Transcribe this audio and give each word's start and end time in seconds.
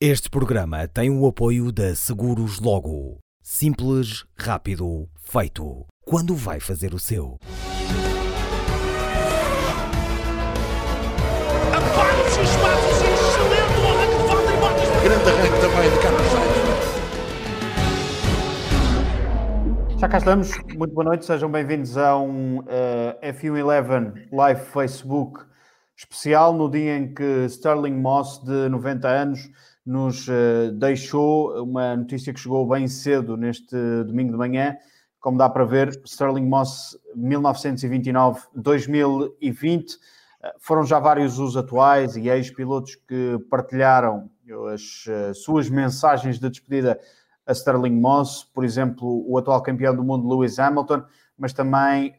Este 0.00 0.30
programa 0.30 0.86
tem 0.86 1.10
o 1.10 1.26
apoio 1.26 1.72
da 1.72 1.92
Seguros 1.92 2.60
Logo. 2.60 3.18
Simples, 3.42 4.24
rápido, 4.38 5.08
feito. 5.16 5.84
Quando 6.06 6.36
vai 6.36 6.60
fazer 6.60 6.94
o 6.94 7.00
seu? 7.00 7.36
Abre-se 11.74 12.40
espaços, 12.40 13.02
excelente 13.02 13.74
o 13.74 13.88
arranque, 13.88 14.22
falta 14.28 14.52
e 14.52 14.56
botas. 14.60 14.88
Grande 15.02 15.30
arranque 15.30 15.58
também 15.60 15.90
de 15.90 15.98
Carlos 16.00 16.28
Sainz. 16.30 16.78
Já 19.98 20.08
cá 20.08 20.18
estamos, 20.18 20.52
muito 20.76 20.94
boa 20.94 21.06
noite, 21.06 21.24
sejam 21.24 21.50
bem-vindos 21.50 21.96
a 21.96 22.16
um 22.16 22.60
uh, 22.60 23.18
F111 23.20 24.28
Live 24.30 24.60
Facebook 24.66 25.48
especial 25.98 26.52
no 26.52 26.70
dia 26.70 26.96
em 26.96 27.12
que 27.12 27.46
Sterling 27.46 27.96
Moss, 28.00 28.40
de 28.44 28.68
90 28.68 29.08
anos, 29.08 29.50
nos 29.88 30.28
uh, 30.28 30.70
deixou 30.74 31.64
uma 31.64 31.96
notícia 31.96 32.34
que 32.34 32.38
chegou 32.38 32.68
bem 32.68 32.86
cedo 32.86 33.38
neste 33.38 33.74
domingo 34.04 34.32
de 34.32 34.36
manhã. 34.36 34.76
Como 35.18 35.38
dá 35.38 35.48
para 35.48 35.64
ver, 35.64 35.98
Sterling 36.04 36.46
Moss 36.46 36.94
1929-2020. 37.16 39.94
Uh, 39.94 39.96
foram 40.58 40.84
já 40.84 40.98
vários 40.98 41.38
os 41.38 41.56
atuais 41.56 42.18
e 42.18 42.28
ex-pilotos 42.28 42.96
que 42.96 43.38
partilharam 43.50 44.28
as 44.74 45.06
uh, 45.06 45.34
suas 45.34 45.70
mensagens 45.70 46.38
de 46.38 46.50
despedida 46.50 47.00
a 47.46 47.52
Sterling 47.52 47.98
Moss, 47.98 48.44
por 48.44 48.66
exemplo, 48.66 49.24
o 49.26 49.38
atual 49.38 49.62
campeão 49.62 49.96
do 49.96 50.04
mundo 50.04 50.28
Lewis 50.28 50.58
Hamilton, 50.58 51.02
mas 51.34 51.54
também 51.54 52.14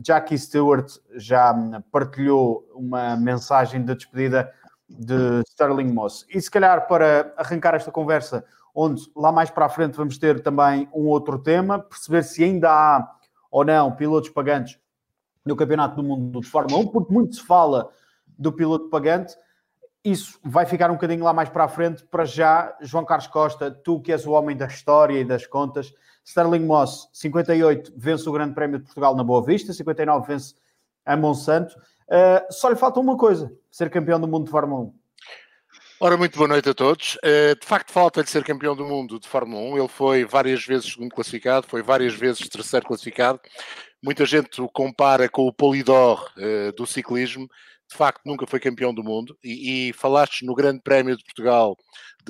Jackie 0.00 0.38
Stewart 0.38 0.88
já 1.16 1.52
partilhou 1.90 2.64
uma 2.72 3.16
mensagem 3.16 3.84
de 3.84 3.96
despedida 3.96 4.48
de 4.90 5.42
Sterling 5.48 5.92
Moss. 5.92 6.26
E 6.28 6.40
se 6.40 6.50
calhar 6.50 6.86
para 6.86 7.32
arrancar 7.36 7.74
esta 7.74 7.92
conversa, 7.92 8.44
onde 8.74 9.02
lá 9.16 9.30
mais 9.30 9.50
para 9.50 9.66
a 9.66 9.68
frente 9.68 9.96
vamos 9.96 10.18
ter 10.18 10.42
também 10.42 10.88
um 10.92 11.06
outro 11.06 11.38
tema, 11.38 11.78
perceber 11.78 12.22
se 12.24 12.42
ainda 12.42 12.70
há 12.70 13.16
ou 13.50 13.64
não 13.64 13.92
pilotos 13.92 14.30
pagantes 14.30 14.78
no 15.44 15.56
Campeonato 15.56 15.96
do 15.96 16.02
Mundo 16.02 16.40
de 16.40 16.46
Fórmula 16.46 16.82
1, 16.82 16.86
porque 16.88 17.12
muito 17.12 17.34
se 17.34 17.42
fala 17.42 17.90
do 18.38 18.52
piloto 18.52 18.88
pagante. 18.88 19.36
Isso 20.04 20.38
vai 20.42 20.64
ficar 20.64 20.90
um 20.90 20.94
bocadinho 20.94 21.24
lá 21.24 21.32
mais 21.32 21.48
para 21.48 21.64
a 21.64 21.68
frente. 21.68 22.04
Para 22.04 22.24
já, 22.24 22.76
João 22.80 23.04
Carlos 23.04 23.26
Costa, 23.26 23.70
tu 23.70 24.00
que 24.00 24.12
és 24.12 24.26
o 24.26 24.32
homem 24.32 24.56
da 24.56 24.66
história 24.66 25.18
e 25.18 25.24
das 25.24 25.46
contas, 25.46 25.92
Sterling 26.24 26.64
Moss, 26.64 27.08
58, 27.12 27.92
vence 27.96 28.28
o 28.28 28.32
Grande 28.32 28.54
Prémio 28.54 28.78
de 28.78 28.84
Portugal 28.84 29.16
na 29.16 29.24
Boa 29.24 29.42
Vista, 29.42 29.72
59 29.72 30.26
vence 30.26 30.54
a 31.04 31.16
Monsanto. 31.16 31.74
Uh, 32.10 32.52
só 32.52 32.68
lhe 32.68 32.76
falta 32.76 32.98
uma 32.98 33.16
coisa: 33.16 33.52
ser 33.70 33.88
campeão 33.88 34.20
do 34.20 34.26
mundo 34.26 34.46
de 34.46 34.50
Fórmula 34.50 34.82
1. 34.82 34.94
Ora, 36.00 36.16
muito 36.16 36.36
boa 36.36 36.48
noite 36.48 36.68
a 36.68 36.74
todos. 36.74 37.16
Uh, 37.16 37.58
de 37.60 37.64
facto, 37.64 37.92
falta 37.92 38.24
de 38.24 38.30
ser 38.30 38.42
campeão 38.42 38.74
do 38.74 38.84
mundo 38.84 39.20
de 39.20 39.28
Fórmula 39.28 39.60
1. 39.74 39.78
Ele 39.78 39.88
foi 39.88 40.24
várias 40.24 40.64
vezes 40.64 40.92
segundo 40.92 41.14
classificado, 41.14 41.68
foi 41.68 41.82
várias 41.82 42.14
vezes 42.14 42.48
terceiro 42.48 42.86
classificado. 42.86 43.38
Muita 44.02 44.24
gente 44.24 44.60
o 44.60 44.68
compara 44.68 45.28
com 45.28 45.46
o 45.46 45.52
Polidor 45.52 46.28
uh, 46.36 46.72
do 46.72 46.84
ciclismo. 46.84 47.46
De 47.88 47.96
facto, 47.96 48.22
nunca 48.24 48.46
foi 48.46 48.58
campeão 48.58 48.92
do 48.92 49.04
mundo. 49.04 49.36
E, 49.44 49.90
e 49.90 49.92
falaste 49.92 50.44
no 50.44 50.54
Grande 50.54 50.80
Prémio 50.82 51.16
de 51.16 51.22
Portugal 51.22 51.76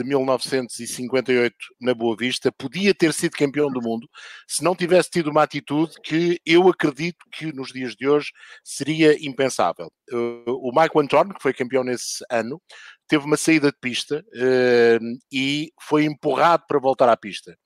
de 0.02 0.08
1958 0.08 1.54
na 1.80 1.94
Boa 1.94 2.16
Vista, 2.16 2.50
podia 2.50 2.94
ter 2.94 3.12
sido 3.12 3.32
campeão 3.32 3.70
do 3.70 3.82
mundo 3.82 4.08
se 4.48 4.64
não 4.64 4.74
tivesse 4.74 5.10
tido 5.10 5.30
uma 5.30 5.42
atitude 5.42 5.94
que 6.02 6.40
eu 6.46 6.68
acredito 6.68 7.18
que 7.30 7.52
nos 7.52 7.72
dias 7.72 7.94
de 7.94 8.08
hoje 8.08 8.30
seria 8.64 9.14
impensável. 9.24 9.90
O 10.46 10.70
Michael 10.70 11.00
Antonio, 11.04 11.34
que 11.34 11.42
foi 11.42 11.52
campeão 11.52 11.84
nesse 11.84 12.24
ano, 12.30 12.60
teve 13.06 13.24
uma 13.24 13.36
saída 13.36 13.70
de 13.70 13.78
pista 13.80 14.24
uh, 14.34 15.18
e 15.32 15.72
foi 15.82 16.04
empurrado 16.04 16.64
para 16.66 16.78
voltar 16.78 17.08
à 17.08 17.16
pista. 17.16 17.56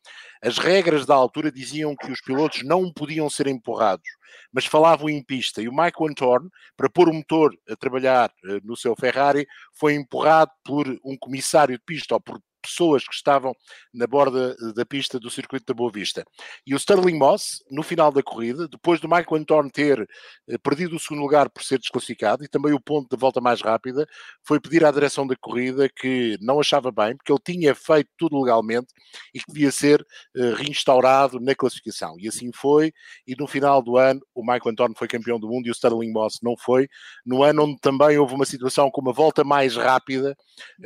As 0.45 0.59
regras 0.59 1.07
da 1.07 1.15
altura 1.15 1.51
diziam 1.51 1.97
que 1.97 2.13
os 2.13 2.21
pilotos 2.21 2.63
não 2.65 2.93
podiam 2.93 3.31
ser 3.31 3.47
empurrados, 3.47 4.07
mas 4.53 4.67
falavam 4.67 5.09
em 5.09 5.25
pista. 5.25 5.63
E 5.63 5.69
o 5.69 5.73
Michael 5.73 6.11
Antorn, 6.11 6.51
para 6.77 6.91
pôr 6.91 7.09
o 7.09 7.15
motor 7.15 7.57
a 7.67 7.75
trabalhar 7.75 8.29
uh, 8.45 8.61
no 8.63 8.77
seu 8.77 8.95
Ferrari, 8.95 9.47
foi 9.73 9.95
empurrado 9.95 10.51
por 10.63 10.87
um 11.03 11.17
comissário 11.17 11.79
de 11.79 11.83
pista 11.83 12.13
ou 12.13 12.21
por 12.21 12.39
pessoas 12.65 13.07
que 13.07 13.15
estavam 13.15 13.55
na 13.93 14.07
borda 14.07 14.57
eh, 14.59 14.73
da 14.75 14.85
pista 14.85 15.21
do 15.21 15.31
circuito 15.31 15.67
da 15.67 15.75
Boa 15.75 15.91
Vista. 15.91 16.25
E 16.67 16.75
o 16.75 16.77
Sterling 16.77 17.19
Moss, 17.19 17.63
no 17.71 17.83
final 17.83 18.11
da 18.11 18.23
corrida, 18.23 18.67
depois 18.67 19.01
do 19.01 19.09
Michael 19.09 19.43
Anton 19.43 19.69
ter 19.69 20.09
eh, 20.49 20.59
perdido 20.59 20.97
o 20.97 20.99
segundo 20.99 21.21
lugar 21.21 21.51
por 21.51 21.63
ser 21.63 21.79
desclassificado 21.79 22.45
e 22.45 22.49
também 22.49 22.73
o 22.73 22.81
ponto 22.81 23.15
de 23.15 23.21
volta 23.21 23.41
mais 23.41 23.61
rápida, 23.61 24.07
foi 24.47 24.59
pedir 24.59 24.85
à 24.85 24.91
direção 24.91 25.27
da 25.27 25.37
corrida 25.37 25.89
que 25.89 26.37
não 26.41 26.59
achava 26.61 26.91
bem, 26.91 27.17
porque 27.17 27.33
ele 27.33 27.41
tinha 27.45 27.75
feito 27.75 28.11
tudo 28.17 28.41
legalmente 28.41 28.89
e 29.35 29.41
que 29.41 29.53
devia 29.53 29.71
ser 29.71 30.01
uh, 30.37 30.55
reinstaurado 30.55 31.39
na 31.41 31.55
classificação. 31.55 32.17
E 32.19 32.29
assim 32.29 32.51
foi, 32.53 32.93
e 33.27 33.35
no 33.37 33.47
final 33.47 33.83
do 33.83 33.97
ano 33.97 34.21
o 34.35 34.43
Michael 34.43 34.71
Anton 34.71 34.95
foi 34.97 35.09
campeão 35.09 35.39
do 35.39 35.49
mundo 35.49 35.67
e 35.67 35.71
o 35.71 35.73
Sterling 35.73 36.13
Moss 36.13 36.39
não 36.43 36.57
foi. 36.57 36.89
No 37.25 37.43
ano 37.43 37.65
onde 37.65 37.79
também 37.81 38.19
houve 38.19 38.35
uma 38.35 38.45
situação 38.45 38.91
com 38.91 39.01
uma 39.01 39.13
volta 39.13 39.45
mais 39.45 39.77
rápida, 39.77 40.37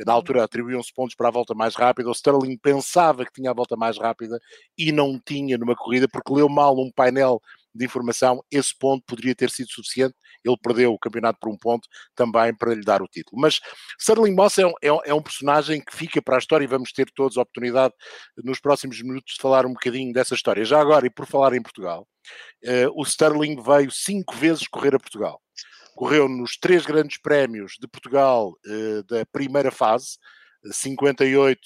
na 0.05 0.13
altura 0.13 0.43
atribuíam-se 0.43 0.93
pontos 0.93 1.15
para 1.15 1.27
a 1.27 1.31
volta 1.31 1.53
mais 1.53 1.68
mais 1.69 1.75
rápida. 1.75 2.09
O 2.09 2.13
Sterling 2.13 2.57
pensava 2.57 3.25
que 3.25 3.31
tinha 3.31 3.51
a 3.51 3.53
volta 3.53 3.75
mais 3.75 3.97
rápida 3.97 4.39
e 4.77 4.91
não 4.91 5.19
tinha 5.19 5.57
numa 5.57 5.75
corrida 5.75 6.07
porque 6.07 6.33
leu 6.33 6.49
mal 6.49 6.75
um 6.79 6.91
painel 6.91 7.39
de 7.73 7.85
informação. 7.85 8.43
Esse 8.51 8.75
ponto 8.77 9.03
poderia 9.05 9.35
ter 9.35 9.49
sido 9.51 9.69
suficiente. 9.69 10.15
Ele 10.43 10.57
perdeu 10.61 10.93
o 10.93 10.99
campeonato 10.99 11.37
por 11.39 11.49
um 11.49 11.57
ponto 11.57 11.87
também 12.15 12.55
para 12.55 12.73
lhe 12.73 12.83
dar 12.83 13.01
o 13.01 13.07
título. 13.07 13.39
Mas 13.39 13.59
Sterling 13.99 14.33
Moss 14.33 14.57
é 14.57 14.65
um, 14.65 14.99
é 15.05 15.13
um 15.13 15.21
personagem 15.21 15.79
que 15.79 15.95
fica 15.95 16.21
para 16.21 16.35
a 16.35 16.39
história 16.39 16.63
e 16.63 16.67
vamos 16.67 16.91
ter 16.91 17.09
todos 17.13 17.37
a 17.37 17.41
oportunidade 17.41 17.93
nos 18.43 18.59
próximos 18.59 19.01
minutos 19.01 19.35
de 19.35 19.41
falar 19.41 19.65
um 19.65 19.73
bocadinho 19.73 20.11
dessa 20.11 20.33
história. 20.33 20.65
Já 20.65 20.81
agora, 20.81 21.05
e 21.05 21.09
por 21.09 21.27
falar 21.27 21.53
em 21.53 21.61
Portugal, 21.61 22.07
uh, 22.65 22.91
o 22.99 23.03
Sterling 23.03 23.61
veio 23.61 23.91
cinco 23.91 24.35
vezes 24.35 24.67
correr 24.67 24.95
a 24.95 24.99
Portugal 24.99 25.39
correu 25.99 26.29
nos 26.29 26.57
três 26.57 26.85
grandes 26.85 27.19
prémios 27.19 27.73
de 27.77 27.85
Portugal 27.85 28.53
uh, 28.65 29.03
da 29.03 29.25
primeira 29.33 29.69
fase, 29.69 30.17
58 30.71 31.59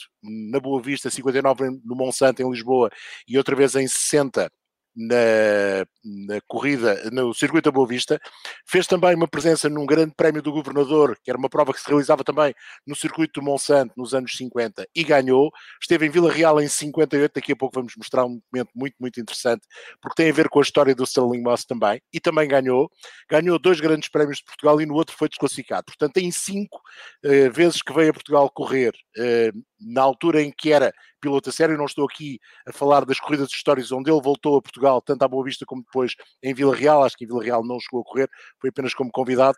na 0.51 0.59
Boa 0.59 0.81
Vista, 0.81 1.09
59 1.09 1.81
no 1.83 1.95
Monsanto, 1.95 2.41
em 2.41 2.49
Lisboa, 2.49 2.89
e 3.27 3.37
outra 3.37 3.55
vez 3.55 3.75
em 3.75 3.87
60 3.87 4.51
na, 4.95 5.85
na, 6.03 6.39
corrida, 6.47 7.09
no 7.11 7.33
circuito 7.33 7.69
da 7.69 7.73
Boa 7.73 7.87
Vista, 7.87 8.19
fez 8.67 8.85
também 8.85 9.15
uma 9.15 9.27
presença 9.27 9.69
num 9.69 9.85
grande 9.85 10.13
prémio 10.15 10.41
do 10.41 10.51
governador, 10.51 11.17
que 11.23 11.31
era 11.31 11.37
uma 11.37 11.49
prova 11.49 11.73
que 11.73 11.79
se 11.79 11.87
realizava 11.87 12.23
também 12.23 12.53
no 12.85 12.95
circuito 12.95 13.39
do 13.39 13.45
Monsanto 13.45 13.93
nos 13.97 14.13
anos 14.13 14.35
50 14.37 14.87
e 14.95 15.03
ganhou. 15.03 15.51
Esteve 15.81 16.05
em 16.05 16.09
Vila 16.09 16.31
Real 16.31 16.61
em 16.61 16.67
58, 16.67 17.31
daqui 17.33 17.51
a 17.53 17.55
pouco 17.55 17.75
vamos 17.75 17.93
mostrar 17.97 18.25
um 18.25 18.35
documento 18.35 18.69
muito, 18.75 18.95
muito 18.99 19.19
interessante, 19.19 19.65
porque 20.01 20.21
tem 20.21 20.29
a 20.29 20.33
ver 20.33 20.49
com 20.49 20.59
a 20.59 20.63
história 20.63 20.93
do 20.93 21.03
Sterling 21.03 21.41
Moss 21.41 21.65
também, 21.65 22.01
e 22.13 22.19
também 22.19 22.47
ganhou. 22.47 22.89
Ganhou 23.29 23.57
dois 23.57 23.79
grandes 23.79 24.09
prémios 24.09 24.37
de 24.37 24.45
Portugal 24.45 24.79
e 24.79 24.85
no 24.85 24.93
outro 24.93 25.15
foi 25.15 25.27
desclassificado. 25.27 25.85
Portanto, 25.85 26.17
em 26.17 26.31
cinco 26.31 26.79
uh, 27.25 27.51
vezes 27.51 27.81
que 27.81 27.93
veio 27.93 28.11
a 28.11 28.13
Portugal 28.13 28.49
correr, 28.49 28.93
uh, 29.17 29.63
na 29.79 30.01
altura 30.01 30.41
em 30.41 30.51
que 30.55 30.71
era 30.71 30.93
piloto 31.23 31.49
a 31.49 31.53
sério, 31.53 31.77
não 31.77 31.85
estou 31.85 32.05
aqui 32.05 32.37
a 32.67 32.73
falar 32.73 33.05
das 33.05 33.17
corridas 33.17 33.47
de 33.47 33.55
histórias 33.55 33.93
onde 33.93 34.11
ele 34.11 34.21
voltou 34.21 34.57
a 34.57 34.61
Portugal, 34.61 35.01
tanto 35.01 35.23
à 35.23 35.27
Boa 35.27 35.45
Vista 35.45 35.65
como 35.65 35.81
depois 35.81 36.15
em 36.43 36.53
Vila 36.53 36.75
Real, 36.75 37.01
acho 37.03 37.15
que 37.15 37.23
em 37.23 37.27
Vila 37.27 37.41
Real 37.41 37.65
não 37.65 37.79
chegou 37.79 38.01
a 38.01 38.03
correr, 38.03 38.29
foi 38.59 38.69
apenas 38.69 38.93
como 38.93 39.09
convidado, 39.09 39.57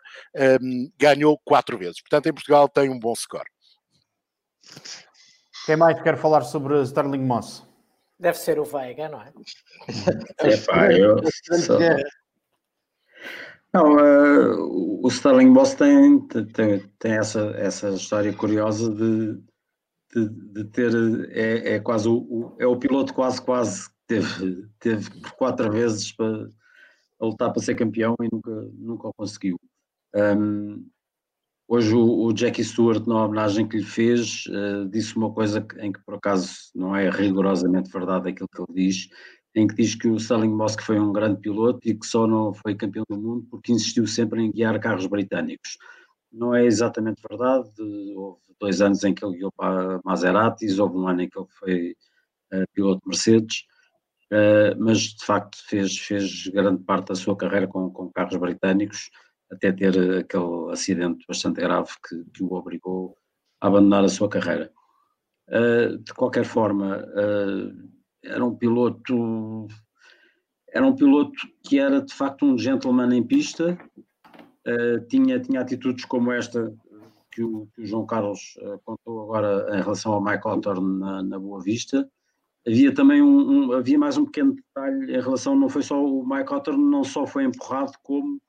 um, 0.62 0.90
ganhou 0.96 1.36
quatro 1.44 1.76
vezes. 1.76 2.00
Portanto, 2.00 2.28
em 2.28 2.32
Portugal 2.32 2.68
tem 2.68 2.88
um 2.88 3.00
bom 3.00 3.14
score. 3.16 3.50
Quem 5.64 5.76
mais 5.76 6.00
quer 6.00 6.16
falar 6.16 6.42
sobre 6.42 6.80
Sterling 6.82 7.24
Moss? 7.24 7.66
Deve 8.18 8.38
ser 8.38 8.60
o 8.60 8.64
Veiga, 8.64 9.08
não 9.08 9.20
é? 9.20 9.32
é 10.38 10.56
pá, 10.58 10.92
eu. 10.92 11.16
Não, 13.74 13.96
uh, 13.96 15.04
o 15.04 15.08
Sterling 15.08 15.50
Moss 15.50 15.74
tem, 15.74 16.20
tem, 16.28 16.78
tem 16.98 17.12
essa, 17.12 17.52
essa 17.58 17.90
história 17.90 18.32
curiosa 18.32 18.94
de 18.94 19.38
de, 20.14 20.28
de 20.28 20.64
ter 20.64 20.92
é, 21.30 21.74
é 21.74 21.80
quase 21.80 22.08
o, 22.08 22.54
é 22.58 22.66
o 22.66 22.76
piloto 22.76 23.12
quase 23.12 23.40
quase 23.42 23.88
teve, 24.06 24.68
teve 24.78 25.10
por 25.20 25.32
quatro 25.32 25.70
vezes 25.70 26.12
para 26.12 26.48
lutar 27.20 27.52
para 27.52 27.62
ser 27.62 27.74
campeão 27.74 28.14
e 28.22 28.28
nunca, 28.32 28.50
nunca 28.74 29.08
o 29.08 29.14
conseguiu. 29.14 29.58
Um, 30.14 30.86
hoje 31.68 31.94
o, 31.94 32.26
o, 32.26 32.32
Jackie 32.32 32.64
Stewart, 32.64 33.06
na 33.06 33.24
homenagem 33.24 33.66
que 33.66 33.78
lhe 33.78 33.84
fez, 33.84 34.44
uh, 34.46 34.88
disse 34.88 35.16
uma 35.16 35.32
coisa 35.32 35.60
que, 35.60 35.78
em 35.80 35.92
que 35.92 36.00
por 36.04 36.14
acaso 36.14 36.70
não 36.74 36.94
é 36.94 37.10
rigorosamente 37.10 37.90
verdade 37.90 38.30
aquilo 38.30 38.48
que 38.48 38.60
ele 38.60 38.86
diz, 38.86 39.08
em 39.54 39.66
que 39.66 39.74
diz 39.74 39.94
que 39.94 40.08
o 40.08 40.16
Sterling 40.16 40.54
Moss 40.54 40.76
foi 40.80 41.00
um 41.00 41.12
grande 41.12 41.40
piloto 41.40 41.80
e 41.84 41.94
que 41.94 42.06
só 42.06 42.26
não 42.26 42.52
foi 42.52 42.74
campeão 42.74 43.04
do 43.08 43.16
mundo 43.16 43.46
porque 43.50 43.72
insistiu 43.72 44.06
sempre 44.06 44.42
em 44.42 44.52
guiar 44.52 44.78
carros 44.78 45.06
britânicos. 45.06 45.78
Não 46.30 46.54
é 46.54 46.66
exatamente 46.66 47.22
verdade, 47.26 47.70
houve 48.14 48.45
dois 48.60 48.80
anos 48.80 49.02
em 49.04 49.14
que 49.14 49.24
ele 49.24 49.38
guiou 49.38 49.52
para 49.52 50.00
Maseratis, 50.04 50.78
houve 50.78 50.96
um 50.96 51.08
ano 51.08 51.22
em 51.22 51.28
que 51.28 51.38
ele 51.38 51.48
foi 51.48 51.96
uh, 52.52 52.64
piloto 52.72 53.02
Mercedes, 53.06 53.64
uh, 54.32 54.76
mas 54.78 54.98
de 54.98 55.24
facto 55.24 55.58
fez, 55.66 55.96
fez 55.98 56.46
grande 56.48 56.82
parte 56.84 57.08
da 57.08 57.14
sua 57.14 57.36
carreira 57.36 57.66
com, 57.66 57.90
com 57.90 58.10
carros 58.12 58.36
britânicos, 58.36 59.10
até 59.50 59.72
ter 59.72 60.18
aquele 60.18 60.72
acidente 60.72 61.24
bastante 61.28 61.60
grave 61.60 61.90
que, 62.08 62.24
que 62.32 62.42
o 62.42 62.52
obrigou 62.52 63.16
a 63.60 63.68
abandonar 63.68 64.04
a 64.04 64.08
sua 64.08 64.28
carreira. 64.28 64.72
Uh, 65.48 65.98
de 65.98 66.12
qualquer 66.12 66.44
forma, 66.44 67.04
era 68.24 68.44
um 68.44 68.56
piloto 68.56 69.68
era 70.76 70.86
um 70.86 70.94
piloto 70.94 71.32
que 71.62 71.78
era 71.78 72.02
de 72.02 72.12
facto 72.12 72.44
um 72.44 72.58
gentleman 72.58 73.14
em 73.14 73.26
pista, 73.26 73.78
uh, 73.96 75.00
tinha, 75.08 75.40
tinha 75.40 75.62
atitudes 75.62 76.04
como 76.04 76.30
esta 76.30 76.70
que 77.36 77.42
o, 77.42 77.68
que 77.74 77.82
o 77.82 77.86
João 77.86 78.06
Carlos 78.06 78.58
contou 78.82 79.22
agora 79.22 79.76
em 79.76 79.82
relação 79.82 80.14
ao 80.14 80.24
Mike 80.24 80.48
Hawthorne 80.48 80.98
na, 80.98 81.22
na 81.22 81.38
Boa 81.38 81.60
Vista. 81.60 82.08
Havia 82.66 82.94
também 82.94 83.20
um, 83.20 83.68
um, 83.68 83.72
havia 83.72 83.98
mais 83.98 84.16
um 84.16 84.24
pequeno 84.24 84.54
detalhe 84.54 85.14
em 85.14 85.20
relação, 85.20 85.54
não 85.54 85.68
foi 85.68 85.82
só 85.82 86.02
o 86.02 86.26
Mike 86.26 86.50
Hawthorne, 86.50 86.90
não 86.90 87.04
só 87.04 87.26
foi 87.26 87.44
empurrado, 87.44 87.92
como 88.02 88.40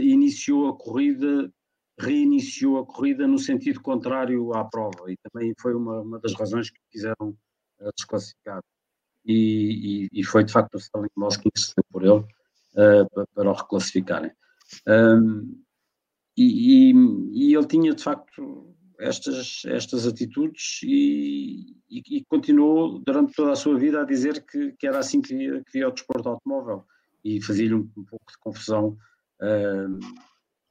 iniciou 0.00 0.68
a 0.68 0.76
corrida 0.76 1.52
reiniciou 1.98 2.78
a 2.78 2.86
corrida 2.86 3.26
no 3.26 3.38
sentido 3.38 3.80
contrário 3.80 4.52
à 4.54 4.64
prova 4.64 5.10
e 5.10 5.16
também 5.18 5.54
foi 5.60 5.74
uma, 5.74 6.00
uma 6.00 6.18
das 6.18 6.34
razões 6.34 6.70
que 6.70 6.80
quiseram 6.90 7.36
uh, 7.80 7.90
desclassificar. 7.96 8.60
E, 9.24 10.08
e, 10.12 10.20
e, 10.20 10.24
foi 10.24 10.44
de 10.44 10.52
facto 10.52 10.74
o 10.74 10.78
Sterling 10.78 11.08
Moss 11.16 11.36
que 11.36 11.48
por 11.90 12.02
ele 12.02 12.18
uh, 12.18 13.08
para, 13.14 13.26
para, 13.34 13.50
o 13.50 13.54
reclassificarem. 13.54 14.32
Um, 14.86 15.63
e, 16.36 16.92
e, 17.32 17.54
ele 17.54 17.66
tinha 17.66 17.94
de 17.94 18.02
facto 18.02 18.74
estas, 18.98 19.62
estas 19.66 20.06
atitudes 20.06 20.80
e, 20.82 21.76
e, 21.90 22.24
continuou 22.28 22.98
durante 23.00 23.34
toda 23.34 23.52
a 23.52 23.56
sua 23.56 23.78
vida 23.78 24.00
a 24.00 24.04
dizer 24.04 24.44
que, 24.44 24.72
que 24.72 24.86
era 24.86 24.98
assim 24.98 25.20
que 25.20 25.34
via, 25.72 25.88
o 25.88 25.92
desporto 25.92 26.28
automóvel. 26.28 26.84
E 27.24 27.40
fazia-lhe 27.40 27.74
um, 27.74 27.90
um, 27.96 28.04
pouco 28.04 28.30
de 28.30 28.38
confusão 28.38 28.96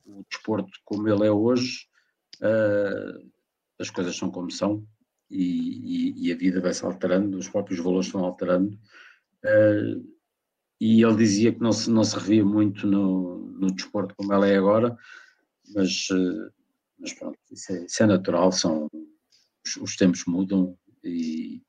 o 0.06 0.24
desporto 0.30 0.71
como 0.83 1.07
ele 1.07 1.27
é 1.27 1.31
hoje, 1.31 1.88
uh, 2.42 3.31
as 3.80 3.89
coisas 3.89 4.15
são 4.15 4.30
como 4.30 4.51
são 4.51 4.86
e, 5.30 6.12
e, 6.12 6.27
e 6.27 6.31
a 6.31 6.36
vida 6.36 6.62
vai 6.62 6.74
se 6.74 6.86
alterando, 6.86 7.38
os 7.38 7.50
próprios 7.50 7.80
valores 7.80 8.10
vão 8.10 8.24
alterando. 8.24 8.77
Uh, 9.44 10.13
e 10.80 11.01
ele 11.04 11.15
dizia 11.15 11.54
que 11.54 11.62
não 11.62 11.71
se, 11.71 11.89
não 11.89 12.04
se 12.04 12.15
revia 12.18 12.44
muito 12.44 12.86
no, 12.86 13.48
no 13.60 13.71
desporto 13.71 14.15
como 14.15 14.33
ela 14.33 14.48
é 14.48 14.57
agora, 14.57 14.98
mas, 15.74 16.10
uh, 16.10 16.51
mas 17.00 17.13
pronto, 17.13 17.38
isso 17.51 17.71
é, 17.71 17.86
isso 17.86 18.04
é, 18.04 18.06
natural, 18.06 18.51
são, 18.51 18.89
os, 19.65 19.77
os 19.77 19.95
tempos 19.95 20.25
mudam 20.25 20.77
e 21.04 21.62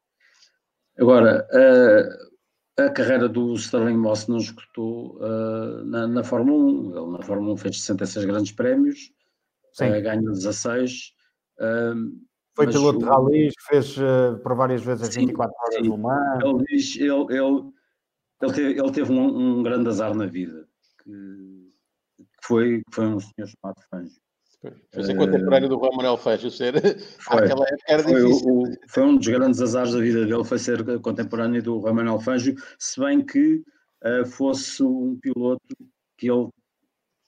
agora 0.98 1.46
a 2.78 2.90
carreira 2.90 3.28
do 3.28 3.54
Sterling 3.54 3.96
Moss 3.96 4.26
não 4.26 4.38
escutou 4.38 5.16
uh, 5.18 5.84
na, 5.84 6.06
na, 6.06 6.24
Fórmula 6.24 6.64
1. 6.64 6.96
Ele 6.96 7.12
na 7.12 7.22
Fórmula 7.22 7.54
1 7.54 7.56
fez 7.56 7.80
66 7.80 8.24
grandes 8.24 8.52
prémios, 8.52 9.12
uh, 9.80 10.02
ganhou 10.02 10.32
16. 10.32 11.12
Uh, 11.58 12.20
Foi 12.54 12.66
piloto 12.66 12.98
de 12.98 13.04
rallies, 13.04 13.54
fez 13.68 13.96
por 14.42 14.56
várias 14.56 14.82
vezes 14.82 15.08
as 15.08 15.14
24 15.14 15.54
horas 15.56 15.74
sim. 15.76 15.82
do 15.82 15.96
mar. 15.96 16.38
Ele, 16.42 16.64
diz, 16.64 16.96
ele, 16.96 17.10
ele, 17.10 17.72
ele, 18.42 18.52
teve, 18.52 18.80
ele 18.80 18.92
teve 18.92 19.12
um, 19.12 19.58
um 19.58 19.62
grande 19.62 19.88
azar 19.88 20.14
na 20.14 20.26
vida, 20.26 20.66
que 21.02 21.53
foi, 22.46 22.82
foi 22.92 23.06
um 23.06 23.20
senhor 23.20 23.48
chamado 23.48 23.80
Fangio. 23.90 24.24
Foi 24.92 25.04
ser 25.04 25.16
contemporâneo 25.16 25.68
do 25.68 25.78
Juan 25.78 25.96
Manuel 25.96 26.16
Fejo 26.16 26.50
ser 26.50 26.74
foi, 27.18 27.44
época 27.44 27.76
era 27.86 28.02
foi. 28.02 28.22
O, 28.22 28.64
foi 28.88 29.02
um 29.02 29.16
dos 29.16 29.28
grandes 29.28 29.60
azares 29.60 29.92
da 29.92 30.00
vida 30.00 30.24
dele, 30.24 30.44
foi 30.44 30.58
ser 30.58 31.00
contemporâneo 31.00 31.62
do 31.62 31.80
Juan 31.80 31.92
Manuel 31.92 32.20
Fejo, 32.20 32.54
se 32.78 33.00
bem 33.00 33.24
que 33.24 33.62
uh, 34.04 34.24
fosse 34.24 34.82
um 34.82 35.18
piloto 35.20 35.76
que 36.16 36.30
ele, 36.30 36.48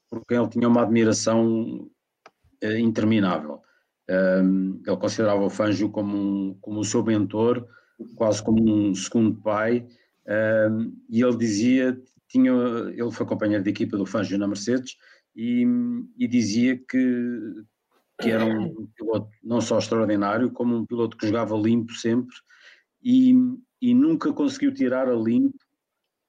por 0.08 0.24
quem 0.26 0.38
ele 0.38 0.48
tinha 0.48 0.68
uma 0.68 0.82
admiração 0.82 1.88
uh, 2.64 2.76
interminável. 2.78 3.60
Um, 4.08 4.80
ele 4.86 4.96
considerava 4.96 5.44
o 5.44 5.50
Fangio 5.50 5.90
como, 5.90 6.16
um, 6.16 6.58
como 6.60 6.80
o 6.80 6.84
seu 6.84 7.02
mentor, 7.02 7.66
quase 8.14 8.42
como 8.42 8.62
um 8.62 8.94
segundo 8.94 9.34
pai, 9.42 9.86
um, 10.70 10.96
e 11.10 11.22
ele 11.22 11.36
dizia, 11.36 12.00
tinha, 12.37 12.53
ele 12.93 13.11
foi 13.11 13.27
companheiro 13.27 13.65
de 13.65 13.71
equipa 13.71 13.97
do 13.97 14.06
Fangio 14.06 14.38
na 14.38 14.47
Mercedes, 14.47 14.97
e, 15.35 15.67
e 16.19 16.27
dizia 16.27 16.77
que, 16.77 17.65
que 18.21 18.31
era 18.31 18.44
um 18.44 18.87
piloto 18.97 19.29
não 19.43 19.61
só 19.61 19.79
extraordinário, 19.79 20.50
como 20.50 20.77
um 20.77 20.87
piloto 20.87 21.17
que 21.17 21.27
jogava 21.27 21.56
limpo 21.56 21.93
sempre 21.93 22.35
e, 23.03 23.35
e 23.81 23.94
nunca 23.94 24.33
conseguiu 24.33 24.73
tirar 24.73 25.09
a 25.09 25.15
limpo 25.15 25.59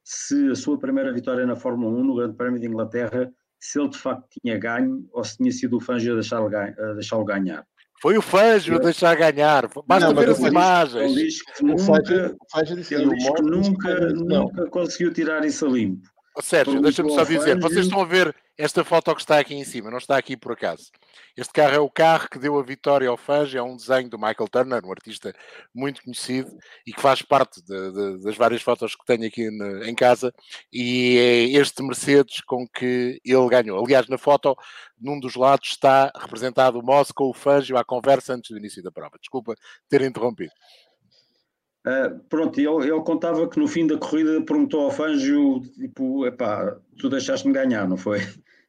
se 0.03 0.51
a 0.51 0.55
sua 0.55 0.77
primeira 0.77 1.13
vitória 1.13 1.45
na 1.45 1.55
Fórmula 1.55 1.97
1, 1.99 2.03
no 2.03 2.15
Grande 2.15 2.35
Prémio 2.35 2.59
de 2.59 2.67
Inglaterra, 2.67 3.31
se 3.59 3.79
ele 3.79 3.89
de 3.89 3.97
facto 3.97 4.27
tinha 4.41 4.57
ganho 4.57 5.07
ou 5.11 5.23
se 5.23 5.37
tinha 5.37 5.51
sido 5.51 5.77
o 5.77 5.81
Fangio 5.81 6.13
a 6.13 6.15
deixá-lo 6.15 6.49
deixá 6.49 7.21
ganhar. 7.23 7.65
Foi 7.99 8.17
o 8.17 8.21
Fangio 8.21 8.75
a 8.75 8.79
deixar 8.79 9.15
ganhar. 9.15 9.67
Basta 9.85 10.13
não, 10.13 10.21
ver 10.21 10.29
as 10.29 10.39
imagens. 10.39 11.13
Nunca, 11.61 12.03
que 12.03 12.95
nunca, 13.41 14.09
nunca 14.13 14.69
conseguiu 14.69 15.11
tirar 15.11 15.43
isso 15.45 15.65
a 15.65 15.69
limpo. 15.69 16.07
Sérgio, 16.39 16.81
deixa-me 16.81 17.11
só 17.11 17.23
dizer, 17.23 17.59
vocês 17.59 17.85
estão 17.85 18.01
a 18.01 18.05
ver 18.05 18.35
esta 18.57 18.83
foto 18.83 19.13
que 19.13 19.21
está 19.21 19.39
aqui 19.39 19.53
em 19.53 19.63
cima, 19.63 19.91
não 19.91 19.99
está 19.99 20.17
aqui 20.17 20.35
por 20.35 20.53
acaso. 20.53 20.89
Este 21.35 21.53
carro 21.53 21.75
é 21.75 21.79
o 21.79 21.89
carro 21.89 22.27
que 22.27 22.39
deu 22.39 22.57
a 22.57 22.63
vitória 22.63 23.07
ao 23.07 23.15
Fangio, 23.15 23.59
é 23.59 23.63
um 23.63 23.75
desenho 23.75 24.09
do 24.09 24.17
Michael 24.17 24.49
Turner, 24.49 24.83
um 24.83 24.91
artista 24.91 25.33
muito 25.73 26.01
conhecido 26.03 26.57
e 26.85 26.91
que 26.91 26.99
faz 26.99 27.21
parte 27.21 27.61
de, 27.61 27.91
de, 27.91 28.23
das 28.23 28.35
várias 28.35 28.63
fotos 28.63 28.95
que 28.95 29.05
tenho 29.05 29.27
aqui 29.27 29.47
em 29.85 29.93
casa. 29.93 30.33
E 30.73 31.17
é 31.17 31.59
este 31.59 31.83
Mercedes 31.83 32.41
com 32.41 32.67
que 32.67 33.21
ele 33.23 33.47
ganhou. 33.49 33.83
Aliás, 33.83 34.07
na 34.07 34.17
foto, 34.17 34.55
num 34.99 35.19
dos 35.19 35.35
lados 35.35 35.69
está 35.69 36.11
representado 36.15 36.79
o 36.79 37.13
com 37.13 37.29
o 37.29 37.33
Fangio 37.33 37.77
à 37.77 37.85
conversa 37.85 38.33
antes 38.33 38.49
do 38.49 38.57
início 38.57 38.81
da 38.81 38.91
prova. 38.91 39.17
Desculpa 39.19 39.53
ter 39.87 40.01
interrompido. 40.01 40.51
Uh, 41.87 42.19
pronto, 42.27 42.59
ele, 42.59 42.67
ele 42.67 43.01
contava 43.01 43.47
que 43.47 43.57
no 43.57 43.65
fim 43.65 43.87
da 43.87 43.97
corrida 43.97 44.41
perguntou 44.41 44.81
ao 44.81 44.91
Fangio, 44.91 45.61
tipo, 45.61 46.25
epá, 46.25 46.75
tu 46.99 47.07
deixaste-me 47.07 47.53
ganhar, 47.53 47.87
não 47.87 47.95
foi? 47.95 48.19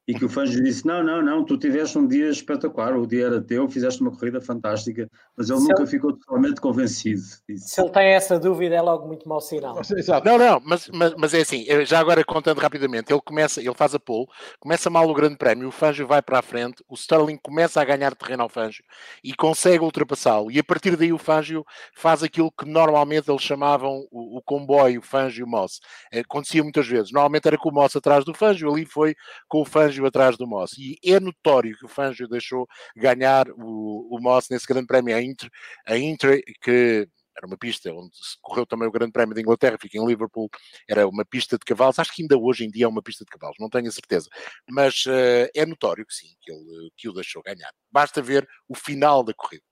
E 0.08 0.14
que 0.14 0.24
o 0.24 0.28
Fangio 0.28 0.64
disse: 0.64 0.86
Não, 0.86 1.04
não, 1.04 1.20
não, 1.20 1.44
tu 1.44 1.58
tiveste 1.58 1.98
um 1.98 2.08
dia 2.08 2.30
espetacular, 2.30 2.96
o 2.96 3.06
dia 3.06 3.26
era 3.26 3.42
teu, 3.42 3.68
fizeste 3.68 4.00
uma 4.00 4.10
corrida 4.10 4.40
fantástica, 4.40 5.08
mas 5.36 5.50
ele 5.50 5.58
se 5.60 5.68
nunca 5.68 5.82
ele... 5.82 5.90
ficou 5.90 6.14
totalmente 6.14 6.62
convencido. 6.62 7.20
Disse. 7.46 7.68
Se 7.68 7.80
ele 7.80 7.90
tem 7.90 8.14
essa 8.14 8.38
dúvida, 8.38 8.74
é 8.74 8.80
logo 8.80 9.06
muito 9.06 9.28
mau 9.28 9.38
sinal. 9.38 9.78
Exato. 9.78 10.26
Não, 10.26 10.38
não, 10.38 10.62
mas, 10.64 10.88
mas, 10.88 11.14
mas, 11.14 11.34
é 11.34 11.42
assim, 11.42 11.66
já 11.84 11.98
agora 11.98 12.24
contando 12.24 12.58
rapidamente, 12.58 13.12
ele 13.12 13.20
começa, 13.22 13.60
ele 13.60 13.74
faz 13.74 13.94
a 13.94 14.00
pole, 14.00 14.26
começa 14.58 14.88
mal 14.88 15.06
o 15.06 15.12
grande 15.12 15.36
prémio, 15.36 15.68
o 15.68 15.72
Fangio 15.72 16.06
vai 16.06 16.22
para 16.22 16.38
a 16.38 16.42
frente, 16.42 16.82
o 16.88 16.94
Sterling 16.94 17.38
começa 17.42 17.78
a 17.78 17.84
ganhar 17.84 18.14
terreno 18.14 18.44
ao 18.44 18.48
Fangio 18.48 18.82
e 19.22 19.34
consegue 19.34 19.84
ultrapassá-lo, 19.84 20.50
e 20.50 20.58
a 20.58 20.64
partir 20.64 20.96
daí 20.96 21.12
o 21.12 21.18
Fangio 21.18 21.66
faz 21.94 22.22
aquilo 22.22 22.50
que 22.50 22.64
normalmente 22.64 23.30
eles 23.30 23.42
chamavam 23.42 24.06
o, 24.10 24.38
o 24.38 24.42
comboio 24.42 25.02
Fangio-Moss. 25.02 25.80
Acontecia 26.14 26.62
muitas 26.62 26.86
vezes, 26.86 27.12
normalmente 27.12 27.46
era 27.46 27.58
com 27.58 27.68
o 27.68 27.74
Moss 27.74 27.94
atrás 27.94 28.24
do 28.24 28.32
Fangio, 28.32 28.72
ali 28.72 28.86
foi 28.86 29.14
com 29.46 29.60
o 29.60 29.66
Fangio 29.66 29.97
Fangio 29.98 30.06
atrás 30.06 30.36
do 30.36 30.46
Moss. 30.46 30.72
E 30.78 30.96
é 31.04 31.18
notório 31.18 31.76
que 31.76 31.84
o 31.84 31.88
Fangio 31.88 32.28
deixou 32.28 32.66
ganhar 32.96 33.48
o, 33.50 34.16
o 34.16 34.20
Moss 34.20 34.48
nesse 34.50 34.66
grande 34.66 34.86
prémio 34.86 35.16
a 35.16 35.22
Inter, 35.22 35.50
a 35.86 35.98
Inter 35.98 36.42
que 36.62 37.08
era 37.36 37.46
uma 37.46 37.56
pista 37.56 37.92
onde 37.92 38.16
se 38.16 38.36
correu 38.40 38.66
também 38.66 38.88
o 38.88 38.90
Grande 38.90 39.12
Prémio 39.12 39.32
de 39.32 39.40
Inglaterra, 39.40 39.78
fica 39.80 39.96
em 39.96 40.04
Liverpool, 40.04 40.50
era 40.88 41.06
uma 41.06 41.24
pista 41.24 41.56
de 41.56 41.64
cavalos, 41.64 41.96
acho 42.00 42.12
que 42.12 42.22
ainda 42.22 42.36
hoje 42.36 42.64
em 42.64 42.68
dia 42.68 42.84
é 42.84 42.88
uma 42.88 43.00
pista 43.00 43.24
de 43.24 43.30
cavalos, 43.30 43.56
não 43.60 43.70
tenho 43.70 43.86
a 43.86 43.92
certeza, 43.92 44.28
mas 44.68 45.06
uh, 45.06 45.48
é 45.54 45.64
notório 45.64 46.04
que 46.04 46.12
sim, 46.12 46.34
que, 46.40 46.50
ele, 46.50 46.90
que 46.96 47.08
o 47.08 47.12
deixou 47.12 47.40
ganhar. 47.40 47.70
Basta 47.92 48.20
ver 48.20 48.44
o 48.68 48.74
final 48.74 49.22
da 49.22 49.32
corrida. 49.32 49.62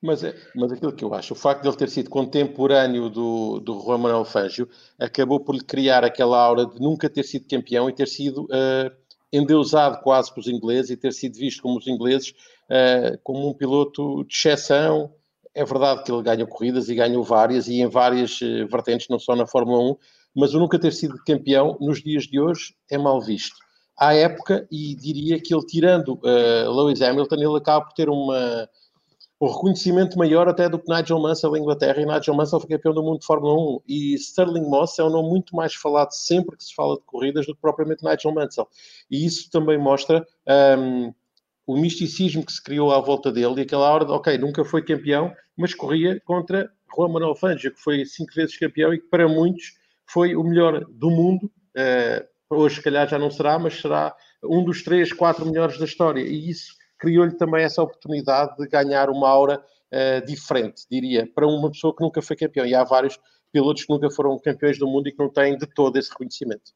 Mas, 0.00 0.24
é, 0.24 0.34
mas 0.54 0.72
aquilo 0.72 0.92
que 0.92 1.04
eu 1.04 1.14
acho, 1.14 1.34
o 1.34 1.36
facto 1.36 1.62
de 1.62 1.68
ele 1.68 1.76
ter 1.76 1.88
sido 1.88 2.10
contemporâneo 2.10 3.08
do, 3.08 3.60
do 3.60 3.80
Juan 3.80 3.98
Manuel 3.98 4.24
Fangio 4.24 4.68
acabou 4.98 5.38
por 5.38 5.54
lhe 5.54 5.62
criar 5.62 6.04
aquela 6.04 6.40
aura 6.40 6.66
de 6.66 6.80
nunca 6.80 7.08
ter 7.08 7.22
sido 7.22 7.46
campeão 7.48 7.88
e 7.88 7.94
ter 7.94 8.08
sido 8.08 8.44
uh, 8.44 9.01
endeusado 9.32 10.00
quase 10.02 10.32
pelos 10.32 10.48
ingleses 10.48 10.90
e 10.90 10.96
ter 10.96 11.12
sido 11.12 11.36
visto 11.36 11.62
como 11.62 11.78
os 11.78 11.86
ingleses 11.86 12.34
uh, 12.70 13.18
como 13.24 13.48
um 13.48 13.54
piloto 13.54 14.24
de 14.24 14.34
exceção. 14.34 15.12
É 15.54 15.64
verdade 15.64 16.02
que 16.04 16.12
ele 16.12 16.22
ganhou 16.22 16.46
corridas 16.46 16.88
e 16.88 16.94
ganhou 16.94 17.22
várias 17.24 17.68
e 17.68 17.80
em 17.80 17.86
várias 17.86 18.40
uh, 18.40 18.66
vertentes, 18.68 19.08
não 19.08 19.18
só 19.18 19.34
na 19.34 19.46
Fórmula 19.46 19.92
1, 19.92 19.96
mas 20.34 20.54
o 20.54 20.58
nunca 20.58 20.78
ter 20.78 20.92
sido 20.92 21.22
campeão 21.26 21.76
nos 21.80 22.02
dias 22.02 22.24
de 22.24 22.40
hoje 22.40 22.74
é 22.90 22.98
mal 22.98 23.20
visto. 23.20 23.56
À 23.98 24.14
época, 24.14 24.66
e 24.70 24.94
diria 24.96 25.40
que 25.40 25.54
ele, 25.54 25.64
tirando 25.66 26.14
uh, 26.14 26.70
Lewis 26.70 27.02
Hamilton, 27.02 27.36
ele 27.36 27.56
acaba 27.56 27.84
por 27.84 27.92
ter 27.92 28.08
uma, 28.08 28.68
o 29.42 29.48
reconhecimento 29.48 30.16
maior 30.16 30.48
até 30.48 30.68
do 30.68 30.78
que 30.78 30.88
Nigel 30.88 31.18
Mansell 31.18 31.56
em 31.56 31.62
Inglaterra, 31.62 32.00
e 32.00 32.06
Nigel 32.06 32.32
Mansell 32.32 32.60
foi 32.60 32.68
campeão 32.68 32.94
do 32.94 33.02
mundo 33.02 33.18
de 33.18 33.26
Fórmula 33.26 33.52
1, 33.78 33.80
e 33.88 34.14
Sterling 34.14 34.70
Moss 34.70 35.00
é 35.00 35.02
um 35.02 35.10
nome 35.10 35.30
muito 35.30 35.56
mais 35.56 35.74
falado 35.74 36.12
sempre 36.12 36.56
que 36.56 36.62
se 36.62 36.72
fala 36.72 36.94
de 36.94 37.02
corridas 37.02 37.44
do 37.44 37.52
que 37.52 37.60
propriamente 37.60 38.04
Nigel 38.04 38.32
Mansell. 38.32 38.68
E 39.10 39.26
isso 39.26 39.50
também 39.50 39.76
mostra 39.76 40.24
um, 40.78 41.12
o 41.66 41.76
misticismo 41.76 42.46
que 42.46 42.52
se 42.52 42.62
criou 42.62 42.92
à 42.92 43.00
volta 43.00 43.32
dele, 43.32 43.54
e 43.56 43.60
aquela 43.62 43.90
hora 43.90 44.04
de, 44.04 44.12
ok, 44.12 44.38
nunca 44.38 44.64
foi 44.64 44.80
campeão, 44.80 45.34
mas 45.56 45.74
corria 45.74 46.20
contra 46.20 46.70
Juan 46.94 47.08
Manuel 47.08 47.34
Fangio, 47.34 47.74
que 47.74 47.80
foi 47.80 48.04
cinco 48.04 48.32
vezes 48.32 48.56
campeão 48.56 48.94
e 48.94 49.00
que 49.00 49.08
para 49.08 49.26
muitos 49.26 49.72
foi 50.06 50.36
o 50.36 50.44
melhor 50.44 50.84
do 50.88 51.10
mundo, 51.10 51.50
uh, 51.76 52.24
hoje 52.48 52.76
se 52.76 52.82
calhar 52.82 53.08
já 53.08 53.18
não 53.18 53.28
será, 53.28 53.58
mas 53.58 53.74
será 53.74 54.14
um 54.44 54.62
dos 54.62 54.84
três, 54.84 55.12
quatro 55.12 55.44
melhores 55.44 55.78
da 55.78 55.84
história, 55.84 56.20
e 56.20 56.48
isso 56.48 56.80
criou-lhe 57.02 57.34
também 57.34 57.64
essa 57.64 57.82
oportunidade 57.82 58.56
de 58.56 58.68
ganhar 58.68 59.10
uma 59.10 59.28
aura 59.28 59.58
uh, 59.58 60.24
diferente, 60.24 60.86
diria, 60.88 61.28
para 61.34 61.48
uma 61.48 61.68
pessoa 61.68 61.94
que 61.94 62.00
nunca 62.00 62.22
foi 62.22 62.36
campeão. 62.36 62.64
E 62.64 62.76
há 62.76 62.84
vários 62.84 63.18
pilotos 63.50 63.84
que 63.84 63.92
nunca 63.92 64.08
foram 64.08 64.38
campeões 64.38 64.78
do 64.78 64.86
mundo 64.86 65.08
e 65.08 65.12
que 65.12 65.18
não 65.18 65.28
têm 65.28 65.58
de 65.58 65.66
todo 65.66 65.96
esse 65.98 66.10
reconhecimento. 66.10 66.70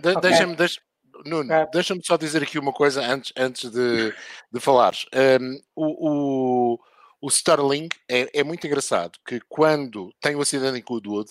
De 0.00 0.08
okay. 0.08 0.20
Deixa-me 0.20 0.56
deixa, 0.56 0.80
Nuno, 1.24 1.52
é. 1.52 1.68
deixa-me 1.72 2.04
só 2.04 2.16
dizer 2.16 2.42
aqui 2.42 2.58
uma 2.58 2.72
coisa 2.72 3.00
antes, 3.00 3.32
antes 3.36 3.70
de, 3.70 4.12
de 4.52 4.60
falares. 4.60 5.06
Um, 5.40 5.60
o, 5.76 6.08
o, 6.08 6.78
o, 7.20 7.28
Sterling 7.28 7.88
é, 8.10 8.40
é, 8.40 8.42
muito 8.42 8.66
engraçado 8.66 9.16
que 9.24 9.40
quando 9.48 10.12
tem 10.20 10.34
o 10.34 10.40
acidente 10.40 10.76
em 10.76 10.82
Goodwood, 10.82 11.30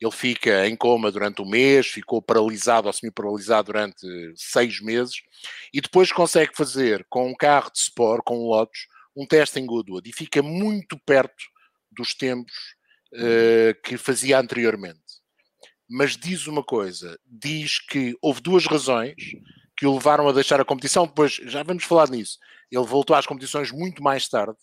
ele 0.00 0.12
fica 0.12 0.66
em 0.68 0.76
coma 0.76 1.10
durante 1.10 1.40
um 1.40 1.48
mês, 1.48 1.86
ficou 1.86 2.20
paralisado 2.20 2.86
ou 2.86 2.92
semi-paralisado 2.92 3.72
durante 3.72 4.06
seis 4.34 4.80
meses 4.80 5.22
e 5.72 5.80
depois 5.80 6.12
consegue 6.12 6.54
fazer 6.54 7.06
com 7.08 7.30
um 7.30 7.34
carro 7.34 7.70
de 7.72 7.78
Sport, 7.78 8.22
com 8.24 8.38
um 8.38 8.48
Lotus, 8.48 8.86
um 9.16 9.26
teste 9.26 9.58
em 9.58 9.66
Goodwood 9.66 10.08
e 10.08 10.12
fica 10.12 10.42
muito 10.42 10.98
perto 11.06 11.44
dos 11.90 12.14
tempos 12.14 12.54
uh, 13.14 13.80
que 13.82 13.96
fazia 13.96 14.38
anteriormente 14.38 15.06
mas 15.88 16.16
diz 16.16 16.46
uma 16.46 16.62
coisa: 16.62 17.18
diz 17.24 17.78
que 17.78 18.16
houve 18.20 18.40
duas 18.40 18.66
razões 18.66 19.14
que 19.76 19.86
o 19.86 19.94
levaram 19.94 20.28
a 20.28 20.32
deixar 20.32 20.60
a 20.60 20.64
competição. 20.64 21.06
Depois, 21.06 21.34
já 21.34 21.62
vamos 21.62 21.84
falar 21.84 22.08
nisso. 22.08 22.38
Ele 22.70 22.84
voltou 22.84 23.14
às 23.14 23.26
competições 23.26 23.70
muito 23.70 24.02
mais 24.02 24.26
tarde, 24.28 24.56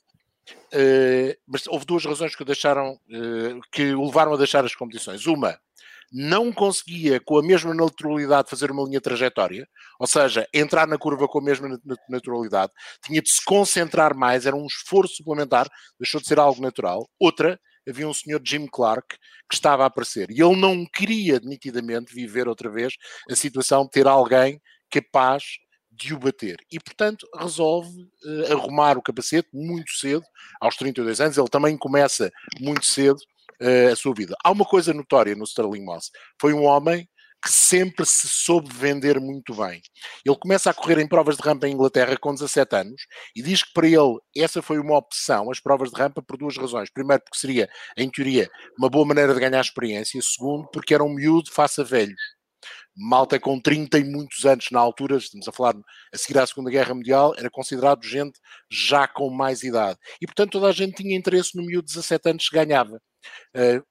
mas 1.48 1.68
houve 1.68 1.86
duas 1.86 2.04
razões 2.06 2.36
que 2.36 2.44
deixaram, 2.44 2.94
uh, 2.94 3.60
que 3.72 3.94
o 3.94 4.06
levaram 4.06 4.34
a 4.34 4.38
deixar 4.38 4.66
as 4.66 4.76
competições. 4.76 5.26
Uma, 5.26 5.58
não 6.12 6.52
conseguia 6.52 7.20
com 7.20 7.38
a 7.38 7.44
mesma 7.44 7.74
naturalidade 7.74 8.50
fazer 8.50 8.70
uma 8.70 8.84
linha 8.84 9.02
trajetória, 9.02 9.68
ou 10.00 10.06
seja, 10.06 10.48
entrar 10.54 10.88
na 10.88 10.98
curva 10.98 11.28
com 11.28 11.40
a 11.40 11.44
mesma 11.44 11.80
naturalidade, 12.08 12.72
tinha 13.04 13.22
de 13.22 13.30
se 13.30 13.44
concentrar 13.44 14.16
mais, 14.16 14.46
era 14.46 14.56
um 14.56 14.68
esforço 14.68 15.16
suplementar, 15.16 15.68
deixou 16.00 16.22
de 16.22 16.28
ser 16.28 16.40
algo 16.40 16.62
natural. 16.62 17.10
Outra, 17.20 17.60
havia 17.88 18.08
um 18.08 18.14
senhor 18.14 18.42
Jim 18.46 18.68
Clark 18.68 19.18
que 19.50 19.56
estava 19.56 19.84
a 19.84 19.88
aparecer 19.88 20.30
e 20.30 20.42
ele 20.42 20.56
não 20.56 20.86
queria 20.86 21.40
nitidamente 21.40 22.14
viver 22.14 22.48
outra 22.48 22.70
vez 22.70 22.94
a 23.30 23.36
situação 23.36 23.84
de 23.84 23.90
ter 23.90 24.08
alguém 24.08 24.62
capaz 24.90 25.44
de 25.96 26.14
o 26.14 26.20
bater. 26.20 26.58
E, 26.72 26.80
portanto, 26.80 27.28
resolve 27.38 27.90
uh, 28.26 28.54
arrumar 28.54 28.98
o 28.98 29.02
capacete 29.02 29.50
muito 29.54 29.92
cedo, 29.92 30.24
aos 30.60 30.76
32 30.76 31.22
anos. 31.22 31.38
Ele 31.38 31.48
também 31.48 31.78
começa 31.78 32.32
muito 32.60 32.86
cedo 32.86 33.18
uh, 33.62 33.92
a 33.92 33.96
sua 33.96 34.14
vida. 34.14 34.36
Há 34.44 34.52
uma 34.52 34.66
coisa 34.66 34.94
notória 34.94 35.36
no 35.36 35.44
Sterling 35.44 35.86
Moss. 35.86 36.10
Foi 36.40 36.54
um 36.54 36.64
homem 36.64 37.08
que 37.44 37.52
sempre 37.52 38.06
se 38.06 38.28
soube 38.30 38.74
vender 38.74 39.20
muito 39.20 39.54
bem. 39.54 39.82
Ele 40.26 40.38
começa 40.38 40.70
a 40.70 40.74
correr 40.74 40.98
em 41.00 41.08
provas 41.08 41.36
de 41.36 41.44
rampa 41.44 41.68
em 41.68 41.74
Inglaterra 41.74 42.16
com 42.18 42.34
17 42.34 42.74
anos 42.74 43.02
e 43.36 43.42
diz 43.42 43.64
que 43.64 43.74
para 43.74 43.86
ele 43.86 44.18
essa 44.36 44.62
foi 44.62 44.80
uma 44.80 44.98
opção, 44.98 45.52
as 45.52 45.60
provas 45.60 45.92
de 45.92 46.00
rampa, 46.00 46.22
por 46.22 46.38
duas 46.38 46.56
razões. 46.56 46.90
Primeiro, 46.90 47.22
porque 47.22 47.38
seria, 47.38 47.70
em 47.98 48.10
teoria, 48.10 48.50
uma 48.80 48.90
boa 48.90 49.06
maneira 49.06 49.34
de 49.34 49.42
ganhar 49.42 49.60
experiência. 49.60 50.22
Segundo, 50.22 50.70
porque 50.72 50.94
era 50.94 51.04
um 51.04 51.14
miúdo 51.14 51.52
face 51.52 51.82
a 51.82 51.84
velhos. 51.84 52.22
Malta 52.96 53.40
com 53.40 53.60
30 53.60 53.98
e 53.98 54.04
muitos 54.04 54.46
anos 54.46 54.68
na 54.72 54.80
altura, 54.80 55.18
estamos 55.18 55.48
a 55.48 55.52
falar 55.52 55.76
a 56.14 56.18
seguir 56.18 56.38
à 56.38 56.46
Segunda 56.46 56.70
Guerra 56.70 56.94
Mundial, 56.94 57.34
era 57.38 57.50
considerado 57.50 58.04
gente 58.06 58.40
já 58.70 59.08
com 59.08 59.30
mais 59.30 59.64
idade. 59.64 59.98
E, 60.22 60.28
portanto, 60.28 60.52
toda 60.52 60.68
a 60.68 60.72
gente 60.72 61.02
tinha 61.02 61.18
interesse 61.18 61.58
no 61.58 61.64
miúdo 61.64 61.88
de 61.88 61.94
17 61.94 62.30
anos 62.30 62.50
que 62.50 62.56
ganhava. 62.56 63.02
Uh, 63.56 63.84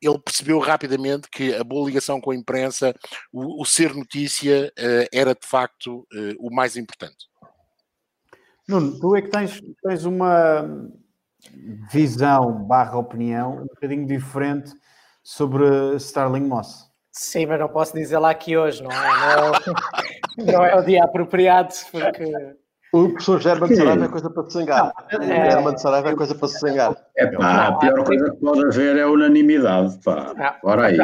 ele 0.00 0.18
percebeu 0.18 0.58
rapidamente 0.58 1.28
que 1.30 1.54
a 1.54 1.64
boa 1.64 1.86
ligação 1.86 2.20
com 2.20 2.30
a 2.30 2.36
imprensa, 2.36 2.94
o, 3.32 3.62
o 3.62 3.64
ser 3.64 3.94
notícia, 3.94 4.72
uh, 4.78 5.08
era 5.12 5.34
de 5.34 5.46
facto 5.46 6.06
uh, 6.12 6.36
o 6.38 6.54
mais 6.54 6.76
importante. 6.76 7.26
Nuno, 8.68 8.98
tu 8.98 9.16
é 9.16 9.22
que 9.22 9.28
tens, 9.28 9.60
tens 9.82 10.04
uma 10.04 10.90
visão 11.92 12.64
barra 12.64 12.96
opinião 12.96 13.62
um 13.62 13.66
bocadinho 13.66 14.06
diferente 14.06 14.72
sobre 15.22 15.96
Starling 15.96 16.46
Moss. 16.46 16.93
Sim, 17.16 17.46
mas 17.46 17.60
não 17.60 17.68
posso 17.68 17.94
dizer 17.94 18.18
lá 18.18 18.30
aqui 18.30 18.56
hoje, 18.56 18.82
não 18.82 18.90
é? 18.90 19.36
Não 19.36 19.54
é, 19.54 20.52
não 20.52 20.64
é 20.64 20.74
o 20.74 20.82
dia 20.82 21.04
apropriado, 21.04 21.72
porque 21.92 22.24
o 22.92 23.08
professor 23.08 23.40
German 23.40 23.68
de 23.68 23.76
Saraiva 23.76 24.04
é 24.04 24.08
coisa 24.08 24.30
para 24.30 24.42
se 24.44 24.50
zangar. 24.50 24.92
O 25.12 25.22
é... 25.22 25.50
German 25.50 25.74
de 25.74 25.80
Saraiva 25.80 26.10
é 26.10 26.16
coisa 26.16 26.34
para 26.34 26.48
se 26.48 26.58
zangar. 26.58 26.96
É 27.16 27.26
pá, 27.28 27.68
a 27.68 27.72
pior 27.78 28.04
coisa 28.04 28.30
que 28.32 28.36
pode 28.36 28.64
haver 28.66 28.96
é 28.96 29.06
unanimidade, 29.06 29.96
pá. 30.04 30.58
Ora 30.64 30.86
aí. 30.86 30.98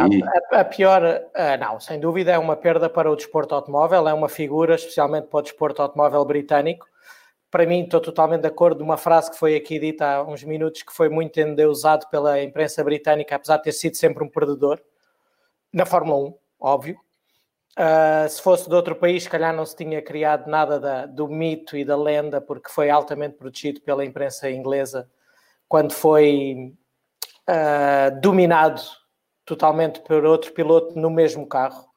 A, 0.52 0.60
a, 0.60 0.64
pior, 0.64 1.02
uh, 1.02 1.60
não, 1.60 1.78
sem 1.78 2.00
dúvida 2.00 2.32
é 2.32 2.38
uma 2.38 2.56
perda 2.56 2.88
para 2.88 3.08
o 3.08 3.14
desporto 3.14 3.54
automóvel, 3.54 4.08
é 4.08 4.12
uma 4.12 4.28
figura, 4.28 4.74
especialmente 4.74 5.28
para 5.28 5.38
o 5.38 5.42
desporto 5.42 5.80
automóvel 5.80 6.24
britânico. 6.24 6.86
Para 7.52 7.64
mim, 7.66 7.84
estou 7.84 8.00
totalmente 8.00 8.42
de 8.42 8.48
acordo 8.48 8.78
de 8.78 8.82
uma 8.82 8.96
frase 8.96 9.30
que 9.30 9.38
foi 9.38 9.54
aqui 9.54 9.78
dita 9.78 10.06
há 10.06 10.22
uns 10.24 10.42
minutos, 10.42 10.82
que 10.82 10.92
foi 10.92 11.08
muito 11.08 11.40
endeusado 11.40 12.06
pela 12.10 12.42
imprensa 12.42 12.82
britânica, 12.82 13.36
apesar 13.36 13.58
de 13.58 13.64
ter 13.64 13.72
sido 13.72 13.96
sempre 13.96 14.24
um 14.24 14.28
perdedor, 14.28 14.80
na 15.72 15.86
Fórmula 15.86 16.28
1, 16.28 16.34
óbvio 16.60 17.00
Uh, 17.78 18.28
se 18.28 18.42
fosse 18.42 18.68
de 18.68 18.74
outro 18.74 18.96
país, 18.96 19.22
se 19.22 19.30
calhar 19.30 19.54
não 19.54 19.64
se 19.64 19.76
tinha 19.76 20.02
criado 20.02 20.50
nada 20.50 20.78
da, 20.80 21.06
do 21.06 21.28
mito 21.28 21.76
e 21.76 21.84
da 21.84 21.96
lenda, 21.96 22.40
porque 22.40 22.68
foi 22.68 22.90
altamente 22.90 23.36
protegido 23.36 23.80
pela 23.80 24.04
imprensa 24.04 24.50
inglesa 24.50 25.08
quando 25.68 25.92
foi 25.92 26.74
uh, 27.48 28.20
dominado 28.20 28.82
totalmente 29.44 30.00
por 30.00 30.24
outro 30.24 30.52
piloto 30.52 30.98
no 30.98 31.08
mesmo 31.08 31.46
carro. 31.46 31.88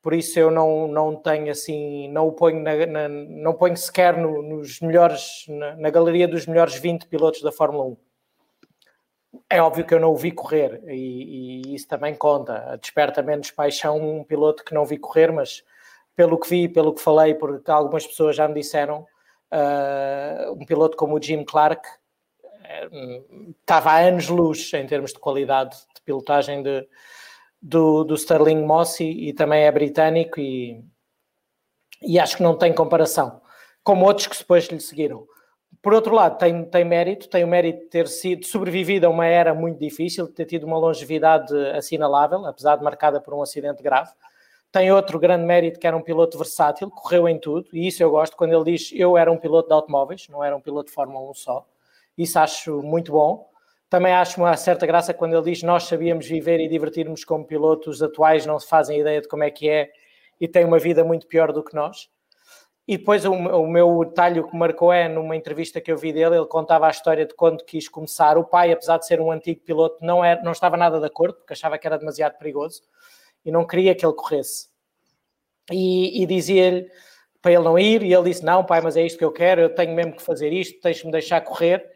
Por 0.00 0.14
isso 0.14 0.38
eu 0.38 0.50
não, 0.50 0.86
não 0.88 1.16
tenho 1.16 1.50
assim, 1.50 2.08
não 2.08 2.28
o 2.28 2.32
ponho, 2.32 2.62
na, 2.62 2.86
na, 2.86 3.08
não 3.08 3.54
ponho 3.54 3.76
sequer 3.76 4.16
no, 4.16 4.40
nos 4.40 4.80
melhores, 4.80 5.44
na, 5.48 5.76
na, 5.76 5.90
galeria 5.90 6.26
dos 6.26 6.46
melhores 6.46 6.76
20 6.76 7.06
pilotos 7.06 7.42
da 7.42 7.52
Fórmula 7.52 7.84
1. 7.84 7.96
É 9.48 9.62
óbvio 9.62 9.86
que 9.86 9.94
eu 9.94 10.00
não 10.00 10.12
o 10.12 10.16
vi 10.16 10.30
correr 10.30 10.82
e, 10.86 11.62
e, 11.70 11.74
isso 11.74 11.88
também 11.88 12.14
conta. 12.14 12.78
Desperta 12.80 13.22
menos 13.22 13.50
paixão 13.50 13.98
um 13.98 14.24
piloto 14.24 14.64
que 14.64 14.74
não 14.74 14.84
vi 14.84 14.98
correr, 14.98 15.32
mas 15.32 15.62
pelo 16.14 16.38
que 16.38 16.48
vi, 16.48 16.68
pelo 16.68 16.94
que 16.94 17.00
falei, 17.00 17.34
porque 17.34 17.70
algumas 17.70 18.06
pessoas 18.06 18.36
já 18.36 18.46
me 18.46 18.54
disseram, 18.54 19.06
uh, 19.52 20.52
um 20.52 20.64
piloto 20.66 20.96
como 20.96 21.16
o 21.16 21.22
Jim 21.22 21.44
Clark 21.44 21.86
uh, 21.88 23.54
estava 23.60 23.92
a 23.92 23.98
anos-luz 23.98 24.72
em 24.74 24.86
termos 24.86 25.12
de 25.12 25.18
qualidade 25.18 25.76
de 25.94 26.02
pilotagem 26.02 26.62
de, 26.62 26.86
do, 27.60 28.04
do 28.04 28.14
Sterling 28.14 28.64
Moss 28.64 29.00
e, 29.00 29.28
e 29.28 29.32
também 29.32 29.64
é 29.64 29.72
britânico 29.72 30.40
e, 30.40 30.84
e 32.02 32.18
acho 32.18 32.36
que 32.36 32.42
não 32.42 32.56
tem 32.56 32.74
comparação, 32.74 33.40
como 33.82 34.04
outros 34.04 34.26
que 34.26 34.36
depois 34.36 34.66
lhe 34.66 34.80
seguiram. 34.80 35.26
Por 35.82 35.92
outro 35.92 36.14
lado, 36.14 36.38
tem, 36.38 36.64
tem 36.64 36.84
mérito, 36.84 37.28
tem 37.28 37.42
o 37.42 37.48
mérito 37.48 37.80
de 37.80 37.86
ter 37.86 38.06
sido 38.06 38.46
sobrevivido 38.46 39.04
a 39.04 39.10
uma 39.10 39.26
era 39.26 39.52
muito 39.52 39.80
difícil, 39.80 40.28
de 40.28 40.32
ter 40.32 40.44
tido 40.46 40.64
uma 40.64 40.78
longevidade 40.78 41.52
assinalável, 41.70 42.46
apesar 42.46 42.76
de 42.76 42.84
marcada 42.84 43.20
por 43.20 43.34
um 43.34 43.42
acidente 43.42 43.82
grave. 43.82 44.12
Tem 44.70 44.92
outro 44.92 45.18
grande 45.18 45.44
mérito 45.44 45.80
que 45.80 45.86
era 45.86 45.96
um 45.96 46.00
piloto 46.00 46.38
versátil, 46.38 46.88
correu 46.88 47.28
em 47.28 47.36
tudo, 47.36 47.68
e 47.72 47.88
isso 47.88 48.00
eu 48.00 48.10
gosto 48.10 48.36
quando 48.36 48.52
ele 48.52 48.76
diz 48.76 48.92
eu 48.94 49.18
era 49.18 49.30
um 49.30 49.36
piloto 49.36 49.68
de 49.68 49.74
automóveis, 49.74 50.28
não 50.28 50.42
era 50.42 50.56
um 50.56 50.60
piloto 50.60 50.86
de 50.86 50.94
Fórmula 50.94 51.28
1 51.30 51.34
só. 51.34 51.66
Isso 52.16 52.38
acho 52.38 52.80
muito 52.80 53.10
bom. 53.10 53.50
Também 53.90 54.12
acho 54.14 54.40
uma 54.40 54.56
certa 54.56 54.86
graça 54.86 55.12
quando 55.12 55.34
ele 55.34 55.50
diz 55.50 55.64
nós 55.64 55.82
sabíamos 55.82 56.26
viver 56.26 56.60
e 56.60 56.68
divertirmos 56.68 57.24
como 57.24 57.44
pilotos 57.44 58.02
atuais, 58.02 58.46
não 58.46 58.58
se 58.58 58.68
fazem 58.68 59.00
ideia 59.00 59.20
de 59.20 59.26
como 59.26 59.42
é 59.42 59.50
que 59.50 59.68
é 59.68 59.90
e 60.40 60.46
têm 60.46 60.64
uma 60.64 60.78
vida 60.78 61.02
muito 61.04 61.26
pior 61.26 61.52
do 61.52 61.62
que 61.62 61.74
nós. 61.74 62.08
E 62.86 62.96
depois 62.96 63.24
o, 63.24 63.32
o, 63.32 63.66
meu 63.66 64.04
talho 64.12 64.48
que 64.48 64.56
marcou 64.56 64.92
é, 64.92 65.08
numa 65.08 65.36
entrevista 65.36 65.80
que 65.80 65.90
eu 65.90 65.96
vi 65.96 66.12
dele, 66.12 66.36
ele 66.36 66.46
contava 66.46 66.88
a 66.88 66.90
história 66.90 67.24
de 67.24 67.34
quando 67.34 67.64
quis 67.64 67.88
começar. 67.88 68.36
O 68.36 68.44
pai, 68.44 68.72
apesar 68.72 68.98
de 68.98 69.06
ser 69.06 69.20
um 69.20 69.30
antigo 69.30 69.60
piloto, 69.60 70.04
não, 70.04 70.24
era, 70.24 70.42
não 70.42 70.50
estava 70.50 70.76
nada 70.76 70.98
de 70.98 71.06
acordo, 71.06 71.36
porque 71.36 71.52
achava 71.52 71.78
que 71.78 71.86
era 71.86 71.96
demasiado 71.96 72.36
perigoso 72.38 72.82
e 73.44 73.52
não 73.52 73.66
queria 73.66 73.94
que 73.94 74.04
ele 74.04 74.14
corresse. 74.14 74.68
E, 75.70 76.22
e 76.22 76.26
dizia-lhe 76.26 76.90
para 77.40 77.52
ele 77.52 77.64
não 77.64 77.78
ir, 77.78 78.02
e 78.02 78.12
ele 78.12 78.30
disse: 78.30 78.44
Não, 78.44 78.64
pai, 78.64 78.80
mas 78.80 78.96
é 78.96 79.04
isto 79.04 79.18
que 79.18 79.24
eu 79.24 79.32
quero, 79.32 79.60
eu 79.60 79.74
tenho 79.74 79.94
mesmo 79.94 80.14
que 80.14 80.22
fazer 80.22 80.52
isto, 80.52 80.80
tens-me 80.80 81.10
deixar 81.10 81.40
correr. 81.40 81.92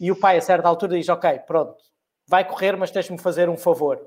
E 0.00 0.10
o 0.10 0.18
pai, 0.18 0.38
a 0.38 0.40
certa 0.40 0.68
altura, 0.68 0.96
diz: 0.96 1.08
Ok, 1.08 1.40
pronto, 1.46 1.76
vai 2.26 2.46
correr, 2.46 2.76
mas 2.76 2.90
tens-me 2.90 3.18
fazer 3.18 3.48
um 3.48 3.56
favor. 3.56 4.00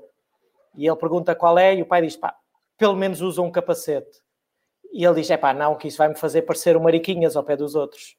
E 0.74 0.86
ele 0.86 0.96
pergunta 0.96 1.34
qual 1.34 1.58
é, 1.58 1.74
e 1.74 1.82
o 1.82 1.86
pai 1.86 2.02
diz: 2.02 2.16
Pá, 2.16 2.34
pelo 2.76 2.96
menos 2.96 3.20
usa 3.20 3.42
um 3.42 3.50
capacete. 3.50 4.20
E 4.92 5.04
ele 5.04 5.16
diz: 5.16 5.30
é 5.30 5.36
pá, 5.36 5.52
não, 5.52 5.76
que 5.76 5.88
isso 5.88 5.98
vai-me 5.98 6.14
fazer 6.14 6.42
parecer 6.42 6.76
um 6.76 6.80
mariquinhas 6.80 7.36
ao 7.36 7.44
pé 7.44 7.56
dos 7.56 7.74
outros. 7.74 8.16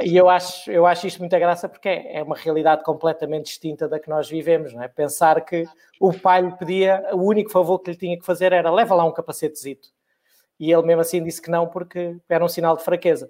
E 0.00 0.16
eu 0.16 0.28
acho, 0.28 0.70
eu 0.70 0.86
acho 0.86 1.06
isto 1.06 1.18
muita 1.18 1.38
graça 1.38 1.68
porque 1.68 1.88
é 1.88 2.22
uma 2.22 2.34
realidade 2.34 2.82
completamente 2.82 3.46
distinta 3.46 3.86
da 3.86 4.00
que 4.00 4.08
nós 4.08 4.28
vivemos, 4.28 4.72
não 4.72 4.82
é? 4.82 4.88
Pensar 4.88 5.44
que 5.44 5.66
o 6.00 6.12
pai 6.12 6.40
lhe 6.40 6.52
pedia, 6.52 7.04
o 7.12 7.22
único 7.22 7.50
favor 7.50 7.78
que 7.78 7.90
lhe 7.90 7.96
tinha 7.96 8.18
que 8.18 8.24
fazer 8.24 8.52
era 8.52 8.70
leva 8.70 8.94
lá 8.94 9.04
um 9.04 9.12
capacetezito. 9.12 9.90
E 10.58 10.72
ele 10.72 10.82
mesmo 10.82 11.02
assim 11.02 11.22
disse 11.22 11.42
que 11.42 11.50
não 11.50 11.66
porque 11.66 12.16
era 12.26 12.42
um 12.42 12.48
sinal 12.48 12.76
de 12.76 12.84
fraqueza. 12.84 13.28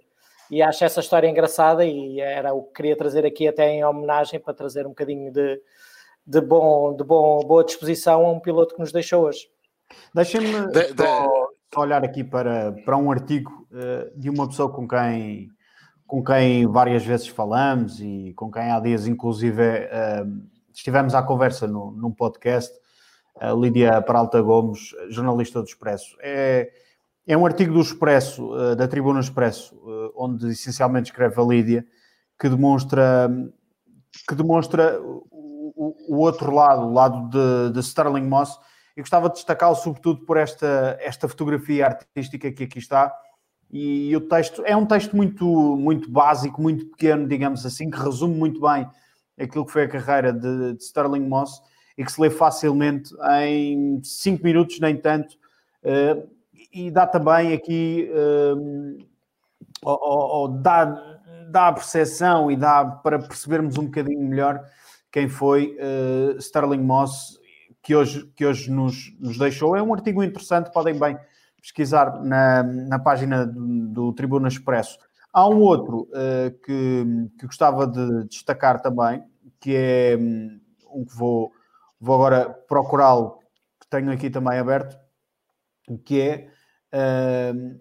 E 0.51 0.63
acho 0.63 0.85
essa 0.85 1.01
história 1.01 1.27
engraçada 1.27 1.85
e 1.85 2.21
era 2.21 2.53
o 2.53 2.63
que 2.65 2.75
queria 2.75 2.97
trazer 2.97 3.27
aqui 3.27 3.49
até 3.49 3.69
em 3.71 3.85
homenagem 3.85 4.39
para 4.39 4.55
trazer 4.55 4.87
um 4.87 4.91
bocadinho 4.91 5.33
de, 5.33 5.61
de, 6.27 6.41
bom, 6.41 6.95
de 6.95 7.03
bom, 7.03 7.41
boa 7.41 7.65
disposição 7.65 8.25
a 8.25 8.31
um 8.31 8.39
piloto 8.39 8.75
que 8.75 8.81
nos 8.81 8.93
deixou 8.93 9.25
hoje. 9.25 9.49
Deixem-me 10.15 10.53
olhar 11.81 12.05
aqui 12.05 12.23
para, 12.23 12.73
para 12.85 12.97
um 12.97 13.11
artigo 13.11 13.67
uh, 13.71 14.19
de 14.19 14.29
uma 14.29 14.47
pessoa 14.47 14.71
com 14.71 14.87
quem, 14.87 15.49
com 16.07 16.23
quem 16.23 16.67
várias 16.67 17.05
vezes 17.05 17.29
falamos 17.29 18.01
e 18.01 18.33
com 18.37 18.51
quem 18.51 18.71
há 18.71 18.79
dias, 18.79 19.07
inclusive, 19.07 19.63
uh, 19.63 20.43
estivemos 20.73 21.15
à 21.15 21.23
conversa 21.23 21.67
no, 21.67 21.91
num 21.93 22.11
podcast, 22.11 22.73
a 23.41 23.53
Lídia 23.53 24.01
Peralta 24.03 24.41
Gomes, 24.41 24.91
jornalista 25.09 25.61
do 25.61 25.67
Expresso. 25.67 26.17
É, 26.21 26.71
é 27.27 27.37
um 27.37 27.47
artigo 27.47 27.73
do 27.73 27.81
Expresso, 27.81 28.53
uh, 28.53 28.77
da 28.77 28.87
Tribuna 28.89 29.21
Expresso, 29.21 29.75
uh, 29.77 30.13
onde 30.17 30.51
essencialmente 30.51 31.11
escreve 31.11 31.41
a 31.41 31.45
Lídia, 31.45 31.87
que 32.39 32.49
demonstra, 32.49 33.31
que 34.29 34.35
demonstra 34.35 35.01
o, 35.01 35.97
o 36.09 36.17
outro 36.19 36.53
lado, 36.53 36.83
o 36.83 36.93
lado 36.93 37.29
de, 37.29 37.73
de 37.73 37.81
Sterling 37.81 38.29
Moss, 38.29 38.59
e 38.97 39.01
gostava 39.01 39.29
de 39.29 39.35
destacá-lo 39.37 39.77
sobretudo 39.77 40.25
por 40.25 40.37
esta, 40.37 40.97
esta 41.01 41.29
fotografia 41.29 41.87
artística 41.87 42.51
que 42.53 42.65
aqui 42.65 42.79
está, 42.79 43.13
e 43.73 44.15
o 44.15 44.21
texto 44.21 44.63
é 44.67 44.77
um 44.77 44.85
texto 44.85 45.17
muito, 45.17 45.47
muito 45.77 46.11
básico, 46.11 46.61
muito 46.61 46.85
pequeno, 46.91 47.27
digamos 47.27 47.65
assim, 47.65 47.89
que 47.89 47.99
resume 47.99 48.35
muito 48.35 48.61
bem 48.61 48.87
aquilo 49.41 49.65
que 49.65 49.73
foi 49.73 49.85
a 49.85 49.89
carreira 49.89 50.31
de, 50.31 50.75
de 50.75 50.83
Sterling 50.83 51.27
Moss 51.27 51.63
e 51.97 52.05
que 52.05 52.13
se 52.13 52.21
lê 52.21 52.29
facilmente 52.29 53.15
em 53.41 53.99
5 54.03 54.45
minutos, 54.45 54.79
nem 54.79 54.97
tanto, 54.97 55.35
uh, 55.85 56.29
e 56.71 56.91
dá 56.91 57.07
também 57.07 57.55
aqui, 57.55 58.11
uh, 58.13 58.99
ou, 59.83 59.99
ou, 59.99 60.49
dá, 60.49 60.85
dá 61.51 61.69
a 61.69 61.73
percepção 61.73 62.51
e 62.51 62.57
dá 62.57 62.85
para 62.85 63.19
percebermos 63.19 63.79
um 63.79 63.85
bocadinho 63.85 64.21
melhor 64.21 64.63
quem 65.11 65.29
foi 65.29 65.79
uh, 65.79 66.37
Sterling 66.39 66.83
Moss, 66.83 67.39
que 67.83 67.97
hoje, 67.97 68.25
que 68.37 68.47
hoje 68.47 68.71
nos, 68.71 69.13
nos 69.19 69.37
deixou. 69.37 69.77
É 69.77 69.83
um 69.83 69.93
artigo 69.93 70.23
interessante, 70.23 70.73
podem 70.73 70.99
bem 70.99 71.19
pesquisar 71.61 72.23
na, 72.23 72.63
na 72.63 72.99
página 72.99 73.47
do, 73.47 73.89
do 73.89 74.13
Tribuna 74.13 74.49
Expresso. 74.49 74.99
Há 75.33 75.49
um 75.49 75.61
outro 75.61 76.09
uh, 76.11 76.51
que, 76.65 77.05
que 77.39 77.47
gostava 77.47 77.87
de 77.87 78.29
destacar 78.29 78.81
também, 78.81 79.25
que 79.59 79.75
é 79.75 80.17
um, 80.19 80.61
um 80.93 81.05
que 81.05 81.17
vou, 81.17 81.51
vou 81.99 82.15
agora 82.17 82.51
procurá-lo, 82.51 83.39
que 83.81 83.89
tenho 83.89 84.13
aqui 84.13 84.29
também 84.29 84.59
aberto, 84.59 84.97
que 86.05 86.21
é 86.21 86.49
uh, 87.53 87.81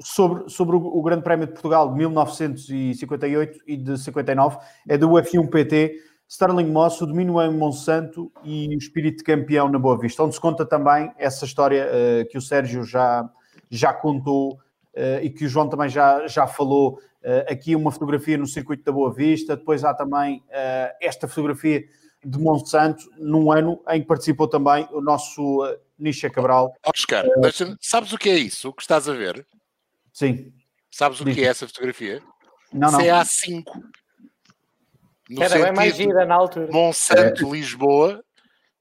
sobre, 0.00 0.48
sobre 0.48 0.76
o, 0.76 0.80
o, 0.80 1.02
Grande 1.02 1.22
Prémio 1.22 1.46
de 1.46 1.52
Portugal 1.52 1.90
de 1.90 1.96
1958 1.96 3.58
e 3.66 3.76
de 3.76 3.98
59, 3.98 4.58
é 4.88 4.96
do 4.96 5.08
F1 5.08 5.50
PT 5.50 5.96
Sterling 6.28 6.70
Moss, 6.70 7.00
o 7.00 7.06
domínio 7.06 7.40
em 7.42 7.52
Monsanto 7.52 8.32
e 8.42 8.74
o 8.74 8.78
espírito 8.78 9.18
de 9.18 9.24
campeão 9.24 9.68
na 9.68 9.78
Boa 9.78 9.98
Vista, 9.98 10.22
onde 10.22 10.34
se 10.34 10.40
conta 10.40 10.64
também 10.64 11.12
essa 11.18 11.44
história 11.44 11.86
uh, 11.86 12.28
que 12.28 12.38
o 12.38 12.42
Sérgio 12.42 12.84
já, 12.84 13.28
já 13.70 13.92
contou 13.92 14.54
uh, 14.54 15.22
e 15.22 15.30
que 15.30 15.44
o 15.44 15.48
João 15.48 15.68
também 15.68 15.88
já, 15.88 16.26
já 16.26 16.46
falou. 16.46 16.98
Uh, 17.22 17.50
aqui 17.50 17.74
uma 17.74 17.90
fotografia 17.90 18.36
no 18.36 18.46
circuito 18.46 18.84
da 18.84 18.92
Boa 18.92 19.10
Vista, 19.10 19.56
depois 19.56 19.82
há 19.82 19.94
também 19.94 20.42
esta 21.00 21.26
fotografia 21.26 21.82
de 22.24 22.38
Monsanto, 22.38 23.04
num 23.18 23.52
ano 23.52 23.82
em 23.88 24.00
que 24.00 24.06
participou 24.06 24.48
também 24.48 24.88
o 24.90 25.00
nosso 25.00 25.64
uh, 25.64 25.76
Nisha 25.98 26.30
Cabral. 26.30 26.74
Oscar, 26.86 27.24
sabes 27.80 28.12
o 28.12 28.18
que 28.18 28.30
é 28.30 28.36
isso? 28.36 28.70
O 28.70 28.72
que 28.72 28.82
estás 28.82 29.08
a 29.08 29.12
ver? 29.12 29.46
Sim. 30.12 30.52
Sabes 30.90 31.20
o 31.20 31.24
que 31.24 31.44
é 31.44 31.48
essa 31.48 31.66
fotografia? 31.66 32.22
Não, 32.72 32.90
não. 32.90 32.98
CA5. 32.98 33.64
No 35.28 35.42
Era 35.42 35.58
bem 35.58 35.72
mais 35.72 35.96
gira 35.96 36.24
na 36.26 36.34
altura. 36.34 36.68
Monsanto, 36.70 37.46
é. 37.46 37.50
Lisboa, 37.50 38.22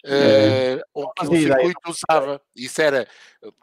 é. 0.05 0.81
Uh, 0.93 1.13
que 1.13 1.25
o 1.25 1.29
circuito 1.29 1.79
usava. 1.87 2.41
Isso 2.55 2.81
era 2.81 3.07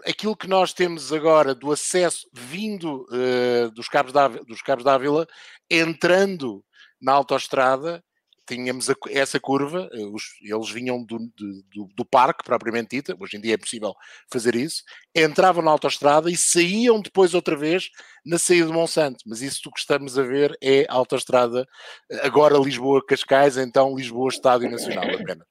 aquilo 0.06 0.36
que 0.36 0.48
nós 0.48 0.72
temos 0.72 1.12
agora 1.12 1.54
do 1.54 1.70
acesso 1.70 2.28
vindo 2.32 3.06
uh, 3.10 3.70
dos, 3.72 3.88
cabos 3.88 4.12
da, 4.12 4.28
dos 4.28 4.62
Cabos 4.62 4.84
da 4.84 4.94
Ávila, 4.94 5.26
entrando 5.70 6.64
na 7.00 7.12
autoestrada, 7.12 8.02
tínhamos 8.50 8.90
a, 8.90 8.94
essa 9.10 9.38
curva, 9.38 9.88
eh, 9.92 10.04
os, 10.06 10.24
eles 10.42 10.70
vinham 10.70 11.02
do, 11.04 11.18
do, 11.18 11.88
do, 11.94 12.04
parque, 12.04 12.44
propriamente 12.44 12.96
dita, 12.96 13.16
hoje 13.18 13.36
em 13.36 13.40
dia 13.40 13.54
é 13.54 13.56
possível 13.56 13.94
fazer 14.30 14.56
isso, 14.56 14.82
entravam 15.14 15.62
na 15.62 15.70
autoestrada 15.70 16.30
e 16.30 16.36
saíam 16.36 17.00
depois 17.00 17.32
outra 17.32 17.56
vez 17.56 17.90
na 18.26 18.38
saída 18.38 18.66
de 18.66 18.72
Monsanto. 18.72 19.22
Mas 19.26 19.40
isso 19.40 19.70
que 19.70 19.78
estamos 19.78 20.18
a 20.18 20.22
ver 20.22 20.56
é 20.60 20.84
a 20.88 20.94
autoestrada, 20.94 21.66
eh, 22.10 22.26
agora 22.26 22.58
Lisboa-Cascais, 22.58 23.56
então 23.56 23.94
Lisboa-Estádio 23.94 24.70
Nacional, 24.70 25.04
apenas. 25.04 25.46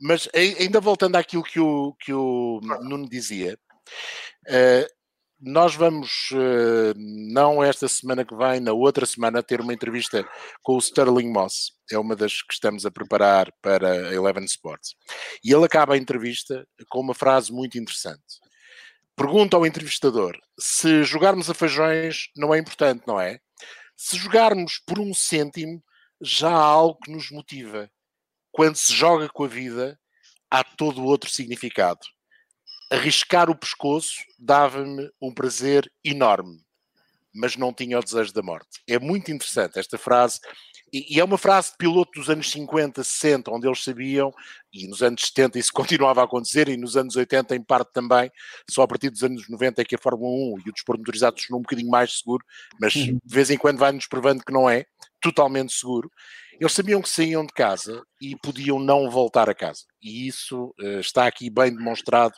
Mas 0.00 0.28
ainda 0.34 0.80
voltando 0.80 1.16
àquilo 1.16 1.42
que 1.42 1.60
o, 1.60 1.94
que 2.00 2.12
o 2.12 2.60
Nuno 2.82 3.08
dizia, 3.08 3.58
uh, 4.48 5.03
nós 5.46 5.74
vamos, 5.74 6.30
eh, 6.32 6.94
não 6.96 7.62
esta 7.62 7.86
semana 7.86 8.24
que 8.24 8.34
vem, 8.34 8.60
na 8.60 8.72
outra 8.72 9.04
semana, 9.04 9.42
ter 9.42 9.60
uma 9.60 9.74
entrevista 9.74 10.26
com 10.62 10.74
o 10.74 10.78
Sterling 10.78 11.30
Moss. 11.30 11.72
É 11.92 11.98
uma 11.98 12.16
das 12.16 12.40
que 12.40 12.54
estamos 12.54 12.86
a 12.86 12.90
preparar 12.90 13.52
para 13.60 14.08
a 14.08 14.14
Eleven 14.14 14.44
Sports. 14.44 14.94
E 15.44 15.52
ele 15.52 15.66
acaba 15.66 15.94
a 15.94 15.98
entrevista 15.98 16.66
com 16.88 17.00
uma 17.00 17.14
frase 17.14 17.52
muito 17.52 17.78
interessante. 17.78 18.22
Pergunta 19.14 19.56
ao 19.56 19.66
entrevistador: 19.66 20.34
se 20.58 21.04
jogarmos 21.04 21.50
a 21.50 21.54
feijões 21.54 22.30
não 22.34 22.54
é 22.54 22.58
importante, 22.58 23.02
não 23.06 23.20
é? 23.20 23.38
Se 23.94 24.16
jogarmos 24.16 24.80
por 24.86 24.98
um 24.98 25.12
cêntimo, 25.12 25.84
já 26.22 26.50
há 26.50 26.64
algo 26.64 26.98
que 27.04 27.12
nos 27.12 27.30
motiva. 27.30 27.90
Quando 28.50 28.76
se 28.76 28.94
joga 28.94 29.28
com 29.28 29.44
a 29.44 29.48
vida, 29.48 30.00
há 30.50 30.64
todo 30.64 31.04
outro 31.04 31.30
significado 31.30 32.13
arriscar 32.94 33.50
o 33.50 33.56
pescoço 33.56 34.14
dava-me 34.38 35.10
um 35.20 35.32
prazer 35.32 35.90
enorme, 36.04 36.60
mas 37.34 37.56
não 37.56 37.72
tinha 37.72 37.98
o 37.98 38.02
desejo 38.02 38.32
da 38.32 38.42
morte. 38.42 38.80
É 38.86 38.98
muito 38.98 39.30
interessante 39.30 39.78
esta 39.78 39.98
frase, 39.98 40.40
e, 40.92 41.18
é 41.18 41.24
uma 41.24 41.36
frase 41.36 41.72
de 41.72 41.76
piloto 41.76 42.12
dos 42.20 42.30
anos 42.30 42.48
50, 42.50 43.02
60, 43.02 43.50
onde 43.50 43.66
eles 43.66 43.82
sabiam, 43.82 44.32
e 44.72 44.86
nos 44.86 45.02
anos 45.02 45.26
70 45.26 45.58
isso 45.58 45.72
continuava 45.74 46.20
a 46.20 46.24
acontecer, 46.24 46.68
e 46.68 46.76
nos 46.76 46.96
anos 46.96 47.16
80 47.16 47.56
em 47.56 47.62
parte 47.62 47.92
também, 47.92 48.30
só 48.70 48.82
a 48.82 48.88
partir 48.88 49.10
dos 49.10 49.24
anos 49.24 49.48
90 49.48 49.82
é 49.82 49.84
que 49.84 49.96
a 49.96 49.98
Fórmula 49.98 50.30
1 50.30 50.58
e 50.64 50.70
o 50.70 50.72
desporto 50.72 51.00
motorizado 51.00 51.36
tornou 51.36 51.58
um 51.58 51.62
bocadinho 51.62 51.90
mais 51.90 52.18
seguro, 52.18 52.44
mas 52.80 52.92
de 52.92 53.18
vez 53.26 53.50
em 53.50 53.58
quando 53.58 53.78
vai-nos 53.78 54.06
provando 54.06 54.44
que 54.44 54.52
não 54.52 54.70
é 54.70 54.84
totalmente 55.20 55.72
seguro. 55.72 56.08
Eles 56.60 56.72
sabiam 56.72 57.02
que 57.02 57.08
saíam 57.08 57.44
de 57.44 57.52
casa 57.52 58.02
e 58.20 58.36
podiam 58.36 58.78
não 58.78 59.10
voltar 59.10 59.48
a 59.48 59.54
casa. 59.54 59.82
E 60.02 60.26
isso 60.26 60.74
uh, 60.80 61.00
está 61.00 61.26
aqui 61.26 61.50
bem 61.50 61.74
demonstrado 61.74 62.34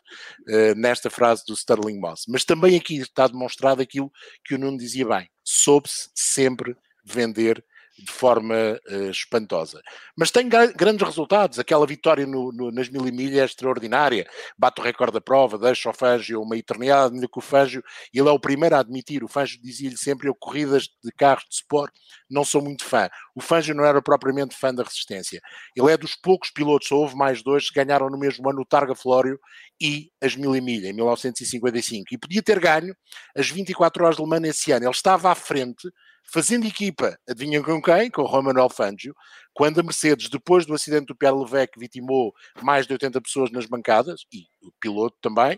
uh, 0.49 0.75
nesta 0.77 1.11
frase 1.11 1.45
do 1.47 1.55
Sterling 1.55 1.99
Moss. 1.99 2.25
Mas 2.29 2.45
também 2.45 2.77
aqui 2.77 2.97
está 2.99 3.27
demonstrado 3.27 3.83
aquilo 3.83 4.11
que 4.45 4.55
o 4.55 4.59
Nuno 4.59 4.79
dizia 4.79 5.07
bem: 5.07 5.29
soube-se 5.45 6.11
sempre 6.15 6.77
vender 7.05 7.65
de 7.99 8.13
forma 8.13 8.55
uh, 8.91 9.11
espantosa. 9.11 9.81
Mas 10.17 10.31
tem 10.31 10.49
grandes 10.49 11.07
resultados. 11.07 11.59
Aquela 11.59 11.87
vitória 11.87 12.27
no, 12.27 12.53
no, 12.53 12.71
nas 12.71 12.89
mil 12.89 13.07
e 13.07 13.13
milhas 13.13 13.41
é 13.41 13.45
extraordinária. 13.45 14.27
Bate 14.59 14.81
o 14.81 14.85
recorde 14.85 15.15
da 15.15 15.21
prova, 15.21 15.59
deixa 15.59 15.89
o 15.89 15.93
Fangio 15.93 16.43
uma 16.43 16.57
eternidade, 16.57 17.15
ainda 17.15 17.27
que 17.27 17.39
o 17.39 17.43
Fangio, 17.43 17.83
ele 18.13 18.29
é 18.29 18.33
o 18.33 18.39
primeiro 18.39 18.77
a 18.77 18.81
admitir. 18.81 19.25
O 19.25 19.29
Fangio 19.29 19.61
dizia-lhe 19.63 19.97
sempre: 19.97 20.29
Eu, 20.29 20.35
corridas 20.35 20.89
de 21.03 21.11
carros 21.13 21.45
de 21.49 21.55
sport, 21.57 21.93
não 22.31 22.45
sou 22.45 22.63
muito 22.63 22.85
fã. 22.85 23.09
O 23.35 23.41
Fangio 23.41 23.75
não 23.75 23.85
era 23.85 24.03
propriamente 24.03 24.57
fã 24.57 24.75
da 24.75 24.83
resistência. 24.83 25.41
Ele 25.75 25.91
é 25.91 25.97
dos 25.97 26.15
poucos 26.15 26.51
pilotos, 26.51 26.89
só 26.89 26.97
houve 26.97 27.17
mais 27.17 27.43
dois, 27.43 27.71
que 27.71 27.83
ganharam 27.83 28.11
no 28.11 28.19
mesmo 28.19 28.49
ano 28.49 28.61
o 28.61 28.67
Targa 28.67 28.95
Flório 28.95 29.39
e 29.81 30.11
as 30.21 30.37
mil 30.37 30.55
e 30.55 30.61
milha, 30.61 30.89
em 30.89 30.93
1955. 30.93 32.07
E 32.13 32.19
podia 32.19 32.43
ter 32.43 32.59
ganho 32.61 32.95
as 33.37 33.49
24 33.49 34.05
horas 34.05 34.17
de 34.17 34.23
Le 34.23 34.29
Mans 34.29 34.49
esse 34.49 34.73
ano. 34.73 34.85
Ele 34.85 34.91
estava 34.91 35.31
à 35.31 35.35
frente 35.35 35.89
fazendo 36.33 36.67
equipa, 36.67 37.19
adivinham 37.29 37.63
com 37.63 37.81
quem? 37.81 38.11
Com 38.11 38.23
o 38.23 38.27
Roman 38.27 38.61
Alfangio, 38.61 39.15
quando 39.55 39.81
a 39.81 39.83
Mercedes, 39.83 40.29
depois 40.29 40.67
do 40.67 40.75
acidente 40.75 41.07
do 41.07 41.17
Pierre 41.17 41.37
Levesque, 41.37 41.79
vitimou 41.79 42.35
mais 42.63 42.87
de 42.87 42.93
80 42.93 43.21
pessoas 43.21 43.51
nas 43.51 43.67
bancadas, 43.67 44.23
e 44.33 44.45
o 44.63 44.73
piloto 44.81 45.17
também, 45.21 45.57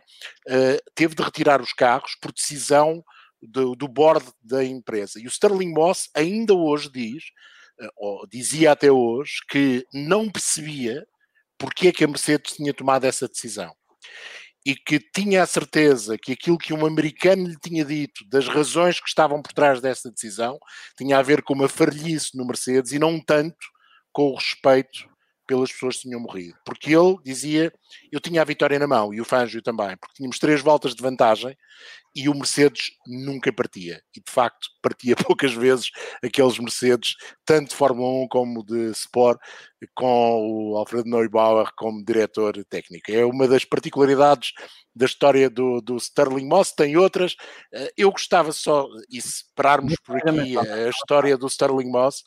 uh, 0.49 0.91
teve 0.95 1.15
de 1.15 1.23
retirar 1.23 1.61
os 1.61 1.73
carros 1.73 2.17
por 2.21 2.33
decisão 2.33 3.03
do, 3.43 3.75
do 3.75 3.89
board 3.89 4.25
da 4.43 4.65
empresa. 4.65 5.19
E 5.19 5.27
o 5.27 5.31
Sterling 5.31 5.73
Moss 5.73 6.11
ainda 6.15 6.55
hoje 6.55 6.91
diz, 6.93 7.25
uh, 7.81 7.91
ou 7.97 8.27
dizia 8.29 8.73
até 8.73 8.91
hoje, 8.91 9.41
que 9.49 9.85
não 9.93 10.31
percebia 10.31 11.07
porque 11.59 11.89
é 11.89 11.93
que 11.93 12.05
a 12.05 12.09
Mercedes 12.09 12.55
tinha 12.55 12.73
tomado 12.73 13.05
essa 13.05 13.27
decisão 13.27 13.75
e 14.65 14.75
que 14.75 14.99
tinha 14.99 15.43
a 15.43 15.47
certeza 15.47 16.19
que 16.19 16.33
aquilo 16.33 16.59
que 16.59 16.73
um 16.73 16.85
americano 16.85 17.49
lhe 17.49 17.57
tinha 17.59 17.85
dito, 17.85 18.25
das 18.29 18.47
razões 18.49 19.01
que 19.01 19.09
estavam 19.09 19.41
por 19.41 19.53
trás 19.53 19.81
dessa 19.81 20.11
decisão, 20.11 20.59
tinha 20.97 21.19
a 21.19 21.23
ver 21.23 21.43
com 21.43 21.55
uma 21.55 21.69
farlice 21.69 22.37
no 22.37 22.47
Mercedes 22.47 22.93
e 22.93 22.99
não 22.99 23.21
tanto 23.21 23.67
com 24.13 24.31
o 24.31 24.35
respeito 24.35 25.09
pelas 25.47 25.73
pessoas 25.73 25.97
que 25.97 26.03
tinham 26.03 26.21
morrido. 26.21 26.59
Porque 26.65 26.95
ele 26.95 27.17
dizia, 27.25 27.73
eu 28.13 28.21
tinha 28.21 28.43
a 28.43 28.45
vitória 28.45 28.79
na 28.79 28.87
mão 28.87 29.15
e 29.15 29.21
o 29.21 29.25
Fangio 29.25 29.63
também, 29.63 29.97
porque 29.97 30.17
tínhamos 30.17 30.39
três 30.39 30.61
voltas 30.61 30.95
de 30.95 31.03
vantagem 31.03 31.57
e 32.15 32.29
o 32.29 32.35
Mercedes 32.35 32.91
nunca 33.07 33.53
partia. 33.53 34.03
E 34.17 34.21
de 34.21 34.31
facto 34.31 34.69
partia 34.83 35.15
poucas 35.27 35.53
vezes 35.53 35.91
aqueles 36.23 36.59
Mercedes, 36.59 37.15
tanto 37.45 37.71
de 37.71 37.77
Fórmula 37.77 38.25
1 38.25 38.29
como 38.29 38.65
de 38.65 38.91
Sport, 38.91 39.41
com 39.95 40.73
o 40.73 40.77
Alfredo 40.77 41.09
Neubauer 41.09 41.71
como 41.77 42.05
diretor 42.05 42.65
técnico. 42.65 43.13
É 43.13 43.25
uma 43.25 43.47
das 43.47 43.65
particularidades 43.65 44.53
da 44.95 45.07
história 45.07 45.49
do, 45.49 45.81
do 45.81 45.97
Sterling 45.97 46.47
Moss, 46.47 46.73
tem 46.73 46.97
outras. 46.97 47.37
Eh, 47.73 47.93
eu 47.97 48.11
gostava 48.11 48.51
só, 48.51 48.89
e 49.09 49.21
se 49.23 49.45
pararmos 49.55 49.95
por 50.05 50.17
aqui 50.17 50.59
a 50.59 50.89
história 50.89 51.39
do 51.39 51.47
Sterling 51.47 51.91
Moss, 51.91 52.25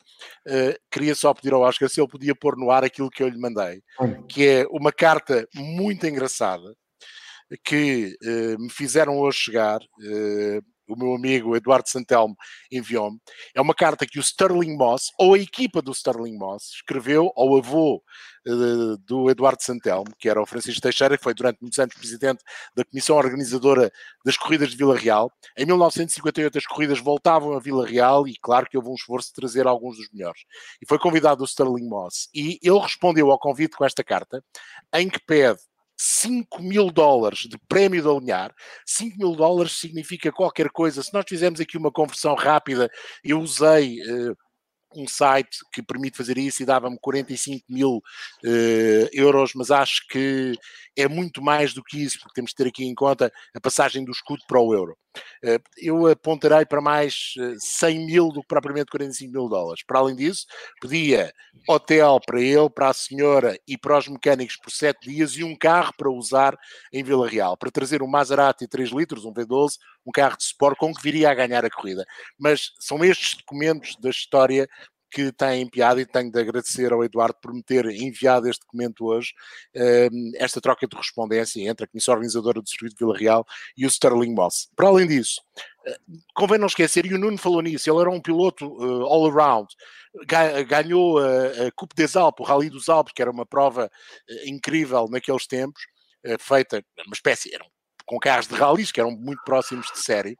eh, 0.48 0.78
queria 0.90 1.14
só 1.14 1.34
pedir 1.34 1.52
ao 1.52 1.60
Oscar 1.60 1.88
se 1.90 2.00
ele 2.00 2.08
podia 2.08 2.34
pôr 2.34 2.56
no 2.56 2.70
ar 2.70 2.82
aquilo 2.82 3.10
que 3.10 3.22
eu 3.22 3.28
lhe 3.28 3.38
mandei, 3.38 3.82
que 4.28 4.46
é 4.46 4.66
uma 4.70 4.90
carta 4.90 5.46
muito 5.54 6.06
engraçada 6.06 6.74
que 7.64 8.16
uh, 8.22 8.60
me 8.60 8.70
fizeram 8.70 9.18
hoje 9.18 9.38
chegar, 9.38 9.80
uh, 9.80 10.62
o 10.88 10.96
meu 10.96 11.14
amigo 11.14 11.56
Eduardo 11.56 11.88
Santelmo 11.88 12.36
enviou-me, 12.70 13.18
é 13.54 13.60
uma 13.60 13.74
carta 13.74 14.06
que 14.06 14.18
o 14.18 14.22
Sterling 14.22 14.76
Moss, 14.76 15.10
ou 15.18 15.34
a 15.34 15.38
equipa 15.38 15.80
do 15.80 15.92
Sterling 15.92 16.36
Moss, 16.36 16.70
escreveu 16.74 17.32
ao 17.36 17.56
avô 17.56 18.02
uh, 18.46 18.96
do 18.98 19.30
Eduardo 19.30 19.62
Santelmo, 19.62 20.12
que 20.18 20.28
era 20.28 20.40
o 20.40 20.46
Francisco 20.46 20.80
Teixeira, 20.80 21.16
que 21.16 21.24
foi 21.24 21.34
durante 21.34 21.60
muitos 21.60 21.78
anos 21.78 21.94
presidente 21.94 22.42
da 22.74 22.84
comissão 22.84 23.16
organizadora 23.16 23.90
das 24.24 24.36
corridas 24.36 24.70
de 24.70 24.76
Vila 24.76 24.96
Real. 24.96 25.32
Em 25.56 25.64
1958 25.64 26.58
as 26.58 26.66
corridas 26.66 26.98
voltavam 26.98 27.54
a 27.54 27.60
Vila 27.60 27.86
Real 27.86 28.26
e 28.26 28.36
claro 28.36 28.66
que 28.68 28.76
houve 28.76 28.90
um 28.90 28.94
esforço 28.94 29.28
de 29.28 29.34
trazer 29.34 29.66
alguns 29.66 29.96
dos 29.96 30.10
melhores. 30.12 30.42
E 30.80 30.86
foi 30.86 30.98
convidado 30.98 31.42
o 31.42 31.46
Sterling 31.46 31.88
Moss. 31.88 32.28
E 32.34 32.58
ele 32.62 32.78
respondeu 32.78 33.30
ao 33.30 33.38
convite 33.38 33.76
com 33.76 33.84
esta 33.84 34.04
carta, 34.04 34.44
em 34.94 35.08
que 35.08 35.20
pede 35.20 35.60
5 35.96 36.62
mil 36.62 36.90
dólares 36.90 37.40
de 37.40 37.58
prémio 37.68 38.02
de 38.02 38.08
alinhar. 38.08 38.54
5 38.86 39.16
mil 39.18 39.34
dólares 39.34 39.78
significa 39.78 40.32
qualquer 40.32 40.70
coisa. 40.70 41.02
Se 41.02 41.12
nós 41.12 41.24
fizermos 41.28 41.60
aqui 41.60 41.76
uma 41.76 41.92
conversão 41.92 42.34
rápida, 42.34 42.90
eu 43.24 43.40
usei 43.40 44.00
uh, 44.00 44.36
um 44.96 45.06
site 45.06 45.58
que 45.72 45.82
permite 45.82 46.16
fazer 46.16 46.38
isso 46.38 46.62
e 46.62 46.66
dava-me 46.66 46.98
45 47.00 47.64
mil 47.68 47.96
uh, 47.96 49.08
euros, 49.12 49.52
mas 49.54 49.70
acho 49.70 50.06
que 50.08 50.52
é 50.96 51.08
muito 51.08 51.42
mais 51.42 51.74
do 51.74 51.82
que 51.82 52.02
isso, 52.02 52.18
porque 52.18 52.34
temos 52.34 52.50
de 52.50 52.56
ter 52.56 52.68
aqui 52.68 52.84
em 52.84 52.94
conta 52.94 53.32
a 53.54 53.60
passagem 53.60 54.04
do 54.04 54.12
escudo 54.12 54.42
para 54.46 54.60
o 54.60 54.74
euro. 54.74 54.96
Uh, 55.44 55.62
eu 55.76 56.06
apontarei 56.06 56.64
para 56.64 56.80
mais 56.80 57.34
100 57.58 57.96
eh, 57.96 58.06
mil 58.06 58.28
do 58.28 58.40
que 58.40 58.48
propriamente 58.48 58.90
45 58.90 59.32
mil 59.32 59.48
dólares. 59.48 59.82
Para 59.86 59.98
além 59.98 60.16
disso, 60.16 60.46
pedia 60.80 61.32
hotel 61.68 62.20
para 62.24 62.40
ele, 62.40 62.70
para 62.70 62.88
a 62.88 62.94
senhora 62.94 63.58
e 63.66 63.76
para 63.76 63.98
os 63.98 64.08
mecânicos 64.08 64.56
por 64.56 64.70
7 64.70 65.08
dias 65.08 65.36
e 65.36 65.44
um 65.44 65.56
carro 65.56 65.92
para 65.96 66.10
usar 66.10 66.56
em 66.92 67.02
Vila 67.02 67.28
Real, 67.28 67.56
para 67.56 67.70
trazer 67.70 68.02
um 68.02 68.06
Maserati 68.06 68.66
3 68.66 68.90
litros, 68.90 69.24
um 69.24 69.32
V12, 69.32 69.72
um 70.06 70.12
carro 70.12 70.36
de 70.36 70.44
sport 70.44 70.76
com 70.78 70.92
que 70.94 71.02
viria 71.02 71.30
a 71.30 71.34
ganhar 71.34 71.64
a 71.64 71.70
corrida. 71.70 72.04
Mas 72.38 72.70
são 72.78 73.04
estes 73.04 73.36
documentos 73.36 73.96
da 73.96 74.10
história 74.10 74.68
que 75.12 75.30
têm 75.30 75.68
piada 75.68 76.00
e 76.00 76.06
tenho 76.06 76.32
de 76.32 76.40
agradecer 76.40 76.92
ao 76.92 77.04
Eduardo 77.04 77.36
por 77.40 77.52
me 77.52 77.62
ter 77.62 77.84
enviado 77.86 78.48
este 78.48 78.62
documento 78.62 79.04
hoje, 79.04 79.34
ehm, 79.74 80.32
esta 80.36 80.60
troca 80.60 80.86
de 80.86 80.96
correspondência 80.96 81.60
entre 81.68 81.84
a 81.84 81.88
Comissão 81.88 82.14
Organizadora 82.14 82.62
do 82.62 82.68
Circuito 82.68 82.94
de 82.94 83.04
Vila 83.04 83.18
Real 83.18 83.46
e 83.76 83.84
o 83.84 83.88
Sterling 83.88 84.34
Moss. 84.34 84.70
Para 84.74 84.88
além 84.88 85.06
disso, 85.06 85.42
eh, 85.86 85.98
convém 86.34 86.58
não 86.58 86.66
esquecer, 86.66 87.04
e 87.04 87.14
o 87.14 87.18
Nuno 87.18 87.36
falou 87.36 87.60
nisso, 87.60 87.90
ele 87.90 88.00
era 88.00 88.10
um 88.10 88.20
piloto 88.20 88.66
uh, 88.66 89.04
all-around, 89.04 89.68
ganhou 90.66 91.18
a, 91.18 91.70
Coupe 91.76 91.94
des 91.94 92.16
Alpes, 92.16 92.44
o 92.44 92.48
Rally 92.48 92.70
dos 92.70 92.88
Alpes, 92.88 93.12
que 93.12 93.20
era 93.20 93.30
uma 93.30 93.44
prova 93.44 93.86
uh, 93.86 94.48
incrível 94.48 95.08
naqueles 95.10 95.46
tempos, 95.46 95.82
feita, 96.38 96.84
uma 97.06 97.14
espécie, 97.14 97.52
era 97.52 97.64
um 97.64 97.81
com 98.12 98.18
carros 98.18 98.46
de 98.46 98.54
rallies 98.54 98.92
que 98.92 99.00
eram 99.00 99.12
muito 99.12 99.42
próximos 99.42 99.90
de 99.90 99.98
série, 100.00 100.36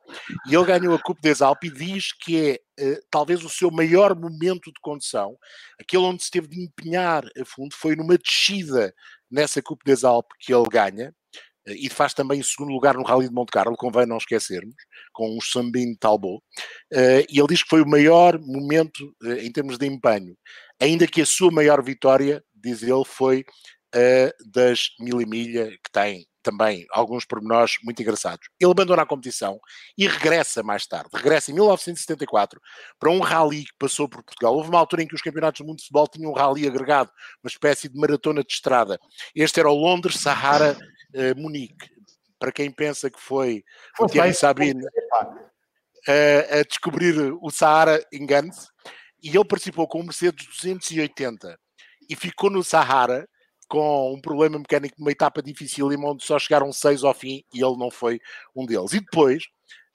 e 0.46 0.54
ele 0.54 0.64
ganhou 0.66 0.94
a 0.94 0.98
Coupe 0.98 1.22
des 1.22 1.40
Alpes 1.40 1.70
e 1.70 1.74
diz 1.74 2.12
que 2.12 2.60
é 2.78 2.84
uh, 2.84 3.00
talvez 3.10 3.42
o 3.42 3.48
seu 3.48 3.70
maior 3.70 4.14
momento 4.14 4.70
de 4.70 4.78
condução, 4.82 5.38
aquele 5.80 6.02
onde 6.02 6.22
se 6.22 6.30
teve 6.30 6.48
de 6.48 6.60
empenhar 6.60 7.24
a 7.24 7.44
fundo, 7.46 7.74
foi 7.74 7.96
numa 7.96 8.18
descida 8.18 8.94
nessa 9.30 9.62
Coupe 9.62 9.86
des 9.86 10.04
Alpes 10.04 10.36
que 10.38 10.52
ele 10.52 10.68
ganha, 10.70 11.14
uh, 11.66 11.72
e 11.72 11.88
faz 11.88 12.12
também 12.12 12.40
o 12.40 12.44
segundo 12.44 12.70
lugar 12.70 12.94
no 12.94 13.04
Rally 13.04 13.26
de 13.26 13.34
Monte 13.34 13.52
Carlo, 13.52 13.74
convém 13.74 14.04
não 14.04 14.18
esquecermos, 14.18 14.74
com 15.10 15.34
o 15.38 15.40
Sambin 15.40 15.94
Talbot, 15.94 16.44
uh, 16.92 17.24
e 17.26 17.38
ele 17.38 17.48
diz 17.48 17.62
que 17.62 17.70
foi 17.70 17.80
o 17.80 17.88
maior 17.88 18.38
momento 18.38 19.16
em 19.40 19.50
termos 19.50 19.78
de 19.78 19.86
empenho, 19.86 20.36
ainda 20.78 21.06
que 21.06 21.22
a 21.22 21.26
sua 21.26 21.50
maior 21.50 21.82
vitória, 21.82 22.44
diz 22.54 22.82
ele, 22.82 23.04
foi 23.06 23.46
das 24.46 24.88
mil 24.98 25.20
e 25.20 25.26
milha 25.26 25.70
que 25.70 25.92
tem 25.92 26.26
também 26.42 26.86
alguns 26.90 27.24
pormenores 27.24 27.76
muito 27.82 28.02
engraçados. 28.02 28.48
Ele 28.60 28.70
abandona 28.70 29.02
a 29.02 29.06
competição 29.06 29.60
e 29.96 30.06
regressa 30.06 30.62
mais 30.62 30.86
tarde. 30.86 31.10
Regressa 31.14 31.50
em 31.50 31.54
1974 31.54 32.60
para 32.98 33.10
um 33.10 33.20
rally 33.20 33.64
que 33.64 33.74
passou 33.78 34.08
por 34.08 34.22
Portugal. 34.22 34.54
Houve 34.54 34.68
uma 34.68 34.78
altura 34.78 35.02
em 35.02 35.06
que 35.06 35.14
os 35.14 35.22
campeonatos 35.22 35.60
do 35.60 35.66
mundo 35.66 35.78
de 35.78 35.84
futebol 35.84 36.08
tinham 36.08 36.30
um 36.30 36.34
rally 36.34 36.66
agregado, 36.66 37.10
uma 37.42 37.48
espécie 37.48 37.88
de 37.88 37.98
maratona 37.98 38.42
de 38.42 38.52
estrada. 38.52 38.98
Este 39.34 39.60
era 39.60 39.70
o 39.70 39.74
Londres 39.74 40.20
Sahara 40.20 40.76
uh, 41.14 41.40
Munique. 41.40 41.90
Para 42.38 42.52
quem 42.52 42.70
pensa 42.70 43.08
que 43.08 43.20
foi, 43.20 43.62
o 44.00 44.06
Thierry 44.06 44.34
Sabine 44.34 44.84
uh, 44.84 46.58
a 46.58 46.62
descobrir 46.64 47.14
o 47.40 47.50
Sahara, 47.50 48.04
engane-se. 48.12 48.66
E 49.22 49.28
ele 49.28 49.44
participou 49.44 49.86
com 49.86 50.00
o 50.00 50.02
Mercedes 50.02 50.46
280 50.46 51.56
e 52.10 52.16
ficou 52.16 52.50
no 52.50 52.64
Sahara 52.64 53.28
com 53.72 54.12
um 54.12 54.20
problema 54.20 54.58
mecânico 54.58 54.96
numa 54.98 55.12
etapa 55.12 55.42
difícil 55.42 55.88
onde 56.04 56.22
só 56.22 56.38
chegaram 56.38 56.70
seis 56.70 57.02
ao 57.02 57.14
fim 57.14 57.42
e 57.54 57.64
ele 57.64 57.78
não 57.78 57.90
foi 57.90 58.20
um 58.54 58.66
deles. 58.66 58.92
E 58.92 59.00
depois, 59.00 59.44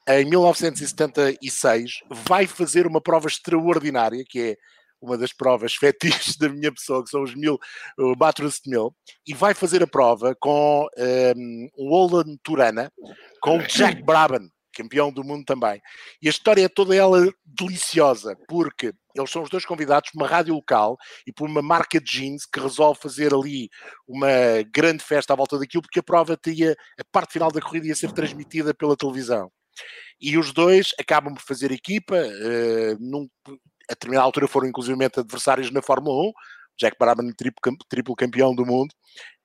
em 0.09 0.25
1976, 0.25 1.99
vai 2.09 2.47
fazer 2.47 2.87
uma 2.87 2.99
prova 2.99 3.27
extraordinária, 3.27 4.25
que 4.27 4.39
é 4.39 4.57
uma 4.99 5.15
das 5.15 5.31
provas 5.31 5.75
fetiches 5.77 6.37
da 6.37 6.49
minha 6.49 6.71
pessoa, 6.71 7.03
que 7.03 7.11
são 7.11 7.21
os 7.21 7.35
mil, 7.35 7.59
o 7.99 8.15
Bathurst 8.15 8.65
Mil, 8.65 8.95
e 9.27 9.35
vai 9.35 9.53
fazer 9.53 9.83
a 9.83 9.87
prova 9.87 10.35
com 10.39 10.87
um, 10.97 11.69
um 11.77 11.89
Holden 11.89 12.35
Turana, 12.41 12.91
com 13.39 13.59
o 13.59 13.67
Jack 13.67 14.01
Brabham, 14.01 14.49
campeão 14.77 15.11
do 15.11 15.23
mundo 15.23 15.43
também. 15.43 15.81
E 16.21 16.27
a 16.27 16.29
história 16.29 16.63
é 16.63 16.69
toda 16.69 16.95
ela 16.95 17.27
deliciosa, 17.45 18.35
porque 18.47 18.93
eles 19.15 19.31
são 19.31 19.41
os 19.41 19.49
dois 19.49 19.65
convidados 19.65 20.11
por 20.11 20.21
uma 20.21 20.27
rádio 20.27 20.53
local 20.53 20.97
e 21.25 21.33
por 21.33 21.49
uma 21.49 21.61
marca 21.61 21.99
de 21.99 22.05
jeans 22.05 22.45
que 22.45 22.59
resolve 22.59 22.99
fazer 22.99 23.33
ali 23.33 23.69
uma 24.07 24.27
grande 24.71 25.03
festa 25.03 25.33
à 25.33 25.35
volta 25.35 25.57
daquilo, 25.57 25.81
porque 25.81 25.99
a 25.99 26.03
prova 26.03 26.37
teria, 26.37 26.75
a 26.99 27.03
parte 27.11 27.33
final 27.33 27.51
da 27.51 27.61
corrida 27.61 27.87
ia 27.87 27.95
ser 27.95 28.11
transmitida 28.11 28.73
pela 28.73 28.95
televisão. 28.95 29.51
E 30.19 30.37
os 30.37 30.53
dois 30.53 30.93
acabam 30.99 31.33
por 31.33 31.43
fazer 31.43 31.71
equipa, 31.71 32.15
uh, 32.15 32.97
num, 32.99 33.27
a 33.89 33.93
determinada 33.93 34.25
altura 34.25 34.47
foram 34.47 34.67
inclusive 34.67 34.97
adversários 35.03 35.71
na 35.71 35.81
Fórmula 35.81 36.29
1, 36.29 36.31
Jack 36.79 36.97
Brabham 36.99 37.31
triplo, 37.35 37.77
triplo 37.89 38.15
campeão 38.15 38.53
do 38.53 38.65
mundo, 38.65 38.93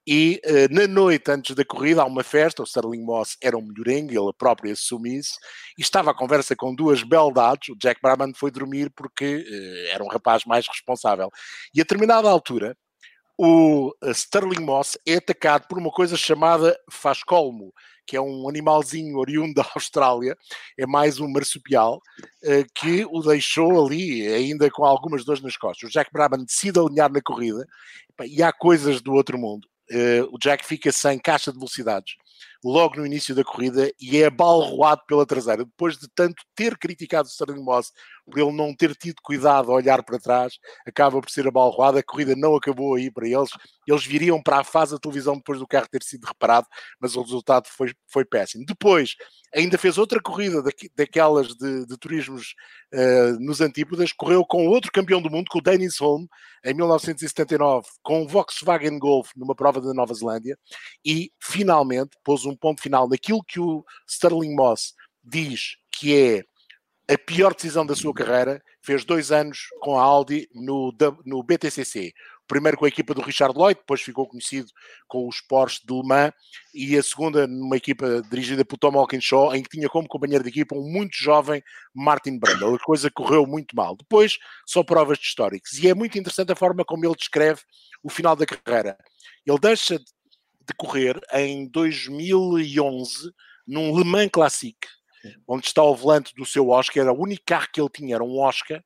e 0.07 0.41
uh, 0.45 0.75
na 0.75 0.89
noite 0.89 1.31
antes 1.31 1.55
da 1.55 1.65
corrida 1.65 2.03
há 2.03 2.05
uma 2.05 2.25
festa, 2.25 2.63
o 2.63 2.65
Sterling 2.65 3.05
Moss 3.05 3.37
era 3.41 3.57
um 3.57 3.63
melhorengue, 3.63 4.17
ele 4.17 4.33
próprio 4.37 4.73
assume 4.73 5.17
isso, 5.17 5.35
e 5.79 5.83
estava 5.83 6.11
à 6.11 6.15
conversa 6.15 6.57
com 6.57 6.75
duas 6.75 7.05
beldades, 7.05 7.69
o 7.69 7.79
Jack 7.79 8.01
Brabham 8.03 8.33
foi 8.35 8.51
dormir 8.51 8.91
porque 8.97 9.37
uh, 9.37 9.95
era 9.95 10.03
um 10.03 10.09
rapaz 10.09 10.45
mais 10.45 10.67
responsável. 10.67 11.31
E 11.73 11.81
a 11.81 11.85
determinada 11.85 12.29
altura, 12.29 12.77
o 13.39 13.93
eh, 14.03 14.11
Sterling 14.11 14.61
Moss 14.61 14.99
é 15.07 15.17
atacado 15.17 15.67
por 15.67 15.79
uma 15.79 15.91
coisa 15.91 16.17
chamada 16.17 16.77
fascolmo, 16.91 17.73
que 18.07 18.17
é 18.17 18.21
um 18.21 18.49
animalzinho 18.49 19.17
oriundo 19.19 19.55
da 19.63 19.69
Austrália, 19.75 20.37
é 20.79 20.87
mais 20.87 21.19
um 21.19 21.29
marsupial, 21.29 22.01
que 22.75 23.07
o 23.07 23.21
deixou 23.23 23.85
ali, 23.85 24.27
ainda 24.29 24.71
com 24.71 24.85
algumas 24.85 25.25
dores 25.25 25.43
nas 25.43 25.57
costas. 25.57 25.89
O 25.89 25.93
Jack 25.93 26.13
Brabham 26.13 26.45
decide 26.45 26.79
alinhar 26.79 27.11
na 27.11 27.23
corrida, 27.23 27.67
e 28.27 28.43
há 28.43 28.53
coisas 28.53 29.01
do 29.01 29.13
outro 29.13 29.39
mundo 29.39 29.67
uh, 29.91 30.35
o 30.35 30.39
Jack 30.39 30.65
fica 30.65 30.93
sem 30.93 31.19
caixa 31.19 31.53
de 31.53 31.59
velocidades 31.59 32.15
logo 32.65 32.97
no 32.97 33.07
início 33.07 33.35
da 33.35 33.43
corrida 33.43 33.91
e 34.01 34.23
é 34.23 34.31
balroado 34.31 35.03
pela 35.07 35.27
traseira. 35.27 35.65
Depois 35.65 35.97
de 35.99 36.09
tanto 36.15 36.43
ter 36.55 36.79
criticado 36.79 37.29
o 37.29 37.31
Sterling 37.31 37.63
Moss 37.63 37.93
por 38.25 38.39
ele 38.39 38.53
não 38.53 38.75
ter 38.75 38.95
tido 38.95 39.17
cuidado 39.23 39.71
a 39.71 39.75
olhar 39.75 40.03
para 40.03 40.19
trás, 40.19 40.59
acaba 40.87 41.21
por 41.21 41.31
ser 41.31 41.47
abalroado. 41.47 41.99
A 41.99 42.03
corrida 42.03 42.35
não 42.37 42.55
acabou 42.57 42.95
aí 42.95 43.11
para 43.11 43.27
eles. 43.27 43.51
Eles 43.87 44.05
viriam 44.05 44.43
para 44.43 44.61
a 44.61 44.65
fase 44.65 44.93
da 44.93 44.99
televisão 44.99 45.37
depois 45.37 45.59
do 45.59 45.67
carro 45.67 45.89
ter 45.91 46.03
sido 46.03 46.25
reparado, 46.25 46.67
mas 47.01 47.17
o 47.17 47.23
resultado 47.23 47.67
foi, 47.69 47.93
foi 48.09 48.25
péssimo. 48.25 48.65
Depois, 48.65 49.17
ainda 49.55 49.77
fez 49.77 49.99
outra 49.99 50.21
corrida 50.21 50.63
daquelas 50.97 51.49
de, 51.49 51.87
de 51.87 51.97
turismos 51.99 52.55
uh, 52.95 53.41
nos 53.41 53.61
Antípodas, 53.61 54.13
correu 54.13 54.45
com 54.45 54.67
outro 54.67 54.91
campeão 54.93 55.21
do 55.21 55.31
mundo, 55.31 55.47
com 55.51 55.59
o 55.59 55.63
Dennis 55.63 55.99
Holm, 55.99 56.27
em 56.65 56.75
1979, 56.75 57.89
com 58.03 58.23
o 58.23 58.29
Volkswagen 58.29 58.99
Golf, 58.99 59.31
numa 59.37 59.55
prova 59.55 59.81
da 59.81 59.93
Nova 59.93 60.15
Zelândia, 60.15 60.57
e 61.05 61.31
finalmente 61.41 62.17
pôs 62.25 62.45
um 62.45 62.57
ponto 62.57 62.81
final 62.81 63.09
naquilo 63.09 63.43
que 63.45 63.59
o 63.59 63.85
Sterling 64.09 64.55
Moss 64.55 64.95
diz 65.25 65.77
que 65.93 66.17
é 66.17 66.45
a 67.13 67.19
pior 67.19 67.55
decisão 67.55 67.85
da 67.85 67.95
sua 67.95 68.15
carreira, 68.15 68.63
fez 68.81 69.05
dois 69.05 69.33
anos 69.33 69.69
com 69.81 69.99
a 69.99 70.03
Audi 70.03 70.49
no, 70.55 70.95
no 71.25 71.43
BTCC, 71.43 72.13
primeiro 72.47 72.77
com 72.77 72.85
a 72.85 72.89
equipa 72.89 73.15
do 73.15 73.23
Richard 73.23 73.57
Lloyd, 73.57 73.81
depois 73.81 74.03
ficou 74.03 74.29
conhecido 74.29 74.71
com 75.09 75.27
os 75.27 75.41
Porsche 75.41 75.81
de 75.87 75.93
Le 75.95 76.03
Mans, 76.07 76.33
e 76.75 76.97
a 76.97 77.03
segunda 77.03 77.47
numa 77.47 77.77
equipa 77.77 78.23
dirigida 78.31 78.65
por 78.65 78.77
Tom 78.77 78.99
Hawkinshaw, 78.99 79.55
em 79.55 79.63
que 79.63 79.71
tinha 79.71 79.89
como 79.89 80.07
companheiro 80.07 80.45
de 80.45 80.51
equipa 80.51 80.75
um 80.75 80.89
muito 80.89 81.17
jovem 81.17 81.63
Martin 81.95 82.39
Brundle. 82.39 82.75
A 82.75 82.79
coisa 82.79 83.11
correu 83.11 83.47
muito 83.47 83.75
mal. 83.75 83.97
Depois, 83.97 84.39
só 84.67 84.83
provas 84.83 85.19
de 85.19 85.25
históricos. 85.25 85.79
E 85.79 85.89
é 85.89 85.95
muito 85.95 86.19
interessante 86.19 86.53
a 86.53 86.57
forma 86.57 86.85
como 86.85 87.07
ele 87.07 87.15
descreve 87.15 87.63
o 88.03 88.11
final 88.11 88.37
da 88.37 88.45
carreira. 88.45 88.99
Ele 89.47 89.59
deixa 89.59 89.99
de 89.99 90.75
correr 90.77 91.19
em 91.33 91.67
2011 91.69 93.33
num 93.67 93.97
Le 93.97 94.05
Mans 94.05 94.31
Classic, 94.31 94.77
onde 95.47 95.67
está 95.67 95.83
o 95.83 95.95
volante 95.95 96.35
do 96.35 96.45
seu 96.45 96.69
Oscar, 96.69 97.03
era 97.05 97.13
o 97.13 97.21
único 97.21 97.43
carro 97.47 97.69
que 97.73 97.81
ele 97.81 97.91
tinha 97.91 98.15
era 98.15 98.25
um 98.25 98.39
Oscar, 98.39 98.83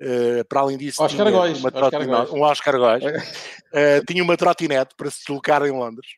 Uh, 0.00 0.44
para 0.48 0.60
além 0.62 0.76
disso, 0.76 1.00
Oscar 1.00 1.26
tinha 1.26 1.30
Góis, 1.30 1.58
uma 1.60 1.70
trotinete- 1.70 2.32
um 2.32 2.42
Oscar 2.42 2.76
Góis. 2.76 3.04
Uh, 3.04 4.04
tinha 4.04 4.24
uma 4.24 4.36
trotinete 4.36 4.96
para 4.96 5.08
se 5.08 5.20
deslocar 5.20 5.62
em 5.64 5.70
Londres. 5.70 6.08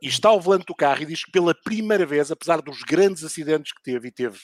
E 0.00 0.08
está 0.08 0.30
ao 0.30 0.40
volante 0.40 0.66
do 0.66 0.74
carro 0.74 1.02
e 1.02 1.06
diz 1.06 1.24
que 1.24 1.30
pela 1.30 1.54
primeira 1.54 2.04
vez, 2.04 2.32
apesar 2.32 2.60
dos 2.60 2.82
grandes 2.82 3.22
acidentes 3.22 3.72
que 3.72 3.80
teve, 3.80 4.08
e 4.08 4.10
teve 4.10 4.40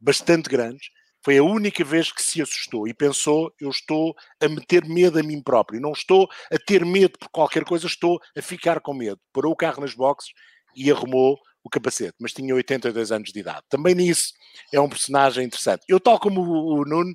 bastante 0.00 0.48
grandes, 0.48 0.86
foi 1.22 1.36
a 1.36 1.42
única 1.42 1.84
vez 1.84 2.10
que 2.10 2.22
se 2.22 2.40
assustou 2.40 2.88
e 2.88 2.94
pensou: 2.94 3.52
eu 3.60 3.68
estou 3.68 4.14
a 4.40 4.48
meter 4.48 4.86
medo 4.86 5.18
a 5.18 5.22
mim 5.22 5.42
próprio, 5.42 5.78
não 5.78 5.92
estou 5.92 6.26
a 6.50 6.56
ter 6.58 6.86
medo 6.86 7.18
por 7.18 7.28
qualquer 7.28 7.62
coisa, 7.62 7.86
estou 7.86 8.18
a 8.34 8.40
ficar 8.40 8.80
com 8.80 8.94
medo. 8.94 9.20
Parou 9.34 9.52
o 9.52 9.56
carro 9.56 9.82
nas 9.82 9.92
boxes 9.92 10.32
e 10.74 10.90
arrumou 10.90 11.38
o 11.64 11.70
capacete, 11.70 12.14
mas 12.18 12.32
tinha 12.32 12.54
82 12.54 13.12
anos 13.12 13.32
de 13.32 13.40
idade. 13.40 13.62
Também 13.68 13.94
nisso 13.94 14.32
é 14.72 14.80
um 14.80 14.88
personagem 14.88 15.44
interessante. 15.44 15.84
Eu, 15.88 16.00
tal 16.00 16.18
como 16.18 16.40
o, 16.40 16.80
o 16.80 16.84
Nuno, 16.84 17.14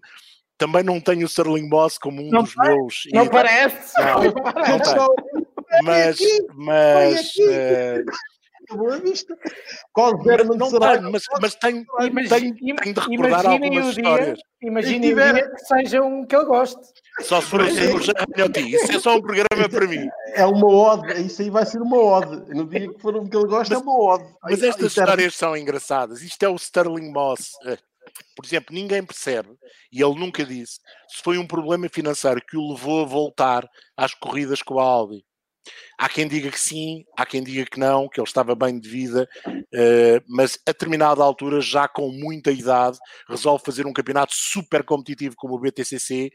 também 0.58 0.84
não 0.84 1.00
tenho 1.00 1.24
o 1.24 1.26
Sterling 1.26 1.68
Moss 1.68 1.98
como 1.98 2.22
um 2.22 2.30
Não 2.30 2.44
dos 2.44 2.56
meus. 2.56 3.04
Não 3.14 3.28
parece? 3.28 4.00
Não, 4.00 4.24
Não 4.24 4.34
não 4.34 4.80
parece. 4.80 5.04
Mas, 5.84 6.20
mas, 6.56 7.20
aqui. 7.20 8.06
Boa 8.72 9.00
vista. 9.00 9.38
Qual 9.94 10.12
não 10.12 10.24
tenho, 10.24 11.12
mas, 11.12 11.24
mas 11.42 11.56
tenho, 11.56 11.86
Imagi- 12.02 12.30
tenho, 12.30 12.56
im- 12.62 12.76
tenho 12.76 12.94
de 12.96 13.00
recordar 13.00 13.46
Imaginem 13.46 13.54
algumas 13.68 13.88
o 13.88 13.94
dia, 13.94 14.02
histórias. 14.04 14.40
imaginem 14.62 14.96
E 14.96 15.00
o 15.00 15.02
tiver- 15.10 15.34
dia 15.34 15.50
que 15.52 15.60
seja 15.66 16.02
um 16.04 16.26
que 16.26 16.36
ele 16.36 16.46
goste. 16.46 16.82
Só 17.22 17.42
se 17.42 17.48
for 17.48 17.62
o 17.62 17.72
Cirurgião 17.72 18.14
Ranhotti. 18.36 18.76
Isso 18.76 18.92
é 18.92 19.00
só 19.00 19.16
um 19.16 19.22
programa 19.22 19.70
para 19.70 19.88
mim. 19.88 20.08
É 20.34 20.46
uma 20.46 20.68
ode. 20.68 21.22
Isso 21.26 21.42
aí 21.42 21.50
vai 21.50 21.66
ser 21.66 21.82
uma 21.82 21.98
ode. 21.98 22.54
No 22.54 22.66
dia 22.68 22.92
que 22.92 23.00
for 23.00 23.16
um 23.16 23.28
que 23.28 23.38
ele 23.38 23.48
gosta, 23.48 23.74
é 23.74 23.78
uma 23.78 23.98
ode. 24.00 24.26
Mas 24.44 24.62
estas 24.62 24.88
histórias 24.88 25.36
são 25.36 25.56
engraçadas. 25.56 26.22
Isto 26.22 26.44
é 26.44 26.50
o 26.50 26.56
Sterling 26.56 27.12
Moss. 27.12 27.52
Eh, 27.66 27.78
Por 28.36 28.46
exemplo, 28.46 28.74
ninguém 28.74 29.04
percebe, 29.04 29.50
e 29.92 30.02
ele 30.02 30.16
nunca 30.18 30.46
disse, 30.46 30.80
se 31.10 31.22
foi 31.24 31.38
um 31.38 31.46
problema 31.46 31.90
financeiro 31.90 32.42
que 32.42 32.56
o 32.56 32.72
levou 32.72 33.02
a 33.04 33.06
voltar 33.06 33.68
às 33.98 34.14
corridas 34.14 34.62
com 34.62 34.80
a 34.80 34.84
Audi. 34.84 35.24
Há 36.00 36.08
quem 36.08 36.28
diga 36.28 36.52
que 36.52 36.60
sim, 36.60 37.04
há 37.18 37.26
quem 37.26 37.44
diga 37.44 37.66
que 37.66 37.80
não, 37.80 38.08
que 38.08 38.20
ele 38.20 38.28
estava 38.28 38.54
bem 38.54 38.80
de 38.80 38.88
vida, 38.88 39.28
eh, 39.74 40.22
mas 40.28 40.60
a 40.68 40.72
determinada 40.72 41.24
altura, 41.24 41.60
já 41.60 41.88
com 41.88 42.12
muita 42.12 42.52
idade, 42.52 42.98
resolve 43.28 43.64
fazer 43.66 43.88
um 43.88 43.94
campeonato 43.94 44.34
super 44.36 44.84
competitivo 44.84 45.36
como 45.36 45.56
o 45.56 45.60
BTCC. 45.60 46.30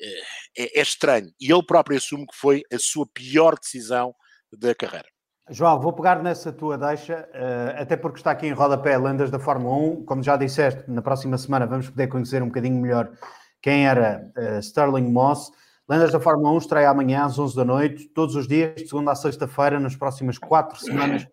eh, 0.00 0.22
é, 0.58 0.80
é 0.80 0.82
estranho. 0.82 1.30
E 1.40 1.52
ele 1.52 1.66
próprio 1.66 1.98
assume 1.98 2.26
que 2.26 2.36
foi 2.36 2.62
a 2.72 2.78
sua 2.78 3.06
pior 3.12 3.58
decisão 3.58 4.14
da 4.52 4.74
carreira. 4.74 5.08
João, 5.50 5.78
vou 5.78 5.92
pegar 5.92 6.22
nessa 6.22 6.50
tua 6.50 6.78
deixa, 6.78 7.28
eh, 7.34 7.76
até 7.78 7.96
porque 7.96 8.18
está 8.18 8.30
aqui 8.30 8.46
em 8.46 8.52
rodapé 8.52 8.96
lendas 8.96 9.30
da 9.30 9.38
Fórmula 9.38 9.76
1. 9.76 10.04
Como 10.06 10.22
já 10.22 10.36
disseste, 10.36 10.90
na 10.90 11.02
próxima 11.02 11.36
semana 11.36 11.66
vamos 11.66 11.90
poder 11.90 12.06
conhecer 12.06 12.42
um 12.42 12.46
bocadinho 12.46 12.80
melhor 12.80 13.12
quem 13.60 13.86
era 13.86 14.30
Sterling 14.60 15.10
Moss. 15.10 15.50
Lendas 15.86 16.12
da 16.12 16.18
Fórmula 16.18 16.50
1 16.52 16.58
estreia 16.58 16.88
amanhã 16.88 17.24
às 17.24 17.38
11 17.38 17.54
da 17.54 17.64
noite, 17.64 18.08
todos 18.08 18.34
os 18.36 18.48
dias, 18.48 18.74
de 18.74 18.88
segunda 18.88 19.12
a 19.12 19.14
sexta-feira, 19.14 19.78
nas 19.78 19.94
próximas 19.94 20.38
quatro 20.38 20.78
semanas, 20.78 21.26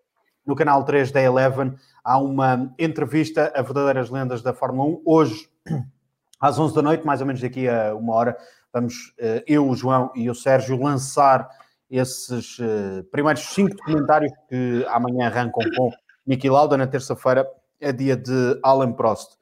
no 0.44 0.54
canal 0.54 0.84
3 0.84 1.10
da 1.10 1.22
Eleven. 1.22 1.74
Há 2.04 2.18
uma 2.18 2.70
entrevista 2.78 3.50
a 3.56 3.62
verdadeiras 3.62 4.10
lendas 4.10 4.42
da 4.42 4.52
Fórmula 4.52 4.90
1. 4.90 5.02
Hoje, 5.06 5.48
às 6.38 6.58
11 6.58 6.74
da 6.74 6.82
noite, 6.82 7.06
mais 7.06 7.22
ou 7.22 7.26
menos 7.26 7.40
daqui 7.40 7.66
a 7.66 7.94
uma 7.94 8.14
hora, 8.14 8.36
vamos 8.70 9.14
eh, 9.18 9.42
eu, 9.46 9.66
o 9.66 9.74
João 9.74 10.12
e 10.14 10.28
o 10.28 10.34
Sérgio 10.34 10.78
lançar 10.78 11.48
esses 11.90 12.58
eh, 12.60 13.02
primeiros 13.10 13.42
cinco 13.54 13.74
documentários 13.74 14.32
que 14.50 14.84
amanhã 14.88 15.28
arrancam 15.28 15.62
com 15.76 15.90
Niki 16.26 16.50
Lauda, 16.50 16.76
na 16.76 16.86
terça-feira 16.86 17.48
é 17.80 17.90
dia 17.90 18.16
de 18.16 18.60
Alan 18.62 18.92
Prost. 18.92 19.38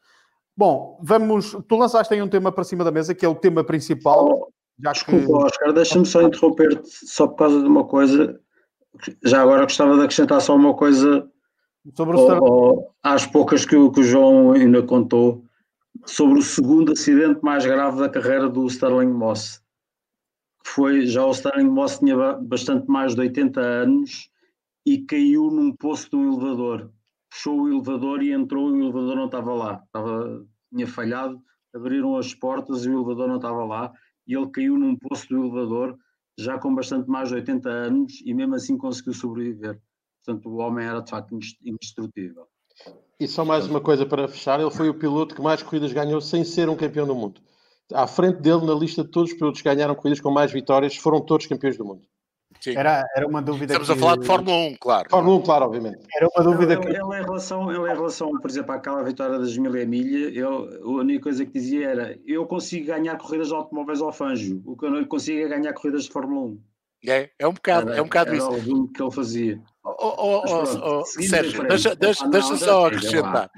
Bom, 0.56 1.00
vamos. 1.02 1.56
Tu 1.66 1.76
lançaste 1.76 2.14
aí 2.14 2.22
um 2.22 2.28
tema 2.28 2.52
para 2.52 2.64
cima 2.64 2.84
da 2.84 2.90
mesa, 2.92 3.14
que 3.14 3.24
é 3.24 3.28
o 3.28 3.34
tema 3.34 3.64
principal. 3.64 4.52
Já 4.82 4.92
que... 4.92 4.98
Desculpa, 5.16 5.46
Oscar, 5.46 5.72
deixa-me 5.72 6.06
só 6.06 6.22
interromper-te 6.22 6.88
só 6.88 7.26
por 7.26 7.36
causa 7.36 7.60
de 7.60 7.66
uma 7.66 7.84
coisa. 7.84 8.40
Já 9.24 9.42
agora 9.42 9.62
gostava 9.64 9.94
de 9.96 10.00
acrescentar 10.02 10.40
só 10.40 10.54
uma 10.56 10.74
coisa 10.74 11.28
Sobre 11.96 12.16
o 12.16 12.20
ao- 12.20 12.26
Sterling- 12.26 12.46
ao- 12.50 12.94
às 13.02 13.26
poucas 13.26 13.64
que, 13.64 13.76
o- 13.76 13.90
que 13.90 14.00
o 14.00 14.04
João 14.04 14.52
ainda 14.52 14.82
contou 14.82 15.44
sobre 16.06 16.38
o 16.38 16.42
segundo 16.42 16.92
acidente 16.92 17.40
mais 17.42 17.64
grave 17.64 17.98
da 17.98 18.08
carreira 18.08 18.48
do 18.48 18.66
Sterling 18.66 19.12
Moss. 19.12 19.62
Que 20.64 20.70
Foi, 20.70 21.06
já 21.06 21.24
o 21.24 21.30
Sterling 21.30 21.68
Moss 21.70 21.98
tinha 21.98 22.16
ba- 22.16 22.38
bastante 22.40 22.86
mais 22.88 23.14
de 23.14 23.20
80 23.20 23.60
anos 23.60 24.30
e 24.86 24.98
caiu 24.98 25.50
num 25.50 25.72
poço 25.74 26.08
de 26.10 26.16
um 26.16 26.32
elevador. 26.32 26.90
Puxou 27.30 27.60
o 27.62 27.68
elevador 27.68 28.22
e 28.22 28.32
entrou 28.32 28.68
e 28.76 28.80
o 28.80 28.84
elevador 28.84 29.16
não 29.16 29.26
estava 29.26 29.52
lá. 29.54 29.82
Estava, 29.86 30.44
tinha 30.74 30.86
falhado, 30.86 31.40
abriram 31.74 32.16
as 32.16 32.34
portas 32.34 32.84
e 32.84 32.90
o 32.90 32.94
elevador 32.98 33.28
não 33.28 33.36
estava 33.36 33.64
lá 33.64 33.92
e 34.26 34.34
ele 34.36 34.50
caiu 34.50 34.78
num 34.78 34.96
poço 34.96 35.28
do 35.28 35.38
elevador 35.38 35.96
já 36.38 36.58
com 36.58 36.74
bastante 36.74 37.08
mais 37.08 37.28
de 37.28 37.34
80 37.34 37.68
anos 37.68 38.22
e 38.24 38.32
mesmo 38.32 38.54
assim 38.54 38.76
conseguiu 38.76 39.12
sobreviver. 39.12 39.80
Portanto, 40.24 40.48
o 40.48 40.56
homem 40.56 40.86
era 40.86 41.00
de 41.00 41.10
facto 41.10 41.34
indes- 41.34 41.56
indestrutível. 41.64 42.46
E 43.18 43.28
só 43.28 43.44
mais 43.44 43.66
uma 43.66 43.80
coisa 43.80 44.06
para 44.06 44.28
fechar: 44.28 44.60
ele 44.60 44.70
foi 44.70 44.88
o 44.88 44.94
piloto 44.94 45.34
que 45.34 45.42
mais 45.42 45.62
corridas 45.62 45.92
ganhou 45.92 46.20
sem 46.20 46.44
ser 46.44 46.68
um 46.68 46.76
campeão 46.76 47.06
do 47.06 47.14
mundo. 47.14 47.40
À 47.92 48.06
frente 48.06 48.40
dele, 48.40 48.64
na 48.64 48.74
lista 48.74 49.02
de 49.02 49.10
todos 49.10 49.32
os 49.32 49.36
pilotos 49.36 49.60
que 49.60 49.68
ganharam 49.68 49.94
corridas 49.94 50.20
com 50.20 50.30
mais 50.30 50.52
vitórias, 50.52 50.96
foram 50.96 51.20
todos 51.20 51.46
campeões 51.46 51.76
do 51.76 51.84
mundo. 51.84 52.02
Sim. 52.60 52.76
Era, 52.76 53.06
era 53.16 53.26
uma 53.26 53.40
dúvida. 53.40 53.72
Estamos 53.72 53.88
que- 53.88 53.94
a 53.94 53.96
falar 53.96 54.16
de 54.18 54.26
Fórmula 54.26 54.56
1, 54.56 54.76
claro. 54.78 55.08
Fórmula 55.10 55.36
1, 55.38 55.42
claro, 55.42 55.64
obviamente. 55.64 55.98
Era 56.14 56.28
uma 56.36 56.44
dúvida 56.44 56.74
Ele, 56.74 56.82
que. 56.82 56.88
ele, 56.88 56.98
em 56.98 57.22
relação, 57.24 57.70
ele, 57.72 57.90
em 57.90 57.94
relação, 57.96 58.30
por 58.38 58.50
exemplo, 58.50 58.72
àquela 58.72 59.02
vitória 59.02 59.38
das 59.38 59.56
Milha 59.56 59.86
Milha, 59.86 60.26
ele, 60.28 60.42
a 60.42 60.86
única 60.86 61.22
coisa 61.22 61.46
que 61.46 61.52
dizia 61.52 61.88
era: 61.88 62.18
eu 62.26 62.46
consigo 62.46 62.86
ganhar 62.88 63.16
corridas 63.16 63.48
de 63.48 63.54
automóveis 63.54 64.00
ao 64.02 64.12
Fangio, 64.12 64.62
o 64.66 64.76
que 64.76 64.84
eu 64.84 64.90
não 64.90 65.02
consigo 65.04 65.40
é 65.40 65.48
ganhar 65.48 65.72
corridas 65.72 66.04
de 66.04 66.10
Fórmula 66.12 66.48
1. 66.48 66.60
É, 67.08 67.30
é 67.38 67.48
um 67.48 67.54
bocado, 67.54 67.88
Era- 67.92 67.98
é 67.98 68.02
um 68.02 68.04
bocado 68.04 68.28
era 68.28 68.36
isso. 68.36 68.50
o 68.74 68.88
que 68.88 69.02
ele 69.02 69.10
fazia. 69.10 69.58
Oh, 69.82 69.94
oh, 70.18 70.42
Mas 70.42 70.52
oh, 70.52 70.78
pronto, 70.80 70.84
oh, 71.16 71.20
em 71.20 71.26
Sérgio, 71.26 71.66
deixa, 71.66 71.94
deixa, 71.96 72.20
Ah, 72.20 72.24
não, 72.24 72.30
deixa 72.30 72.56
só 72.58 72.86
acrescentar. 72.88 73.50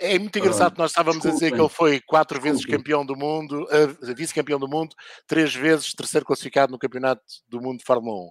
É 0.00 0.18
muito 0.18 0.38
engraçado 0.38 0.72
que 0.74 0.78
nós 0.78 0.90
estávamos 0.92 1.24
a 1.26 1.30
dizer 1.30 1.52
que 1.52 1.60
ele 1.60 1.68
foi 1.68 2.00
quatro 2.00 2.40
vezes 2.40 2.58
Desculpem. 2.58 2.78
campeão 2.78 3.04
do 3.04 3.16
mundo, 3.16 3.66
eh, 3.70 4.14
vice-campeão 4.14 4.58
do 4.58 4.68
mundo, 4.68 4.94
três 5.26 5.54
vezes 5.54 5.92
terceiro 5.92 6.24
classificado 6.24 6.70
no 6.70 6.78
campeonato 6.78 7.22
do 7.48 7.60
mundo 7.60 7.78
de 7.78 7.84
Fórmula 7.84 8.16
1. 8.16 8.30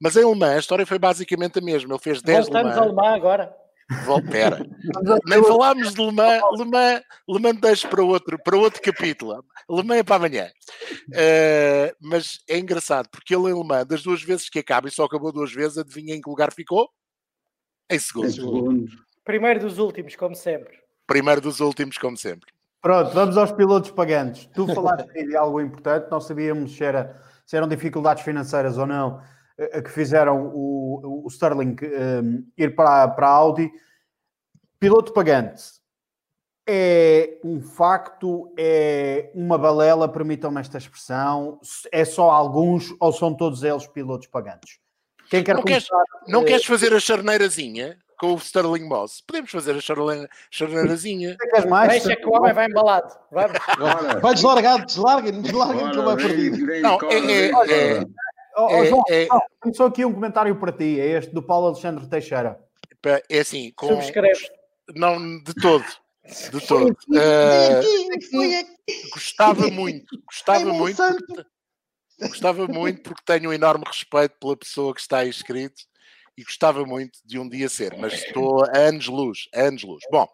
Mas 0.00 0.16
em 0.16 0.28
Le 0.28 0.38
Mans 0.38 0.56
a 0.56 0.58
história 0.58 0.84
foi 0.86 0.98
basicamente 0.98 1.58
a 1.58 1.62
mesma. 1.62 1.94
Ele 1.94 2.02
fez 2.02 2.20
10 2.20 2.46
Le 2.48 2.52
Voltamos 2.52 2.76
Mans. 2.76 2.98
ao 2.98 3.14
agora. 3.14 3.54
Vol- 4.04 4.20
Pera. 4.30 4.58
Nem 5.26 5.42
falámos 5.44 5.94
de 5.94 6.04
Le 6.04 6.12
Mans. 6.12 6.42
Le 6.58 6.64
Mans, 6.64 7.02
Le 7.28 7.38
Mans 7.40 7.60
deixo 7.60 7.88
para 7.88 8.02
outro, 8.02 8.36
para 8.42 8.56
outro 8.58 8.82
capítulo. 8.82 9.42
Le 9.70 9.82
Mans 9.84 9.98
é 9.98 10.02
para 10.02 10.16
amanhã. 10.16 10.50
Eh, 11.14 11.94
mas 12.00 12.40
é 12.48 12.58
engraçado, 12.58 13.08
porque 13.10 13.34
ele 13.34 13.44
em 13.50 13.54
Le 13.54 13.64
Mans, 13.66 13.86
das 13.86 14.02
duas 14.02 14.22
vezes 14.22 14.48
que 14.50 14.58
acaba, 14.58 14.88
e 14.88 14.90
só 14.90 15.04
acabou 15.04 15.32
duas 15.32 15.52
vezes, 15.52 15.78
adivinha 15.78 16.14
em 16.14 16.20
que 16.20 16.28
lugar 16.28 16.52
ficou? 16.52 16.88
Em 17.90 17.98
segundo. 17.98 18.26
Em 18.26 18.30
segundo. 18.32 18.86
Primeiro 19.24 19.60
dos 19.60 19.78
últimos, 19.78 20.14
como 20.16 20.34
sempre. 20.34 20.84
Primeiro 21.06 21.40
dos 21.40 21.60
últimos, 21.60 21.98
como 21.98 22.16
sempre. 22.16 22.50
Pronto, 22.82 23.12
vamos 23.12 23.36
aos 23.36 23.52
pilotos 23.52 23.90
pagantes. 23.90 24.46
Tu 24.54 24.66
falaste 24.74 25.12
de 25.12 25.36
algo 25.36 25.60
importante, 25.60 26.10
não 26.10 26.20
sabíamos 26.20 26.76
se, 26.76 26.84
era, 26.84 27.20
se 27.44 27.56
eram 27.56 27.68
dificuldades 27.68 28.22
financeiras 28.22 28.78
ou 28.78 28.86
não 28.86 29.20
eh, 29.58 29.82
que 29.82 29.90
fizeram 29.90 30.52
o, 30.54 31.24
o 31.24 31.28
Sterling 31.28 31.76
eh, 31.82 32.22
ir 32.58 32.74
para, 32.74 33.08
para 33.08 33.26
a 33.28 33.30
Audi. 33.30 33.70
Piloto 34.78 35.12
pagante 35.12 35.62
é 36.68 37.38
um 37.44 37.62
facto, 37.62 38.52
é 38.58 39.30
uma 39.34 39.56
balela, 39.56 40.08
permitam-me 40.08 40.60
esta 40.60 40.78
expressão, 40.78 41.60
é 41.92 42.04
só 42.04 42.30
alguns 42.30 42.94
ou 43.00 43.12
são 43.12 43.34
todos 43.34 43.62
eles 43.62 43.86
pilotos 43.86 44.26
pagantes? 44.26 44.78
Quem 45.30 45.42
quer 45.42 45.54
Não 45.54 45.62
queres, 45.62 45.88
começar? 45.88 46.06
não 46.28 46.42
eh, 46.42 46.44
queres 46.44 46.64
fazer 46.66 46.92
a 46.92 47.00
charneirazinha 47.00 47.98
com 48.18 48.32
o 48.34 48.36
Sterling 48.36 48.84
Moss? 48.88 49.20
Podemos 49.26 49.50
fazer 49.50 49.72
a 49.76 49.80
charne- 49.80 50.28
charneirazinha. 50.50 51.36
Quem 51.38 51.50
queres 51.50 51.66
mais? 51.66 51.88
Deixa 52.02 52.16
que 52.20 52.26
o 52.26 52.32
homem 52.32 52.52
vai 52.52 52.66
embalado. 52.66 53.12
Ora, 53.32 54.20
Vai 54.20 54.34
deslargar, 54.34 54.84
deslarga-me, 54.86 55.42
deslarga-me 55.42 55.90
que 55.90 55.96
ele 55.98 56.04
vai 56.04 56.16
perdido. 56.16 56.66
Não, 56.82 56.98
é- 57.10 57.16
é- 57.16 57.98
é- 57.98 58.04
Oh, 58.58 58.68
oh, 58.68 58.70
É- 58.70 58.86
João, 58.86 59.02
é- 59.10 59.26
João, 59.26 59.40
tenho 59.62 59.74
só 59.74 59.86
aqui 59.86 60.02
um 60.06 60.14
comentário 60.14 60.56
para 60.58 60.72
ti, 60.72 60.98
é 60.98 61.18
este 61.18 61.34
do 61.34 61.42
Paulo 61.42 61.66
Alexandre 61.66 62.06
Teixeira. 62.08 62.58
É 63.28 63.38
assim, 63.38 63.70
com, 63.76 63.88
Subscreves. 63.88 64.48
não 64.94 65.18
de 65.42 65.52
todo. 65.60 65.84
De 66.50 66.66
todo. 66.66 66.96
Foi 68.30 68.54
aqui. 68.56 68.66
gostava 69.12 69.68
muito, 69.68 70.06
gostava 70.26 70.72
muito. 70.72 70.96
Porque- 70.96 71.44
Gostava 72.18 72.66
muito 72.66 73.02
porque 73.02 73.20
tenho 73.26 73.50
um 73.50 73.52
enorme 73.52 73.84
respeito 73.86 74.34
pela 74.40 74.56
pessoa 74.56 74.94
que 74.94 75.02
está 75.02 75.18
aí 75.18 75.28
escrito 75.28 75.82
e 76.36 76.44
gostava 76.44 76.84
muito 76.84 77.18
de 77.24 77.38
um 77.38 77.48
dia 77.48 77.68
ser, 77.68 77.96
mas 77.96 78.12
estou 78.12 78.64
a 78.64 78.78
anos-luz, 78.78 79.48
anos-luz. 79.54 80.04
Bom, 80.10 80.28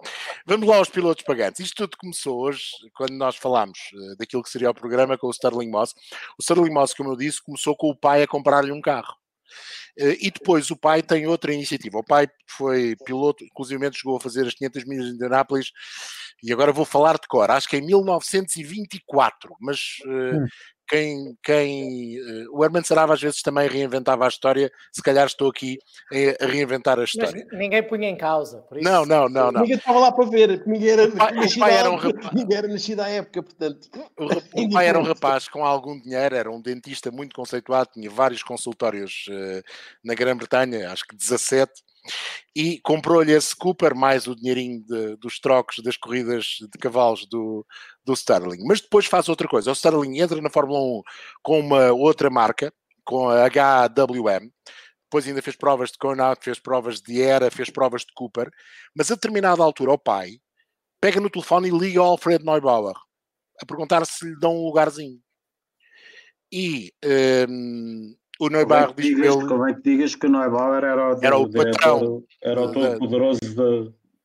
vamos 0.44 0.68
lá 0.68 0.76
aos 0.76 0.88
pilotos 0.88 1.24
pagantes. 1.24 1.60
Isto 1.60 1.86
tudo 1.86 1.96
começou 1.96 2.40
hoje, 2.40 2.70
quando 2.94 3.12
nós 3.12 3.36
falámos 3.36 3.78
uh, 3.94 4.16
daquilo 4.16 4.42
que 4.42 4.50
seria 4.50 4.70
o 4.70 4.74
programa 4.74 5.16
com 5.16 5.28
o 5.28 5.30
Sterling 5.30 5.70
Moss. 5.70 5.94
O 6.36 6.42
Sterling 6.42 6.72
Moss, 6.72 6.92
como 6.92 7.10
eu 7.12 7.16
disse, 7.16 7.40
começou 7.40 7.76
com 7.76 7.88
o 7.88 7.96
pai 7.96 8.22
a 8.22 8.26
comprar-lhe 8.26 8.72
um 8.72 8.80
carro. 8.80 9.14
Uh, 10.00 10.16
e 10.20 10.30
depois 10.30 10.70
o 10.72 10.76
pai 10.76 11.02
tem 11.02 11.26
outra 11.26 11.54
iniciativa. 11.54 11.98
O 11.98 12.04
pai 12.04 12.26
foi 12.48 12.96
piloto, 13.04 13.44
inclusive 13.44 13.92
chegou 13.92 14.16
a 14.16 14.20
fazer 14.20 14.46
as 14.46 14.54
500 14.54 14.84
milhas 14.84 15.06
de 15.06 15.12
Indianápolis, 15.12 15.70
e 16.42 16.52
agora 16.52 16.72
vou 16.72 16.84
falar 16.84 17.14
de 17.14 17.28
cor, 17.28 17.50
acho 17.50 17.68
que 17.68 17.76
em 17.76 17.82
1924, 17.82 19.54
mas 19.60 19.78
uh, 20.04 20.44
quem, 20.88 21.36
quem 21.42 22.18
uh, 22.20 22.48
o 22.52 22.64
Herman 22.64 22.82
Sarava 22.82 23.14
às 23.14 23.20
vezes 23.22 23.40
também 23.42 23.68
reinventava 23.68 24.24
a 24.24 24.28
história, 24.28 24.70
se 24.92 25.00
calhar 25.00 25.26
estou 25.26 25.48
aqui 25.48 25.78
a 26.40 26.46
reinventar 26.46 26.98
a 26.98 27.04
história. 27.04 27.46
Mas 27.48 27.58
ninguém 27.58 27.82
punha 27.86 28.08
em 28.08 28.16
causa. 28.16 28.64
Não, 28.72 29.06
não, 29.06 29.28
não, 29.28 29.52
não. 29.52 29.60
Ninguém 29.60 29.76
estava 29.76 30.00
lá 30.00 30.10
para 30.10 30.26
ver, 30.26 30.62
ninguém 30.66 30.90
era, 30.90 31.04
o 31.04 31.16
pai, 31.16 31.32
o 31.38 31.58
pai 31.58 31.74
era 31.76 31.90
um 31.90 31.96
rapaz, 31.96 32.30
ninguém 32.34 32.58
era 32.58 32.68
nascido 32.68 33.00
à 33.00 33.08
época, 33.08 33.42
portanto. 33.42 33.88
O, 34.18 34.64
o 34.64 34.70
pai 34.70 34.88
era 34.88 34.98
um 34.98 35.04
rapaz 35.04 35.48
com 35.48 35.64
algum 35.64 35.98
dinheiro, 36.00 36.34
era 36.34 36.50
um 36.50 36.60
dentista 36.60 37.10
muito 37.10 37.36
conceituado, 37.36 37.90
tinha 37.94 38.10
vários 38.10 38.42
consultórios 38.42 39.26
uh, 39.28 39.62
na 40.04 40.14
Grã-Bretanha, 40.14 40.90
acho 40.90 41.06
que 41.06 41.14
17 41.14 41.72
e 42.54 42.78
comprou-lhe 42.80 43.32
esse 43.32 43.54
Cooper 43.56 43.94
mais 43.94 44.26
o 44.26 44.34
dinheirinho 44.34 44.82
de, 44.84 45.16
dos 45.16 45.38
trocos 45.38 45.78
das 45.82 45.96
corridas 45.96 46.58
de 46.60 46.78
cavalos 46.78 47.26
do, 47.26 47.66
do 48.04 48.12
Sterling. 48.12 48.64
Mas 48.66 48.80
depois 48.80 49.06
faz 49.06 49.28
outra 49.28 49.48
coisa. 49.48 49.70
O 49.70 49.74
Sterling 49.74 50.20
entra 50.20 50.40
na 50.40 50.50
Fórmula 50.50 50.78
1 50.80 51.02
com 51.42 51.60
uma 51.60 51.92
outra 51.92 52.30
marca, 52.30 52.72
com 53.04 53.28
a 53.28 53.48
HWM. 53.48 54.50
Depois 55.04 55.26
ainda 55.26 55.42
fez 55.42 55.56
provas 55.56 55.90
de 55.90 55.98
Conaut, 55.98 56.42
fez 56.42 56.58
provas 56.58 57.00
de 57.00 57.20
Era, 57.20 57.50
fez 57.50 57.70
provas 57.70 58.02
de 58.02 58.12
Cooper. 58.14 58.50
Mas 58.94 59.10
a 59.10 59.14
determinada 59.14 59.62
altura, 59.62 59.92
o 59.92 59.98
pai 59.98 60.38
pega 61.00 61.20
no 61.20 61.30
telefone 61.30 61.68
e 61.68 61.78
liga 61.78 62.00
ao 62.00 62.06
Alfred 62.06 62.44
Neubauer 62.44 62.94
a 63.60 63.66
perguntar 63.66 64.04
se 64.06 64.24
lhe 64.24 64.38
dão 64.38 64.56
um 64.56 64.64
lugarzinho. 64.64 65.20
E 66.50 66.92
um, 67.48 68.14
o 68.44 68.48
Neubauer 68.48 68.92
diz 68.94 69.14
que 69.14 69.20
ele... 69.20 69.46
Como 69.46 69.68
é 69.68 69.74
que 69.74 69.82
digas 69.82 70.14
que 70.16 70.26
o 70.26 70.30
Neubauer 70.30 70.82
era 70.82 71.14
o, 71.14 71.24
era 71.24 71.36
o 71.36 71.48
patrão, 71.48 72.24
era 72.42 72.60
o 72.60 72.72
todo 72.72 72.98
poderoso 72.98 73.40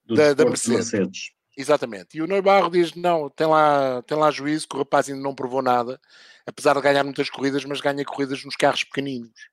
da, 0.09 0.15
da, 0.15 0.33
da 0.33 0.45
Mercedes. 0.45 0.91
Mercedes. 0.91 1.31
Exatamente. 1.55 2.17
E 2.17 2.21
o 2.21 2.27
Neubauer 2.27 2.69
diz: 2.71 2.95
não, 2.95 3.29
tem 3.29 3.45
lá, 3.45 4.01
tem 4.03 4.17
lá 4.17 4.31
juízo, 4.31 4.67
que 4.67 4.75
o 4.75 4.79
rapaz 4.79 5.07
ainda 5.07 5.21
não 5.21 5.35
provou 5.35 5.61
nada, 5.61 5.99
apesar 6.47 6.73
de 6.73 6.81
ganhar 6.81 7.03
muitas 7.03 7.29
corridas, 7.29 7.63
mas 7.65 7.79
ganha 7.79 8.03
corridas 8.05 8.43
nos 8.43 8.55
carros 8.55 8.83
pequeninos. 8.83 9.49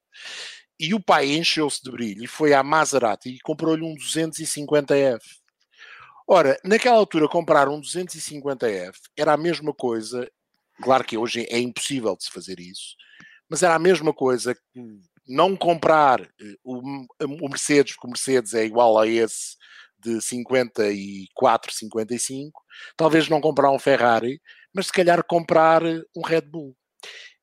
E 0.80 0.94
o 0.94 1.00
pai 1.00 1.34
encheu-se 1.34 1.82
de 1.82 1.90
brilho 1.90 2.24
e 2.24 2.26
foi 2.26 2.54
à 2.54 2.62
Maserati 2.62 3.30
e 3.30 3.40
comprou-lhe 3.40 3.82
um 3.82 3.94
250F. 3.94 5.20
Ora, 6.26 6.58
naquela 6.64 6.96
altura, 6.96 7.28
comprar 7.28 7.68
um 7.68 7.80
250F 7.80 8.94
era 9.14 9.34
a 9.34 9.36
mesma 9.36 9.74
coisa. 9.74 10.26
Claro 10.82 11.04
que 11.04 11.18
hoje 11.18 11.46
é 11.50 11.58
impossível 11.58 12.16
de 12.16 12.24
se 12.24 12.30
fazer 12.30 12.58
isso, 12.58 12.96
mas 13.54 13.62
era 13.62 13.76
a 13.76 13.78
mesma 13.78 14.12
coisa 14.12 14.52
que 14.52 15.00
não 15.28 15.56
comprar 15.56 16.20
eh, 16.20 16.56
o, 16.64 17.06
o 17.40 17.48
Mercedes, 17.48 17.92
porque 17.92 18.08
o 18.08 18.10
Mercedes 18.10 18.52
é 18.52 18.64
igual 18.64 18.98
a 18.98 19.06
esse 19.06 19.54
de 19.96 20.20
54, 20.20 21.72
55, 21.72 22.60
talvez 22.96 23.28
não 23.28 23.40
comprar 23.40 23.70
um 23.70 23.78
Ferrari, 23.78 24.42
mas 24.74 24.86
se 24.86 24.92
calhar 24.92 25.22
comprar 25.22 25.84
um 25.84 26.22
Red 26.26 26.40
Bull. 26.40 26.76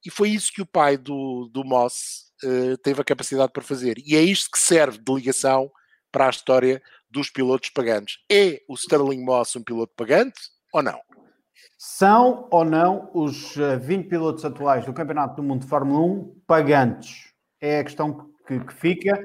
E 0.05 0.09
foi 0.09 0.31
isso 0.31 0.51
que 0.51 0.61
o 0.61 0.65
pai 0.65 0.97
do, 0.97 1.49
do 1.49 1.63
Moss 1.63 2.25
uh, 2.43 2.75
teve 2.79 2.99
a 2.99 3.05
capacidade 3.05 3.53
para 3.53 3.63
fazer. 3.63 3.97
E 4.05 4.17
é 4.17 4.21
isto 4.21 4.51
que 4.51 4.59
serve 4.59 4.97
de 4.97 5.13
ligação 5.13 5.71
para 6.11 6.27
a 6.27 6.29
história 6.29 6.83
dos 7.09 7.29
pilotos 7.29 7.69
pagantes. 7.69 8.17
É 8.29 8.59
o 8.67 8.73
Sterling 8.73 9.23
Moss 9.23 9.55
um 9.55 9.63
piloto 9.63 9.93
pagante 9.95 10.41
ou 10.73 10.83
não? 10.83 10.99
São 11.77 12.47
ou 12.51 12.63
não 12.63 13.09
os 13.13 13.55
20 13.55 14.05
eh, 14.05 14.09
pilotos 14.09 14.45
atuais 14.45 14.85
do 14.85 14.93
Campeonato 14.93 15.35
do 15.35 15.43
Mundo 15.43 15.61
de 15.61 15.67
Fórmula 15.67 15.99
1 15.99 16.41
pagantes? 16.45 17.33
É 17.59 17.79
a 17.79 17.83
questão 17.83 18.29
que, 18.47 18.59
que 18.59 18.73
fica. 18.73 19.19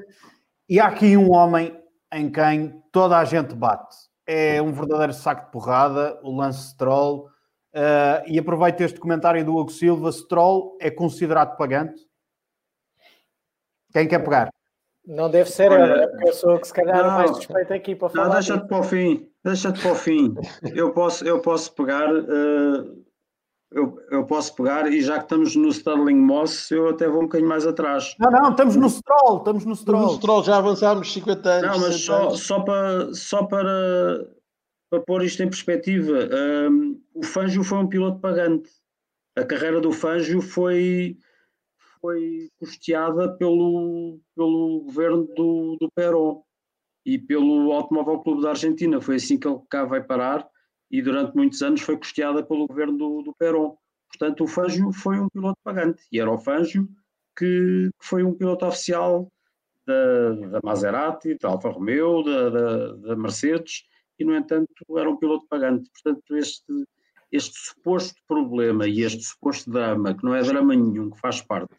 E 0.69 0.79
há 0.79 0.87
aqui 0.87 1.15
um 1.15 1.31
homem 1.31 1.79
em 2.13 2.31
quem 2.31 2.81
toda 2.91 3.17
a 3.17 3.25
gente 3.25 3.53
bate. 3.55 3.95
É 4.25 4.61
um 4.61 4.73
verdadeiro 4.73 5.13
saco 5.13 5.45
de 5.45 5.51
porrada, 5.51 6.19
o 6.23 6.35
Lance 6.35 6.69
Stroll. 6.71 7.29
Uh, 7.73 8.25
e 8.25 8.39
aproveito 8.39 8.81
este 8.81 8.99
comentário 8.99 9.43
do 9.45 9.55
Hugo 9.55 9.71
Silva: 9.71 10.11
Stroll 10.11 10.77
é 10.81 10.89
considerado 10.89 11.55
pagante? 11.57 12.01
Quem 13.93 14.07
quer 14.07 14.19
pegar? 14.19 14.49
Não 15.05 15.29
deve 15.29 15.49
ser 15.49 15.71
Olha, 15.71 16.03
a 16.03 16.17
pessoa 16.17 16.59
que 16.59 16.67
se 16.67 16.73
calhar 16.73 17.01
não, 17.01 17.11
mais 17.11 17.31
suspeita 17.31 17.73
aqui 17.73 17.95
para 17.95 18.09
falar. 18.09 18.25
Não, 18.25 18.33
deixa-te 18.33 18.67
para 18.67 18.79
o 18.79 18.83
fim, 18.83 19.31
deixa-te 19.47 19.81
para 19.81 19.91
o 19.91 19.95
fim. 19.95 20.35
Eu 20.75 20.91
posso, 20.91 21.25
eu 21.25 21.41
posso 21.41 21.73
pegar. 21.73 22.13
Uh, 22.13 23.05
eu, 23.71 23.99
eu 24.11 24.25
posso 24.25 24.55
pegar 24.55 24.89
e 24.91 25.01
já 25.01 25.17
que 25.17 25.25
estamos 25.25 25.55
no 25.55 25.67
Sterling 25.69 26.15
Moss, 26.15 26.71
eu 26.71 26.89
até 26.89 27.07
vou 27.07 27.19
um 27.19 27.23
bocadinho 27.23 27.49
mais 27.49 27.67
atrás. 27.67 28.15
Não, 28.17 28.31
não, 28.31 28.51
estamos 28.51 28.75
no 28.77 28.89
Stroll, 28.89 29.37
estamos 29.39 29.65
no 29.65 29.75
Stroll. 29.75 30.03
No 30.03 30.09
Stroll 30.15 30.43
já 30.43 30.57
avançámos 30.57 31.11
50 31.11 31.49
anos. 31.49 31.69
Não, 31.69 31.79
mas 31.79 32.01
só, 32.01 32.29
só, 32.29 32.59
para, 32.61 33.13
só 33.13 33.43
para, 33.43 34.25
para 34.89 35.01
pôr 35.01 35.23
isto 35.23 35.43
em 35.43 35.49
perspectiva, 35.49 36.29
um, 36.71 37.01
o 37.13 37.23
Fangio 37.23 37.63
foi 37.63 37.79
um 37.79 37.87
piloto 37.87 38.19
pagante. 38.19 38.69
A 39.37 39.43
carreira 39.43 39.81
do 39.81 39.91
Fangio 39.91 40.41
foi, 40.41 41.17
foi 41.99 42.49
custeada 42.57 43.35
pelo, 43.37 44.17
pelo 44.33 44.83
governo 44.85 45.27
do, 45.35 45.77
do 45.79 45.91
Perón 45.93 46.41
e 47.07 47.17
pelo 47.17 47.71
Automóvel 47.71 48.19
Clube 48.19 48.41
da 48.41 48.49
Argentina. 48.49 48.99
Foi 48.99 49.15
assim 49.15 49.39
que 49.39 49.47
ele 49.47 49.61
cá 49.69 49.85
vai 49.85 50.03
parar 50.03 50.45
e 50.91 51.01
durante 51.01 51.33
muitos 51.33 51.61
anos 51.61 51.79
foi 51.79 51.95
custeada 51.95 52.43
pelo 52.43 52.67
governo 52.67 52.97
do, 52.97 53.21
do 53.21 53.33
Perón. 53.33 53.75
Portanto, 54.09 54.43
o 54.43 54.47
Fangio 54.47 54.91
foi 54.91 55.17
um 55.17 55.29
piloto 55.29 55.57
pagante 55.63 56.03
e 56.11 56.19
era 56.19 56.29
o 56.29 56.37
Fangio 56.37 56.87
que 57.37 57.89
foi 58.01 58.23
um 58.23 58.33
piloto 58.33 58.65
oficial 58.65 59.31
da, 59.85 60.31
da 60.49 60.59
Maserati, 60.61 61.37
da 61.39 61.47
Alfa 61.47 61.69
Romeo, 61.69 62.23
da, 62.23 62.49
da, 62.49 62.93
da, 62.95 63.15
Mercedes 63.15 63.85
e, 64.19 64.25
no 64.25 64.35
entanto, 64.35 64.67
era 64.97 65.09
um 65.09 65.15
piloto 65.15 65.47
pagante. 65.47 65.89
Portanto, 65.91 66.35
este, 66.35 66.83
este 67.31 67.57
suposto 67.57 68.19
problema 68.27 68.85
e 68.85 69.01
este 69.01 69.23
suposto 69.23 69.71
drama, 69.71 70.13
que 70.13 70.25
não 70.25 70.35
é 70.35 70.41
drama 70.41 70.75
nenhum, 70.75 71.09
que 71.11 71.19
faz 71.21 71.41
parte 71.41 71.73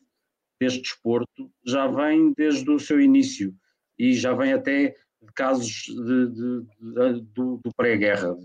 deste 0.59 0.81
desporto, 0.81 1.51
já 1.67 1.87
vem 1.87 2.33
desde 2.35 2.71
o 2.71 2.79
seu 2.79 2.99
início 2.99 3.55
e 3.99 4.15
já 4.15 4.33
vem 4.33 4.55
até 4.55 4.97
de 5.23 5.33
casos 5.33 5.85
de, 5.87 6.29
de, 6.29 6.61
de, 6.81 7.21
do, 7.35 7.61
do 7.65 7.71
pré-guerra, 7.77 8.37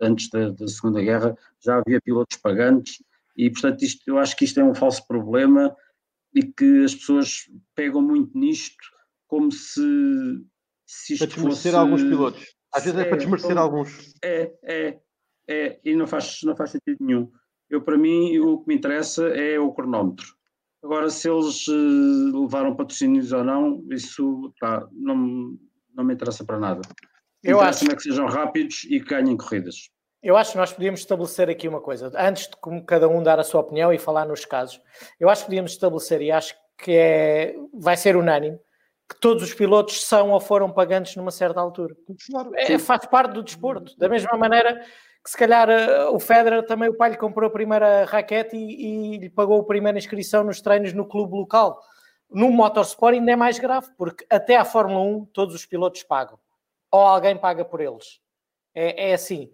antes 0.00 0.28
da, 0.30 0.50
da, 0.50 0.68
Segunda 0.68 1.00
Guerra, 1.00 1.36
já 1.60 1.78
havia 1.78 2.00
pilotos 2.00 2.36
pagantes, 2.36 3.02
e 3.36 3.50
portanto 3.50 3.82
isto, 3.82 4.02
eu 4.06 4.18
acho 4.18 4.36
que 4.36 4.44
isto 4.44 4.60
é 4.60 4.64
um 4.64 4.74
falso 4.74 5.06
problema 5.06 5.74
e 6.34 6.42
que 6.42 6.84
as 6.84 6.94
pessoas 6.94 7.48
pegam 7.74 8.02
muito 8.02 8.36
nisto 8.38 8.76
como 9.26 9.50
se, 9.50 9.80
se 10.86 11.14
isto 11.14 11.26
para 11.26 11.34
desmerecer 11.34 11.72
fosse... 11.72 11.76
alguns 11.76 12.02
pilotos. 12.02 12.54
Às 12.72 12.84
vezes 12.84 12.98
é, 12.98 13.02
é 13.02 13.04
para 13.06 13.16
desmerecer 13.16 13.50
como... 13.50 13.60
alguns. 13.60 14.14
É, 14.22 14.52
é, 14.64 15.00
é, 15.48 15.80
e 15.84 15.96
não 15.96 16.06
faz, 16.06 16.40
não 16.42 16.54
faz 16.54 16.70
sentido 16.70 16.98
nenhum. 17.00 17.30
Eu, 17.70 17.82
para 17.82 17.98
mim, 17.98 18.38
o 18.38 18.58
que 18.58 18.68
me 18.68 18.74
interessa 18.74 19.28
é 19.28 19.58
o 19.58 19.72
cronómetro. 19.72 20.26
Agora, 20.82 21.10
se 21.10 21.28
eles 21.28 21.66
uh, 21.68 22.42
levaram 22.42 22.76
patrocínios 22.76 23.32
ou 23.32 23.42
não, 23.42 23.84
isso 23.90 24.52
pá, 24.60 24.86
não, 24.92 25.58
não 25.98 26.04
me 26.04 26.14
interessa 26.14 26.44
para 26.44 26.58
nada. 26.58 26.80
Eu 27.42 27.60
acho 27.60 27.90
é 27.90 27.94
que 27.94 28.02
sejam 28.02 28.26
rápidos 28.26 28.84
e 28.84 29.00
que 29.00 29.06
ganhem 29.06 29.36
corridas. 29.36 29.90
Eu 30.22 30.36
acho 30.36 30.52
que 30.52 30.58
nós 30.58 30.72
podíamos 30.72 31.00
estabelecer 31.00 31.50
aqui 31.50 31.68
uma 31.68 31.80
coisa, 31.80 32.10
antes 32.16 32.48
de 32.48 32.82
cada 32.86 33.08
um 33.08 33.22
dar 33.22 33.38
a 33.38 33.44
sua 33.44 33.60
opinião 33.60 33.92
e 33.92 33.98
falar 33.98 34.26
nos 34.26 34.44
casos. 34.44 34.80
Eu 35.20 35.28
acho 35.28 35.42
que 35.42 35.48
podíamos 35.48 35.72
estabelecer, 35.72 36.22
e 36.22 36.32
acho 36.32 36.54
que 36.76 36.92
é, 36.92 37.54
vai 37.72 37.96
ser 37.96 38.16
unânime, 38.16 38.58
que 39.08 39.20
todos 39.20 39.42
os 39.42 39.54
pilotos 39.54 40.04
são 40.04 40.30
ou 40.30 40.40
foram 40.40 40.72
pagantes 40.72 41.14
numa 41.16 41.30
certa 41.30 41.60
altura. 41.60 41.94
É, 42.56 42.78
faz 42.78 43.06
parte 43.06 43.32
do 43.32 43.42
desporto. 43.42 43.96
Da 43.96 44.08
mesma 44.08 44.36
maneira 44.36 44.80
que 45.24 45.30
se 45.30 45.36
calhar 45.36 45.68
eh, 45.70 46.04
o 46.06 46.20
Federer 46.20 46.64
também 46.66 46.88
o 46.88 46.96
pai 46.96 47.10
lhe 47.10 47.16
comprou 47.16 47.48
a 47.48 47.52
primeira 47.52 48.04
raquete 48.04 48.56
e, 48.56 49.14
e 49.14 49.18
lhe 49.18 49.30
pagou 49.30 49.60
a 49.60 49.64
primeira 49.64 49.98
inscrição 49.98 50.44
nos 50.44 50.60
treinos 50.60 50.92
no 50.92 51.06
clube 51.06 51.34
local. 51.34 51.80
No 52.30 52.50
motorsport 52.50 53.14
ainda 53.14 53.32
é 53.32 53.36
mais 53.36 53.58
grave, 53.58 53.88
porque 53.96 54.26
até 54.28 54.56
à 54.56 54.64
Fórmula 54.64 55.00
1 55.00 55.24
todos 55.26 55.54
os 55.54 55.64
pilotos 55.64 56.02
pagam. 56.02 56.38
Ou 56.90 57.00
alguém 57.00 57.36
paga 57.36 57.64
por 57.64 57.80
eles. 57.80 58.20
É, 58.74 59.10
é 59.10 59.14
assim. 59.14 59.50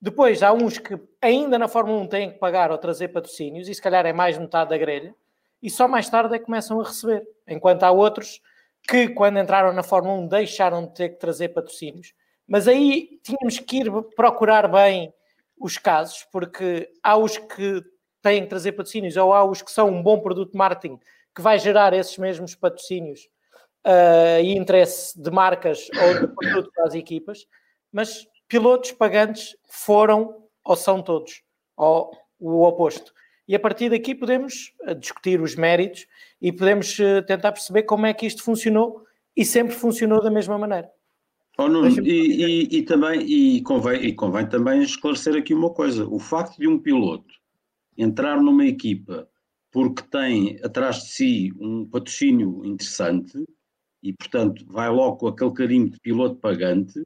Depois 0.00 0.42
há 0.42 0.52
uns 0.52 0.78
que 0.78 0.98
ainda 1.20 1.58
na 1.58 1.68
Fórmula 1.68 2.00
1 2.02 2.08
têm 2.08 2.30
que 2.32 2.38
pagar 2.38 2.70
ou 2.70 2.78
trazer 2.78 3.08
patrocínios, 3.08 3.68
e 3.68 3.74
se 3.74 3.80
calhar 3.80 4.04
é 4.04 4.12
mais 4.12 4.36
metade 4.36 4.70
da 4.70 4.78
grelha, 4.78 5.14
e 5.62 5.70
só 5.70 5.88
mais 5.88 6.08
tarde 6.10 6.34
é 6.34 6.38
que 6.38 6.44
começam 6.44 6.80
a 6.80 6.84
receber. 6.84 7.26
Enquanto 7.48 7.84
há 7.84 7.90
outros 7.90 8.40
que, 8.86 9.08
quando 9.08 9.38
entraram 9.38 9.72
na 9.72 9.82
Fórmula 9.82 10.18
1, 10.20 10.28
deixaram 10.28 10.86
de 10.86 10.94
ter 10.94 11.08
que 11.10 11.16
trazer 11.16 11.48
patrocínios. 11.50 12.12
Mas 12.46 12.68
aí 12.68 13.18
tínhamos 13.22 13.58
que 13.58 13.78
ir 13.78 13.90
procurar 14.14 14.68
bem 14.68 15.12
os 15.58 15.78
casos, 15.78 16.26
porque 16.30 16.90
há 17.02 17.16
os 17.16 17.38
que 17.38 17.82
têm 18.20 18.42
que 18.42 18.48
trazer 18.48 18.72
patrocínios, 18.72 19.16
ou 19.16 19.32
há 19.32 19.42
os 19.44 19.62
que 19.62 19.70
são 19.70 19.88
um 19.88 20.02
bom 20.02 20.20
produto 20.20 20.52
de 20.52 20.58
marketing 20.58 20.98
que 21.34 21.42
vai 21.42 21.58
gerar 21.58 21.92
esses 21.92 22.16
mesmos 22.16 22.54
patrocínios 22.54 23.28
uh, 23.84 24.40
e 24.42 24.56
interesse 24.56 25.20
de 25.20 25.30
marcas 25.30 25.88
ou 26.02 26.20
de 26.20 26.34
produto 26.34 26.70
para 26.74 26.86
as 26.86 26.94
equipas, 26.94 27.46
mas 27.92 28.26
pilotos 28.48 28.92
pagantes 28.92 29.56
foram 29.68 30.44
ou 30.64 30.76
são 30.76 31.02
todos, 31.02 31.42
ou 31.76 32.10
o 32.38 32.62
oposto. 32.62 33.12
E 33.46 33.54
a 33.54 33.60
partir 33.60 33.90
daqui 33.90 34.14
podemos 34.14 34.72
uh, 34.86 34.94
discutir 34.94 35.40
os 35.40 35.54
méritos 35.54 36.06
e 36.40 36.52
podemos 36.52 36.98
uh, 36.98 37.22
tentar 37.26 37.52
perceber 37.52 37.82
como 37.82 38.06
é 38.06 38.14
que 38.14 38.26
isto 38.26 38.42
funcionou 38.42 39.04
e 39.36 39.44
sempre 39.44 39.74
funcionou 39.74 40.22
da 40.22 40.30
mesma 40.30 40.56
maneira. 40.56 40.90
Oh, 41.56 41.68
Nuno, 41.68 41.88
e, 42.00 42.68
e, 42.70 42.78
e, 42.78 42.82
também 42.82 43.20
e 43.20 43.62
convém, 43.62 44.04
e 44.04 44.12
convém 44.12 44.48
também 44.48 44.82
esclarecer 44.82 45.36
aqui 45.36 45.54
uma 45.54 45.70
coisa: 45.70 46.04
o 46.04 46.18
facto 46.18 46.58
de 46.58 46.66
um 46.66 46.78
piloto 46.78 47.32
entrar 47.96 48.40
numa 48.40 48.66
equipa 48.66 49.28
porque 49.74 50.04
tem 50.04 50.56
atrás 50.62 50.98
de 50.98 51.08
si 51.08 51.52
um 51.58 51.84
patrocínio 51.84 52.64
interessante 52.64 53.44
e, 54.00 54.12
portanto, 54.12 54.64
vai 54.68 54.88
logo 54.88 55.16
com 55.16 55.26
aquele 55.26 55.52
carinho 55.52 55.90
de 55.90 55.98
piloto 55.98 56.36
pagante, 56.36 57.02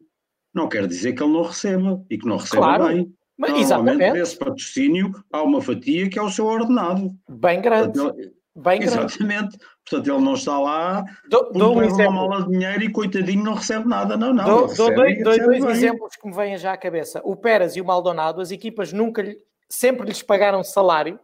não 0.54 0.68
quer 0.68 0.86
dizer 0.86 1.14
que 1.14 1.22
ele 1.22 1.32
não 1.32 1.44
receba 1.44 2.04
e 2.10 2.18
que 2.18 2.26
não 2.26 2.36
receba 2.36 2.62
claro. 2.62 2.88
bem. 2.88 3.10
Mas, 3.38 3.52
Normalmente, 3.52 3.94
exatamente. 3.94 4.12
desse 4.12 4.36
patrocínio 4.36 5.12
há 5.32 5.42
uma 5.42 5.62
fatia 5.62 6.10
que 6.10 6.18
é 6.18 6.22
o 6.22 6.28
seu 6.28 6.44
ordenado. 6.44 7.10
Bem 7.30 7.62
grande. 7.62 7.98
Portanto, 7.98 8.20
ele, 8.20 8.34
Bem 8.54 8.82
Exatamente. 8.82 9.18
Grande. 9.18 9.58
Portanto, 9.88 10.14
ele 10.14 10.24
não 10.24 10.34
está 10.34 10.58
lá, 10.58 11.04
do, 11.30 11.52
dou 11.52 11.80
um 11.80 11.86
uma 11.86 12.10
mala 12.10 12.42
de 12.42 12.50
dinheiro 12.50 12.82
e 12.82 12.92
coitadinho 12.92 13.44
não 13.44 13.54
recebe 13.54 13.88
nada. 13.88 14.16
Não, 14.16 14.34
não. 14.34 14.44
Dou, 14.44 14.74
dou 14.74 14.94
dois, 14.94 15.22
dois, 15.22 15.38
dois 15.38 15.64
exemplos 15.64 16.16
que 16.16 16.28
me 16.28 16.34
vêm 16.34 16.58
já 16.58 16.72
à 16.72 16.76
cabeça. 16.76 17.22
O 17.24 17.36
Pérez 17.36 17.76
e 17.76 17.80
o 17.80 17.84
Maldonado, 17.84 18.42
as 18.42 18.50
equipas 18.50 18.92
nunca, 18.92 19.24
sempre 19.70 20.08
lhes 20.08 20.22
pagaram 20.22 20.62
salário 20.64 21.18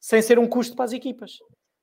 sem 0.00 0.22
ser 0.22 0.38
um 0.38 0.46
custo 0.46 0.76
para 0.76 0.84
as 0.84 0.92
equipas. 0.92 1.32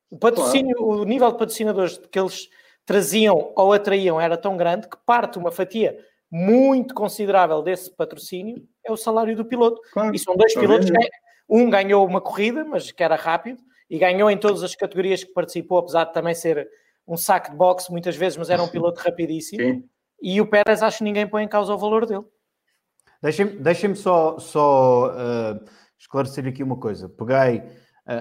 O 0.09 0.17
patrocínio, 0.17 0.75
claro. 0.77 1.01
o 1.01 1.05
nível 1.05 1.31
de 1.31 1.37
patrocinadores 1.37 1.97
que 1.97 2.19
eles 2.19 2.47
traziam 2.85 3.51
ou 3.55 3.73
atraíam 3.73 4.21
era 4.21 4.37
tão 4.37 4.55
grande 4.55 4.87
que 4.87 4.97
parte 5.05 5.37
uma 5.37 5.51
fatia 5.51 5.97
muito 6.31 6.93
considerável 6.93 7.61
desse 7.61 7.93
patrocínio 7.95 8.67
é 8.83 8.91
o 8.91 8.97
salário 8.97 9.35
do 9.35 9.45
piloto. 9.45 9.81
Claro. 9.91 10.15
E 10.15 10.19
são 10.19 10.35
dois 10.35 10.53
pilotos 10.53 10.89
que 10.89 11.09
um 11.49 11.69
ganhou 11.69 12.05
uma 12.05 12.21
corrida, 12.21 12.63
mas 12.63 12.91
que 12.91 13.03
era 13.03 13.15
rápido, 13.15 13.61
e 13.89 13.97
ganhou 13.97 14.29
em 14.29 14.37
todas 14.37 14.63
as 14.63 14.75
categorias 14.75 15.23
que 15.23 15.31
participou, 15.31 15.77
apesar 15.79 16.05
de 16.05 16.13
também 16.13 16.33
ser 16.33 16.67
um 17.07 17.15
saco 17.15 17.51
de 17.51 17.57
boxe 17.57 17.91
muitas 17.91 18.15
vezes, 18.15 18.37
mas 18.37 18.49
era 18.49 18.61
um 18.61 18.67
piloto 18.67 18.99
rapidíssimo. 18.99 19.61
Sim. 19.61 19.83
E 20.21 20.41
o 20.41 20.47
Pérez, 20.49 20.81
acho 20.81 20.99
que 20.99 21.03
ninguém 21.03 21.27
põe 21.27 21.43
em 21.43 21.47
causa 21.47 21.73
o 21.73 21.77
valor 21.77 22.05
dele. 22.05 22.25
Deixem-me 23.21 23.51
deixem 23.57 23.93
só, 23.93 24.39
só 24.39 25.09
uh, 25.09 25.65
esclarecer 25.99 26.47
aqui 26.47 26.63
uma 26.63 26.77
coisa. 26.77 27.09
Peguei 27.09 27.63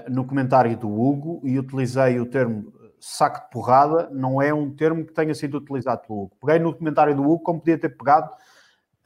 no 0.09 0.25
comentário 0.25 0.75
do 0.77 0.89
Hugo 0.89 1.41
e 1.43 1.59
utilizei 1.59 2.19
o 2.19 2.25
termo 2.25 2.73
saco 2.99 3.45
de 3.45 3.51
porrada, 3.51 4.09
não 4.11 4.41
é 4.41 4.53
um 4.53 4.73
termo 4.73 5.05
que 5.05 5.13
tenha 5.13 5.33
sido 5.35 5.57
utilizado 5.57 6.01
pelo 6.07 6.23
Hugo. 6.23 6.37
Peguei 6.41 6.59
no 6.59 6.73
comentário 6.73 7.15
do 7.15 7.23
Hugo, 7.23 7.43
como 7.43 7.59
podia 7.59 7.77
ter 7.77 7.89
pegado 7.89 8.31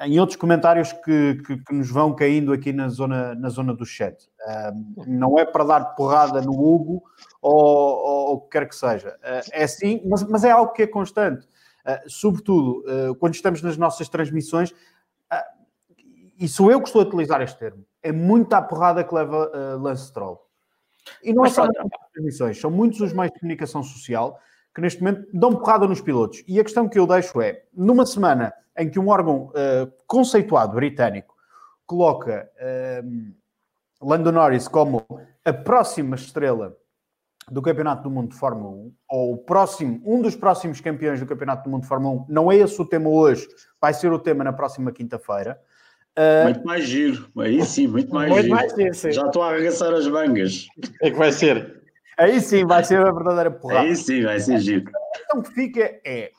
em 0.02 0.18
outros 0.20 0.38
comentários 0.38 0.94
que, 0.94 1.36
que, 1.46 1.58
que, 1.58 1.74
nos 1.74 1.92
vão 1.92 2.16
caindo 2.16 2.54
aqui 2.54 2.72
na 2.72 2.88
zona, 2.88 3.36
na 3.36 3.50
zona 3.50 3.74
do 3.74 3.86
chat. 3.86 4.16
Uh, 4.48 5.04
não 5.06 5.38
é 5.38 5.44
para 5.44 5.66
dar 5.66 5.86
porrada 5.96 6.42
no 6.42 6.54
Hugo 6.54 7.04
ou, 7.42 8.36
o 8.36 8.42
que 8.42 8.52
quer 8.52 8.70
que 8.70 8.76
seja. 8.76 9.18
Uh, 9.18 9.50
é 9.52 9.68
sim, 9.68 10.02
mas, 10.06 10.24
mas, 10.24 10.44
é 10.46 10.52
algo 10.52 10.72
que 10.72 10.84
é 10.84 10.88
constante. 10.88 11.46
Uh, 11.86 12.10
sobretudo, 12.10 12.84
quando 13.20 13.34
estamos 13.34 13.62
nas 13.62 13.78
nossas 13.78 14.08
transmissões, 14.08 14.74
e 16.40 16.48
sou 16.48 16.72
eu 16.72 16.80
que 16.80 16.88
estou 16.88 17.02
a 17.02 17.06
utilizar 17.06 17.42
este 17.42 17.60
termo, 17.60 17.84
é 18.02 18.14
muita 18.14 18.62
porrada 18.62 19.04
que 19.04 19.14
leva 19.14 19.52
Lance 19.78 20.08
Stroll. 20.08 20.49
E 21.24 21.34
não 21.34 21.46
é 21.46 21.50
só 21.50 21.68
transmissões, 22.14 22.60
são 22.60 22.72
muitos 22.72 23.00
os 23.02 23.14
meios 23.14 23.32
de 23.34 23.40
comunicação 23.40 23.84
social 23.84 24.40
que 24.74 24.82
neste 24.82 25.02
momento 25.02 25.28
dão 25.34 25.56
porrada 25.56 25.88
nos 25.88 26.02
pilotos. 26.02 26.44
E 26.48 26.60
a 26.60 26.64
questão 26.64 26.88
que 26.88 27.00
eu 27.00 27.08
deixo 27.08 27.42
é, 27.42 27.64
numa 27.74 28.06
semana 28.06 28.54
em 28.78 28.90
que 28.90 29.00
um 29.00 29.10
órgão 29.10 29.48
uh, 29.48 29.92
conceituado 30.08 30.74
britânico 30.74 31.36
coloca 31.86 32.50
uh, 32.56 33.34
Lando 34.02 34.32
Norris 34.32 34.68
como 34.68 35.06
a 35.44 35.52
próxima 35.52 36.16
estrela 36.16 36.78
do 37.50 37.62
Campeonato 37.62 38.04
do 38.04 38.12
Mundo 38.12 38.30
de 38.30 38.38
Fórmula 38.38 38.70
1, 38.70 38.94
ou 39.10 39.34
o 39.34 39.38
próximo, 39.38 40.02
um 40.06 40.22
dos 40.22 40.36
próximos 40.36 40.80
campeões 40.80 41.20
do 41.20 41.26
Campeonato 41.26 41.64
do 41.64 41.70
Mundo 41.70 41.82
de 41.82 41.88
Fórmula 41.88 42.22
1, 42.22 42.26
não 42.30 42.52
é 42.52 42.58
esse 42.58 42.80
o 42.80 42.86
tema 42.86 43.10
hoje, 43.10 43.48
vai 43.82 43.94
ser 43.94 44.12
o 44.12 44.20
tema 44.20 44.44
na 44.44 44.54
próxima 44.54 44.92
quinta-feira. 44.92 45.60
Uh, 46.18 46.44
muito 46.46 46.66
mais 46.66 46.84
giro, 46.84 47.30
aí 47.38 47.64
sim, 47.64 47.88
muito 47.88 48.14
mais 48.14 48.30
muito 48.30 48.44
giro. 48.44 48.56
Mais 48.56 48.74
giro 48.74 49.14
Já 49.14 49.26
estou 49.26 49.42
a 49.42 49.52
arregaçar 49.52 49.94
as 49.94 50.08
mangas. 50.08 50.68
É 51.02 51.12
que 51.12 51.18
vai 51.18 51.32
ser. 51.32 51.82
Aí 52.18 52.42
sim, 52.42 52.66
vai 52.66 52.84
ser 52.84 53.00
a 53.00 53.12
verdadeira 53.12 53.52
porrada. 53.52 53.82
Aí 53.82 53.96
sim, 53.96 54.24
vai 54.24 54.40
ser 54.40 54.60
giro. 54.60 54.90
A 54.90 55.18
questão 55.18 55.42
que 55.42 55.54
fica 55.54 56.00
é, 56.06 56.32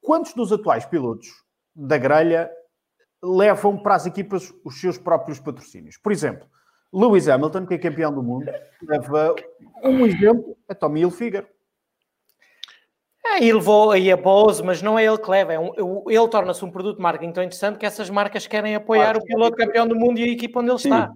quantos 0.00 0.34
dos 0.34 0.52
atuais 0.52 0.84
pilotos 0.84 1.28
da 1.74 1.96
grelha 1.96 2.50
levam 3.22 3.80
para 3.80 3.94
as 3.94 4.06
equipas 4.06 4.52
os 4.64 4.80
seus 4.80 4.98
próprios 4.98 5.38
patrocínios. 5.38 5.96
Por 5.96 6.10
exemplo, 6.10 6.46
Lewis 6.92 7.28
Hamilton, 7.28 7.66
que 7.66 7.74
é 7.74 7.78
campeão 7.78 8.12
do 8.12 8.22
mundo, 8.22 8.50
leva 8.82 9.34
um 9.84 10.04
exemplo 10.06 10.56
a 10.68 10.74
Tommy 10.74 11.00
Hilfiger. 11.00 11.46
É, 13.24 13.38
ele 13.38 13.54
levou 13.54 13.92
aí 13.92 14.10
a 14.10 14.16
Bose, 14.16 14.62
mas 14.62 14.82
não 14.82 14.98
é 14.98 15.04
ele 15.04 15.18
que 15.18 15.30
leva. 15.30 15.52
É 15.52 15.58
um, 15.58 16.04
ele 16.08 16.28
torna-se 16.28 16.64
um 16.64 16.70
produto 16.70 16.96
de 16.96 17.02
marketing 17.02 17.32
tão 17.32 17.44
interessante 17.44 17.78
que 17.78 17.86
essas 17.86 18.10
marcas 18.10 18.46
querem 18.46 18.74
apoiar 18.74 19.16
o 19.16 19.24
piloto 19.24 19.56
campeão 19.56 19.86
do 19.86 19.94
mundo 19.94 20.18
e 20.18 20.24
a 20.24 20.32
equipa 20.32 20.60
onde 20.60 20.70
ele 20.70 20.78
Sim. 20.78 20.88
está. 20.88 21.12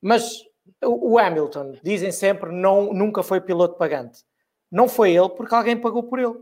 Mas 0.00 0.44
o, 0.84 1.12
o 1.12 1.18
Hamilton, 1.18 1.76
dizem 1.82 2.12
sempre, 2.12 2.52
não, 2.52 2.92
nunca 2.92 3.22
foi 3.22 3.40
piloto 3.40 3.76
pagante. 3.76 4.20
Não 4.70 4.88
foi 4.88 5.12
ele 5.12 5.28
porque 5.30 5.54
alguém 5.54 5.76
pagou 5.76 6.04
por 6.04 6.18
ele. 6.18 6.34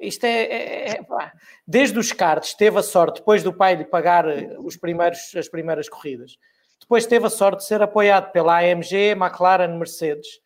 Isto 0.00 0.24
é, 0.24 0.42
é, 0.42 0.90
é 0.90 1.32
desde 1.66 1.96
os 1.98 2.10
karts 2.10 2.54
teve 2.54 2.78
a 2.78 2.82
sorte 2.82 3.20
depois 3.20 3.42
do 3.42 3.52
pai 3.52 3.76
lhe 3.76 3.84
pagar 3.84 4.28
eh, 4.28 4.56
os 4.58 4.76
primeiros, 4.76 5.32
as 5.36 5.48
primeiras 5.48 5.88
corridas. 5.88 6.36
Depois 6.80 7.06
teve 7.06 7.24
a 7.26 7.30
sorte 7.30 7.58
de 7.58 7.66
ser 7.66 7.80
apoiado 7.80 8.32
pela 8.32 8.58
AMG, 8.58 9.12
McLaren, 9.12 9.78
Mercedes. 9.78 10.40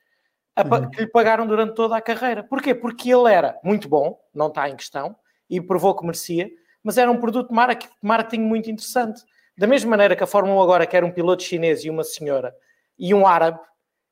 Que 0.91 1.01
lhe 1.01 1.07
pagaram 1.07 1.47
durante 1.47 1.75
toda 1.75 1.97
a 1.97 2.01
carreira. 2.01 2.43
Porquê? 2.43 2.75
Porque 2.75 3.13
ele 3.13 3.33
era 3.33 3.59
muito 3.63 3.89
bom, 3.89 4.19
não 4.35 4.49
está 4.49 4.69
em 4.69 4.77
questão, 4.77 5.15
e 5.49 5.61
provou 5.61 5.95
que 5.95 6.05
merecia, 6.05 6.51
mas 6.83 6.97
era 6.97 7.11
um 7.11 7.19
produto 7.19 7.49
de 7.49 7.55
marketing 8.03 8.41
muito 8.41 8.71
interessante. 8.71 9.23
Da 9.57 9.67
mesma 9.67 9.91
maneira 9.91 10.17
que 10.17 10.25
a 10.25 10.27
Fórmula 10.27 10.59
1 10.61 10.63
agora 10.63 10.87
quer 10.87 11.05
um 11.05 11.11
piloto 11.11 11.43
chinês 11.43 11.85
e 11.85 11.91
uma 11.91 12.05
senhora 12.05 12.55
e 12.99 13.13
um 13.13 13.27
árabe, 13.27 13.61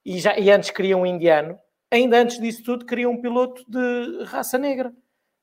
e, 0.04 0.18
já, 0.18 0.38
e 0.38 0.50
antes 0.50 0.70
queria 0.70 0.96
um 0.96 1.06
indiano, 1.06 1.58
ainda 1.90 2.18
antes 2.18 2.38
disso 2.38 2.62
tudo 2.62 2.84
queria 2.84 3.08
um 3.08 3.20
piloto 3.20 3.64
de 3.68 4.24
raça 4.24 4.58
negra. 4.58 4.92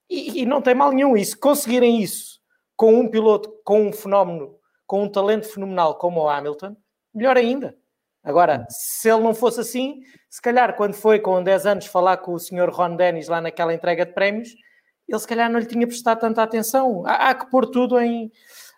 E, 0.10 0.42
e, 0.42 0.46
não 0.46 0.62
tem 0.62 0.76
mal 0.76 0.92
nenhum. 0.92 1.16
E 1.16 1.24
se 1.24 1.38
conseguirem 1.38 2.02
isso 2.02 2.40
com 2.76 2.94
um 3.00 3.10
piloto, 3.10 3.50
com 3.64 3.88
um 3.88 3.94
fenómeno, 3.94 4.56
com 4.86 5.04
um 5.04 5.10
talento 5.10 5.48
fenomenal 5.48 5.98
como 5.98 6.20
o 6.20 6.30
Hamilton, 6.30 6.76
melhor 7.14 7.38
ainda. 7.38 7.78
Agora, 8.24 8.66
se 8.70 9.10
ele 9.10 9.24
não 9.24 9.34
fosse 9.34 9.60
assim, 9.62 10.02
se 10.30 10.42
calhar 10.42 10.76
quando 10.76 10.94
foi 10.94 11.20
com 11.20 11.42
10 11.42 11.66
anos 11.66 11.86
falar 11.88 12.18
com 12.18 12.34
o 12.34 12.40
senhor 12.40 12.70
Ron 12.70 12.96
Dennis 12.96 13.28
lá 13.28 13.42
naquela 13.42 13.74
entrega 13.74 14.06
de 14.06 14.14
prémios, 14.14 14.50
ele 15.08 15.20
se 15.20 15.28
calhar 15.28 15.52
não 15.52 15.60
lhe 15.60 15.66
tinha 15.66 15.88
prestado 15.88 16.20
tanta 16.20 16.44
atenção. 16.44 17.04
Há, 17.06 17.30
há 17.30 17.36
que 17.36 17.50
pôr 17.50 17.66
tudo 17.68 18.00
em, 18.00 18.32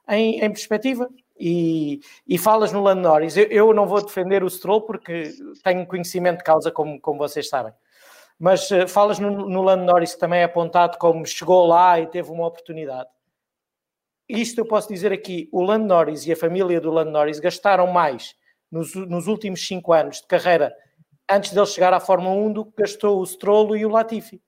em, 0.09 0.39
em 0.39 0.49
perspectiva. 0.51 1.09
E, 1.37 1.99
e, 2.27 2.37
falas 2.37 2.71
no 2.71 2.81
Lando 2.81 3.01
Norris. 3.01 3.35
Eu, 3.35 3.45
eu, 3.45 3.73
não 3.73 3.87
vou 3.87 4.01
defender 4.01 4.43
o 4.43 4.49
Stroll 4.49 4.81
porque 4.81 5.33
tenho 5.63 5.85
conhecimento 5.85 6.37
de 6.37 6.43
causa, 6.43 6.71
como, 6.71 7.01
como 7.01 7.17
vocês 7.17 7.49
sabem. 7.49 7.73
Mas 8.39 8.69
uh, 8.71 8.87
falas 8.87 9.19
no, 9.19 9.49
no 9.49 9.61
Lando 9.61 9.83
Norris, 9.83 10.13
que 10.13 10.19
também 10.19 10.39
é 10.39 10.43
apontado 10.45 10.97
como 10.97 11.25
chegou 11.25 11.65
lá 11.65 11.99
e 11.99 12.07
teve 12.07 12.31
uma 12.31 12.47
oportunidade. 12.47 13.09
Isto 14.29 14.59
eu 14.61 14.65
posso 14.65 14.87
dizer 14.87 15.11
aqui: 15.11 15.49
o 15.51 15.61
Lando 15.61 15.85
Norris 15.85 16.25
e 16.25 16.31
a 16.31 16.35
família 16.35 16.79
do 16.79 16.91
Lando 16.91 17.11
Norris 17.11 17.39
gastaram 17.39 17.87
mais 17.87 18.35
nos, 18.73 18.93
nos 18.95 19.27
últimos 19.27 19.65
cinco 19.65 19.93
anos 19.93 20.21
de 20.21 20.27
carreira 20.27 20.75
antes 21.29 21.53
dele 21.53 21.65
chegar 21.65 21.93
à 21.93 21.99
Fórmula 21.99 22.35
1 22.35 22.53
do 22.53 22.65
que 22.65 22.81
gastou 22.81 23.21
o 23.21 23.25
Stroll 23.25 23.77
e 23.77 23.85
o 23.85 23.89
Latifi. 23.89 24.41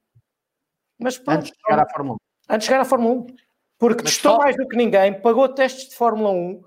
Mas 1.00 1.18
pronto, 1.18 1.40
antes 1.40 1.52
de 1.52 1.58
chegar 1.58 1.80
à 1.80 1.90
Fórmula 1.90 2.16
1. 2.16 2.54
Antes 2.54 2.60
de 2.60 2.66
chegar 2.66 2.82
à 2.82 2.86
Fórmula 2.86 3.14
1. 3.16 3.28
Porque 3.78 4.04
Mas 4.04 4.14
testou 4.14 4.34
só... 4.34 4.38
mais 4.40 4.56
do 4.56 4.68
que 4.68 4.76
ninguém, 4.76 5.22
pagou 5.22 5.50
testes 5.50 5.90
de 5.90 5.96
Fórmula 5.96 6.32
1, 6.32 6.64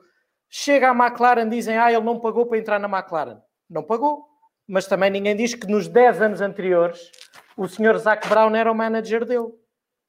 chega 0.48 0.90
à 0.90 0.94
McLaren, 0.94 1.48
dizem, 1.48 1.78
ah, 1.78 1.92
ele 1.92 2.04
não 2.04 2.20
pagou 2.20 2.46
para 2.46 2.58
entrar 2.58 2.78
na 2.78 2.88
McLaren. 2.88 3.40
Não 3.68 3.82
pagou 3.82 4.28
mas 4.68 4.86
também 4.86 5.10
ninguém 5.10 5.34
diz 5.34 5.54
que 5.54 5.66
nos 5.66 5.88
10 5.88 6.20
anos 6.20 6.40
anteriores 6.42 7.10
o 7.56 7.66
senhor 7.66 7.96
Zac 7.96 8.28
Brown 8.28 8.54
era 8.54 8.70
o 8.70 8.74
manager 8.74 9.24
dele 9.24 9.48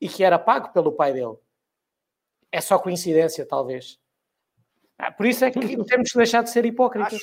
e 0.02 0.10
que 0.10 0.22
era 0.22 0.38
pago 0.38 0.74
pelo 0.74 0.92
pai 0.92 1.14
dele. 1.14 1.38
É 2.52 2.60
só 2.60 2.78
coincidência, 2.78 3.46
talvez. 3.46 3.98
Ah, 5.00 5.12
por 5.12 5.26
isso 5.26 5.46
é 5.46 5.52
que 5.52 5.60
temos 5.86 6.12
que 6.12 6.18
deixar 6.18 6.44
de 6.44 6.50
ser 6.50 6.66
hipócritas. 6.66 7.14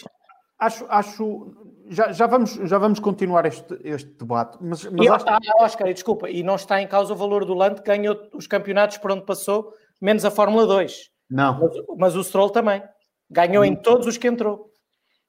Acho, 0.58 0.86
acho, 0.86 0.86
acho 0.88 1.66
já, 1.88 2.10
já, 2.10 2.26
vamos, 2.26 2.54
já 2.54 2.78
vamos 2.78 2.98
continuar 2.98 3.46
este, 3.46 3.78
este 3.84 4.10
debate. 4.12 4.58
Mas, 4.60 4.84
mas 4.84 5.06
e, 5.06 5.08
acho... 5.08 5.24
ah, 5.28 5.38
Oscar, 5.60 5.92
desculpa, 5.92 6.28
e 6.30 6.42
não 6.42 6.56
está 6.56 6.80
em 6.80 6.88
causa 6.88 7.12
o 7.12 7.16
valor 7.16 7.44
do 7.44 7.54
Lando 7.54 7.82
que 7.82 7.86
ganhou 7.86 8.28
os 8.32 8.46
campeonatos 8.46 8.98
por 8.98 9.12
onde 9.12 9.24
passou, 9.24 9.72
menos 10.00 10.24
a 10.24 10.30
Fórmula 10.30 10.66
2. 10.66 11.10
Não. 11.30 11.60
Mas, 11.60 11.72
mas 11.98 12.16
o 12.16 12.24
Stroll 12.24 12.50
também. 12.50 12.82
Ganhou 13.30 13.64
em 13.64 13.74
todos 13.76 14.06
os 14.06 14.16
que 14.16 14.28
entrou. 14.28 14.72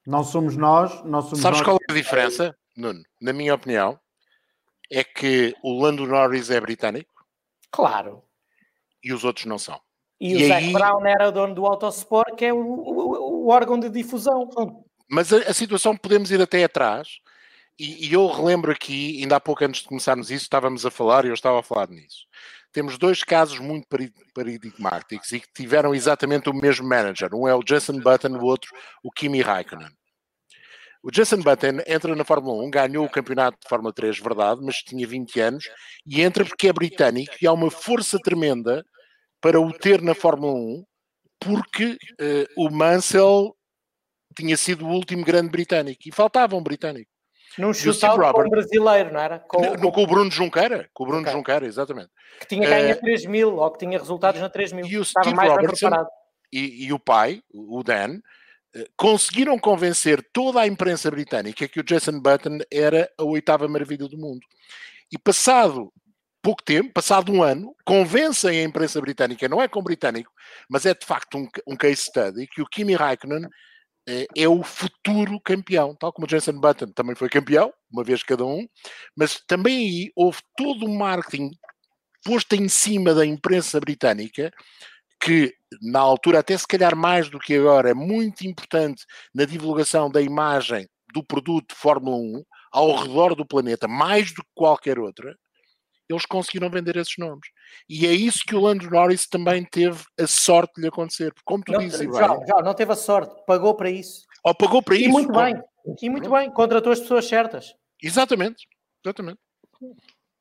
Não 0.05 0.23
somos 0.23 0.55
nós, 0.55 1.03
não 1.03 1.21
somos 1.21 1.39
Sabes 1.41 1.59
nós. 1.59 1.67
qual 1.67 1.77
é 1.77 1.91
a 1.91 1.95
diferença, 1.95 2.55
Nuno? 2.75 3.01
Na 3.21 3.33
minha 3.33 3.53
opinião, 3.53 3.99
é 4.89 5.03
que 5.03 5.53
o 5.61 5.81
Lando 5.81 6.07
Norris 6.07 6.49
é 6.49 6.61
britânico 6.61 7.11
Claro. 7.71 8.23
e 9.03 9.11
os 9.11 9.25
outros 9.25 9.45
não 9.45 9.57
são. 9.57 9.79
E, 10.19 10.31
E 10.33 10.35
o 10.45 10.47
Zac 10.47 10.65
aí- 10.65 10.73
Brown 10.73 11.05
era 11.05 11.31
dono 11.31 11.53
do 11.53 11.65
Autosport, 11.65 12.35
que 12.35 12.45
é 12.45 12.53
o, 12.53 12.57
o- 12.57 13.45
o 13.45 13.47
órgão 13.49 13.79
de 13.79 13.89
difusão. 13.89 14.49
Mas 15.09 15.31
a, 15.31 15.37
a 15.37 15.53
situação 15.53 15.95
podemos 15.95 16.31
ir 16.31 16.41
até 16.41 16.63
atrás, 16.63 17.19
e, 17.79 18.07
e 18.09 18.13
eu 18.13 18.25
relembro 18.27 18.71
aqui, 18.71 19.21
ainda 19.21 19.35
há 19.35 19.39
pouco 19.39 19.63
antes 19.63 19.81
de 19.81 19.87
começarmos 19.87 20.31
isso, 20.31 20.43
estávamos 20.43 20.85
a 20.85 20.91
falar 20.91 21.23
e 21.25 21.27
eu 21.27 21.33
estava 21.33 21.59
a 21.59 21.63
falar 21.63 21.87
nisso. 21.89 22.25
Temos 22.73 22.97
dois 22.97 23.23
casos 23.23 23.59
muito 23.59 23.87
paradigmáticos 24.33 25.31
e 25.31 25.39
que 25.39 25.47
tiveram 25.53 25.95
exatamente 25.95 26.49
o 26.49 26.53
mesmo 26.53 26.87
manager. 26.87 27.29
Um 27.33 27.47
é 27.47 27.55
o 27.55 27.63
Jason 27.63 27.99
Button, 27.99 28.37
o 28.37 28.43
outro 28.45 28.71
o 29.03 29.09
Kimi 29.11 29.41
Raikkonen. 29.41 29.89
O 31.01 31.09
Jason 31.11 31.37
Button 31.37 31.79
entra 31.87 32.15
na 32.15 32.25
Fórmula 32.25 32.63
1, 32.65 32.69
ganhou 32.69 33.05
o 33.05 33.09
campeonato 33.09 33.57
de 33.61 33.69
Fórmula 33.69 33.93
3, 33.93 34.19
verdade, 34.19 34.59
mas 34.63 34.77
tinha 34.77 35.07
20 35.07 35.39
anos, 35.39 35.69
e 36.05 36.21
entra 36.21 36.43
porque 36.43 36.67
é 36.67 36.73
britânico 36.73 37.33
e 37.41 37.47
há 37.47 37.53
uma 37.53 37.71
força 37.71 38.19
tremenda 38.19 38.83
para 39.41 39.59
o 39.59 39.71
ter 39.71 40.01
na 40.01 40.13
Fórmula 40.15 40.53
1, 40.53 40.83
porque 41.39 41.97
eh, 42.19 42.47
o 42.57 42.69
Mansell 42.69 43.55
tinha 44.35 44.57
sido 44.57 44.85
o 44.85 44.89
último 44.91 45.23
grande 45.23 45.49
britânico 45.49 46.01
e 46.05 46.11
faltava 46.11 46.55
um 46.55 46.61
britânico. 46.63 47.09
Num 47.57 47.73
shootout 47.73 48.19
com 48.33 48.41
um 48.43 48.49
brasileiro, 48.49 49.11
não 49.13 49.19
era? 49.19 49.39
Com, 49.39 49.61
No- 49.77 49.91
com 49.91 50.03
o 50.03 50.07
Bruno 50.07 50.29
Junqueira, 50.29 50.87
com 50.93 51.03
o 51.03 51.07
Bruno 51.07 51.21
Ok. 51.23 51.33
Junqueira, 51.33 51.65
exatamente. 51.65 52.09
que 52.39 52.45
tinha 52.47 52.67
ganho 52.69 52.87
eh, 52.89 52.91
a 52.91 52.95
3 52.95 53.25
mil, 53.25 53.55
ou 53.55 53.71
que 53.71 53.79
tinha 53.79 53.97
resultados 53.97 54.39
na 54.41 54.49
3 54.49 54.73
mil. 54.73 54.85
e 54.85 54.97
o 54.97 55.01
Estava 55.01 55.27
Steve 55.29 55.47
Robertson-. 55.47 56.05
E, 56.53 56.85
e 56.85 56.93
o 56.93 56.99
pai, 56.99 57.41
o 57.51 57.81
Dan, 57.83 58.19
eh, 58.75 58.85
conseguiram 58.95 59.57
convencer 59.57 60.21
toda 60.31 60.61
a 60.61 60.67
imprensa 60.67 61.09
britânica 61.09 61.67
que 61.67 61.79
o 61.79 61.83
Jason 61.83 62.19
Button 62.19 62.59
era 62.71 63.09
a 63.17 63.23
oitava 63.23 63.67
maravilha 63.67 64.07
do 64.07 64.17
mundo. 64.17 64.41
E 65.11 65.17
passado 65.17 65.91
pouco 66.47 66.63
tempo, 66.63 66.93
passado 66.93 67.29
um 67.29 67.43
ano, 67.43 67.75
convencem 67.83 68.61
a 68.61 68.63
imprensa 68.63 69.01
britânica, 69.01 69.49
não 69.49 69.61
é 69.61 69.67
com 69.67 69.83
britânico, 69.83 70.31
mas 70.69 70.85
é 70.85 70.93
de 70.93 71.05
facto 71.05 71.37
um, 71.37 71.45
um 71.67 71.75
case 71.75 72.03
study, 72.03 72.47
que 72.47 72.61
o 72.61 72.65
Kimi 72.65 72.95
Raikkonen 72.95 73.49
eh, 74.07 74.25
é 74.33 74.47
o 74.47 74.63
futuro 74.63 75.41
campeão, 75.41 75.93
tal 75.93 76.13
como 76.13 76.25
o 76.25 76.29
Jason 76.29 76.53
Button 76.53 76.93
também 76.93 77.15
foi 77.15 77.27
campeão, 77.27 77.73
uma 77.91 78.01
vez 78.01 78.23
cada 78.23 78.45
um, 78.45 78.65
mas 79.13 79.41
também 79.45 79.75
aí 79.75 80.11
houve 80.15 80.39
todo 80.55 80.85
um 80.85 80.95
marketing 80.95 81.51
posto 82.23 82.55
em 82.55 82.69
cima 82.69 83.13
da 83.13 83.25
imprensa 83.25 83.77
britânica 83.81 84.49
que 85.19 85.53
na 85.81 85.99
altura, 85.99 86.39
até 86.39 86.57
se 86.57 86.65
calhar 86.65 86.95
mais 86.95 87.29
do 87.29 87.39
que 87.39 87.55
agora, 87.55 87.89
é 87.89 87.93
muito 87.93 88.47
importante 88.47 89.03
na 89.35 89.43
divulgação 89.43 90.09
da 90.09 90.21
imagem 90.21 90.87
do 91.13 91.21
produto 91.21 91.75
Fórmula 91.75 92.15
1 92.15 92.43
ao 92.71 92.95
redor 92.95 93.35
do 93.35 93.45
planeta, 93.45 93.85
mais 93.85 94.33
do 94.33 94.41
que 94.41 94.49
qualquer 94.55 94.97
outra, 94.97 95.35
eles 96.09 96.25
conseguiram 96.25 96.69
vender 96.69 96.95
esses 96.95 97.15
nomes. 97.17 97.47
E 97.89 98.05
é 98.05 98.11
isso 98.11 98.43
que 98.45 98.55
o 98.55 98.61
Lando 98.61 98.89
Norris 98.89 99.27
também 99.27 99.65
teve 99.65 100.03
a 100.19 100.27
sorte 100.27 100.75
de 100.75 100.81
lhe 100.81 100.87
acontecer. 100.87 101.33
Porque, 101.33 101.45
como 101.45 101.63
tu 101.63 101.73
Não, 101.73 101.79
dizes, 101.79 102.01
e 102.01 102.07
bem, 102.07 102.15
já, 102.15 102.27
já, 102.45 102.61
não 102.61 102.73
teve 102.73 102.91
a 102.93 102.95
sorte, 102.95 103.35
pagou 103.45 103.75
para 103.75 103.89
isso. 103.89 104.23
ou 104.43 104.55
pagou 104.55 104.81
para 104.81 104.95
E 104.95 105.01
isso. 105.01 105.09
muito 105.09 105.31
bem, 105.31 105.61
e 106.01 106.09
muito 106.09 106.29
bem, 106.29 106.49
contratou 106.51 106.91
as 106.91 106.99
pessoas 106.99 107.27
certas. 107.27 107.73
Exatamente, 108.01 108.67
exatamente. 109.03 109.39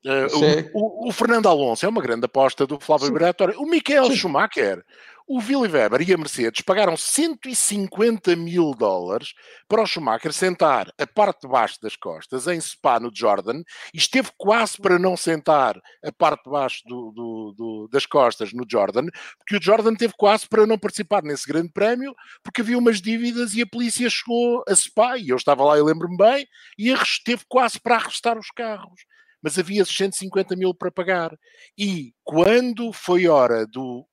É- 0.09 0.27
o, 0.75 1.09
o- 1.09 1.13
Fernando 1.13 1.49
Alonso 1.49 1.85
é 1.85 1.89
uma 1.89 2.01
grande 2.03 2.27
aposta 2.27 2.67
do 2.67 2.79
Flávio 2.81 3.11
Briatore. 3.13 3.57
O 3.57 3.67
Michael 3.67 4.11
Schumacher, 4.15 4.85
o 5.29 5.39
Willy 5.39 5.67
Weber 5.73 6.09
e 6.09 6.13
a 6.15 6.17
Mercedes 6.17 6.61
pagaram 6.61 6.97
150 6.97 8.37
mil 8.37 8.73
dólares 8.75 9.35
para 9.69 9.83
o 9.83 9.87
Schumacher 9.87 10.33
sentar 10.33 10.89
a 10.97 11.07
parte 11.07 11.41
de 11.43 11.49
baixo 11.49 11.79
das 11.83 11.97
costas 11.97 12.47
em 12.47 12.61
Spa 12.61 13.01
no 13.01 13.11
Jordan 13.13 13.63
e 13.93 13.99
esteve 13.99 14.31
quase 14.37 14.79
para 14.81 14.99
não 14.99 15.17
sentar 15.17 15.77
a 16.05 16.13
parte 16.13 16.45
de 16.45 16.51
baixo 16.51 16.83
do- 16.87 17.11
do- 17.13 17.55
do- 17.57 17.89
das 17.91 18.07
costas 18.07 18.53
no 18.53 18.65
Jordan, 18.71 19.07
porque 19.39 19.57
o 19.57 19.63
Jordan 19.63 19.95
teve 19.95 20.15
quase 20.17 20.47
para 20.49 20.67
não 20.67 20.79
participar 20.79 21.23
nesse 21.25 21.47
grande 21.49 21.73
prémio 21.73 22.15
porque 22.43 22.61
havia 22.61 22.79
umas 22.79 23.01
dívidas 23.01 23.55
e 23.55 23.63
a 23.63 23.67
polícia 23.67 24.09
chegou 24.09 24.63
a 24.69 24.75
Spa 24.75 25.19
e 25.19 25.31
eu 25.31 25.37
estava 25.37 25.65
lá 25.65 25.77
e 25.77 25.83
lembro-me 25.83 26.17
bem 26.17 26.47
e 26.79 26.93
arres- 26.93 27.21
teve 27.25 27.43
quase 27.49 27.81
para 27.81 27.97
arrestar 27.97 28.39
os 28.39 28.51
carros 28.53 29.01
mas 29.47 29.61
havia 29.61 29.85
150 29.85 30.57
mil 30.57 30.75
para 30.75 30.91
pagar. 30.91 31.33
E 31.79 32.13
quando 32.25 32.93
foi 32.93 33.29
hora 33.29 33.65
do, 33.65 34.05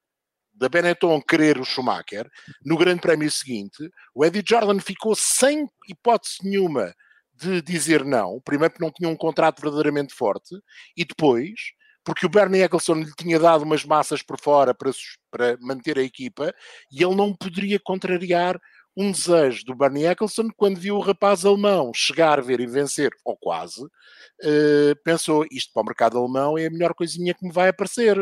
da 0.54 0.70
Benetton 0.70 1.20
querer 1.24 1.58
o 1.58 1.66
Schumacher, 1.66 2.30
no 2.64 2.78
Grande 2.78 3.02
Prémio 3.02 3.32
seguinte, 3.32 3.90
o 4.14 4.24
Eddie 4.24 4.44
Jordan 4.48 4.80
ficou 4.80 5.16
sem 5.16 5.68
hipótese 5.90 6.38
nenhuma 6.44 6.94
de 7.34 7.64
dizer 7.64 8.06
não. 8.06 8.40
Primeiro, 8.42 8.74
porque 8.74 8.86
não 8.86 8.92
tinha 8.92 9.10
um 9.10 9.16
contrato 9.16 9.60
verdadeiramente 9.60 10.14
forte, 10.14 10.56
e 10.96 11.04
depois, 11.04 11.52
porque 12.04 12.28
o 12.28 12.30
Bernie 12.30 12.62
Eccleston 12.62 13.00
lhe 13.00 13.12
tinha 13.18 13.40
dado 13.40 13.64
umas 13.64 13.84
massas 13.84 14.22
por 14.22 14.40
fora 14.40 14.72
para, 14.72 14.92
para 15.32 15.58
manter 15.60 15.98
a 15.98 16.04
equipa, 16.04 16.54
e 16.92 17.04
ele 17.04 17.16
não 17.16 17.36
poderia 17.36 17.80
contrariar 17.84 18.62
um 18.96 19.12
desejo 19.12 19.66
do 19.66 19.76
Bernie 19.76 20.06
Eccleston 20.06 20.50
quando 20.56 20.78
viu 20.80 20.96
o 20.96 21.02
rapaz 21.02 21.46
alemão 21.46 21.92
chegar, 21.94 22.42
ver 22.42 22.60
e 22.60 22.68
vencer, 22.68 23.12
ou 23.26 23.36
quase, 23.36 23.82
eh, 24.42 24.94
pensou, 25.04 25.46
isto 25.52 25.72
para 25.74 25.82
o 25.82 25.86
mercado 25.86 26.18
alemão 26.18 26.58
é 26.58 26.68
a 26.68 26.70
melhor 26.70 26.94
coisinha 26.94 27.34
que 27.34 27.46
me 27.46 27.52
vai 27.52 27.70
aparecer. 27.70 28.18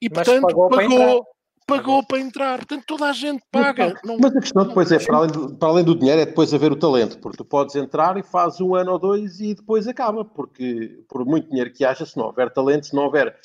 E, 0.00 0.08
Mas 0.08 0.26
portanto, 0.26 0.46
pagou 0.46 0.68
pagou, 0.70 1.24
para 1.66 1.76
pagou, 1.76 1.98
entrar. 1.98 2.06
para 2.08 2.18
entrar. 2.20 2.56
Portanto, 2.58 2.84
toda 2.86 3.06
a 3.06 3.12
gente 3.12 3.42
paga. 3.50 4.00
Não- 4.04 4.16
Mas 4.18 4.34
a 4.36 4.40
questão 4.40 4.66
depois 4.66 4.90
é, 4.92 4.98
para 4.98 5.16
além, 5.16 5.30
do, 5.30 5.54
para 5.56 5.68
além 5.68 5.84
do 5.84 5.98
dinheiro, 5.98 6.20
é 6.20 6.26
depois 6.26 6.54
haver 6.54 6.72
o 6.72 6.76
talento, 6.76 7.18
porque 7.18 7.38
tu 7.38 7.44
podes 7.44 7.74
entrar 7.76 8.16
e 8.16 8.22
fazes 8.22 8.60
um 8.60 8.74
ano 8.74 8.92
ou 8.92 8.98
dois 8.98 9.40
e 9.40 9.54
depois 9.54 9.86
acaba, 9.86 10.24
porque 10.24 11.02
por 11.08 11.24
muito 11.26 11.48
dinheiro 11.48 11.72
que 11.72 11.84
haja, 11.84 12.06
se 12.06 12.16
não 12.16 12.26
houver 12.26 12.50
talento, 12.52 12.86
se 12.86 12.94
não 12.94 13.04
houver 13.04 13.36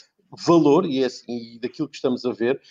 valor, 0.45 0.85
e, 0.85 1.03
é 1.03 1.07
assim, 1.07 1.55
e 1.55 1.59
daquilo 1.59 1.89
que 1.89 1.95
estamos 1.95 2.23
a 2.23 2.31
ver, 2.31 2.61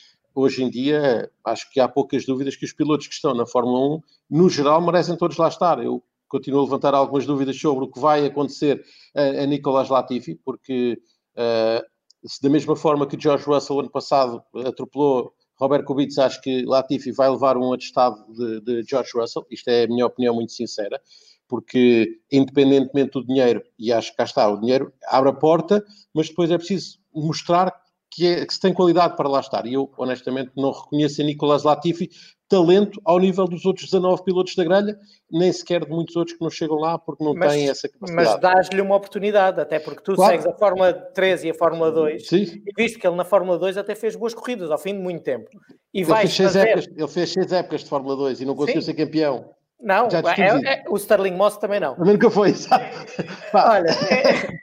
hoje 0.41 0.63
em 0.63 0.71
dia 0.71 1.31
acho 1.45 1.71
que 1.71 1.81
há 1.81 1.89
poucas 1.89 2.25
dúvidas 2.25 2.57
que 2.57 2.65
os 2.65 2.73
pilotos 2.73 3.07
que 3.07 3.15
estão 3.15 3.35
na 3.35 3.47
Fórmula 3.47 3.97
1, 3.97 4.01
no 4.31 4.49
geral, 4.49 4.81
merecem 4.81 5.17
todos 5.17 5.37
lá 5.37 5.49
estar. 5.49 5.83
Eu 5.83 6.03
continuo 6.29 6.61
a 6.61 6.65
levantar 6.65 6.95
algumas 6.95 7.27
dúvidas 7.27 7.59
sobre 7.59 7.85
o 7.85 7.91
que 7.91 8.01
vai 8.01 8.25
acontecer 8.25 8.85
a, 9.15 9.43
a 9.43 9.47
Nicolas 9.47 9.89
Latifi, 9.89 10.37
porque 10.45 11.01
eh, 11.37 11.85
se 12.25 12.43
da 12.43 12.49
mesma 12.49 12.77
forma 12.77 13.07
que 13.07 13.21
George 13.21 13.45
Russell 13.45 13.81
ano 13.81 13.91
passado 13.91 14.43
atropelou 14.67 15.33
Robert 15.59 15.85
Kubica, 15.85 16.25
acho 16.25 16.41
que 16.41 16.65
Latifi 16.65 17.13
vai 17.13 17.29
levar 17.29 17.57
um 17.57 17.73
atestado 17.73 18.25
de, 18.33 18.61
de 18.61 18.83
George 18.89 19.11
Russell, 19.15 19.47
isto 19.51 19.69
é 19.69 19.85
a 19.85 19.89
minha 19.89 20.07
opinião 20.07 20.35
muito 20.35 20.53
sincera, 20.53 21.01
porque 21.47 22.19
independentemente 22.31 23.13
do 23.13 23.27
dinheiro, 23.27 23.63
e 23.79 23.93
acho 23.93 24.11
que 24.13 24.17
cá 24.17 24.25
está, 24.25 24.49
o 24.49 24.59
dinheiro 24.59 24.93
abre 25.09 25.31
a 25.31 25.35
porta, 25.35 25.85
mas 26.15 26.29
depois 26.29 26.51
é 26.51 26.57
preciso 26.57 26.99
mostrar 27.15 27.75
que, 28.11 28.27
é- 28.27 28.45
que 28.45 28.53
se 28.53 28.61
tem 28.61 28.73
qualidade 28.75 29.17
para 29.17 29.29
lá 29.29 29.41
estar. 29.41 29.65
E 29.67 29.75
eu, 29.75 29.91
honestamente, 29.97 30.51
não 30.57 30.73
reconheço 30.73 31.23
em 31.23 31.27
Nicolas 31.27 31.63
Latifi 31.63 32.11
talento 32.49 33.01
ao 33.05 33.21
nível 33.21 33.45
dos 33.47 33.65
outros 33.65 33.87
19 33.87 34.25
pilotos 34.25 34.57
da 34.57 34.65
grelha, 34.65 34.99
nem 35.31 35.53
sequer 35.53 35.85
de 35.85 35.91
muitos 35.93 36.17
outros 36.17 36.37
que 36.37 36.43
não 36.43 36.51
chegam 36.51 36.77
lá 36.79 36.99
porque 36.99 37.23
não 37.23 37.33
Mas- 37.33 37.53
têm 37.53 37.69
essa 37.71 37.89
Mas 38.01 38.11
capacidade. 38.11 38.41
dás-lhe 38.43 38.81
uma 38.81 38.97
oportunidade, 38.97 39.61
até 39.61 39.79
porque 39.79 40.03
tu 40.03 40.15
Claro. 40.17 40.33
segues 40.33 40.47
a 40.47 40.53
Fórmula 40.59 40.93
3 40.93 41.45
e 41.45 41.51
a 41.51 41.55
Fórmula 41.55 41.93
2 41.93 42.27
Sim. 42.27 42.43
e 42.67 42.73
viste 42.77 42.99
que 42.99 43.07
ele 43.07 43.15
na 43.15 43.25
Fórmula 43.25 43.57
2 43.57 43.77
até 43.79 43.95
fez 43.95 44.17
boas 44.17 44.35
corridas 44.35 44.69
ao 44.73 44.79
fim 44.79 44.95
de 44.95 44.99
muito 45.01 45.23
tempo. 45.23 45.49
E 45.95 46.01
Ele 46.01 46.07
fez, 46.13 46.33
seis 46.33 46.53
fazer... 46.53 46.69
épocas, 46.71 46.87
ele 46.97 47.09
fez 47.09 47.33
seis 47.33 47.53
épocas 47.53 47.81
de 47.85 47.89
Fórmula 47.89 48.17
2 48.17 48.41
e 48.41 48.45
não 48.45 48.57
conseguiu 48.57 48.83
Sim. 48.83 48.87
ser 48.87 48.95
campeão. 48.95 49.45
Não, 49.83 50.11
Já 50.11 50.19
é- 50.37 50.83
é- 50.83 50.85
o 50.89 50.97
Sterling 50.97 51.35
Moss 51.37 51.57
também 51.57 51.81
não. 51.81 51.95
Também 51.95 52.13
nunca 52.15 52.31
foi, 52.31 52.53
sabe? 52.55 52.85
Olha, 53.55 53.89
é- 53.91 54.61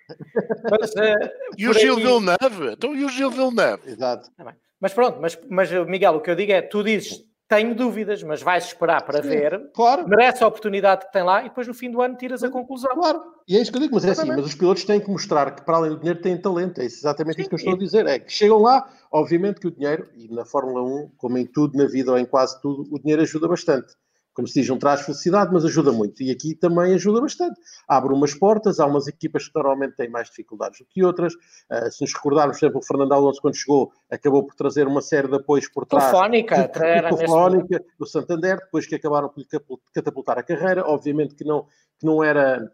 mas, 0.70 0.96
eh, 0.96 1.32
E 1.58 1.68
o 1.68 1.74
Gil 1.74 1.94
aqui- 1.94 2.04
Villeneuve? 2.04 2.74
Então, 2.74 2.96
e 2.96 3.04
o 3.04 3.10
Gil 3.10 3.32
Villeneuve? 3.32 3.82
Exato. 3.90 4.30
Tá. 4.38 4.54
Mas 4.80 4.94
pronto, 4.94 5.18
mas, 5.20 5.38
mas 5.50 5.72
Miguel, 5.88 6.16
o 6.16 6.22
que 6.22 6.30
eu 6.30 6.36
digo 6.36 6.52
é, 6.52 6.62
tu 6.62 6.84
dizes, 6.84 7.20
tenho 7.50 7.74
dúvidas, 7.74 8.22
mas 8.22 8.42
vais 8.44 8.66
esperar 8.66 9.02
para 9.04 9.24
Sim. 9.24 9.30
ver, 9.30 9.72
Claro, 9.74 10.08
merece 10.08 10.44
a 10.44 10.48
oportunidade 10.48 11.06
que 11.08 11.12
tem 11.14 11.24
lá 11.24 11.42
e 11.42 11.46
depois 11.50 11.66
no 11.68 11.74
fim 11.74 11.90
do 11.90 12.02
ano 12.02 12.16
tiras 12.16 12.44
a 12.44 12.50
conclusão. 12.50 12.92
claro. 12.94 13.22
E 13.48 13.56
é 13.58 13.62
isso 13.62 13.72
que 13.72 13.78
eu 13.78 13.82
digo, 13.82 13.96
mas 13.96 14.04
é 14.06 14.12
assim, 14.12 14.28
mas 14.28 14.46
os 14.46 14.54
pilotos 14.54 14.84
têm 14.84 15.00
que 15.00 15.10
mostrar 15.10 15.56
que 15.56 15.64
para 15.64 15.78
além 15.78 15.92
do 15.92 15.98
dinheiro 15.98 16.22
têm 16.22 16.38
talento. 16.40 16.80
É 16.82 16.86
isso 16.86 16.98
exatamente 16.98 17.40
isso 17.40 17.50
que 17.50 17.56
eu 17.56 17.58
estou 17.58 17.74
e- 17.74 17.76
a 17.76 17.80
dizer. 17.80 18.06
É 18.06 18.20
que 18.20 18.32
chegam 18.32 18.62
lá, 18.62 18.88
obviamente 19.12 19.60
que 19.62 19.68
o 19.68 19.72
dinheiro, 19.72 20.08
e 20.16 20.28
na 20.28 20.44
Fórmula 20.46 20.84
1, 20.84 21.12
como 21.18 21.38
em 21.38 21.46
tudo 21.46 21.78
na 21.78 21.86
vida 21.88 22.12
ou 22.12 22.18
em 22.20 22.26
quase 22.26 22.62
tudo, 22.62 22.84
o 22.94 23.00
dinheiro 23.00 23.22
ajuda 23.22 23.48
bastante. 23.48 23.94
Como 24.38 24.48
se 24.48 24.60
diz, 24.60 24.70
não 24.70 24.78
traz 24.78 25.02
felicidade, 25.02 25.52
mas 25.52 25.66
ajuda 25.66 25.92
muito. 25.92 26.22
E 26.22 26.30
aqui 26.30 26.54
também 26.54 26.94
ajuda 26.94 27.20
bastante. 27.20 27.60
Abre 27.88 28.14
umas 28.14 28.36
portas, 28.36 28.80
há 28.80 28.86
umas 28.86 29.08
equipas 29.08 29.48
que 29.48 29.56
normalmente 29.56 29.96
têm 29.96 30.08
mais 30.08 30.28
dificuldades 30.30 30.78
do 30.78 30.86
que 30.86 31.04
outras. 31.04 31.34
Ah, 31.68 31.90
se 31.90 32.02
nos 32.02 32.14
recordarmos, 32.14 32.60
por 32.60 32.66
exemplo, 32.68 32.80
o 32.80 32.86
Fernando 32.86 33.14
Alonso, 33.14 33.42
quando 33.42 33.56
chegou, 33.56 33.92
acabou 34.12 34.46
por 34.46 34.54
trazer 34.54 34.86
uma 34.86 35.02
série 35.02 35.28
de 35.28 35.38
apoios 35.38 35.68
por 35.68 35.88
trás. 35.88 36.12
Telefónica, 36.12 36.68
Telefónica, 36.68 37.84
do 37.98 38.06
Santander, 38.06 38.60
depois 38.60 38.86
que 38.86 38.94
acabaram 38.94 39.28
por 39.28 39.40
lhe 39.40 39.48
catapultar 39.92 40.38
a 40.38 40.44
carreira. 40.44 40.88
Obviamente 40.88 41.34
que 41.34 41.44
não, 41.44 41.66
que 41.98 42.06
não 42.06 42.24
era 42.24 42.72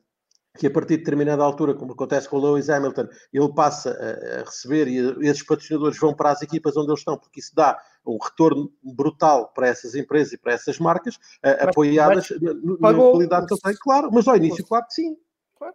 que 0.58 0.68
a 0.68 0.72
partir 0.72 0.98
de 0.98 1.04
determinada 1.04 1.44
altura, 1.44 1.74
como 1.74 1.94
acontece 1.94 2.30
com 2.30 2.38
o 2.38 2.40
Lewis 2.40 2.70
Hamilton, 2.70 3.08
ele 3.32 3.54
passa 3.54 3.92
a, 3.92 4.42
a 4.42 4.44
receber 4.44 4.88
e 4.88 5.28
esses 5.28 5.44
patrocinadores 5.44 5.98
vão 5.98 6.14
para 6.14 6.32
as 6.32 6.42
equipas 6.42 6.78
onde 6.78 6.90
eles 6.90 7.00
estão, 7.00 7.18
porque 7.18 7.40
isso 7.40 7.56
dá 7.56 7.78
um 8.06 8.18
retorno 8.18 8.72
brutal 8.84 9.48
para 9.54 9.68
essas 9.68 9.96
empresas 9.96 10.34
e 10.34 10.38
para 10.38 10.54
essas 10.54 10.78
marcas, 10.78 11.18
mas, 11.42 11.62
apoiadas 11.62 12.30
mas, 12.30 12.80
na 12.80 12.94
qualidade 12.94 13.48
que 13.48 13.60
tenho, 13.60 13.78
claro, 13.80 14.10
mas 14.12 14.28
ao 14.28 14.36
início, 14.36 14.66
claro 14.66 14.86
que 14.86 14.94
sim. 14.94 15.18
Claro. 15.58 15.74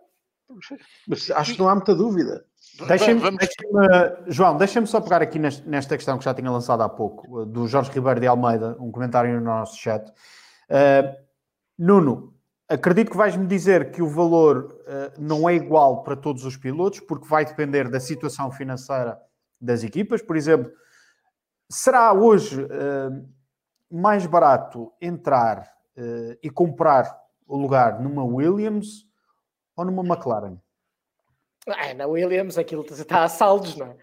Mas 1.08 1.30
acho 1.30 1.54
que 1.54 1.58
não 1.58 1.68
há 1.68 1.74
muita 1.74 1.94
dúvida. 1.94 2.44
Deixa-me, 2.86 3.20
deixa 3.36 4.24
João, 4.28 4.56
deixa-me 4.56 4.86
só 4.86 5.00
pegar 5.00 5.20
aqui 5.20 5.38
nesta 5.38 5.96
questão 5.96 6.18
que 6.18 6.24
já 6.24 6.32
tinha 6.32 6.50
lançado 6.50 6.82
há 6.82 6.88
pouco, 6.88 7.44
do 7.44 7.66
Jorge 7.66 7.90
Ribeiro 7.90 8.20
de 8.20 8.26
Almeida, 8.26 8.76
um 8.78 8.92
comentário 8.92 9.34
no 9.34 9.40
nosso 9.40 9.76
chat. 9.76 10.08
Uh, 10.70 11.16
Nuno, 11.76 12.37
acredito 12.68 13.10
que 13.10 13.16
vais-me 13.16 13.46
dizer 13.46 13.90
que 13.90 14.02
o 14.02 14.08
valor 14.08 14.78
uh, 14.82 15.20
não 15.20 15.48
é 15.48 15.54
igual 15.54 16.02
para 16.02 16.16
todos 16.16 16.44
os 16.44 16.56
pilotos, 16.56 17.00
porque 17.00 17.26
vai 17.26 17.44
depender 17.44 17.88
da 17.88 18.00
situação 18.00 18.50
financeira 18.50 19.18
das 19.60 19.82
equipas. 19.82 20.22
Por 20.22 20.36
exemplo, 20.36 20.70
será 21.70 22.12
hoje 22.12 22.62
uh, 22.62 23.28
mais 23.90 24.26
barato 24.26 24.92
entrar 25.00 25.76
e 26.40 26.48
comprar 26.48 27.12
o 27.44 27.56
lugar 27.56 28.00
numa 28.00 28.22
Williams 28.22 29.04
ou 29.76 29.84
numa 29.84 30.04
McLaren? 30.04 30.56
É, 31.76 31.92
na 31.92 32.06
Williams 32.06 32.56
aquilo 32.56 32.84
está 32.88 33.24
a 33.24 33.28
saldos, 33.28 33.76
não 33.76 33.86
é? 33.86 33.96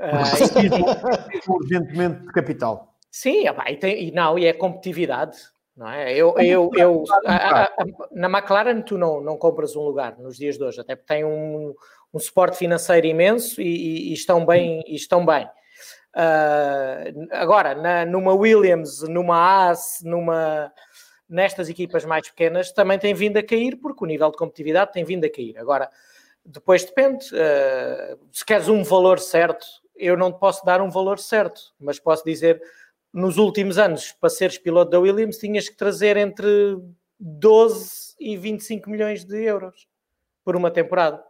Uh, 0.00 1.52
urgentemente 1.52 2.22
de 2.22 2.32
capital. 2.32 2.96
Sim, 3.10 3.44
e, 3.46 3.76
tem, 3.76 4.08
e, 4.08 4.10
não, 4.10 4.38
e 4.38 4.46
é 4.46 4.52
competitividade, 4.52 5.36
não 5.76 5.88
é? 5.88 6.12
Eu, 6.12 6.34
eu, 6.38 6.70
eu, 6.76 7.04
a, 7.26 7.64
a, 7.64 7.70
na 8.12 8.28
McLaren 8.28 8.82
tu 8.82 8.98
não, 8.98 9.20
não 9.20 9.36
compras 9.36 9.74
um 9.74 9.82
lugar 9.82 10.18
nos 10.18 10.36
dias 10.36 10.58
de 10.58 10.64
hoje, 10.64 10.80
até 10.80 10.94
porque 10.94 11.14
tem 11.14 11.24
um, 11.24 11.74
um 12.12 12.18
suporte 12.18 12.58
financeiro 12.58 13.06
imenso 13.06 13.60
e, 13.60 13.64
e, 13.64 14.10
e 14.10 14.12
estão 14.12 14.44
bem. 14.44 14.84
E 14.86 14.94
estão 14.94 15.24
bem. 15.24 15.48
Uh, 16.14 17.26
agora, 17.30 17.74
na, 17.74 18.04
numa 18.04 18.34
Williams, 18.34 19.02
numa 19.02 19.36
Haas, 19.36 20.00
numa 20.02 20.70
nestas 21.28 21.70
equipas 21.70 22.04
mais 22.04 22.28
pequenas 22.28 22.70
também 22.72 22.98
tem 22.98 23.14
vindo 23.14 23.38
a 23.38 23.42
cair 23.42 23.76
porque 23.76 24.04
o 24.04 24.06
nível 24.06 24.30
de 24.30 24.36
competitividade 24.36 24.92
tem 24.92 25.02
vindo 25.02 25.24
a 25.24 25.30
cair. 25.30 25.56
Agora, 25.56 25.90
depois 26.44 26.84
depende. 26.84 27.26
Uh, 27.34 28.18
se 28.30 28.44
queres 28.44 28.68
um 28.68 28.84
valor 28.84 29.18
certo, 29.18 29.66
eu 29.96 30.16
não 30.16 30.30
te 30.30 30.38
posso 30.38 30.64
dar 30.66 30.82
um 30.82 30.90
valor 30.90 31.18
certo, 31.18 31.60
mas 31.80 31.98
posso 31.98 32.22
dizer, 32.24 32.60
nos 33.12 33.36
últimos 33.36 33.76
anos, 33.78 34.12
para 34.12 34.30
seres 34.30 34.56
piloto 34.56 34.90
da 34.90 34.98
Williams, 34.98 35.36
tinhas 35.36 35.68
que 35.68 35.76
trazer 35.76 36.16
entre 36.16 36.78
12 37.20 38.14
e 38.18 38.34
25 38.36 38.88
milhões 38.88 39.24
de 39.24 39.42
euros 39.42 39.86
por 40.44 40.56
uma 40.56 40.70
temporada. 40.70 41.22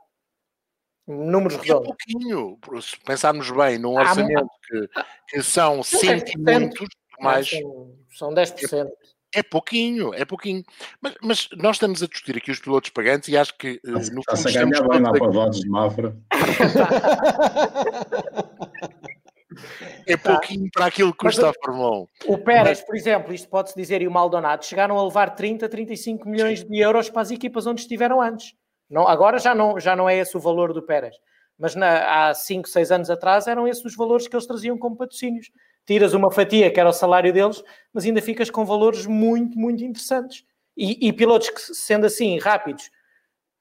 Números 1.07 1.59
é 1.59 1.63
redondos. 1.63 1.83
É 1.83 1.87
pouquinho, 1.89 2.59
se 2.81 2.99
pensarmos 3.01 3.51
bem, 3.51 3.79
num 3.79 3.99
orçamento 3.99 4.49
que, 4.69 4.89
que 5.29 5.43
são 5.43 5.83
cento 5.83 6.31
e 6.31 6.39
muitos, 6.39 6.89
mais... 7.21 7.51
São, 7.51 7.93
são 8.11 8.33
10%. 8.33 8.89
É 9.35 9.43
pouquinho, 9.43 10.15
é 10.15 10.27
pouquinho. 10.27 10.63
Mas, 11.01 11.15
mas, 11.23 11.49
nós 11.57 11.77
estamos 11.77 12.03
a 12.03 12.07
discutir 12.07 12.37
aqui 12.37 12.51
os 12.51 12.61
pilotos 12.61 12.91
pagantes 12.91 13.31
e 13.31 13.37
acho 13.37 13.57
que 13.57 13.81
uh, 13.85 13.93
no 14.13 14.21
Está-se 14.21 14.49
a 14.49 14.53
ganhar 14.53 14.87
bem 14.87 15.01
lá 15.01 15.11
para 15.11 15.29
votos 15.29 15.61
de 15.61 15.69
Mafra. 15.69 16.15
é 20.07 20.17
pouquinho 20.17 20.69
para 20.73 20.87
aquilo 20.87 21.13
que 21.13 21.19
custa 21.19 21.51
a 21.51 21.53
Fórmula 21.53 22.07
1. 22.27 22.33
O 22.33 22.39
Pérez, 22.39 22.79
mas... 22.79 22.87
por 22.87 22.97
exemplo, 22.97 23.33
isto 23.33 23.49
pode-se 23.49 23.77
dizer, 23.77 24.03
e 24.03 24.09
o 24.09 24.11
Maldonado, 24.11 24.65
chegaram 24.65 24.99
a 24.99 25.05
levar 25.05 25.35
30, 25.35 25.69
35 25.69 26.29
milhões 26.29 26.61
Sim. 26.61 26.69
de 26.69 26.79
euros 26.79 27.09
para 27.09 27.23
as 27.23 27.31
equipas 27.31 27.67
onde 27.67 27.83
estiveram 27.83 28.21
antes. 28.21 28.55
Não, 28.89 29.09
agora 29.09 29.39
já 29.39 29.55
não, 29.55 29.81
já 29.81 29.97
não 29.97 30.09
é 30.09 30.19
esse 30.19 30.37
o 30.37 30.41
valor 30.41 30.73
do 30.73 30.83
Pérez. 30.83 31.17
Mas 31.59 31.75
na, 31.75 32.29
há 32.29 32.35
5, 32.35 32.69
6 32.69 32.91
anos 32.91 33.11
atrás 33.11 33.47
eram 33.47 33.69
esses 33.69 33.85
os 33.85 33.97
valores 33.97 34.27
que 34.27 34.35
eles 34.35 34.47
traziam 34.47 34.77
como 34.77 34.97
patrocínios 34.97 35.51
tiras 35.87 36.15
uma 36.15 36.31
fatia 36.31 36.71
que 36.71 36.79
era 36.79 36.89
o 36.89 36.93
salário 36.93 37.33
deles, 37.33 37.63
mas 37.93 38.05
ainda 38.05 38.23
ficas 38.23 38.51
com 38.51 38.65
valores 38.65 39.07
muito, 39.07 39.59
muito 39.59 39.85
interessantes. 39.85 40.45
E, 40.77 41.09
e 41.09 41.13
pilotos 41.13 41.51
que, 41.51 41.61
sendo 41.61 42.07
assim, 42.07 42.39
rápidos, 42.39 42.91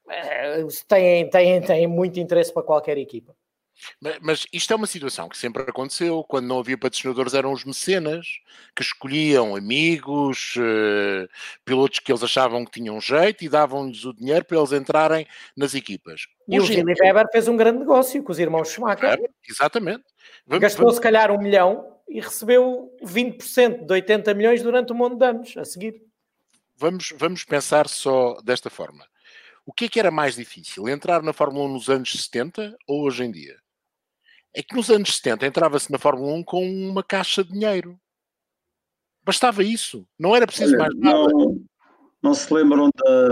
eh, 0.10 0.66
têm, 0.88 1.30
têm, 1.30 1.62
têm 1.62 1.88
muito 1.88 2.20
interesse 2.20 2.54
para 2.54 2.64
qualquer 2.64 2.98
equipa. 2.98 3.36
Mas, 4.00 4.18
mas, 4.22 4.48
isto 4.52 4.74
é 4.74 4.76
uma 4.76 4.88
situação 4.88 5.30
que 5.30 5.38
sempre 5.38 5.64
aconteceu. 5.64 6.24
Quando 6.24 6.48
não 6.48 6.60
havia 6.60 6.78
patrocinadores, 6.78 7.34
eram 7.34 7.52
os 7.52 7.64
mecenas 7.64 8.28
que 8.76 8.82
escolhiam 8.82 9.56
amigos, 9.56 10.56
uh, 10.58 11.28
pilotos 11.66 12.00
que 12.00 12.12
eles 12.12 12.24
achavam 12.24 12.66
que 12.66 12.72
tinham 12.72 13.00
jeito 13.00 13.44
e 13.44 13.50
davam-lhes 13.50 14.06
o 14.06 14.14
dinheiro 14.14 14.46
para 14.46 14.58
eles 14.58 14.72
entrarem 14.72 15.28
nas 15.56 15.74
equipas. 15.74 16.28
E 16.48 16.60
Hoje, 16.60 16.74
o 16.74 16.76
Filipe 16.76 17.02
Weber 17.02 17.28
fez 17.32 17.48
um 17.48 17.58
grande 17.58 17.80
negócio 17.80 18.24
com 18.24 18.32
os 18.32 18.40
irmãos 18.40 18.70
Schumacher. 18.70 19.30
exatamente. 19.48 20.04
Vamos, 20.46 20.62
Gastou 20.62 20.86
vamos... 20.86 20.96
se 20.96 21.02
calhar 21.02 21.32
um 21.32 21.42
milhão 21.42 21.98
e 22.08 22.20
recebeu 22.20 22.92
20% 23.04 23.86
de 23.86 23.94
80 23.94 24.34
milhões 24.34 24.62
durante 24.62 24.92
um 24.92 24.96
monte 24.96 25.18
de 25.18 25.26
anos 25.26 25.58
a 25.58 25.64
seguir. 25.64 26.02
Vamos, 26.76 27.14
vamos 27.16 27.44
pensar 27.44 27.88
só 27.88 28.42
desta 28.44 28.70
forma. 28.70 29.06
O 29.66 29.72
que 29.72 29.86
é 29.86 29.88
que 29.88 30.00
era 30.00 30.12
mais 30.12 30.36
difícil? 30.36 30.90
Entrar 30.90 31.22
na 31.22 31.32
Fórmula 31.32 31.66
1 31.66 31.74
nos 31.74 31.90
anos 31.90 32.12
70 32.12 32.76
ou 32.88 33.04
hoje 33.04 33.24
em 33.24 33.32
dia? 33.32 33.61
É 34.54 34.62
que 34.62 34.76
nos 34.76 34.90
anos 34.90 35.16
70 35.16 35.46
entrava-se 35.46 35.92
na 35.92 35.98
Fórmula 35.98 36.34
1 36.34 36.44
com 36.44 36.90
uma 36.90 37.04
caixa 37.04 37.44
de 37.44 37.52
dinheiro. 37.52 37.98
Bastava 39.24 39.64
isso. 39.64 40.06
Não 40.20 40.36
era 40.36 40.48
preciso 40.48 40.74
Olha, 40.74 40.80
mais 40.80 40.96
nada. 40.98 41.34
Não, 41.34 41.62
não 42.22 42.34
se 42.34 42.54
lembram 42.54 42.90
da, 42.96 43.30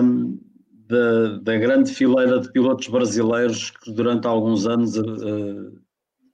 da, 0.87 1.37
da, 1.39 1.57
grande 1.57 1.93
fileira 1.93 2.39
de 2.39 2.51
pilotos 2.51 2.87
brasileiros 2.87 3.71
que 3.71 3.91
durante 3.91 4.27
alguns 4.27 4.65
anos 4.65 4.97
uh, 4.97 5.79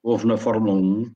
houve 0.03 0.27
na 0.27 0.38
Fórmula 0.38 0.73
1? 0.73 1.11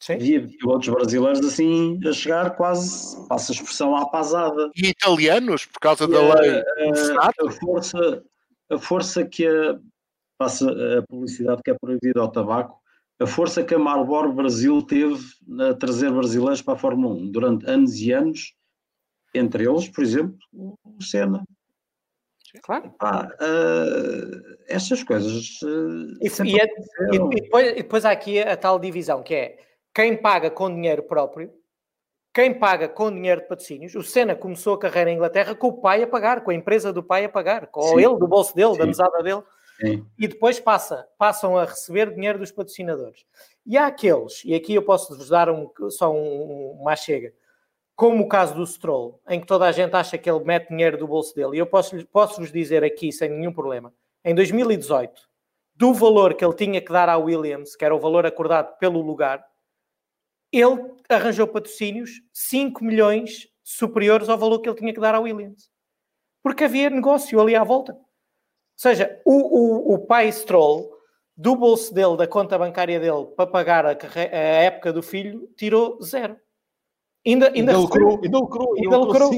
Sim. 0.00 0.14
Havia 0.14 0.48
pilotos 0.58 0.88
brasileiros 0.88 1.44
assim 1.44 2.00
a 2.06 2.12
chegar 2.12 2.56
quase, 2.56 3.28
passa 3.28 3.52
a 3.52 3.54
expressão, 3.54 3.94
à 3.94 4.08
pasada. 4.08 4.70
E 4.74 4.88
italianos, 4.88 5.66
por 5.66 5.78
causa 5.78 6.04
e 6.04 6.08
da 6.08 6.18
a, 6.18 6.40
lei. 6.40 6.62
A, 7.20 7.28
a, 7.28 7.50
força, 7.52 8.24
a 8.70 8.78
força 8.78 9.26
que 9.26 9.46
a, 9.46 9.78
passa 10.38 10.70
a 10.98 11.02
publicidade 11.02 11.60
que 11.62 11.70
é 11.70 11.74
proibida 11.74 12.18
ao 12.20 12.32
tabaco, 12.32 12.79
a 13.20 13.26
força 13.26 13.62
que 13.62 13.74
a 13.74 13.78
Marlboro 13.78 14.32
Brasil 14.32 14.80
teve 14.82 15.18
a 15.60 15.74
trazer 15.74 16.10
brasileiros 16.10 16.62
para 16.62 16.74
a 16.74 16.78
Fórmula 16.78 17.14
1 17.14 17.30
durante 17.30 17.70
anos 17.70 18.00
e 18.00 18.12
anos, 18.12 18.54
entre 19.34 19.68
eles, 19.68 19.88
por 19.88 20.02
exemplo, 20.02 20.38
o 20.52 21.02
Senna. 21.02 21.44
Claro. 22.62 22.92
Ah, 22.98 23.28
uh, 23.40 24.56
estas 24.66 25.04
coisas. 25.04 25.60
Uh, 25.62 26.18
e, 26.20 26.50
e, 26.50 26.60
é, 26.60 26.66
e, 27.12 27.28
depois, 27.28 27.66
e 27.68 27.74
depois 27.74 28.04
há 28.04 28.10
aqui 28.10 28.40
a 28.40 28.56
tal 28.56 28.78
divisão 28.78 29.22
que 29.22 29.34
é 29.34 29.58
quem 29.94 30.16
paga 30.16 30.50
com 30.50 30.74
dinheiro 30.74 31.02
próprio, 31.02 31.52
quem 32.34 32.58
paga 32.58 32.88
com 32.88 33.12
dinheiro 33.12 33.42
de 33.42 33.48
patrocínios. 33.48 33.94
O 33.94 34.02
Senna 34.02 34.34
começou 34.34 34.74
a 34.74 34.78
carreira 34.78 35.10
em 35.10 35.14
Inglaterra 35.14 35.54
com 35.54 35.68
o 35.68 35.80
pai 35.80 36.02
a 36.02 36.06
pagar, 36.06 36.42
com 36.42 36.50
a 36.50 36.54
empresa 36.54 36.92
do 36.92 37.02
pai 37.02 37.24
a 37.24 37.28
pagar, 37.28 37.66
com 37.68 37.82
Sim. 37.82 37.98
ele, 37.98 38.18
do 38.18 38.26
bolso 38.26 38.54
dele, 38.54 38.72
Sim. 38.72 38.78
da 38.78 38.86
mesada 38.86 39.22
dele. 39.22 39.42
Sim. 39.80 40.06
E 40.18 40.28
depois 40.28 40.60
passa, 40.60 41.08
passam 41.16 41.56
a 41.56 41.64
receber 41.64 42.14
dinheiro 42.14 42.38
dos 42.38 42.52
patrocinadores. 42.52 43.24
E 43.64 43.78
há 43.78 43.86
aqueles, 43.86 44.44
e 44.44 44.54
aqui 44.54 44.74
eu 44.74 44.82
posso 44.82 45.16
vos 45.16 45.28
dar 45.28 45.48
um, 45.48 45.70
só 45.88 46.12
um, 46.12 46.72
uma 46.80 46.94
chega, 46.94 47.32
como 47.96 48.24
o 48.24 48.28
caso 48.28 48.54
do 48.54 48.66
Stroll, 48.66 49.20
em 49.28 49.40
que 49.40 49.46
toda 49.46 49.66
a 49.66 49.72
gente 49.72 49.94
acha 49.94 50.18
que 50.18 50.30
ele 50.30 50.44
mete 50.44 50.68
dinheiro 50.68 50.98
do 50.98 51.06
bolso 51.06 51.34
dele. 51.34 51.56
E 51.56 51.58
eu 51.58 51.66
posso, 51.66 52.06
posso 52.08 52.40
vos 52.40 52.52
dizer 52.52 52.84
aqui, 52.84 53.10
sem 53.12 53.30
nenhum 53.30 53.52
problema, 53.52 53.92
em 54.24 54.34
2018, 54.34 55.28
do 55.74 55.94
valor 55.94 56.34
que 56.34 56.44
ele 56.44 56.54
tinha 56.54 56.80
que 56.80 56.92
dar 56.92 57.08
à 57.08 57.16
Williams, 57.16 57.74
que 57.74 57.84
era 57.84 57.94
o 57.94 58.00
valor 58.00 58.26
acordado 58.26 58.76
pelo 58.78 59.00
lugar, 59.00 59.42
ele 60.52 60.92
arranjou 61.08 61.46
patrocínios 61.46 62.20
5 62.32 62.84
milhões 62.84 63.48
superiores 63.62 64.28
ao 64.28 64.36
valor 64.36 64.60
que 64.60 64.68
ele 64.68 64.76
tinha 64.76 64.92
que 64.92 65.00
dar 65.00 65.14
à 65.14 65.20
Williams. 65.20 65.70
Porque 66.42 66.64
havia 66.64 66.90
negócio 66.90 67.40
ali 67.40 67.54
à 67.54 67.62
volta. 67.64 67.96
Ou 68.80 68.82
seja, 68.82 69.20
o, 69.26 69.34
o, 69.34 69.94
o 69.94 69.98
pai 70.06 70.32
Stroll, 70.32 70.90
do 71.36 71.54
bolso 71.54 71.92
dele, 71.92 72.16
da 72.16 72.26
conta 72.26 72.56
bancária 72.56 72.98
dele, 72.98 73.26
para 73.36 73.46
pagar 73.46 73.84
a, 73.84 73.90
a 73.90 74.36
época 74.36 74.90
do 74.90 75.02
filho, 75.02 75.46
tirou 75.54 76.00
zero. 76.02 76.34
Ainda, 77.26 77.48
ainda, 77.48 77.58
ainda 77.58 77.78
lucrou, 77.78 78.18
ainda 78.24 78.38
lucrou, 78.38 78.74
ainda 78.78 78.96
lucrou. 78.96 79.30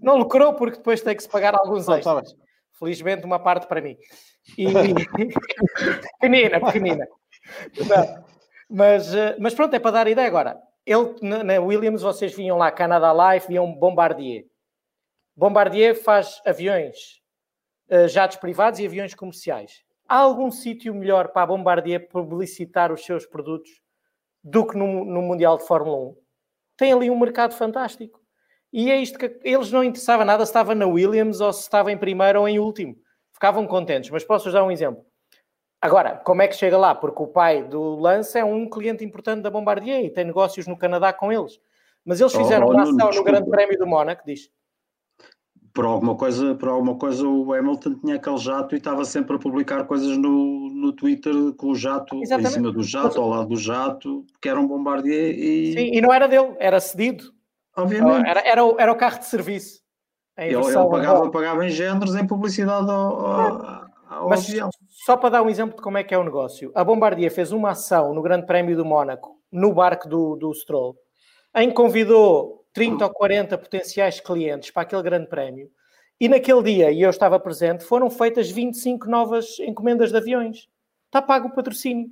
Não 0.00 0.16
lucrou 0.16 0.54
porque 0.54 0.78
depois 0.78 1.02
tem 1.02 1.14
que 1.14 1.22
se 1.22 1.28
pagar 1.28 1.54
alguns 1.54 1.86
não, 1.86 1.96
extras. 1.96 2.32
Tá 2.32 2.38
Felizmente 2.78 3.26
uma 3.26 3.38
parte 3.38 3.66
para 3.66 3.82
mim. 3.82 3.98
E... 4.56 4.64
pequenina, 6.18 6.60
pequenina. 6.60 7.06
Não. 7.76 8.24
Mas, 8.68 9.14
eh, 9.14 9.36
mas 9.38 9.54
pronto, 9.54 9.74
é 9.74 9.78
para 9.78 9.90
dar 9.90 10.08
ideia 10.08 10.26
agora. 10.26 10.58
Ele, 10.86 11.14
na 11.20 11.60
Williams, 11.60 12.00
vocês 12.00 12.34
vinham 12.34 12.56
lá 12.56 12.70
Canada 12.70 13.12
Life, 13.12 13.46
viam 13.46 13.70
Bombardier. 13.74 14.46
Bombardier 15.36 15.94
faz 15.94 16.40
aviões, 16.46 17.20
eh, 17.88 18.08
jatos 18.08 18.36
privados 18.36 18.80
e 18.80 18.86
aviões 18.86 19.14
comerciais. 19.14 19.84
Há 20.08 20.18
algum 20.18 20.50
sítio 20.50 20.94
melhor 20.94 21.28
para 21.28 21.42
a 21.42 21.46
Bombardier 21.46 22.08
publicitar 22.08 22.92
os 22.92 23.04
seus 23.04 23.26
produtos 23.26 23.70
do 24.42 24.66
que 24.66 24.76
no, 24.76 25.04
no 25.04 25.22
Mundial 25.22 25.58
de 25.58 25.66
Fórmula 25.66 25.96
1? 25.96 26.16
Tem 26.76 26.92
ali 26.92 27.10
um 27.10 27.18
mercado 27.18 27.54
fantástico. 27.54 28.20
E 28.72 28.90
é 28.90 28.96
isto 28.96 29.18
que 29.18 29.38
eles 29.42 29.72
não 29.72 29.82
interessava 29.82 30.24
nada 30.24 30.44
se 30.44 30.50
estava 30.50 30.74
na 30.74 30.86
Williams 30.86 31.40
ou 31.40 31.52
se 31.52 31.62
estava 31.62 31.90
em 31.90 31.98
primeiro 31.98 32.40
ou 32.40 32.48
em 32.48 32.58
último. 32.58 32.96
ficavam 33.32 33.66
contentes. 33.66 34.10
Mas 34.10 34.24
posso-vos 34.24 34.52
dar 34.52 34.64
um 34.64 34.70
exemplo. 34.70 35.04
Agora, 35.80 36.16
como 36.16 36.42
é 36.42 36.48
que 36.48 36.54
chega 36.56 36.76
lá? 36.76 36.94
Porque 36.94 37.22
o 37.22 37.26
pai 37.26 37.62
do 37.62 37.96
Lance 37.96 38.38
é 38.38 38.44
um 38.44 38.68
cliente 38.68 39.04
importante 39.04 39.42
da 39.42 39.50
Bombardier 39.50 40.04
e 40.04 40.10
tem 40.10 40.24
negócios 40.24 40.66
no 40.66 40.76
Canadá 40.76 41.12
com 41.12 41.32
eles. 41.32 41.60
Mas 42.04 42.20
eles 42.20 42.34
Oh, 42.34 42.38
fizeram 42.38 42.66
oh, 42.66 42.72
uma 42.72 42.82
ação 42.82 43.10
no. 43.10 43.24
Grande 43.24 43.50
Prémio 43.50 43.78
do 43.78 43.86
Mónaco, 43.86 44.22
diz. 44.24 44.50
Por 45.76 45.84
alguma 45.84 46.16
coisa, 46.16 46.54
por 46.54 46.70
alguma 46.70 46.96
coisa 46.96 47.28
o 47.28 47.52
Hamilton 47.52 47.96
tinha 47.96 48.16
aquele 48.16 48.38
jato 48.38 48.74
e 48.74 48.78
estava 48.78 49.04
sempre 49.04 49.36
a 49.36 49.38
publicar 49.38 49.84
coisas 49.84 50.16
no, 50.16 50.70
no 50.70 50.90
Twitter 50.90 51.34
com 51.58 51.66
o 51.68 51.74
jato, 51.74 52.16
Exatamente. 52.22 52.48
em 52.48 52.54
cima 52.54 52.72
do 52.72 52.82
jato, 52.82 53.20
ao 53.20 53.28
lado 53.28 53.48
do 53.48 53.56
jato, 53.56 54.24
que 54.40 54.48
era 54.48 54.58
um 54.58 54.66
bombardier 54.66 55.38
e 55.38 55.72
Sim, 55.74 55.90
e 55.92 56.00
não 56.00 56.10
era 56.14 56.26
dele, 56.26 56.56
era 56.58 56.80
cedido. 56.80 57.24
obviamente 57.76 58.26
Era, 58.26 58.40
era, 58.40 58.64
o, 58.64 58.80
era 58.80 58.90
o 58.90 58.96
carro 58.96 59.18
de 59.18 59.26
serviço. 59.26 59.82
Ele, 60.38 60.54
ele 60.54 60.88
pagava, 60.88 61.30
pagava 61.30 61.66
em 61.66 61.68
géneros 61.68 62.14
em 62.14 62.26
publicidade 62.26 62.90
ao, 62.90 63.26
ao, 63.26 63.86
ao 64.08 64.28
Mas 64.30 64.48
avião. 64.48 64.70
só 65.04 65.14
para 65.14 65.28
dar 65.28 65.42
um 65.42 65.50
exemplo 65.50 65.76
de 65.76 65.82
como 65.82 65.98
é 65.98 66.04
que 66.04 66.14
é 66.14 66.18
o 66.18 66.24
negócio, 66.24 66.72
a 66.74 66.82
Bombardier 66.82 67.30
fez 67.30 67.52
uma 67.52 67.72
ação 67.72 68.14
no 68.14 68.22
Grande 68.22 68.46
Prémio 68.46 68.74
do 68.78 68.84
Mónaco, 68.84 69.36
no 69.52 69.74
barco 69.74 70.08
do, 70.08 70.36
do 70.36 70.54
Stroll, 70.54 70.96
em 71.54 71.68
que 71.68 71.74
convidou 71.74 72.65
30 72.76 73.04
ou 73.06 73.10
40 73.10 73.56
potenciais 73.56 74.20
clientes 74.20 74.70
para 74.70 74.82
aquele 74.82 75.02
Grande 75.02 75.26
Prémio. 75.28 75.70
E 76.20 76.28
naquele 76.28 76.62
dia, 76.62 76.90
e 76.92 77.00
eu 77.00 77.08
estava 77.10 77.40
presente, 77.40 77.84
foram 77.84 78.10
feitas 78.10 78.50
25 78.50 79.08
novas 79.08 79.58
encomendas 79.60 80.10
de 80.10 80.16
aviões. 80.18 80.68
Está 81.06 81.22
pago 81.22 81.48
o 81.48 81.54
patrocínio. 81.54 82.10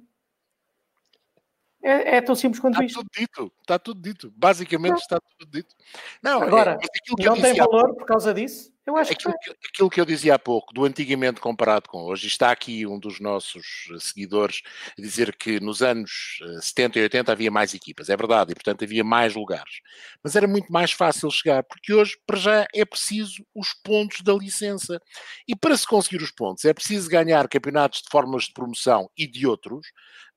É, 1.82 2.16
é 2.16 2.20
tão 2.22 2.34
simples 2.34 2.60
quanto 2.60 2.74
Está 2.74 2.84
isto. 2.86 2.96
tudo 3.00 3.08
dito, 3.14 3.52
está 3.60 3.78
tudo 3.78 4.00
dito. 4.00 4.32
Basicamente 4.34 4.96
está 5.00 5.18
tudo 5.20 5.50
dito. 5.50 5.74
Não, 6.22 6.42
é- 6.42 6.46
Agora, 6.46 6.78
mas 6.80 6.88
aquilo 6.98 7.16
que 7.16 7.28
eu 7.28 7.34
Não 7.34 7.42
tem 7.42 7.54
valor 7.54 7.94
por 7.94 8.06
causa 8.06 8.32
disso? 8.32 8.72
Eu 8.86 8.96
acho 8.98 9.10
que 9.16 9.28
Aquilo 9.28 9.34
que, 9.38 9.50
aquilo 9.68 9.90
que 9.90 10.00
eu 10.00 10.04
dizia 10.04 10.34
há 10.34 10.38
pouco, 10.38 10.74
do 10.74 10.84
antigamente 10.84 11.40
comparado 11.40 11.88
com 11.88 12.02
hoje, 12.04 12.26
está 12.26 12.50
aqui 12.50 12.86
um 12.86 12.98
dos 12.98 13.18
nossos 13.18 13.64
eh, 13.90 13.98
seguidores 13.98 14.60
a 14.98 15.00
dizer 15.00 15.34
que 15.36 15.58
nos 15.58 15.82
anos 15.82 16.38
eh, 16.42 16.60
70 16.60 16.98
e 16.98 17.02
80 17.02 17.32
havia 17.32 17.50
mais 17.50 17.72
equipas, 17.72 18.10
é 18.10 18.16
verdade, 18.16 18.52
e 18.52 18.54
portanto 18.54 18.84
havia 18.84 19.02
mais 19.02 19.34
lugares. 19.34 19.80
Mas 20.22 20.36
era 20.36 20.46
muito 20.46 20.70
mais 20.70 20.92
fácil 20.92 21.30
chegar, 21.30 21.62
porque 21.64 21.94
hoje, 21.94 22.16
para 22.26 22.36
já, 22.36 22.66
é 22.74 22.84
preciso 22.84 23.44
os 23.54 23.72
pontos 23.82 24.20
da 24.20 24.34
licença. 24.34 25.00
E 25.48 25.56
para 25.56 25.76
se 25.76 25.86
conseguir 25.86 26.22
os 26.22 26.30
pontos, 26.30 26.64
é 26.66 26.74
preciso 26.74 27.08
ganhar 27.08 27.48
campeonatos 27.48 28.02
de 28.02 28.08
formas 28.10 28.44
de 28.44 28.52
promoção 28.52 29.08
e 29.16 29.26
de 29.26 29.46
outros, 29.46 29.86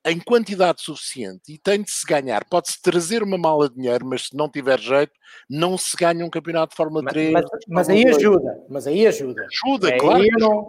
em 0.06 0.20
quantidade 0.20 0.80
suficiente, 0.80 1.52
e 1.52 1.58
tem 1.58 1.82
de 1.82 1.90
se 1.90 2.06
ganhar. 2.06 2.44
Pode-se 2.48 2.80
trazer 2.80 3.20
uma 3.22 3.36
mala 3.36 3.68
de 3.68 3.74
dinheiro, 3.74 4.06
mas 4.06 4.28
se 4.28 4.36
não 4.36 4.48
tiver 4.48 4.78
jeito, 4.78 5.12
não 5.50 5.76
se 5.76 5.94
ganha 5.96 6.24
um 6.24 6.30
campeonato 6.30 6.70
de 6.70 6.76
Fórmula 6.76 7.02
Mas, 7.02 7.12
3. 7.12 7.32
mas- 7.32 7.44
mas 7.68 7.88
aí 7.88 8.06
ajuda, 8.08 8.37
mas 8.68 8.86
aí 8.86 9.06
ajuda. 9.06 9.46
Ajuda, 9.64 9.92
Aí 9.92 9.98
claro. 9.98 10.24
não- 10.38 10.68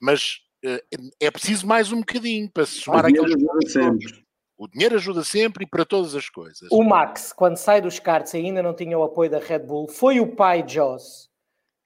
mas 0.00 0.40
eh, 0.64 0.82
é 1.20 1.30
preciso 1.30 1.66
mais 1.66 1.92
um 1.92 2.00
bocadinho 2.00 2.50
para 2.50 2.66
se 2.66 2.80
somar 2.80 3.04
aqueles 3.06 3.34
ajuda. 3.76 3.98
O 4.56 4.66
dinheiro 4.66 4.96
ajuda 4.96 5.22
sempre 5.22 5.64
e 5.64 5.66
para 5.68 5.84
todas 5.84 6.14
as 6.16 6.28
coisas. 6.28 6.68
O 6.72 6.82
Max, 6.82 7.32
quando 7.32 7.56
sai 7.56 7.80
dos 7.80 8.00
karts 8.00 8.34
e 8.34 8.38
ainda 8.38 8.60
não 8.62 8.74
tinha 8.74 8.98
o 8.98 9.04
apoio 9.04 9.30
da 9.30 9.38
Red 9.38 9.60
Bull, 9.60 9.88
foi 9.88 10.18
o 10.20 10.34
pai 10.34 10.64
Joss 10.66 11.28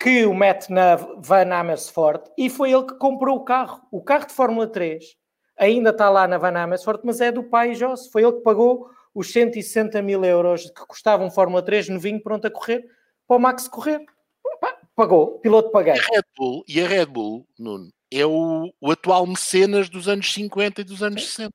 que 0.00 0.24
o 0.24 0.34
mete 0.34 0.70
na 0.72 0.96
Van 0.96 1.52
Amersfoort 1.54 2.30
e 2.36 2.48
foi 2.48 2.72
ele 2.72 2.84
que 2.86 2.94
comprou 2.94 3.36
o 3.36 3.44
carro. 3.44 3.82
O 3.90 4.02
carro 4.02 4.26
de 4.26 4.32
Fórmula 4.32 4.66
3 4.66 5.04
ainda 5.56 5.90
está 5.90 6.08
lá 6.08 6.26
na 6.26 6.38
Van 6.38 6.58
Amersfoort, 6.58 7.02
mas 7.04 7.20
é 7.20 7.30
do 7.30 7.44
pai 7.44 7.74
Joss. 7.74 8.10
Foi 8.10 8.22
ele 8.22 8.32
que 8.32 8.40
pagou 8.42 8.88
os 9.14 9.30
160 9.30 10.00
mil 10.00 10.24
euros 10.24 10.70
que 10.70 10.86
custava 10.86 11.22
um 11.22 11.30
Fórmula 11.30 11.62
3 11.62 11.90
novinho 11.90 12.22
pronto 12.22 12.46
a 12.46 12.50
correr 12.50 12.84
para 13.28 13.36
o 13.36 13.38
Max 13.40 13.68
correr. 13.68 14.00
Pagou, 14.94 15.38
piloto 15.38 15.68
E 15.68 15.72
paguei. 15.72 15.92
a 15.92 15.96
Red 15.96 16.22
Bull, 16.36 16.64
e 16.68 16.80
a 16.80 16.86
Red 16.86 17.06
Bull 17.06 17.46
Nuno, 17.58 17.88
é 18.12 18.26
o, 18.26 18.70
o 18.80 18.90
atual 18.90 19.26
mecenas 19.26 19.88
dos 19.88 20.06
anos 20.06 20.32
50 20.32 20.82
e 20.82 20.84
dos 20.84 21.02
anos 21.02 21.24
60. 21.26 21.52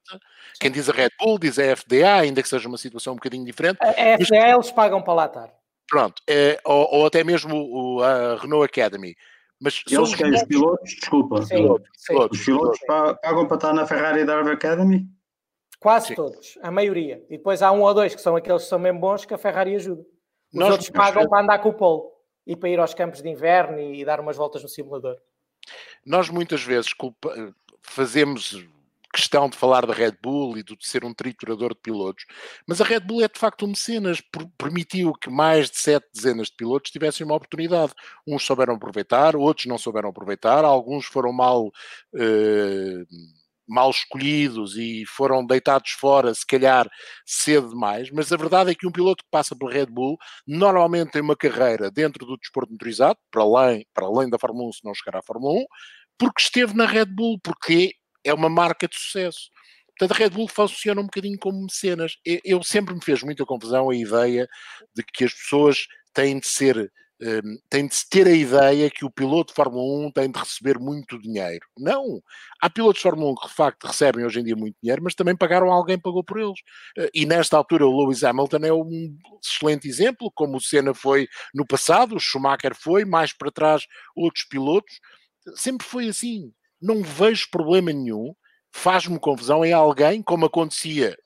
Quem 0.60 0.72
diz 0.72 0.90
a 0.90 0.94
Red 0.94 1.10
Bull 1.20 1.38
diz 1.38 1.60
a 1.60 1.76
FDA, 1.76 2.16
ainda 2.20 2.42
que 2.42 2.50
seja 2.50 2.68
uma 2.68 2.78
situação 2.80 3.14
um 3.14 3.18
bocadinho 3.18 3.46
diferente. 3.46 3.78
A 3.80 3.90
a 3.90 4.18
FDA 4.18 4.50
eles 4.56 4.72
pagam 4.72 5.02
para 5.04 5.14
lá 5.14 5.26
estar. 5.28 5.54
Pronto, 5.90 6.22
é, 6.28 6.60
ou, 6.66 6.88
ou 6.96 7.06
até 7.06 7.24
mesmo 7.24 7.56
o- 7.56 8.04
a 8.04 8.36
Renault 8.38 8.66
Academy. 8.66 9.16
Mas 9.60 9.82
são 9.88 10.00
Eles 10.00 10.10
os 10.10 10.16
quem? 10.16 10.34
Os 10.34 10.44
pilotos? 10.44 10.90
Desculpa. 10.96 11.42
Sim, 11.44 11.56
pilotos, 11.56 11.88
sim. 11.96 12.14
pilotos, 12.14 12.40
Os 12.40 12.46
pilotos 12.46 12.80
pa- 12.88 13.14
pagam 13.16 13.48
para 13.48 13.56
estar 13.56 13.74
na 13.74 13.88
Ferrari 13.88 14.26
Drive 14.26 14.50
Academy? 14.50 15.08
Quase 15.80 16.08
Sim. 16.08 16.16
todos, 16.16 16.58
a 16.64 16.72
maioria. 16.72 17.24
E 17.30 17.38
depois 17.38 17.62
há 17.62 17.72
um 17.72 17.82
ou 17.84 17.94
dois 17.94 18.14
que 18.16 18.22
são 18.22 18.36
aqueles 18.36 18.64
que 18.64 18.70
são 18.70 18.80
mesmo 18.80 19.00
bons 19.00 19.26
que 19.26 19.34
a 19.34 19.38
Ferrari 19.38 19.76
ajuda. 19.76 20.02
Os 20.02 20.60
Nós- 20.60 20.72
outros 20.72 20.90
pagam 20.90 21.28
para 21.30 21.44
andar 21.44 21.60
com 21.60 21.70
o 21.70 21.74
polo 21.74 22.12
e 22.48 22.56
para 22.56 22.70
ir 22.70 22.80
aos 22.80 22.93
campos 22.95 23.22
de 23.22 23.30
inverno 23.30 23.80
e 23.80 24.04
dar 24.04 24.20
umas 24.20 24.38
voltas 24.38 24.64
no 24.64 24.70
simulador. 24.70 25.18
nós 26.06 26.30
muitas 26.30 26.64
vezes 26.64 26.93
culpa- 26.93 27.54
fazemos 27.82 28.66
questão 29.14 29.50
de 29.50 29.58
falar 29.58 29.86
da 29.86 29.93
Red 29.93 30.18
Bull 30.22 30.58
e 30.58 30.64
de 30.64 30.78
ser 30.82 31.04
um 31.04 31.14
triturador 31.14 31.74
de 31.74 31.80
pilotos, 31.82 32.26
mas 32.68 32.80
a 32.80 32.84
Red 32.84 33.00
Bull 33.00 33.24
é 33.24 33.28
de 33.28 33.39
facto 33.39 33.66
um 33.66 33.70
mecenas, 33.70 34.22
per- 34.22 34.48
permitiu 34.58 35.12
que 35.14 35.30
mais 35.30 35.72
de 35.72 35.78
sete 35.78 36.08
dezenas 36.14 36.48
de 36.48 36.56
pilotos 36.56 36.91
tivessem 36.91 37.26
uma 37.26 37.36
oportunidade. 37.36 37.93
Uns 38.28 38.43
souberam 38.43 38.76
aproveitar, 38.76 39.36
outros 39.36 39.66
não 39.66 39.78
souberam 39.78 40.10
aproveitar, 40.10 40.64
alguns 40.64 41.06
foram 41.06 41.34
mal, 41.34 41.72
eh, 42.16 43.04
mal 43.68 43.89
escolhidos 43.89 44.78
e 44.78 45.05
foram 45.05 45.45
deitados 45.45 45.91
fora, 45.91 46.34
se 46.34 46.45
calhar 46.45 46.89
cedo 47.26 47.70
demais, 47.70 48.09
mas 48.11 48.32
a 48.32 48.38
verdade 48.38 48.72
é 48.72 48.76
que 48.76 48.88
um 48.88 48.91
piloto 48.91 49.24
que 49.24 49.30
passa 49.30 49.55
pela 49.55 49.72
Red 49.72 49.88
Bull 49.88 50.18
normalmente 50.47 51.11
tem 51.11 51.22
uma 51.22 51.36
carreira 51.36 51.91
dentro 51.91 52.26
do 52.26 52.38
desporto 52.38 52.72
motorizado, 52.72 53.20
para 53.30 53.43
além, 53.43 53.86
para 53.93 54.05
além 54.05 54.30
da 54.30 54.39
Fórmula 54.39 54.70
1, 54.70 54.74
se 54.74 54.86
não 54.86 54.93
chegar 54.93 55.18
à 55.18 55.22
Fórmula 55.22 55.53
1, 55.53 55.65
porque 56.18 56.41
esteve 56.41 56.74
na 56.74 56.86
Red 56.86 57.05
Bull, 57.05 57.39
porque 57.43 57.93
é 58.24 58.34
uma 58.34 58.49
marca 58.49 58.88
de 58.88 58.97
sucesso. 58.97 59.49
Portanto, 59.97 60.15
a 60.15 60.24
Red 60.24 60.30
Bull 60.30 60.47
funciona 60.47 61.01
um 61.01 61.05
bocadinho 61.05 61.38
como 61.39 61.63
mecenas. 61.63 62.18
Eu, 62.24 62.39
eu 62.43 62.63
sempre 62.63 62.93
me 62.93 63.03
fez 63.03 63.24
muita 63.24 63.45
confusão 63.45 63.89
a 63.89 63.95
ideia 63.95 64.47
de 64.95 65.03
que 65.03 65.24
as 65.24 65.34
pessoas 65.34 65.88
têm 66.13 66.39
de 66.39 66.47
ser, 66.47 66.91
hum, 67.22 67.57
têm 67.70 67.88
de 67.88 67.95
ter 68.09 68.28
a 68.28 68.32
ideia 68.32 68.89
que 68.91 69.05
o 69.05 69.11
piloto 69.11 69.51
de 69.51 69.55
Fórmula 69.55 70.07
1 70.07 70.11
tem 70.11 70.32
de 70.32 70.39
receber 70.39 70.80
muito 70.80 71.20
dinheiro. 71.22 71.65
Não! 71.78 72.22
Há 72.61 72.70
pilotos 72.70 72.97
de 72.97 73.03
Fórmula 73.03 73.32
1 73.32 73.36
que 73.36 73.47
de 73.47 73.53
facto 73.53 73.88
recebem 73.88 74.26
hoje 74.26 74.39
em 74.39 74.43
dia 74.43 74.55
muito 74.55 74.76
dinheiro, 74.82 75.01
mas 75.03 75.15
também 75.15 75.36
pagaram 75.36 75.72
alguém 75.72 75.99
pagou 75.99 76.24
por 76.24 76.39
eles. 76.39 76.59
Eh, 76.97 77.09
E 77.13 77.26
nesta 77.26 77.57
altura 77.57 77.86
o 77.88 77.97
Lewis 78.01 78.24
Hamilton 78.24 78.57
é 78.63 78.74
um 78.74 79.18
excelente 79.43 79.88
exemplo, 79.88 80.32
como 80.36 80.57
o 80.57 80.61
Senna 80.61 80.93
foi 80.93 81.28
no 81.53 81.65
passado, 81.65 82.15
o 82.15 82.20
Schumacher 82.20 82.76
foi, 82.76 83.05
mais 83.05 83.34
para 83.34 83.51
trás 83.51 83.84
outros 84.15 84.45
pilotos. 84.45 84.99
Sempre 85.55 85.86
foi 85.88 86.07
assim. 86.09 86.51
Não 86.82 87.01
vejo 87.03 87.47
problema 87.51 87.91
nenhum. 87.91 88.34
Faz-me 88.74 89.20
confusão 89.20 89.65
em 89.65 89.74
alguém, 89.74 90.22
como 90.22 90.45
acontecia 90.45 91.18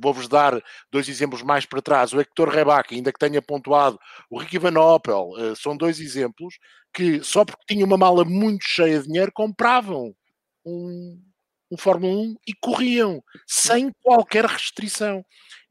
vou-vos 0.00 0.28
dar 0.28 0.60
dois 0.90 1.08
exemplos 1.08 1.42
mais 1.42 1.66
para 1.66 1.82
trás. 1.82 2.12
O 2.12 2.20
Hector 2.20 2.48
Rebaque, 2.48 2.94
ainda 2.94 3.12
que 3.12 3.18
tenha 3.18 3.42
pontuado, 3.42 3.98
o 4.30 4.38
Ricky 4.38 4.58
Van 4.58 4.78
Opel, 4.78 5.30
eh, 5.38 5.54
são 5.54 5.76
dois 5.76 6.00
exemplos 6.00 6.58
que 6.92 7.22
só 7.22 7.44
porque 7.44 7.64
tinham 7.68 7.86
uma 7.86 7.96
mala 7.96 8.24
muito 8.24 8.64
cheia 8.64 9.00
de 9.00 9.06
dinheiro 9.06 9.30
compravam 9.32 10.14
um, 10.64 11.20
um 11.70 11.76
Fórmula 11.76 12.12
1 12.12 12.36
e 12.48 12.52
corriam 12.60 13.22
sem 13.46 13.90
qualquer 14.02 14.44
restrição. 14.44 15.24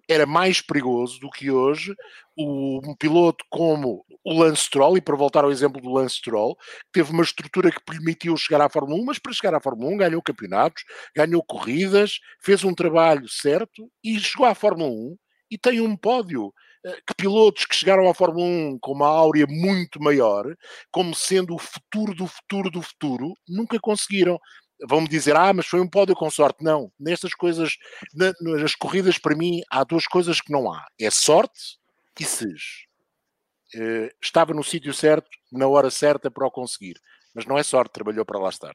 Era 0.10 0.26
mais 0.26 0.60
perigoso 0.60 1.20
do 1.20 1.30
que 1.30 1.52
hoje 1.52 1.94
o- 2.36 2.80
um 2.84 2.96
piloto 2.96 3.46
como 3.50 4.04
o 4.26 4.34
Lance 4.40 4.64
Stroll, 4.64 4.98
e 4.98 5.02
para 5.02 5.16
voltar 5.16 5.44
ao 5.44 5.52
exemplo 5.52 5.80
do 5.82 5.92
Lance 5.94 6.16
Stroll, 6.16 6.58
teve 6.92 7.12
uma 7.12 7.24
estrutura 7.24 7.72
que 7.72 7.80
permitiu 7.86 8.36
chegar 8.36 8.62
à 8.62 8.70
Fórmula 8.70 9.00
1, 9.02 9.06
mas 9.06 9.20
para 9.20 9.34
chegar 9.34 9.54
à 9.56 9.62
Fórmula 9.62 9.92
1 9.92 9.98
ganhou 9.98 10.22
campeonatos, 10.22 10.84
ganhou 11.16 11.44
corridas, 11.44 12.20
fez 12.42 12.64
um 12.64 12.74
trabalho 12.74 13.28
certo 13.30 13.88
e 14.04 14.20
chegou 14.20 14.48
à 14.48 14.56
Fórmula 14.56 14.90
1 14.90 15.16
e 15.52 15.58
tem 15.60 15.80
um 15.82 15.96
pódio. 15.96 16.52
Eh, 16.86 16.98
Que 17.06 17.14
pilotos 17.16 17.66
que 17.66 17.76
chegaram 17.76 18.10
à 18.10 18.14
Fórmula 18.14 18.46
1 18.46 18.80
com 18.80 18.94
uma 18.94 19.08
áurea 19.08 19.46
muito 19.48 20.02
maior, 20.02 20.46
como 20.92 21.14
sendo 21.14 21.54
o 21.56 21.60
futuro 21.60 22.16
do 22.16 22.26
futuro 22.26 22.72
do 22.72 22.82
futuro, 22.82 23.34
nunca 23.48 23.78
conseguiram. 23.80 24.40
Vão-me 24.88 25.08
dizer, 25.08 25.36
ah, 25.36 25.52
mas 25.54 25.66
foi 25.68 25.82
um 25.82 25.90
pódio 25.90 26.16
com 26.16 26.30
sorte. 26.30 26.64
Não, 26.64 26.92
nestas 27.00 27.34
coisas, 27.34 27.74
na- 28.14 28.34
nas 28.40 28.76
corridas, 28.76 29.18
para 29.18 29.36
mim, 29.36 29.62
há 29.70 29.84
duas 29.84 30.06
coisas 30.08 30.40
que 30.40 30.52
não 30.52 30.72
há: 30.72 30.86
é 31.00 31.10
sorte 31.10 31.78
e 32.20 32.24
SES. 32.24 32.88
Eh, 33.76 34.10
estava 34.22 34.54
no 34.54 34.64
sítio 34.64 34.94
certo, 34.94 35.30
na 35.52 35.68
hora 35.68 35.92
certa 35.92 36.32
para 36.32 36.48
o 36.48 36.52
conseguir, 36.52 36.96
mas 37.36 37.46
não 37.46 37.58
é 37.58 37.64
sorte, 37.64 37.94
trabalhou 37.94 38.26
para 38.26 38.40
lá 38.40 38.50
estar. 38.50 38.74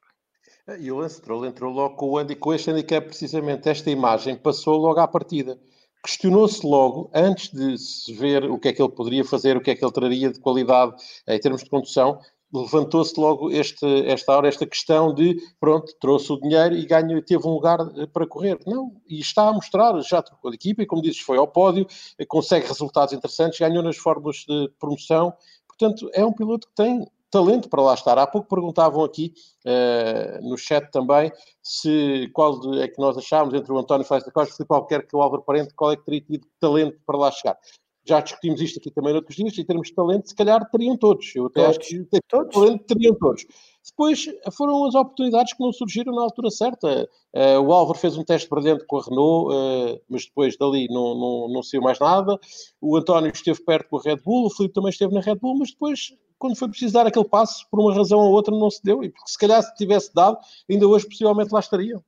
E 0.78 0.90
o 0.90 0.96
Lance 0.96 1.16
Stroll 1.16 1.44
entrou 1.46 1.72
logo 1.72 1.96
com, 1.96 2.06
o 2.10 2.18
handi- 2.18 2.36
com 2.36 2.54
este 2.54 2.70
handicap, 2.70 3.06
precisamente. 3.06 3.68
Esta 3.68 3.90
imagem 3.90 4.36
passou 4.36 4.76
logo 4.78 4.98
à 5.00 5.06
partida. 5.08 5.58
Questionou-se 6.02 6.64
logo, 6.66 7.10
antes 7.14 7.50
de 7.50 7.76
se 7.78 8.12
ver 8.14 8.44
o 8.44 8.58
que 8.58 8.68
é 8.68 8.72
que 8.72 8.80
ele 8.80 8.92
poderia 8.92 9.24
fazer, 9.24 9.56
o 9.56 9.60
que 9.60 9.70
é 9.70 9.74
que 9.74 9.84
ele 9.84 9.92
traria 9.92 10.30
de 10.30 10.38
qualidade 10.38 10.94
em 11.26 11.38
termos 11.40 11.62
de 11.64 11.68
condução, 11.70 12.20
levantou-se 12.54 13.18
logo 13.18 13.50
este, 13.50 13.84
esta 14.06 14.36
hora, 14.36 14.48
esta 14.48 14.64
questão 14.64 15.12
de, 15.12 15.36
pronto, 15.58 15.92
trouxe 16.00 16.32
o 16.32 16.40
dinheiro 16.40 16.74
e 16.76 16.86
ganhou, 16.86 17.20
teve 17.20 17.46
um 17.46 17.52
lugar 17.52 17.80
eh, 17.96 18.06
para 18.06 18.26
correr. 18.26 18.58
Não, 18.64 18.92
e 19.08 19.18
está 19.18 19.48
a 19.48 19.52
mostrar, 19.52 20.00
já 20.02 20.22
trocou 20.22 20.50
de 20.50 20.56
equipa 20.56 20.82
e, 20.82 20.86
como 20.86 21.02
dizes, 21.02 21.20
foi 21.20 21.36
ao 21.36 21.48
pódio, 21.48 21.86
eh, 22.16 22.24
consegue 22.24 22.68
resultados 22.68 23.12
interessantes, 23.12 23.58
ganhou 23.58 23.82
nas 23.82 23.96
fórmulas 23.96 24.44
de 24.48 24.70
promoção. 24.78 25.32
Portanto, 25.66 26.08
é 26.14 26.24
um 26.24 26.32
piloto 26.32 26.68
que 26.68 26.74
tem 26.74 27.04
talento 27.34 27.68
para 27.68 27.82
lá 27.82 27.94
estar. 27.94 28.16
Há 28.16 28.28
pouco 28.28 28.48
perguntavam 28.48 29.02
aqui 29.02 29.34
uh, 29.66 30.48
no 30.48 30.56
chat 30.56 30.88
também 30.92 31.32
se 31.60 32.30
qual 32.32 32.60
de, 32.60 32.80
é 32.80 32.86
que 32.86 33.00
nós 33.00 33.18
achávamos 33.18 33.52
entre 33.54 33.72
o 33.72 33.78
António 33.78 34.06
Félix 34.06 34.24
da 34.24 34.32
Costa 34.32 34.50
e 34.50 34.54
o 34.54 34.56
Filipe 34.56 34.72
Albuquerque 34.72 35.08
e 35.12 35.16
o 35.16 35.20
Álvaro 35.20 35.42
Parente, 35.42 35.74
qual 35.74 35.90
é 35.90 35.96
que 35.96 36.04
teria 36.04 36.20
tido 36.20 36.46
talento 36.60 36.96
para 37.04 37.18
lá 37.18 37.32
chegar. 37.32 37.58
Já 38.06 38.20
discutimos 38.20 38.60
isto 38.60 38.78
aqui 38.78 38.90
também 38.90 39.12
noutros 39.12 39.34
dias, 39.34 39.56
em 39.58 39.64
termos 39.64 39.88
de 39.88 39.94
talento, 39.94 40.28
se 40.28 40.34
calhar 40.34 40.68
teriam 40.70 40.96
todos. 40.96 41.34
Eu 41.34 41.46
até 41.46 41.62
todos. 41.62 41.78
acho 41.78 41.88
que 41.88 42.20
todos. 42.28 42.54
talento 42.54 42.84
teriam 42.84 43.14
todos. 43.14 43.46
Depois 43.86 44.26
foram 44.56 44.86
as 44.86 44.94
oportunidades 44.94 45.52
que 45.52 45.62
não 45.62 45.72
surgiram 45.72 46.14
na 46.14 46.22
altura 46.22 46.50
certa. 46.50 47.08
Uh, 47.34 47.60
o 47.60 47.72
Álvaro 47.72 47.98
fez 47.98 48.16
um 48.16 48.24
teste 48.24 48.48
brilhante 48.48 48.86
com 48.86 48.98
a 48.98 49.02
Renault, 49.02 49.54
uh, 49.54 50.00
mas 50.08 50.26
depois 50.26 50.56
dali 50.56 50.86
não, 50.88 51.14
não, 51.14 51.48
não 51.48 51.62
saiu 51.62 51.82
mais 51.82 51.98
nada. 51.98 52.38
O 52.80 52.96
António 52.96 53.30
esteve 53.30 53.62
perto 53.62 53.88
com 53.88 53.98
a 53.98 54.02
Red 54.02 54.16
Bull, 54.16 54.46
o 54.46 54.50
Filipe 54.50 54.74
também 54.74 54.90
esteve 54.90 55.14
na 55.14 55.20
Red 55.20 55.36
Bull, 55.36 55.58
mas 55.58 55.70
depois, 55.70 56.14
quando 56.38 56.56
foi 56.56 56.68
preciso 56.68 56.94
dar 56.94 57.06
aquele 57.06 57.28
passo, 57.28 57.66
por 57.70 57.80
uma 57.80 57.94
razão 57.94 58.18
ou 58.18 58.32
outra, 58.32 58.54
não 58.54 58.70
se 58.70 58.82
deu. 58.82 59.02
E 59.02 59.10
porque 59.10 59.30
se 59.30 59.38
calhar 59.38 59.62
se 59.62 59.74
tivesse 59.76 60.14
dado, 60.14 60.38
ainda 60.70 60.88
hoje 60.88 61.06
possivelmente 61.06 61.52
lá 61.52 61.60
estariam. 61.60 62.02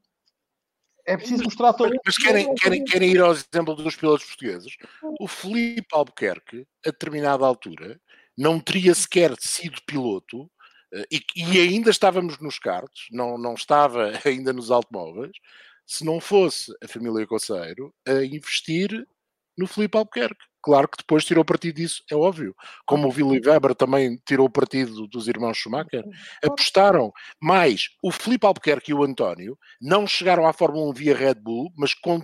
É 1.07 1.17
preciso 1.17 1.45
mostrar 1.45 1.73
todo. 1.73 1.95
Mas 2.05 2.17
querem, 2.17 2.53
querem, 2.57 2.85
querem 2.85 3.11
ir 3.13 3.21
ao 3.21 3.33
exemplo 3.33 3.75
dos 3.77 3.95
pilotos 3.95 4.27
portugueses? 4.27 4.77
O 5.21 5.29
Felipe 5.29 5.87
Albuquerque, 5.93 6.67
a 6.85 6.91
determinada 6.91 7.47
altura, 7.47 8.01
não 8.37 8.59
teria 8.59 8.95
sequer 8.95 9.35
sido 9.39 9.81
piloto 9.87 10.51
eh, 10.93 11.07
e, 11.11 11.23
e, 11.37 11.61
ainda 11.61 11.91
estávamos 11.91 12.39
nos 12.39 12.59
cartos, 12.59 13.07
não, 13.11 13.39
não 13.39 13.55
estava 13.55 14.13
ainda 14.27 14.53
nos 14.53 14.71
automóveis, 14.71 15.37
se 15.87 16.05
não 16.05 16.21
fosse 16.21 16.75
a 16.83 16.89
família 16.89 17.27
Coceiro 17.27 17.95
a 18.07 18.25
investir 18.25 19.07
no 19.57 19.67
Felipe 19.67 19.97
Albuquerque. 19.97 20.45
Claro 20.67 20.89
que 20.89 20.99
depois 20.99 21.25
tirou 21.25 21.45
partido 21.45 21.77
disso, 21.77 22.03
é 22.11 22.17
óbvio. 22.17 22.53
Como 22.85 23.07
o 23.07 23.13
Willy 23.13 23.41
Weber 23.47 23.73
também 23.73 24.21
tirou 24.27 24.51
partido 24.51 25.07
dos 25.07 25.29
irmãos 25.29 25.57
Schumacher. 25.57 26.03
Apostaram 26.43 27.13
mais. 27.41 27.85
O 28.03 28.11
Felipe 28.11 28.45
Albuquerque 28.45 28.91
e 28.91 28.95
o 28.95 29.05
António 29.05 29.57
não 29.81 30.09
chegaram 30.09 30.45
à 30.45 30.53
Fórmula 30.53 30.91
1 30.91 30.93
via 30.93 31.17
Red 31.17 31.37
Bull, 31.37 31.71
mas 31.79 31.95
com 31.95 32.21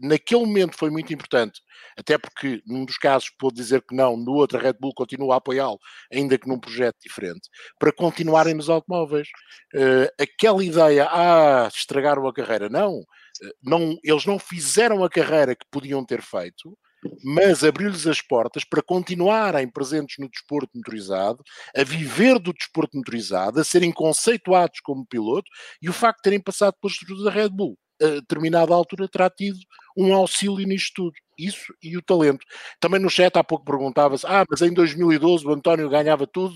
naquele 0.00 0.46
momento 0.46 0.76
foi 0.76 0.88
muito 0.88 1.12
importante, 1.12 1.60
até 1.98 2.16
porque 2.16 2.62
num 2.64 2.84
dos 2.84 2.96
casos 2.96 3.28
pôde 3.36 3.56
dizer 3.56 3.82
que 3.82 3.94
não, 3.94 4.16
no 4.16 4.34
outro 4.34 4.58
a 4.58 4.60
Red 4.60 4.74
Bull 4.80 4.94
continua 4.94 5.34
a 5.34 5.38
apoiá-lo, 5.38 5.78
ainda 6.12 6.38
que 6.38 6.48
num 6.48 6.60
projeto 6.60 6.96
diferente, 7.00 7.48
para 7.76 7.92
continuarem 7.92 8.54
nos 8.54 8.70
automóveis. 8.70 9.28
Uh, 9.74 10.22
aquela 10.22 10.64
ideia, 10.64 11.08
ah, 11.10 11.68
estragaram 11.72 12.26
a 12.26 12.32
carreira, 12.32 12.68
não, 12.68 13.00
eh, 13.44 13.52
não, 13.62 13.96
eles 14.04 14.26
não 14.26 14.38
fizeram 14.38 15.02
a 15.04 15.10
carreira 15.10 15.56
que 15.56 15.66
podiam 15.70 16.04
ter 16.04 16.22
feito, 16.22 16.76
mas 17.24 17.64
abriu-lhes 17.64 18.06
as 18.06 18.20
portas 18.20 18.64
para 18.64 18.82
continuarem 18.82 19.68
presentes 19.68 20.16
no 20.18 20.28
desporto 20.28 20.70
motorizado, 20.74 21.42
a 21.76 21.84
viver 21.84 22.38
do 22.38 22.52
desporto 22.52 22.96
motorizado, 22.96 23.60
a 23.60 23.64
serem 23.64 23.92
conceituados 23.92 24.80
como 24.80 25.06
piloto, 25.06 25.48
e 25.80 25.88
o 25.88 25.92
facto 25.92 26.18
de 26.18 26.22
terem 26.24 26.40
passado 26.40 26.74
pela 26.80 26.90
estrutura 26.90 27.24
da 27.24 27.30
Red 27.30 27.50
Bull 27.50 27.78
a 28.02 28.20
determinada 28.20 28.74
altura 28.74 29.08
terá 29.08 29.28
tido 29.28 29.58
um 29.96 30.14
auxílio 30.14 30.66
nisto 30.66 30.94
tudo. 30.94 31.12
Isso 31.40 31.74
e 31.82 31.96
o 31.96 32.02
talento. 32.02 32.44
Também 32.78 33.00
no 33.00 33.08
chat 33.08 33.36
há 33.36 33.44
pouco 33.44 33.64
perguntava-se: 33.64 34.26
ah, 34.26 34.44
mas 34.48 34.60
em 34.60 34.72
2012 34.72 35.46
o 35.46 35.52
António 35.52 35.88
ganhava 35.88 36.26
tudo 36.26 36.54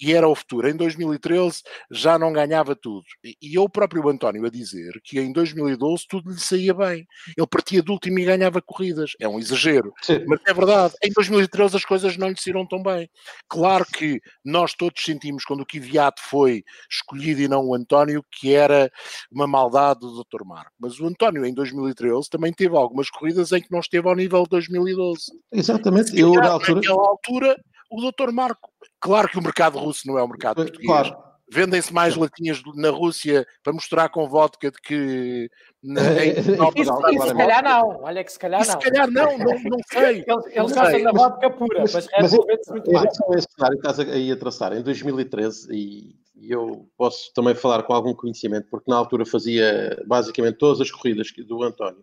e 0.00 0.12
era 0.12 0.28
o 0.28 0.34
futuro. 0.34 0.68
Em 0.68 0.76
2013 0.76 1.62
já 1.90 2.18
não 2.18 2.32
ganhava 2.32 2.74
tudo. 2.74 3.04
E 3.22 3.54
eu 3.54 3.68
próprio 3.68 4.08
António 4.08 4.44
a 4.44 4.50
dizer 4.50 5.00
que 5.04 5.20
em 5.20 5.32
2012 5.32 6.04
tudo 6.08 6.30
lhe 6.30 6.40
saía 6.40 6.74
bem. 6.74 7.06
Ele 7.36 7.46
partia 7.46 7.82
de 7.82 7.90
último 7.90 8.18
e 8.18 8.24
ganhava 8.24 8.60
corridas. 8.60 9.12
É 9.20 9.28
um 9.28 9.38
exagero. 9.38 9.92
Sim. 10.02 10.24
Mas 10.26 10.40
é 10.46 10.52
verdade. 10.52 10.94
Em 11.02 11.10
2013 11.12 11.76
as 11.76 11.84
coisas 11.84 12.16
não 12.16 12.28
lhe 12.28 12.40
saíram 12.40 12.66
tão 12.66 12.82
bem. 12.82 13.08
Claro 13.48 13.84
que 13.84 14.20
nós 14.44 14.74
todos 14.74 15.02
sentimos 15.02 15.44
quando 15.44 15.60
o 15.60 15.66
Kvyat 15.66 16.20
foi 16.20 16.64
escolhido 16.90 17.40
e 17.40 17.48
não 17.48 17.64
o 17.66 17.74
António 17.74 18.24
que 18.30 18.52
era 18.52 18.90
uma 19.30 19.46
maldade 19.46 20.00
do 20.00 20.24
Dr. 20.24 20.44
Marco. 20.44 20.72
Mas 20.78 20.98
o 20.98 21.06
António 21.06 21.44
em 21.44 21.54
2013 21.54 22.28
também 22.28 22.52
teve 22.52 22.76
algumas 22.76 23.10
corridas 23.10 23.52
em 23.52 23.60
que 23.60 23.70
não 23.70 23.80
esteve 23.80 24.08
ao 24.08 24.14
nível 24.14 24.23
de 24.28 24.50
2012. 24.50 25.32
Exatamente. 25.52 26.18
Eu, 26.18 26.32
na 26.32 26.50
altura... 26.50 26.74
Naquela 26.74 27.08
altura, 27.08 27.56
o 27.90 28.00
doutor 28.00 28.32
Marco, 28.32 28.70
claro 29.00 29.28
que 29.28 29.38
o 29.38 29.42
mercado 29.42 29.78
russo 29.78 30.06
não 30.06 30.18
é 30.18 30.22
o 30.22 30.28
mercado 30.28 30.56
português. 30.56 30.86
Claro. 30.86 31.24
Vendem-se 31.50 31.92
mais 31.92 32.16
latinhas 32.16 32.62
na 32.74 32.90
Rússia 32.90 33.46
para 33.62 33.72
mostrar 33.72 34.08
com 34.08 34.28
vodka 34.28 34.70
de 34.70 34.78
que. 34.80 35.50
Na, 35.84 36.00
em, 36.24 36.30
isso, 36.76 36.96
se 37.28 37.34
calhar 37.34 37.62
não, 37.62 38.02
olha 38.02 38.24
que 38.24 38.32
se 38.32 38.38
calhar 38.38 38.66
não. 38.66 38.70
Se 38.70 38.78
calhar 38.78 39.10
não, 39.10 39.36
não, 39.36 39.62
não 39.64 39.78
sei. 39.92 40.24
Eles, 40.26 40.46
eles 40.46 40.72
gostam 40.72 41.02
da 41.02 41.12
vodka 41.12 41.50
pura, 41.50 41.80
mas, 41.80 41.92
mas, 41.92 42.08
mas 42.18 42.32
é, 42.32 42.36
muito 42.72 42.90
mais. 42.90 43.04
É 43.04 43.36
esse 43.36 43.46
cenário 43.54 43.78
que 43.78 43.86
estás 43.86 44.08
aí 44.08 44.32
a 44.32 44.36
traçar. 44.36 44.72
Em 44.72 44.82
2013, 44.82 45.68
e, 45.70 46.16
e 46.34 46.50
eu 46.50 46.88
posso 46.96 47.30
também 47.34 47.54
falar 47.54 47.82
com 47.82 47.92
algum 47.92 48.14
conhecimento, 48.14 48.66
porque 48.70 48.90
na 48.90 48.96
altura 48.96 49.26
fazia 49.26 50.02
basicamente 50.06 50.56
todas 50.56 50.80
as 50.80 50.90
corridas 50.90 51.28
do 51.46 51.62
António. 51.62 52.02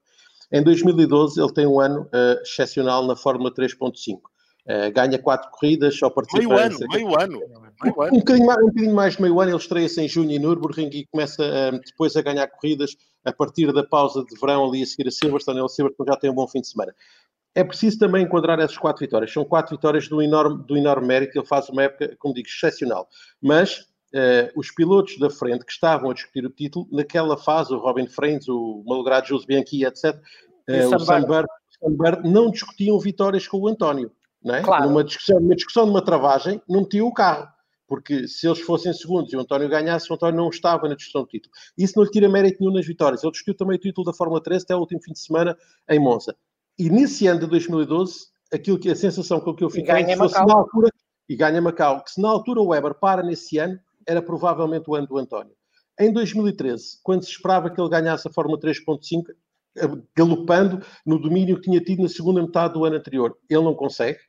Em 0.52 0.62
2012, 0.64 1.40
ele 1.42 1.54
tem 1.54 1.66
um 1.66 1.80
ano 1.80 2.02
uh, 2.02 2.42
excepcional 2.42 3.06
na 3.06 3.16
Fórmula 3.16 3.54
3.5. 3.54 4.16
Uh, 4.18 4.22
eh, 4.68 4.92
ganha 4.92 5.18
quatro 5.18 5.50
corridas, 5.52 5.98
só 5.98 6.10
participa... 6.10 6.48
Meio 6.48 6.60
ano, 6.60 6.78
meio 6.92 7.20
ano. 7.20 7.40
Meio 7.82 8.02
ano. 8.02 8.16
Um, 8.16 8.20
bocadinho 8.20 8.46
mais, 8.46 8.60
um 8.60 8.68
bocadinho 8.68 8.96
mais 8.96 9.16
de 9.16 9.22
meio 9.22 9.40
ano, 9.40 9.52
ele 9.52 9.58
estreia-se 9.58 10.02
em 10.02 10.08
junho 10.08 10.32
em 10.32 10.40
Nürburgring 10.40 10.90
e 10.94 11.08
começa 11.08 11.42
uh, 11.42 11.80
depois 11.84 12.16
a 12.16 12.22
ganhar 12.22 12.48
corridas 12.48 12.96
a 13.24 13.32
partir 13.32 13.72
da 13.74 13.84
pausa 13.84 14.24
de 14.24 14.40
verão 14.40 14.68
ali 14.68 14.84
a 14.84 14.86
seguir 14.86 15.08
a 15.08 15.12
Silverstone. 15.12 15.60
Ele 15.60 15.70
Silverstone 15.70 16.10
já 16.10 16.18
tem 16.18 16.30
um 16.30 16.36
bom 16.36 16.48
fim 16.48 16.62
de 16.62 16.68
semana. 16.68 16.94
É 17.56 17.64
preciso 17.64 17.98
também 18.00 18.24
enquadrar 18.24 18.60
essas 18.60 18.78
quatro 18.78 19.04
vitórias. 19.04 19.32
São 19.32 19.44
quatro 19.44 19.76
vitórias 19.76 20.08
do 20.08 20.22
enorme, 20.22 20.64
do 20.66 20.78
enorme 20.78 21.08
mérito. 21.08 21.38
Ele 21.38 21.46
faz 21.46 21.68
uma 21.70 21.84
época, 21.84 22.16
como 22.20 22.34
digo, 22.34 22.48
excepcional. 22.48 23.08
Mas 23.42 23.88
Uh, 24.14 24.52
os 24.60 24.70
pilotos 24.72 25.18
da 25.18 25.30
frente 25.30 25.66
que 25.66 25.72
estavam 25.72 26.12
a 26.12 26.14
discutir 26.14 26.46
o 26.46 26.50
título, 26.50 26.86
naquela 26.92 27.38
fase, 27.38 27.74
o 27.74 27.78
Robin 27.78 28.08
Freins, 28.08 28.48
o 28.50 28.84
malogrado 28.86 29.28
Jules 29.28 29.46
Bianchi, 29.46 29.86
etc., 29.86 30.16
uh, 30.70 30.96
o 30.96 31.00
Sunbird, 31.00 31.48
não 32.30 32.52
discutiam 32.52 33.00
vitórias 33.00 33.48
com 33.48 33.58
o 33.58 33.68
António. 33.68 34.12
Não 34.44 34.56
é? 34.56 34.62
claro. 34.62 34.88
numa, 34.88 35.04
discussão, 35.04 35.40
numa 35.40 35.56
discussão 35.56 35.86
de 35.86 35.92
uma 35.92 36.04
travagem, 36.04 36.62
não 36.68 36.88
tinha 36.88 37.06
o 37.06 37.14
carro. 37.14 37.48
Porque 37.88 38.28
se 38.28 38.48
eles 38.48 38.62
fossem 38.62 38.94
segundos 38.94 39.34
e 39.34 39.36
o 39.36 39.42
António 39.42 39.68
ganhasse, 39.68 40.10
o 40.10 40.16
António 40.16 40.38
não 40.38 40.50
estava 40.50 40.88
na 40.88 40.96
discussão 40.96 41.24
do 41.24 41.28
título. 41.28 41.54
Isso 41.78 41.94
não 41.98 42.06
lhe 42.06 42.10
tira 42.10 42.30
mérito 42.30 42.58
nenhum 42.62 42.74
nas 42.74 42.86
vitórias. 42.86 43.22
Ele 43.22 43.32
discutiu 43.32 43.56
também 43.56 43.76
o 43.76 43.80
título 43.80 44.06
da 44.06 44.14
Fórmula 44.14 44.42
3 44.42 44.64
até 44.64 44.76
o 44.76 44.80
último 44.80 45.02
fim 45.02 45.12
de 45.12 45.20
semana 45.20 45.58
em 45.90 46.00
Monza. 46.00 46.36
E 46.80 46.90
nesse 46.90 47.28
ano 47.28 47.42
de 47.42 47.48
2012, 47.48 48.28
aquilo 48.52 48.80
que, 48.80 48.90
a 48.90 48.96
sensação 48.96 49.42
com 49.42 49.54
que 49.54 49.64
eu 49.64 49.70
fiquei, 49.70 50.06
se 50.06 50.16
fosse 50.16 50.46
na 50.46 50.54
altura, 50.54 50.90
e 51.28 51.36
ganha 51.36 51.62
Macau, 51.62 52.04
que 52.04 52.12
se 52.12 52.22
na 52.22 52.30
altura 52.30 52.62
o 52.62 52.68
Weber 52.68 52.94
para 52.94 53.22
nesse 53.22 53.58
ano, 53.58 53.78
era 54.08 54.22
provavelmente 54.22 54.90
o 54.90 54.96
ano 54.96 55.08
do 55.08 55.18
António. 55.18 55.54
Em 56.00 56.12
2013, 56.12 57.00
quando 57.04 57.24
se 57.24 57.32
esperava 57.32 57.70
que 57.70 57.80
ele 57.80 57.90
ganhasse 57.90 58.28
a 58.28 58.32
Fórmula 58.32 58.60
3.5, 58.60 59.24
galopando 60.16 60.84
no 61.06 61.20
domínio 61.20 61.56
que 61.56 61.64
tinha 61.64 61.80
tido 61.80 62.04
na 62.04 62.10
segunda 62.10 62.42
metade 62.42 62.74
do 62.74 62.86
ano 62.86 62.96
anterior, 62.96 63.38
ele 63.50 63.64
não 63.64 63.74
consegue. 63.74 64.20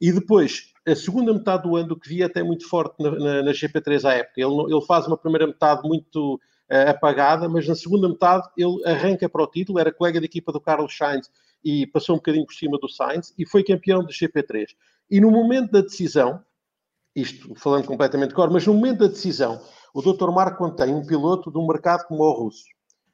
E 0.00 0.10
depois, 0.12 0.72
a 0.86 0.94
segunda 0.96 1.32
metade 1.32 1.62
do 1.62 1.76
ano, 1.76 1.98
que 1.98 2.08
via 2.08 2.26
até 2.26 2.42
muito 2.42 2.68
forte 2.68 3.00
na, 3.00 3.10
na, 3.10 3.42
na 3.42 3.52
GP3 3.52 4.04
à 4.04 4.14
época, 4.14 4.40
ele, 4.40 4.74
ele, 4.74 4.84
faz 4.84 5.06
uma 5.06 5.16
primeira 5.16 5.46
metade 5.46 5.86
muito 5.86 6.34
uh, 6.34 6.90
apagada, 6.90 7.48
mas 7.48 7.68
na 7.68 7.76
segunda 7.76 8.08
metade 8.08 8.48
ele 8.56 8.84
arranca 8.84 9.28
para 9.28 9.42
o 9.42 9.46
título, 9.46 9.78
era 9.78 9.92
colega 9.92 10.18
de 10.18 10.26
equipa 10.26 10.50
do 10.50 10.60
Carlos 10.60 10.96
Sainz 10.96 11.30
e 11.64 11.86
passou 11.86 12.16
um 12.16 12.18
bocadinho 12.18 12.44
por 12.44 12.54
cima 12.54 12.78
do 12.78 12.88
Sainz 12.88 13.32
e 13.38 13.46
foi 13.46 13.62
campeão 13.62 14.04
de 14.04 14.12
GP3. 14.12 14.66
E 15.08 15.20
no 15.20 15.30
momento 15.30 15.70
da 15.70 15.82
decisão, 15.82 16.42
isto 17.14 17.54
falando 17.56 17.86
completamente 17.86 18.30
de 18.30 18.34
cor, 18.34 18.50
mas 18.50 18.66
no 18.66 18.74
momento 18.74 19.00
da 19.00 19.06
decisão, 19.06 19.60
o 19.94 20.00
Dr. 20.00 20.30
Marco 20.30 20.70
tem 20.72 20.94
um 20.94 21.06
piloto 21.06 21.50
de 21.50 21.58
um 21.58 21.66
mercado 21.66 22.06
como 22.06 22.22
o 22.22 22.32
russo, 22.32 22.64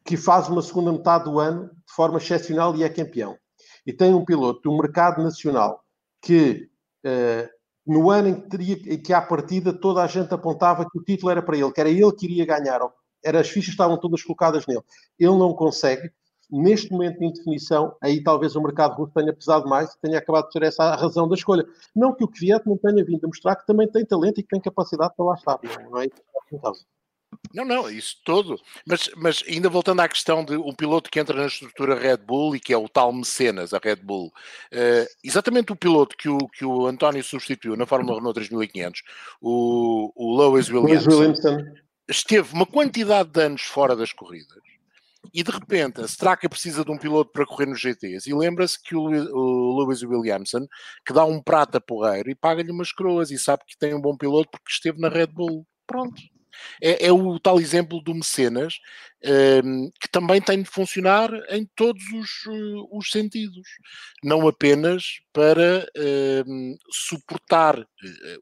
que 0.05 0.17
faz 0.17 0.49
uma 0.49 0.63
segunda 0.63 0.93
metade 0.93 1.25
do 1.25 1.39
ano 1.39 1.67
de 1.67 1.93
forma 1.95 2.19
excepcional 2.19 2.75
e 2.77 2.85
é 2.85 2.89
campeão. 2.89 3.37
E 3.85 3.93
tem 3.93 4.15
um 4.15 4.25
piloto 4.25 4.63
de 4.63 4.69
um 4.69 4.77
mercado 4.77 5.23
nacional 5.23 5.83
que, 6.23 6.69
uh, 7.05 7.49
no 7.87 8.11
ano 8.11 8.29
em 8.29 8.41
que, 8.41 8.49
teria, 8.49 8.95
em 8.95 9.03
que 9.03 9.13
à 9.13 9.21
partida 9.21 9.73
toda 9.73 10.03
a 10.03 10.07
gente 10.07 10.33
apontava 10.33 10.89
que 10.89 10.99
o 10.99 11.03
título 11.03 11.31
era 11.31 11.43
para 11.43 11.57
ele, 11.57 11.73
que 11.73 11.81
era 11.81 11.91
ele 11.91 12.13
que 12.13 12.27
iria 12.27 12.47
ganhar, 12.47 12.81
era, 13.25 13.41
as 13.41 13.49
fichas 13.49 13.71
estavam 13.71 13.99
todas 13.99 14.23
colocadas 14.23 14.67
nele. 14.67 14.83
Ele 15.19 15.37
não 15.37 15.53
consegue, 15.55 16.11
neste 16.51 16.91
momento 16.91 17.19
de 17.19 17.27
indefinição, 17.27 17.95
aí 18.01 18.23
talvez 18.23 18.57
o 18.57 18.63
mercado 18.63 18.95
russo 18.95 19.13
tenha 19.15 19.33
pesado 19.33 19.69
mais 19.69 19.93
e 19.93 20.01
tenha 20.01 20.19
acabado 20.19 20.47
de 20.47 20.53
ser 20.53 20.63
essa 20.63 20.85
a 20.85 20.97
razão 20.97 21.29
da 21.29 21.35
escolha. 21.35 21.65
Não 21.95 22.15
que 22.15 22.25
o 22.25 22.29
Kvyat 22.29 22.67
não 22.67 22.77
tenha 22.77 23.05
vindo 23.05 23.25
a 23.25 23.29
mostrar 23.29 23.57
que 23.57 23.67
também 23.67 23.89
tem 23.89 24.05
talento 24.05 24.41
e 24.41 24.43
que 24.43 24.49
tem 24.49 24.61
capacidade 24.61 25.15
para 25.17 25.27
lá 25.27 25.35
estar. 25.35 25.59
Não 25.91 25.99
é 25.99 26.07
isso 26.07 26.15
que 26.49 26.57
está 26.57 26.73
Não, 27.55 27.65
não, 27.65 27.91
isso 27.91 28.17
todo. 28.25 28.59
Mas, 28.87 29.11
mas 29.17 29.45
ainda 29.47 29.69
voltando 29.69 30.01
à 30.01 30.09
questão 30.09 30.45
de 30.45 30.57
um 30.57 30.73
piloto 30.73 31.11
que 31.11 31.21
entra 31.21 31.37
na 31.37 31.47
estrutura 31.47 31.99
Red 31.99 32.19
Bull 32.19 32.57
e 32.57 32.61
que 32.61 32.73
é 32.73 32.79
o 32.79 32.89
tal 32.89 33.13
mecenas, 33.13 33.75
a 33.75 33.81
Red 33.83 33.97
Bull. 33.97 34.29
Uh, 34.73 35.07
exatamente 35.23 35.73
o 35.73 35.77
piloto 35.77 36.17
que 36.17 36.29
o, 36.29 36.39
que 36.49 36.65
o 36.65 36.87
António 36.87 37.23
substituiu 37.23 37.77
na 37.77 37.87
Fórmula 37.87 38.17
Renault 38.17 38.35
3500, 38.35 39.03
o, 39.41 40.13
o 40.17 40.39
Lewis 40.39 40.71
Williamson, 40.71 41.11
Williamson, 41.11 41.59
esteve 42.09 42.55
uma 42.55 42.65
quantidade 42.65 43.29
de 43.29 43.43
anos 43.43 43.63
fora 43.63 43.95
das 43.95 44.13
corridas 44.13 44.69
e 45.33 45.43
de 45.43 45.51
repente 45.51 46.01
a 46.01 46.05
Straka 46.05 46.49
precisa 46.49 46.85
de 46.85 46.91
um 46.91 46.99
piloto 46.99 47.33
para 47.33 47.47
correr 47.47 47.67
nos 47.67 47.81
GTs 47.81 48.29
e 48.29 48.35
lembra-se 48.35 48.81
que 48.83 48.95
o, 48.95 49.79
Lewis 49.79 50.03
Williamson 50.03 50.67
que 51.07 51.13
dá 51.13 51.25
um 51.25 51.43
prata 51.43 51.81
porreiro 51.81 52.31
e 52.31 52.35
paga-lhe 52.35 52.71
umas 52.71 52.93
coroas 52.93 53.31
e 53.31 53.39
sabe 53.39 53.63
que 53.67 53.79
tem 53.79 53.95
um 53.95 54.01
bom 54.01 54.17
piloto 54.17 54.51
porque 54.51 54.71
esteve 54.71 55.01
na 55.01 55.09
Red 55.09 55.29
Bull. 55.29 55.67
Pronto. 55.87 56.21
É, 56.83 57.07
é 57.07 57.13
o 57.13 57.39
tal 57.39 57.61
exemplo 57.61 58.01
do 58.03 58.15
mecenas 58.15 58.79
um, 59.65 59.91
que 60.01 60.09
também 60.11 60.41
tem 60.41 60.63
de 60.63 60.69
funcionar 60.69 61.31
em 61.51 61.69
todos 61.77 62.03
os, 62.13 62.47
uh, 62.47 62.89
os 62.91 63.11
sentidos, 63.11 63.69
não 64.25 64.47
apenas 64.49 65.21
para 65.33 65.89
um, 66.47 66.77
suportar 66.91 67.79
uh, 67.79 67.87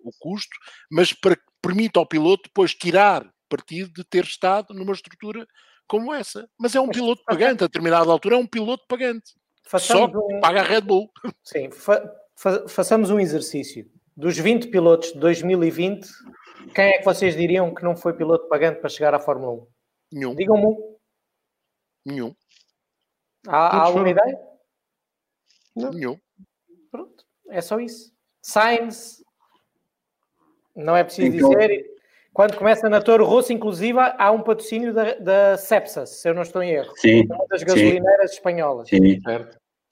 o 0.03 0.11
custo, 0.19 0.57
mas 0.91 1.13
para 1.13 1.37
que 1.37 1.43
permita 1.61 1.99
ao 1.99 2.07
piloto 2.07 2.45
depois 2.45 2.75
tirar 2.75 3.29
partido 3.49 3.93
de 3.93 4.05
ter 4.05 4.25
estado 4.25 4.75
numa 4.75 4.93
estrutura 4.93 5.47
como 5.87 6.13
essa. 6.13 6.49
Mas 6.59 6.75
é 6.75 6.81
um 6.81 6.89
piloto 6.89 7.23
pagante, 7.25 7.65
a 7.65 7.67
determinada 7.67 8.11
altura 8.11 8.37
é 8.37 8.39
um 8.39 8.47
piloto 8.47 8.85
pagante. 8.87 9.35
Façamos 9.65 10.13
Só 10.13 10.19
um... 10.19 10.41
paga 10.41 10.61
a 10.61 10.65
Red 10.65 10.83
Bull. 10.83 11.11
Sim, 11.43 11.71
fa 11.71 12.03
fa 12.37 12.69
façamos 12.69 13.11
um 13.11 13.19
exercício. 13.19 13.91
Dos 14.17 14.39
20 14.39 14.69
pilotos 14.69 15.13
de 15.13 15.19
2020, 15.19 16.09
quem 16.75 16.85
é 16.87 16.99
que 16.99 17.05
vocês 17.05 17.37
diriam 17.37 17.75
que 17.75 17.83
não 17.83 17.97
foi 17.97 18.15
piloto 18.15 18.49
pagante 18.49 18.81
para 18.81 18.89
chegar 18.89 19.15
à 19.15 19.19
Fórmula 19.19 19.53
1? 19.53 19.67
Nenhum. 20.13 20.35
Digam-me 20.35 20.67
um. 20.67 20.97
Nenhum. 22.05 22.35
Há, 23.47 23.77
há 23.77 23.83
alguma 23.83 24.09
ideia? 24.09 24.39
Não. 25.75 25.91
Nenhum. 25.91 26.19
Pronto, 26.91 27.25
é 27.49 27.61
só 27.61 27.79
isso. 27.79 28.13
Sainz, 28.41 29.23
não 30.75 30.97
é 30.97 31.03
preciso 31.03 31.37
então, 31.37 31.51
dizer. 31.51 31.96
Quando 32.37 32.55
começa 32.59 32.87
na 32.91 33.01
Toro 33.01 33.25
Rosso, 33.25 33.51
inclusive, 33.51 33.99
há 33.99 34.31
um 34.31 34.43
patrocínio 34.43 34.93
da, 34.93 35.15
da 35.15 35.57
Cepsa, 35.57 36.05
se 36.05 36.29
eu 36.29 36.35
não 36.35 36.43
estou 36.43 36.63
em 36.63 36.73
erro. 36.73 36.93
Sim. 36.97 37.25
Uma 37.31 37.47
das 37.49 37.63
gasolineiras 37.63 38.31
sim. 38.31 38.37
espanholas. 38.37 38.89
Sim. 38.91 39.19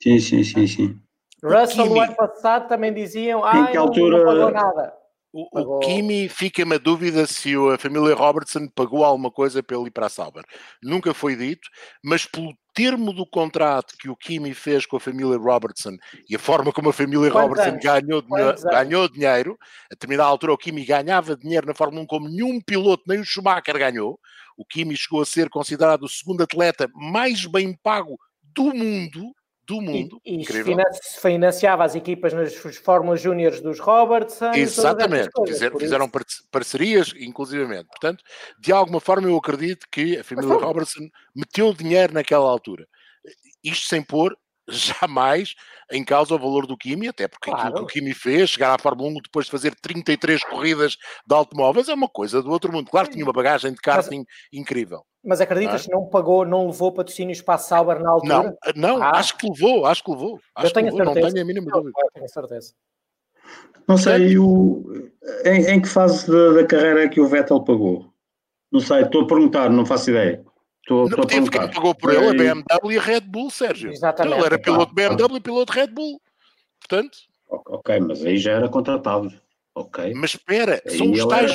sim, 0.03 0.18
sim, 0.20 0.45
sim, 0.45 0.66
sim. 0.66 1.01
Russell, 1.42 1.90
o 1.90 1.99
ano 1.99 2.14
passado, 2.14 2.68
também 2.68 2.92
diziam, 2.92 3.42
ah, 3.42 3.72
não, 3.72 3.84
altura... 3.84 4.18
não 4.18 4.26
pagou 4.26 4.51
nada. 4.51 4.92
O, 5.32 5.76
o 5.76 5.78
Kimi 5.78 6.28
fica-me 6.28 6.74
a 6.74 6.78
dúvida 6.78 7.26
se 7.26 7.55
a 7.72 7.78
família 7.78 8.14
Robertson 8.14 8.68
pagou 8.74 9.03
alguma 9.03 9.30
coisa 9.30 9.62
para 9.62 9.78
ele 9.78 9.86
ir 9.86 9.90
para 9.90 10.05
a 10.05 10.11
Sauber. 10.11 10.45
Nunca 10.82 11.14
foi 11.14 11.34
dito, 11.36 11.66
mas 12.05 12.26
pelo 12.26 12.53
termo 12.74 13.12
do 13.12 13.24
contrato 13.24 13.94
que 13.96 14.10
o 14.10 14.16
Kimi 14.16 14.52
fez 14.52 14.84
com 14.84 14.96
a 14.96 15.00
família 15.00 15.38
Robertson 15.38 15.96
e 16.28 16.34
a 16.34 16.38
forma 16.38 16.72
como 16.72 16.88
a 16.88 16.92
família 16.92 17.30
Quantos 17.30 17.58
Robertson 17.58 17.78
ganhou, 17.80 18.22
ganhou 18.22 19.08
dinheiro, 19.08 19.56
a 19.90 19.94
determinada 19.94 20.28
altura 20.28 20.52
o 20.52 20.58
Kimi 20.58 20.84
ganhava 20.84 21.36
dinheiro 21.36 21.66
na 21.66 21.74
Fórmula 21.74 22.02
1 22.02 22.06
como 22.06 22.28
nenhum 22.28 22.60
piloto, 22.60 23.04
nem 23.06 23.20
o 23.20 23.24
Schumacher 23.24 23.78
ganhou. 23.78 24.18
O 24.56 24.64
Kimi 24.64 24.96
chegou 24.96 25.22
a 25.22 25.26
ser 25.26 25.48
considerado 25.48 26.02
o 26.02 26.08
segundo 26.08 26.42
atleta 26.42 26.90
mais 26.94 27.46
bem 27.46 27.76
pago 27.82 28.18
do 28.42 28.74
mundo 28.74 29.32
do 29.66 29.80
mundo. 29.80 30.20
E, 30.24 30.42
e 30.42 31.20
financiava 31.20 31.84
as 31.84 31.94
equipas 31.94 32.32
nas 32.32 32.54
Fórmulas 32.54 33.20
Júniores 33.20 33.60
dos 33.60 33.78
Robertson. 33.80 34.52
Exatamente, 34.52 35.30
Fizer, 35.46 35.72
fizeram 35.76 36.10
parcerias, 36.50 37.12
inclusivamente. 37.16 37.86
Portanto, 37.86 38.22
de 38.58 38.72
alguma 38.72 39.00
forma 39.00 39.28
eu 39.28 39.36
acredito 39.36 39.86
que 39.90 40.18
a 40.18 40.24
família 40.24 40.54
Robertson 40.54 41.08
meteu 41.34 41.72
dinheiro 41.72 42.12
naquela 42.14 42.48
altura. 42.48 42.86
Isto 43.62 43.86
sem 43.88 44.02
pôr 44.02 44.36
jamais 44.68 45.54
em 45.90 46.04
causa 46.04 46.34
o 46.34 46.38
valor 46.38 46.66
do 46.66 46.76
Kimi, 46.76 47.08
até 47.08 47.28
porque 47.28 47.50
claro. 47.50 47.68
aquilo 47.68 47.86
que 47.86 47.92
o 47.92 47.94
Kimi 47.94 48.14
fez, 48.14 48.50
chegar 48.50 48.74
à 48.74 48.78
Fórmula 48.78 49.10
1 49.10 49.14
depois 49.22 49.46
de 49.46 49.50
fazer 49.50 49.74
33 49.74 50.42
corridas 50.44 50.96
de 51.26 51.34
automóveis, 51.34 51.88
é 51.88 51.94
uma 51.94 52.08
coisa 52.08 52.42
do 52.42 52.50
outro 52.50 52.72
mundo. 52.72 52.90
Claro 52.90 53.08
que 53.08 53.14
tinha 53.14 53.24
uma 53.24 53.32
bagagem 53.32 53.72
de 53.72 53.80
karting 53.80 54.18
Mas... 54.18 54.60
incrível. 54.60 55.04
Mas 55.24 55.40
acreditas 55.40 55.86
que 55.86 55.92
não, 55.92 56.00
é? 56.00 56.02
não 56.02 56.10
pagou, 56.10 56.44
não 56.44 56.66
levou 56.66 56.92
patrocínios 56.92 57.40
para 57.40 57.54
a 57.54 57.58
Sauber 57.58 57.98
na 57.98 58.10
altura? 58.10 58.56
Não, 58.74 58.96
não 58.96 59.02
ah. 59.02 59.12
acho 59.16 59.36
que 59.36 59.48
levou, 59.48 59.86
acho 59.86 60.04
que 60.04 60.10
levou. 60.10 60.38
Acho 60.54 60.66
eu 60.66 60.72
tenho 60.72 60.86
levou, 60.86 60.98
certeza. 60.98 61.26
não 61.26 61.32
tenho 61.32 61.44
a 61.44 61.46
mínima 61.46 61.70
dúvida. 61.70 61.98
Eu 62.02 62.10
tenho 62.12 62.28
certeza. 62.28 62.74
Não 63.86 63.98
sei, 63.98 64.38
o, 64.38 64.82
em, 65.44 65.66
em, 65.66 65.80
que 65.80 65.88
fase 65.88 66.30
da, 66.30 66.52
da, 66.54 66.66
carreira 66.66 67.04
é 67.04 67.08
que 67.08 67.20
o 67.20 67.28
Vettel 67.28 67.62
pagou? 67.62 68.10
Não 68.72 68.80
sei, 68.80 69.02
estou 69.02 69.22
a 69.22 69.26
perguntar, 69.26 69.68
não 69.70 69.84
faço 69.84 70.10
ideia. 70.10 70.42
Estou, 70.85 71.09
não 71.09 71.24
teve 71.24 71.49
quem 71.49 71.70
pagou 71.70 71.95
por 71.95 72.12
ele, 72.12 72.28
a 72.28 72.35
BMW 72.35 72.93
e 72.93 72.99
a 72.99 73.01
Red 73.01 73.20
Bull, 73.22 73.51
Sérgio. 73.51 73.91
Exatamente. 73.91 74.37
Ele 74.37 74.45
era 74.45 74.59
piloto 74.59 74.95
BMW 74.95 75.37
e 75.37 75.41
piloto 75.41 75.72
Red 75.72 75.87
Bull. 75.89 76.20
Portanto... 76.78 77.16
Ok, 77.49 78.01
mas 78.01 78.24
aí 78.24 78.37
já 78.37 78.53
era 78.53 78.68
contratado. 78.68 79.32
Ok. 79.76 80.12
Mas 80.14 80.30
espera, 80.30 80.80
são 80.87 81.11
os 81.11 81.26
tais 81.26 81.53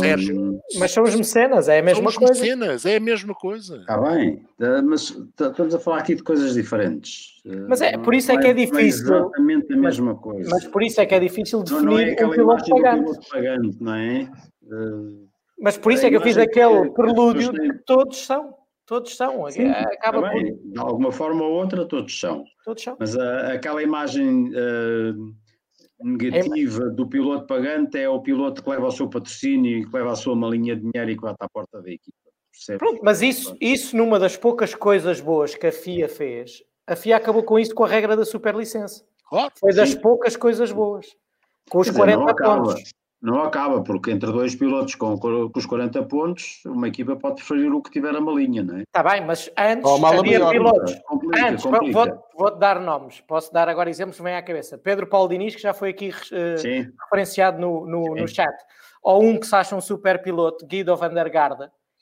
Sérgio. 0.00 0.60
Mas 0.78 0.90
são 0.90 1.04
os 1.04 1.14
mecenas, 1.14 1.68
é 1.68 1.78
a 1.78 1.82
mesma 1.82 2.10
são 2.10 2.18
coisa. 2.18 2.32
Os 2.32 2.40
mecenas, 2.40 2.86
é 2.86 2.96
a 2.96 3.00
mesma 3.00 3.34
coisa. 3.34 3.76
Está 3.76 3.98
bem, 3.98 4.42
eh, 4.58 4.82
mas 4.82 5.10
estamos 5.10 5.74
a 5.74 5.78
falar 5.78 5.98
aqui 5.98 6.16
de 6.16 6.24
coisas 6.24 6.54
diferentes. 6.54 7.40
Mas 7.68 7.82
é, 7.82 7.96
por 7.96 8.14
isso 8.14 8.32
é 8.32 8.38
que 8.38 8.48
é 8.48 8.52
difícil. 8.52 8.78
É 8.80 9.18
exatamente 9.18 9.72
a 9.72 9.76
mesma 9.76 10.16
coisa. 10.16 10.50
Mas 10.50 10.66
por 10.66 10.82
isso 10.82 11.00
é 11.00 11.06
que 11.06 11.14
é 11.14 11.20
difícil 11.20 11.62
definir 11.62 11.84
não, 11.84 11.92
não 11.92 11.98
é 12.00 12.26
um 12.26 12.30
piloto 12.30 12.70
pagante. 12.70 13.04
piloto 13.04 13.28
pagante, 13.28 13.76
não 13.80 13.94
é? 13.94 14.30
Uh, 14.64 15.29
mas 15.60 15.76
por 15.76 15.92
isso 15.92 16.06
é 16.06 16.10
que 16.10 16.16
eu 16.16 16.20
fiz 16.20 16.36
aquele 16.36 16.90
prelúdio 16.90 17.52
que 17.52 17.72
todos 17.84 18.18
são. 18.24 18.54
Todos 18.86 19.16
são. 19.16 19.48
Sim, 19.50 19.66
Acaba 19.68 20.30
por... 20.30 20.42
De 20.42 20.78
alguma 20.78 21.12
forma 21.12 21.44
ou 21.44 21.52
outra, 21.52 21.86
todos 21.86 22.18
são. 22.18 22.44
Todos 22.64 22.82
são. 22.82 22.96
Mas 22.98 23.14
uh, 23.14 23.52
aquela 23.54 23.80
imagem 23.82 24.48
uh, 24.48 25.34
negativa 26.02 26.86
é... 26.86 26.90
do 26.90 27.06
piloto 27.06 27.46
pagante 27.46 27.98
é 27.98 28.08
o 28.08 28.20
piloto 28.20 28.64
que 28.64 28.68
leva 28.68 28.88
o 28.88 28.90
seu 28.90 29.08
patrocínio 29.08 29.78
e 29.78 29.86
que 29.86 29.94
leva 29.94 30.10
a 30.10 30.16
sua 30.16 30.34
malinha 30.34 30.74
de 30.74 30.82
dinheiro 30.90 31.10
e 31.10 31.14
que 31.14 31.22
vai 31.22 31.34
à 31.38 31.48
porta 31.48 31.80
da 31.80 31.88
equipa. 31.88 32.18
Pronto, 32.78 33.00
mas 33.02 33.22
isso, 33.22 33.56
isso 33.60 33.96
numa 33.96 34.18
das 34.18 34.36
poucas 34.36 34.74
coisas 34.74 35.20
boas 35.20 35.54
que 35.54 35.68
a 35.68 35.72
FIA 35.72 36.08
fez, 36.08 36.62
a 36.86 36.96
FIA 36.96 37.16
acabou 37.16 37.44
com 37.44 37.58
isso 37.58 37.74
com 37.74 37.84
a 37.84 37.88
regra 37.88 38.16
da 38.16 38.24
superlicença. 38.24 39.04
Claro, 39.28 39.52
Foi 39.58 39.72
das 39.72 39.90
sim. 39.90 40.00
poucas 40.00 40.36
coisas 40.36 40.72
boas. 40.72 41.06
Com 41.70 41.78
os 41.78 41.90
40 41.90 42.34
pontos. 42.34 42.92
Não 43.22 43.42
acaba, 43.42 43.82
porque 43.82 44.10
entre 44.10 44.32
dois 44.32 44.54
pilotos 44.54 44.94
com, 44.94 45.18
com 45.18 45.50
os 45.54 45.66
40 45.66 46.02
pontos, 46.04 46.62
uma 46.64 46.88
equipa 46.88 47.14
pode 47.16 47.34
preferir 47.36 47.70
o 47.70 47.82
que 47.82 47.90
tiver 47.90 48.14
a 48.16 48.20
malinha, 48.20 48.62
não 48.62 48.78
é? 48.78 48.82
Está 48.82 49.02
bem, 49.02 49.24
mas 49.26 49.50
antes 49.58 49.84
oh, 49.84 50.06
havia 50.06 50.38
maior, 50.38 50.50
pilotos. 50.52 50.94
Complica, 51.04 51.46
antes, 51.46 51.62
complica. 51.62 51.92
Vou, 51.92 52.24
vou, 52.34 52.58
dar 52.58 52.80
nomes, 52.80 53.20
posso 53.20 53.52
dar 53.52 53.68
agora 53.68 53.90
exemplos 53.90 54.16
que 54.16 54.22
vêm 54.22 54.36
à 54.36 54.42
cabeça. 54.42 54.78
Pedro 54.78 55.06
Paulo 55.06 55.28
Diniz, 55.28 55.54
que 55.54 55.60
já 55.60 55.74
foi 55.74 55.90
aqui 55.90 56.08
uh, 56.08 56.92
referenciado 57.04 57.60
no, 57.60 57.86
no, 57.86 58.14
no, 58.14 58.26
chat. 58.26 58.54
Ou 59.02 59.22
um 59.22 59.38
que 59.38 59.46
se 59.46 59.54
acha 59.54 59.76
um 59.76 59.82
super 59.82 60.22
piloto, 60.22 60.66
Guido 60.66 60.96
van 60.96 61.12
der. 61.12 61.30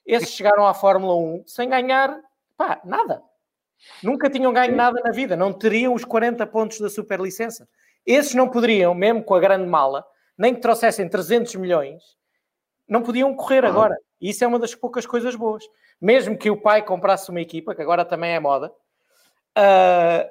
Esses 0.06 0.30
chegaram 0.30 0.66
à 0.66 0.72
Fórmula 0.72 1.16
1 1.16 1.42
sem 1.46 1.68
ganhar 1.68 2.16
pá, 2.56 2.80
nada. 2.84 3.22
Nunca 4.02 4.30
tinham 4.30 4.52
ganho 4.52 4.70
Sim. 4.70 4.76
nada 4.76 5.00
na 5.04 5.10
vida, 5.10 5.36
não 5.36 5.52
teriam 5.52 5.94
os 5.94 6.04
40 6.04 6.46
pontos 6.46 6.80
da 6.80 6.88
superlicença. 6.88 7.68
Esses 8.06 8.34
não 8.34 8.48
poderiam, 8.48 8.94
mesmo 8.94 9.22
com 9.22 9.34
a 9.34 9.40
grande 9.40 9.66
mala, 9.66 10.04
nem 10.38 10.54
que 10.54 10.60
trouxessem 10.60 11.08
300 11.08 11.56
milhões, 11.56 12.16
não 12.88 13.02
podiam 13.02 13.34
correr 13.34 13.64
ah. 13.64 13.68
agora. 13.68 13.98
E 14.20 14.30
isso 14.30 14.44
é 14.44 14.46
uma 14.46 14.58
das 14.58 14.74
poucas 14.74 15.04
coisas 15.04 15.34
boas. 15.34 15.64
Mesmo 16.00 16.38
que 16.38 16.50
o 16.50 16.60
pai 16.60 16.82
comprasse 16.82 17.28
uma 17.30 17.40
equipa, 17.40 17.74
que 17.74 17.82
agora 17.82 18.04
também 18.04 18.32
é 18.32 18.40
moda, 18.40 18.72
uh, 19.58 20.30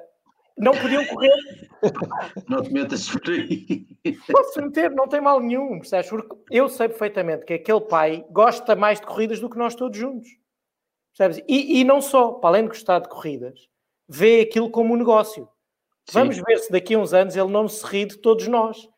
não 0.56 0.72
podiam 0.72 1.04
correr. 1.06 1.32
Não 2.48 2.60
te 2.60 2.72
metas 2.72 3.08
por 3.08 3.30
aí. 3.30 3.86
Posso 4.32 4.60
meter, 4.60 4.90
não 4.90 5.06
tem 5.06 5.20
mal 5.20 5.38
nenhum, 5.38 5.78
percebes? 5.78 6.10
Porque 6.10 6.36
eu 6.50 6.68
sei 6.68 6.88
perfeitamente 6.88 7.44
que 7.44 7.54
aquele 7.54 7.82
pai 7.82 8.26
gosta 8.30 8.74
mais 8.74 8.98
de 8.98 9.06
corridas 9.06 9.38
do 9.38 9.48
que 9.48 9.56
nós 9.56 9.76
todos 9.76 9.96
juntos. 9.96 10.28
Percebes? 11.16 11.44
E, 11.46 11.78
e 11.78 11.84
não 11.84 12.00
só, 12.00 12.32
para 12.32 12.50
além 12.50 12.62
de 12.64 12.70
gostar 12.70 12.98
de 12.98 13.08
corridas, 13.08 13.68
vê 14.08 14.40
aquilo 14.40 14.68
como 14.68 14.92
um 14.92 14.96
negócio. 14.96 15.48
Sim. 16.04 16.18
Vamos 16.18 16.38
ver 16.38 16.58
se 16.58 16.72
daqui 16.72 16.96
a 16.96 16.98
uns 16.98 17.14
anos 17.14 17.36
ele 17.36 17.48
não 17.48 17.68
se 17.68 17.86
ri 17.86 18.06
de 18.06 18.18
todos 18.18 18.48
nós 18.48 18.88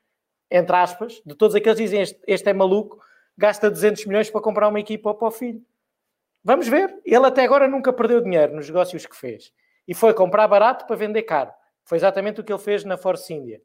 entre 0.51 0.75
aspas, 0.77 1.23
de 1.25 1.35
todos 1.35 1.55
aqueles 1.55 1.79
que 1.79 1.85
dizem 1.85 2.01
este, 2.01 2.21
este 2.27 2.51
é 2.51 2.53
maluco, 2.53 2.99
gasta 3.37 3.71
200 3.71 4.05
milhões 4.07 4.31
para 4.31 4.41
comprar 4.41 4.69
uma 4.69 4.81
equipa 4.81 5.15
para 5.15 5.29
o 5.29 5.31
filho. 5.31 5.63
Vamos 6.43 6.69
ver. 6.69 6.99
Ele 7.05 7.27
até 7.27 7.45
agora 7.45 7.69
nunca 7.69 7.93
perdeu 7.93 8.21
dinheiro 8.21 8.55
nos 8.55 8.67
negócios 8.67 9.07
que 9.07 9.17
fez. 9.17 9.53
E 9.87 9.95
foi 9.95 10.13
comprar 10.15 10.49
barato 10.49 10.87
para 10.87 10.97
vender 10.97 11.23
caro. 11.23 11.51
Foi 11.85 11.99
exatamente 11.99 12.41
o 12.41 12.45
que 12.45 12.53
ele 12.53 12.61
fez 12.61 12.85
na 12.85 12.97
Force 12.97 13.33
India. 13.33 13.61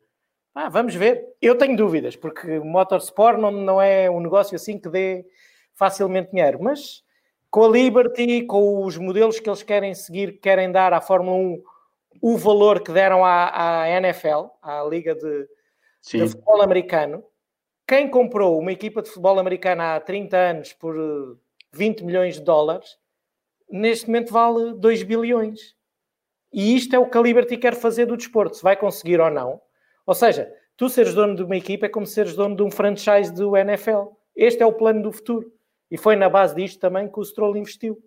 Ah, 0.53 0.69
vamos 0.69 0.95
ver. 0.95 1.25
Eu 1.41 1.57
tenho 1.57 1.75
dúvidas, 1.75 2.15
porque 2.15 2.59
o 2.59 2.65
motorsport 2.65 3.37
não, 3.37 3.51
não 3.51 3.81
é 3.81 4.09
um 4.09 4.19
negócio 4.19 4.55
assim 4.55 4.79
que 4.79 4.89
dê 4.89 5.25
facilmente 5.73 6.31
dinheiro. 6.31 6.61
Mas 6.61 7.03
com 7.49 7.65
a 7.65 7.67
Liberty, 7.69 8.43
com 8.43 8.83
os 8.83 8.97
modelos 8.97 9.39
que 9.39 9.49
eles 9.49 9.63
querem 9.63 9.93
seguir, 9.93 10.39
querem 10.39 10.71
dar 10.71 10.93
à 10.93 11.01
Fórmula 11.01 11.37
1 11.37 11.63
o 12.21 12.37
valor 12.37 12.81
que 12.81 12.91
deram 12.91 13.23
à, 13.23 13.81
à 13.81 13.89
NFL, 13.89 14.47
à 14.61 14.83
Liga 14.83 15.13
de, 15.13 15.47
Sim. 16.05 16.19
de 16.19 16.29
futebol 16.29 16.61
americano. 16.61 17.23
Quem 17.87 18.07
comprou 18.07 18.59
uma 18.59 18.71
equipa 18.71 19.01
de 19.01 19.09
futebol 19.09 19.39
americano 19.39 19.81
há 19.81 19.99
30 19.99 20.37
anos 20.37 20.73
por 20.73 20.95
20 21.73 21.99
eh, 21.99 22.05
milhões 22.05 22.35
de 22.35 22.43
dólares, 22.43 22.97
neste 23.69 24.05
momento 24.05 24.31
vale 24.31 24.73
2 24.75 25.01
bilhões. 25.01 25.75
E 26.53 26.75
isto 26.75 26.95
é 26.95 26.99
o 26.99 27.09
que 27.09 27.17
a 27.17 27.21
Liberty 27.21 27.57
quer 27.57 27.75
fazer 27.75 28.05
do 28.05 28.15
desporto, 28.15 28.55
se 28.55 28.63
vai 28.63 28.77
conseguir 28.77 29.19
ou 29.19 29.31
não. 29.31 29.59
Ou 30.05 30.13
seja, 30.13 30.51
tu 30.77 30.89
seres 30.89 31.15
dono 31.15 31.35
de 31.35 31.43
uma 31.43 31.57
equipa 31.57 31.87
é 31.87 31.89
como 31.89 32.05
seres 32.05 32.35
dono 32.35 32.55
de 32.55 32.61
um 32.61 32.69
franchise 32.69 33.33
do 33.33 33.57
NFL. 33.57 34.09
Este 34.35 34.61
é 34.61 34.65
o 34.65 34.73
plano 34.73 35.01
do 35.01 35.11
futuro. 35.11 35.51
E 35.89 35.97
foi 35.97 36.15
na 36.15 36.29
base 36.29 36.55
disto 36.55 36.79
também 36.79 37.11
que 37.11 37.19
o 37.19 37.25
Stroll 37.25 37.57
investiu. 37.57 37.97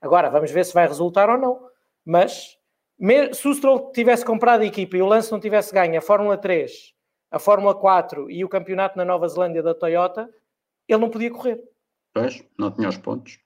Agora, 0.00 0.30
vamos 0.30 0.50
ver 0.52 0.64
se 0.64 0.72
vai 0.72 0.86
resultar 0.86 1.28
ou 1.28 1.38
não. 1.38 1.60
Mas 2.04 2.56
se 3.32 3.48
o 3.48 3.54
Stroll 3.54 3.90
tivesse 3.90 4.24
comprado 4.24 4.62
a 4.62 4.66
equipa 4.66 4.96
e 4.96 5.02
o 5.02 5.06
Lance 5.06 5.32
não 5.32 5.40
tivesse 5.40 5.74
ganho 5.74 5.98
a 5.98 6.00
Fórmula 6.00 6.38
3, 6.38 6.94
a 7.32 7.38
Fórmula 7.38 7.74
4 7.74 8.30
e 8.30 8.44
o 8.44 8.48
campeonato 8.48 8.96
na 8.96 9.04
Nova 9.04 9.26
Zelândia 9.26 9.62
da 9.62 9.74
Toyota, 9.74 10.28
ele 10.86 11.00
não 11.00 11.08
podia 11.08 11.30
correr. 11.30 11.58
Pois, 12.12 12.44
não 12.58 12.70
tinha 12.70 12.88
os 12.88 12.98
pontos. 12.98 13.38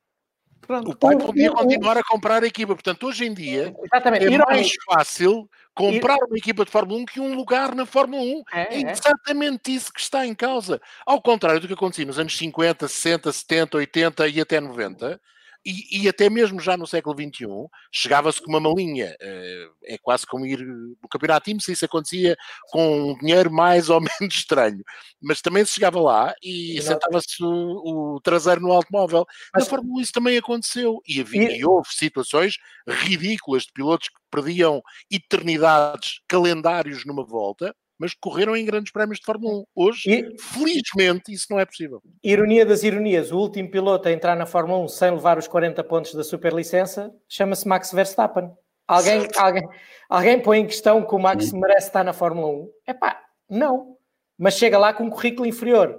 Pronto, 0.61 0.91
o 0.91 0.97
pai 0.97 1.17
podia 1.17 1.53
continuar 1.53 1.97
a 1.97 2.03
comprar 2.03 2.43
a 2.43 2.47
equipa. 2.47 2.75
Portanto, 2.75 3.07
hoje 3.07 3.25
em 3.25 3.33
dia 3.33 3.73
Exatamente. 3.85 4.27
é 4.27 4.39
mais 4.39 4.73
fácil 4.85 5.49
comprar 5.73 6.17
uma 6.17 6.37
equipa 6.37 6.65
de 6.65 6.71
Fórmula 6.73 7.01
1 7.03 7.05
que 7.05 7.21
um 7.21 7.37
lugar 7.37 7.73
na 7.77 7.87
Fórmula 7.87 8.21
1. 8.21 8.43
É, 8.53 8.75
é 8.75 8.91
exatamente 8.91 9.73
isso 9.73 9.93
que 9.93 10.01
está 10.01 10.27
em 10.27 10.35
causa. 10.35 10.81
Ao 11.07 11.23
contrário 11.23 11.61
do 11.61 11.69
que 11.69 11.75
acontecia 11.75 12.05
nos 12.05 12.19
anos 12.19 12.37
50, 12.37 12.89
60, 12.89 13.31
70, 13.31 13.77
80 13.77 14.29
e 14.29 14.41
até 14.41 14.61
90, 14.61 15.21
e, 15.67 16.03
e, 16.03 16.09
até 16.09 16.31
mesmo 16.31 16.61
já 16.61 16.77
no 16.77 16.87
século 16.87 17.17
XXI, 17.17 17.47
chegava-se 17.91 18.41
com 18.41 18.49
uma 18.49 18.61
malinha. 18.61 19.17
Eh, 19.21 19.69
é 19.87 19.99
quase 19.99 20.25
como 20.25 20.47
ir 20.47 20.61
no 20.61 21.09
campeonato 21.11 21.51
IMSA, 21.51 21.73
isso 21.73 21.85
acontecia 21.85 22.37
com 22.71 23.11
um 23.11 23.19
dinheiro 23.19 23.51
mais 23.51 23.91
ou 23.91 24.01
menos 24.21 24.37
estranho. 24.37 24.85
Mas 25.21 25.41
também 25.41 25.65
se 25.65 25.73
chegava 25.73 26.01
lá 26.01 26.33
e 26.41 26.81
sentava-se 26.81 27.43
o, 27.43 28.15
o, 28.15 28.21
traseiro 28.21 28.61
no 28.61 28.71
automóvel. 28.71 29.27
Mas, 29.53 29.65
Na 29.65 29.71
Fórmula 29.71 29.99
1 29.99 30.01
isso 30.03 30.13
também 30.13 30.39
aconteceu. 30.39 31.03
E, 31.05 31.21
havia, 31.21 31.51
e... 31.51 31.59
e 31.59 31.67
houve 31.67 31.89
situações 31.91 32.59
ridículas 32.89 33.65
de 33.65 33.73
pilotos 33.73 34.09
que 34.09 34.15
perdiam 34.31 34.81
eternidades, 35.11 36.21
calendários 36.29 37.05
numa 37.05 37.25
volta, 37.25 37.75
mas 37.99 38.15
correram 38.15 38.57
em 38.57 38.65
grandes 38.65 38.93
prémios 38.93 39.19
de 39.19 39.25
Fórmula 39.25 39.61
1. 39.61 39.65
Hoje, 39.75 40.11
e, 40.11 40.41
felizmente, 40.41 41.33
isso 41.33 41.47
não 41.51 41.59
é 41.59 41.65
possível. 41.65 42.03
Ironia 42.23 42.65
das 42.65 42.83
ironias, 42.83 43.33
o 43.33 43.39
último 43.39 43.71
piloto 43.71 44.09
a 44.09 44.13
entrar 44.13 44.37
na 44.37 44.47
Fórmula 44.47 44.85
1 44.85 44.89
sem 44.89 45.11
levar 45.11 45.39
os 45.39 45.49
40 45.49 45.83
pontos 45.85 46.15
da 46.15 46.25
superlicença 46.25 47.13
chama-se 47.29 47.67
Max 47.67 47.93
Verstappen. 47.93 48.51
Alguém, 48.87 49.29
alguém, 49.37 49.69
alguém 50.09 50.41
põe 50.41 50.61
em 50.61 50.67
questão 50.67 51.05
que 51.05 51.15
o 51.15 51.19
Max 51.19 51.47
Sim. 51.47 51.59
merece 51.59 51.89
estar 51.89 52.05
na 52.05 52.13
Fórmula 52.13 52.49
1? 52.49 52.71
É 52.87 52.95
pá, 52.95 53.21
não. 53.51 53.97
Mas 54.39 54.55
chega 54.55 54.79
lá 54.79 54.93
com 54.93 55.05
um 55.05 55.11
currículo 55.11 55.47
inferior 55.47 55.99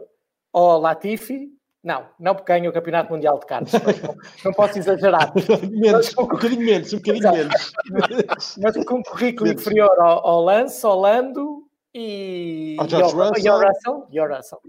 ao 0.54 0.80
Latifi, 0.80 1.50
não, 1.84 2.06
não 2.20 2.36
porque 2.36 2.52
ganha 2.52 2.70
o 2.70 2.74
Campeonato 2.74 3.14
Mundial 3.14 3.40
de 3.40 3.46
Carros. 3.46 3.72
Não, 3.72 4.16
não, 4.46 4.54
posso 4.54 4.78
exagerar. 4.78 5.32
menos, 5.72 6.10
um 6.18 6.28
bocadinho 6.28 6.66
menos, 6.66 6.94
um 6.94 6.98
bocadinho 6.98 7.32
menos. 7.32 7.72
Mas 8.62 8.86
com 8.86 8.96
um 8.96 9.04
currículo 9.04 9.50
inferior 9.50 9.98
ao, 10.00 10.28
ao 10.28 10.44
Lance, 10.44 10.86
ao 10.86 11.00
Lando, 11.00 11.57
e, 11.94 12.78
George 12.88 13.16
Russell. 13.16 13.46
E 13.46 13.50
o 13.50 13.68
Russell. 13.68 14.08
E 14.12 14.20
o 14.20 14.28
Russell. 14.28 14.62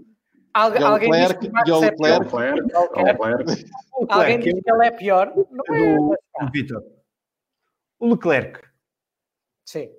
Algu 0.53 0.83
alguém 0.83 1.11
Leclerc, 1.11 1.39
diz 1.39 1.39
que 1.39 1.47
o 1.47 1.53
Max 1.53 1.69
é 1.69 3.03
Leclerc, 3.03 3.65
Alguém 4.09 4.39
diz 4.39 4.53
que 4.63 4.71
ele 4.71 4.85
é 4.85 4.91
pior? 4.91 5.33
Não 5.35 5.75
é, 5.75 5.95
do, 6.45 6.51
Vitor. 6.51 6.83
O 7.99 8.09
Leclerc. 8.09 8.61
Sim. 9.65 9.91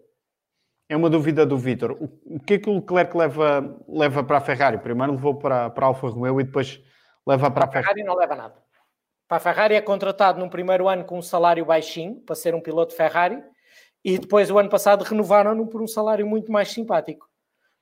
É 0.89 0.97
uma 0.97 1.09
dúvida 1.09 1.47
do 1.47 1.57
Vitor. 1.57 1.93
O, 1.93 2.37
o 2.37 2.41
que 2.41 2.55
é 2.55 2.59
que 2.59 2.69
o 2.69 2.75
Leclerc 2.75 3.17
leva, 3.17 3.81
leva 3.89 4.25
para 4.25 4.39
a 4.39 4.41
Ferrari? 4.41 4.79
Primeiro 4.79 5.13
levou 5.13 5.39
para, 5.39 5.71
para 5.71 5.87
a 5.87 5.89
Alfa 5.89 6.09
Romeo 6.09 6.41
e 6.41 6.45
depois 6.45 6.83
leva 7.25 7.49
para, 7.49 7.53
para 7.53 7.65
a 7.65 7.69
Ferrari. 7.69 8.01
Ferrari 8.01 8.03
não 8.03 8.17
leva 8.17 8.35
nada. 8.35 8.55
Para 9.29 9.37
a 9.37 9.41
Ferrari 9.41 9.75
é 9.77 9.81
contratado 9.81 10.41
num 10.41 10.49
primeiro 10.49 10.89
ano 10.89 11.05
com 11.05 11.17
um 11.17 11.23
salário 11.23 11.65
baixinho 11.65 12.21
para 12.23 12.35
ser 12.35 12.57
um 12.57 12.61
piloto 12.61 12.97
Ferrari 12.97 13.41
e 14.05 14.19
depois 14.19 14.51
o 14.51 14.59
ano 14.59 14.71
passado 14.71 15.03
renovaram-no 15.03 15.67
por 15.67 15.83
um 15.83 15.87
salário 15.87 16.27
muito 16.27 16.51
mais 16.51 16.69
simpático. 16.69 17.29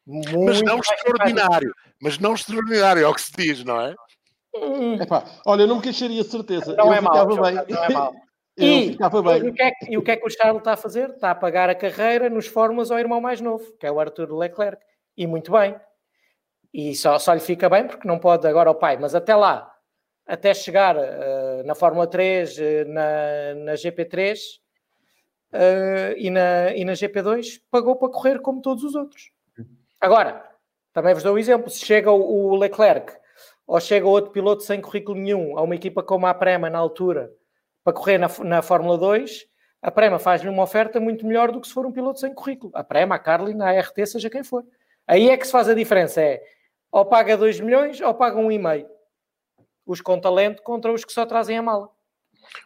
Muito 0.06 0.38
mas 0.40 0.62
não 0.62 0.78
extraordinário, 0.78 1.68
simpático. 1.68 1.94
mas 2.00 2.18
não 2.18 2.34
extraordinário, 2.34 3.04
é 3.04 3.08
o 3.08 3.14
que 3.14 3.20
se 3.20 3.32
diz, 3.36 3.64
não 3.64 3.80
é? 3.80 3.94
Hum. 4.56 4.94
Epá, 5.00 5.24
olha, 5.46 5.62
eu 5.62 5.66
não 5.66 5.76
me 5.76 5.82
queixaria, 5.82 6.24
certeza. 6.24 6.74
Não 6.74 6.86
eu 6.86 6.92
é 6.94 7.00
mal, 7.00 7.26
bem. 7.26 7.54
Não 7.68 7.84
é 7.84 7.88
mal. 7.90 8.14
E. 8.60 8.90
E, 8.90 9.48
o 9.48 9.54
que 9.54 9.62
é 9.62 9.70
que, 9.70 9.92
e 9.92 9.96
o 9.96 10.02
que 10.02 10.10
é 10.10 10.16
que 10.16 10.26
o 10.26 10.30
Charles 10.30 10.58
está 10.58 10.72
a 10.72 10.76
fazer? 10.76 11.10
Está 11.10 11.30
a 11.30 11.34
pagar 11.34 11.70
a 11.70 11.76
carreira 11.76 12.28
nos 12.28 12.48
fórmulas 12.48 12.90
ao 12.90 12.98
irmão 12.98 13.20
mais 13.20 13.40
novo, 13.40 13.64
que 13.78 13.86
é 13.86 13.92
o 13.92 14.00
Arthur 14.00 14.36
Leclerc. 14.36 14.82
E 15.16 15.28
muito 15.28 15.52
bem. 15.52 15.76
E 16.74 16.92
só, 16.96 17.20
só 17.20 17.32
lhe 17.34 17.40
fica 17.40 17.68
bem 17.68 17.86
porque 17.86 18.08
não 18.08 18.18
pode 18.18 18.48
agora 18.48 18.68
o 18.68 18.74
pai. 18.74 18.96
Mas 18.96 19.14
até 19.14 19.36
lá, 19.36 19.70
até 20.26 20.52
chegar 20.52 20.96
uh, 20.96 21.62
na 21.64 21.76
Fórmula 21.76 22.08
3, 22.08 22.58
uh, 22.58 22.60
eh, 22.60 22.84
na, 22.84 23.54
na 23.64 23.72
GP3, 23.74 24.36
uh, 25.53 26.14
e, 26.16 26.30
na, 26.30 26.72
e 26.74 26.84
na 26.84 26.92
GP2 26.92 27.61
pagou 27.70 27.96
para 27.96 28.09
correr 28.09 28.40
como 28.40 28.62
todos 28.62 28.84
os 28.84 28.94
outros. 28.94 29.30
Agora, 30.01 30.44
também 30.92 31.14
vos 31.14 31.22
dou 31.22 31.34
um 31.34 31.38
exemplo: 31.38 31.70
se 31.70 31.84
chega 31.84 32.11
o, 32.11 32.57
Leclerc 32.57 33.12
ou 33.66 33.80
chega 33.80 34.07
outro 34.07 34.30
piloto 34.30 34.62
sem 34.62 34.80
currículo 34.80 35.18
nenhum 35.18 35.59
a 35.59 35.62
uma 35.62 35.74
equipa 35.74 36.03
como 36.03 36.26
a 36.26 36.34
Prema 36.34 36.70
na 36.70 36.78
altura 36.78 37.32
para 37.84 37.92
correr 37.92 38.18
na, 38.18 38.28
na 38.44 38.62
Fórmula 38.62 38.99
2, 38.99 39.46
a 39.80 39.90
Prema 39.90 40.18
faz-lhe 40.18 40.49
uma 40.49 40.62
oferta 40.62 40.99
muito 41.01 41.26
melhor 41.26 41.53
do 41.53 41.61
que 41.61 41.68
se 41.68 41.74
for 41.74 41.86
um 41.86 41.92
piloto 41.92 42.20
sem 42.20 42.34
currículo. 42.34 42.72
A 42.74 42.82
Prema, 42.82 43.14
a 43.14 43.18
Carlin, 43.18 43.61
a 43.62 43.80
RT, 43.80 44.07
seja 44.07 44.28
quem 44.28 44.42
for. 44.42 44.64
Aí 45.07 45.30
é 45.30 45.36
que 45.36 45.46
se 45.46 45.53
faz 45.53 45.68
a 45.68 45.74
diferença: 45.74 46.20
é 46.20 46.42
ou 46.90 47.05
paga 47.05 47.36
2 47.36 47.61
milhões 47.61 48.01
ou 48.01 48.14
paga 48.14 48.36
1,5. 48.36 48.84
Um 48.84 48.99
os 49.86 50.03
com 50.03 50.20
talento 50.20 50.62
contra 50.62 50.92
os 50.92 51.05
que 51.05 51.12
só 51.12 51.24
trazem 51.24 51.57
a 51.57 51.62
mala. 51.62 51.88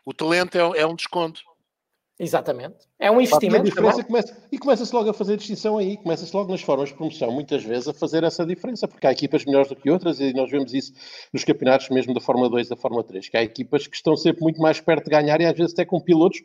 O 0.04 0.12
talento 0.12 0.56
é, 0.56 0.80
é 0.80 0.86
um 0.86 0.94
desconto. 0.94 1.40
Exatamente. 2.18 2.76
É 2.98 3.10
um 3.10 3.20
investimento. 3.20 3.64
diferença 3.64 4.04
começa, 4.04 4.36
e 4.52 4.58
começa-se 4.58 4.94
logo 4.94 5.10
a 5.10 5.14
fazer 5.14 5.36
distinção 5.36 5.78
aí, 5.78 5.96
começa-se 5.96 6.34
logo 6.34 6.50
nas 6.50 6.60
formas 6.60 6.90
de 6.90 6.94
promoção, 6.94 7.32
muitas 7.32 7.64
vezes, 7.64 7.88
a 7.88 7.94
fazer 7.94 8.22
essa 8.22 8.44
diferença, 8.44 8.86
porque 8.86 9.06
há 9.06 9.12
equipas 9.12 9.44
melhores 9.44 9.68
do 9.68 9.76
que 9.76 9.90
outras, 9.90 10.20
e 10.20 10.32
nós 10.32 10.50
vemos 10.50 10.72
isso 10.74 10.92
nos 11.32 11.42
campeonatos 11.42 11.88
mesmo 11.88 12.14
da 12.14 12.20
Fórmula 12.20 12.48
2 12.50 12.66
e 12.66 12.70
da 12.70 12.76
Fórmula 12.76 13.02
3, 13.02 13.28
que 13.28 13.36
há 13.36 13.42
equipas 13.42 13.86
que 13.86 13.96
estão 13.96 14.16
sempre 14.16 14.42
muito 14.42 14.60
mais 14.60 14.80
perto 14.80 15.04
de 15.04 15.10
ganhar 15.10 15.40
e 15.40 15.46
às 15.46 15.56
vezes 15.56 15.72
até 15.72 15.84
com 15.84 16.00
pilotos 16.00 16.42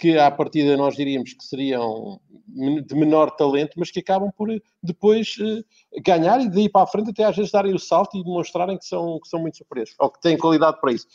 que 0.00 0.16
à 0.16 0.30
partida 0.30 0.78
nós 0.78 0.96
diríamos 0.96 1.34
que 1.34 1.44
seriam 1.44 2.18
de 2.48 2.94
menor 2.94 3.30
talento, 3.32 3.74
mas 3.76 3.90
que 3.90 4.00
acabam 4.00 4.32
por 4.34 4.48
depois 4.82 5.36
uh, 5.38 5.62
ganhar 6.02 6.40
e 6.40 6.48
daí 6.48 6.70
para 6.70 6.82
a 6.82 6.86
frente 6.86 7.10
até 7.10 7.24
às 7.24 7.36
vezes 7.36 7.52
darem 7.52 7.74
o 7.74 7.78
salto 7.78 8.16
e 8.16 8.24
demonstrarem 8.24 8.78
que 8.78 8.86
são, 8.86 9.20
que 9.20 9.28
são 9.28 9.38
muito 9.38 9.58
superiores, 9.58 9.94
ou 9.98 10.10
que 10.10 10.20
têm 10.22 10.38
qualidade 10.38 10.80
para 10.80 10.92
isso. 10.92 11.06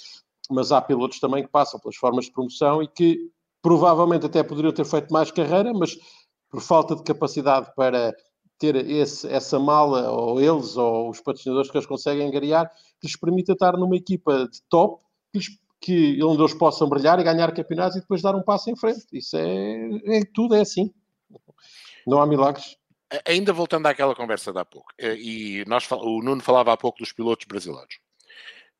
Mas 0.51 0.71
há 0.71 0.79
pilotos 0.79 1.19
também 1.19 1.43
que 1.43 1.49
passam 1.49 1.79
pelas 1.79 1.95
formas 1.95 2.25
de 2.25 2.31
promoção 2.31 2.83
e 2.83 2.87
que 2.87 3.31
provavelmente 3.65 4.27
até 4.27 4.43
poderiam 4.43 4.71
ter 4.71 4.85
feito 4.85 5.11
mais 5.11 5.31
carreira, 5.31 5.73
mas 5.73 5.97
por 6.51 6.61
falta 6.61 6.95
de 6.95 7.01
capacidade 7.01 7.73
para 7.75 8.13
ter 8.59 8.75
esse, 8.75 9.27
essa 9.27 9.57
mala, 9.57 10.11
ou 10.11 10.39
eles, 10.39 10.77
ou 10.77 11.09
os 11.09 11.19
patrocinadores 11.19 11.71
que 11.71 11.75
eles 11.75 11.87
conseguem 11.87 12.27
angariar, 12.27 12.69
que 13.01 13.07
lhes 13.07 13.19
permita 13.19 13.53
estar 13.53 13.75
numa 13.75 13.95
equipa 13.95 14.47
de 14.47 14.61
top, 14.69 15.03
que, 15.31 15.39
lhes, 15.39 15.47
que 15.81 16.23
onde 16.23 16.43
eles 16.43 16.53
possam 16.53 16.87
brilhar 16.87 17.19
e 17.19 17.23
ganhar 17.23 17.51
campeonatos 17.55 17.97
e 17.97 18.01
depois 18.01 18.21
dar 18.21 18.35
um 18.35 18.43
passo 18.43 18.69
em 18.69 18.75
frente. 18.75 19.03
Isso 19.11 19.35
é, 19.35 20.19
é 20.19 20.21
tudo 20.31 20.53
é 20.53 20.61
assim. 20.61 20.93
Não 22.05 22.21
há 22.21 22.27
milagres. 22.27 22.77
Ainda 23.27 23.51
voltando 23.51 23.87
àquela 23.87 24.13
conversa 24.13 24.53
de 24.53 24.59
há 24.59 24.65
pouco, 24.65 24.93
eh, 24.99 25.15
e 25.17 25.65
nós, 25.65 25.89
o 25.91 26.21
Nuno 26.21 26.43
falava 26.43 26.71
há 26.71 26.77
pouco 26.77 26.99
dos 26.99 27.11
pilotos 27.11 27.47
brasileiros. 27.47 27.97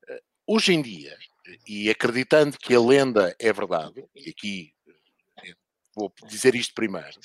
Eh, 0.08 0.22
hoje 0.46 0.74
em 0.74 0.80
dia, 0.80 1.16
e 1.66 1.90
acreditando 1.90 2.56
que 2.56 2.72
a 2.72 2.80
lenda 2.80 3.34
é 3.40 3.52
verdade, 3.52 4.04
e 4.14 4.30
aqui 4.30 4.75
vou 5.96 6.12
dizer 6.28 6.54
isto 6.54 6.74
primeiro, 6.74 7.18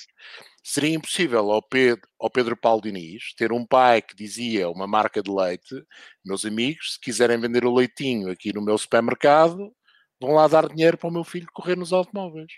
seria 0.64 0.96
impossível 0.96 1.50
ao 1.50 1.62
Pedro, 1.62 2.08
ao 2.18 2.30
Pedro 2.30 2.56
Paulo 2.56 2.80
Diniz 2.80 3.34
ter 3.36 3.52
um 3.52 3.66
pai 3.66 4.00
que 4.00 4.16
dizia 4.16 4.70
uma 4.70 4.86
marca 4.86 5.22
de 5.22 5.30
leite, 5.30 5.84
meus 6.24 6.46
amigos, 6.46 6.94
se 6.94 7.00
quiserem 7.00 7.38
vender 7.38 7.66
o 7.66 7.74
leitinho 7.74 8.30
aqui 8.30 8.52
no 8.52 8.62
meu 8.62 8.78
supermercado, 8.78 9.70
vão 10.18 10.32
lá 10.32 10.48
dar 10.48 10.68
dinheiro 10.68 10.96
para 10.96 11.10
o 11.10 11.12
meu 11.12 11.22
filho 11.22 11.46
correr 11.52 11.76
nos 11.76 11.92
automóveis. 11.92 12.52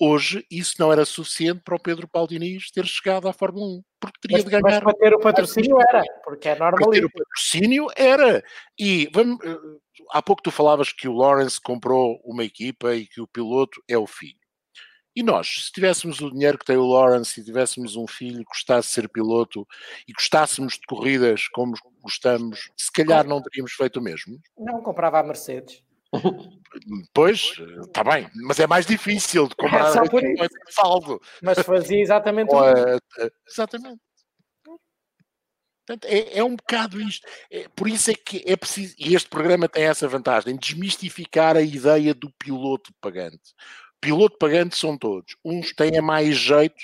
Hoje, 0.00 0.44
isso 0.50 0.74
não 0.80 0.92
era 0.92 1.04
suficiente 1.04 1.62
para 1.64 1.76
o 1.76 1.80
Pedro 1.80 2.08
Paulo 2.08 2.26
Diniz 2.26 2.68
ter 2.72 2.84
chegado 2.84 3.28
à 3.28 3.32
Fórmula 3.32 3.64
1, 3.64 3.82
porque 4.00 4.18
teria 4.20 4.38
mas, 4.38 4.44
de 4.44 4.50
ganhar. 4.50 4.62
Mas 4.62 4.80
para 4.80 4.94
ter 4.94 5.14
o 5.14 5.20
patrocínio 5.20 5.76
era, 5.88 6.02
porque 6.24 6.48
é 6.48 6.58
normal. 6.58 6.80
Para 6.80 6.90
ter 6.90 7.04
o 7.04 7.10
patrocínio 7.12 7.86
era. 7.96 8.42
E 8.76 9.08
vamos, 9.12 9.38
eh, 9.44 9.56
há 10.10 10.20
pouco 10.20 10.42
tu 10.42 10.50
falavas 10.50 10.92
que 10.92 11.06
o 11.06 11.12
Lawrence 11.12 11.60
comprou 11.60 12.20
uma 12.24 12.42
equipa 12.42 12.96
e 12.96 13.06
que 13.06 13.20
o 13.20 13.28
piloto 13.28 13.80
é 13.88 13.96
o 13.96 14.04
filho. 14.04 14.43
E 15.16 15.22
nós, 15.22 15.66
se 15.66 15.72
tivéssemos 15.72 16.20
o 16.20 16.30
dinheiro 16.30 16.58
que 16.58 16.64
tem 16.64 16.76
o 16.76 16.86
Lawrence 16.86 17.40
e 17.40 17.44
tivéssemos 17.44 17.94
um 17.94 18.06
filho 18.06 18.38
que 18.38 18.44
gostasse 18.44 18.88
de 18.88 18.94
ser 18.94 19.08
piloto 19.08 19.66
e 20.08 20.12
gostássemos 20.12 20.74
de 20.74 20.86
corridas 20.88 21.46
como 21.48 21.74
gostamos, 22.02 22.70
se 22.76 22.90
calhar 22.90 23.24
não 23.24 23.40
teríamos 23.40 23.72
feito 23.72 24.00
o 24.00 24.02
mesmo. 24.02 24.40
Não 24.58 24.82
comprava 24.82 25.20
a 25.20 25.22
Mercedes. 25.22 25.82
Pois, 27.14 27.52
está 27.86 28.02
bem, 28.02 28.28
mas 28.34 28.58
é 28.58 28.66
mais 28.66 28.84
difícil 28.84 29.46
de 29.46 29.54
comprar 29.54 29.96
é 29.96 30.08
por 30.08 30.24
isso. 30.24 30.48
saldo. 30.70 31.20
Mas 31.40 31.60
fazia 31.60 32.00
exatamente 32.00 32.52
o 32.52 32.60
mesmo. 32.60 33.00
Exatamente. 33.48 34.00
Portanto, 35.86 36.04
é, 36.06 36.38
é, 36.38 36.42
um 36.42 36.56
bocado 36.56 37.00
isto. 37.00 37.24
É, 37.48 37.68
por 37.76 37.86
isso 37.86 38.10
é 38.10 38.14
que 38.14 38.42
é 38.44 38.56
preciso, 38.56 38.96
e 38.98 39.14
este 39.14 39.28
programa 39.28 39.68
tem 39.68 39.84
essa 39.84 40.08
vantagem, 40.08 40.56
desmistificar 40.56 41.56
a 41.56 41.62
ideia 41.62 42.12
do 42.12 42.28
piloto 42.38 42.92
pagante 43.00 43.54
piloto 44.04 44.36
pagante 44.36 44.76
são 44.76 44.98
todos. 44.98 45.34
Uns 45.42 45.72
têm 45.72 45.98
mais 46.02 46.36
jeito 46.36 46.82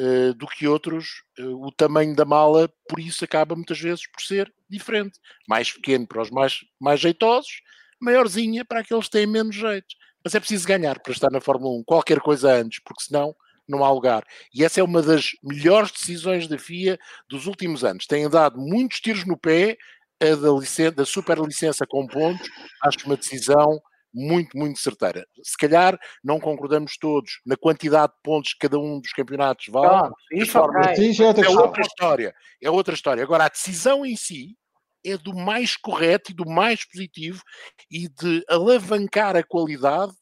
uh, 0.00 0.34
do 0.34 0.48
que 0.48 0.66
outros, 0.66 1.22
uh, 1.38 1.64
o 1.64 1.70
tamanho 1.70 2.14
da 2.16 2.24
mala, 2.24 2.68
por 2.88 2.98
isso 2.98 3.24
acaba 3.24 3.54
muitas 3.54 3.78
vezes 3.78 4.04
por 4.10 4.20
ser 4.20 4.52
diferente. 4.68 5.20
Mais 5.48 5.70
pequeno 5.70 6.08
para 6.08 6.22
os 6.22 6.30
mais, 6.30 6.64
mais 6.80 6.98
jeitosos, 6.98 7.60
maiorzinha 8.00 8.64
para 8.64 8.80
aqueles 8.80 9.04
que 9.04 9.12
têm 9.12 9.26
menos 9.28 9.54
jeito. 9.54 9.94
Mas 10.24 10.34
é 10.34 10.40
preciso 10.40 10.66
ganhar 10.66 10.98
para 10.98 11.12
estar 11.12 11.30
na 11.30 11.40
Fórmula 11.40 11.78
1, 11.78 11.84
qualquer 11.84 12.18
coisa 12.18 12.52
antes, 12.52 12.80
porque 12.80 13.04
senão 13.04 13.32
não 13.68 13.84
há 13.84 13.92
lugar. 13.92 14.24
E 14.52 14.64
essa 14.64 14.80
é 14.80 14.82
uma 14.82 15.00
das 15.00 15.30
melhores 15.40 15.92
decisões 15.92 16.48
da 16.48 16.58
FIA 16.58 16.98
dos 17.28 17.46
últimos 17.46 17.84
anos. 17.84 18.06
Têm 18.06 18.28
dado 18.28 18.58
muitos 18.60 19.00
tiros 19.00 19.24
no 19.24 19.38
pé 19.38 19.78
a 20.20 20.34
da, 20.34 20.50
licen 20.50 20.90
da 20.90 21.04
super 21.04 21.38
licença 21.38 21.86
com 21.86 22.08
pontos. 22.08 22.48
Acho 22.82 23.06
uma 23.06 23.16
decisão 23.16 23.80
muito, 24.12 24.56
muito 24.56 24.78
certeira. 24.78 25.26
Se 25.42 25.56
calhar 25.56 25.98
não 26.22 26.40
concordamos 26.40 26.96
todos 26.98 27.40
na 27.44 27.56
quantidade 27.56 28.12
de 28.12 28.18
pontos 28.22 28.52
que 28.52 28.60
cada 28.60 28.78
um 28.78 29.00
dos 29.00 29.12
campeonatos 29.12 29.66
vale. 29.68 30.00
Pronto, 30.00 30.16
isso 30.32 30.58
é 30.58 31.26
outra 31.26 31.44
É 31.44 31.48
outra 31.48 31.82
história. 31.82 32.34
É 32.62 32.70
outra 32.70 32.94
história. 32.94 33.22
Agora, 33.22 33.44
a 33.44 33.48
decisão 33.48 34.04
em 34.04 34.16
si 34.16 34.56
é 35.04 35.16
do 35.16 35.34
mais 35.34 35.76
correto 35.76 36.30
e 36.30 36.34
do 36.34 36.46
mais 36.46 36.84
positivo 36.84 37.42
e 37.90 38.08
de 38.08 38.44
alavancar 38.48 39.36
a 39.36 39.42
qualidade 39.42 40.12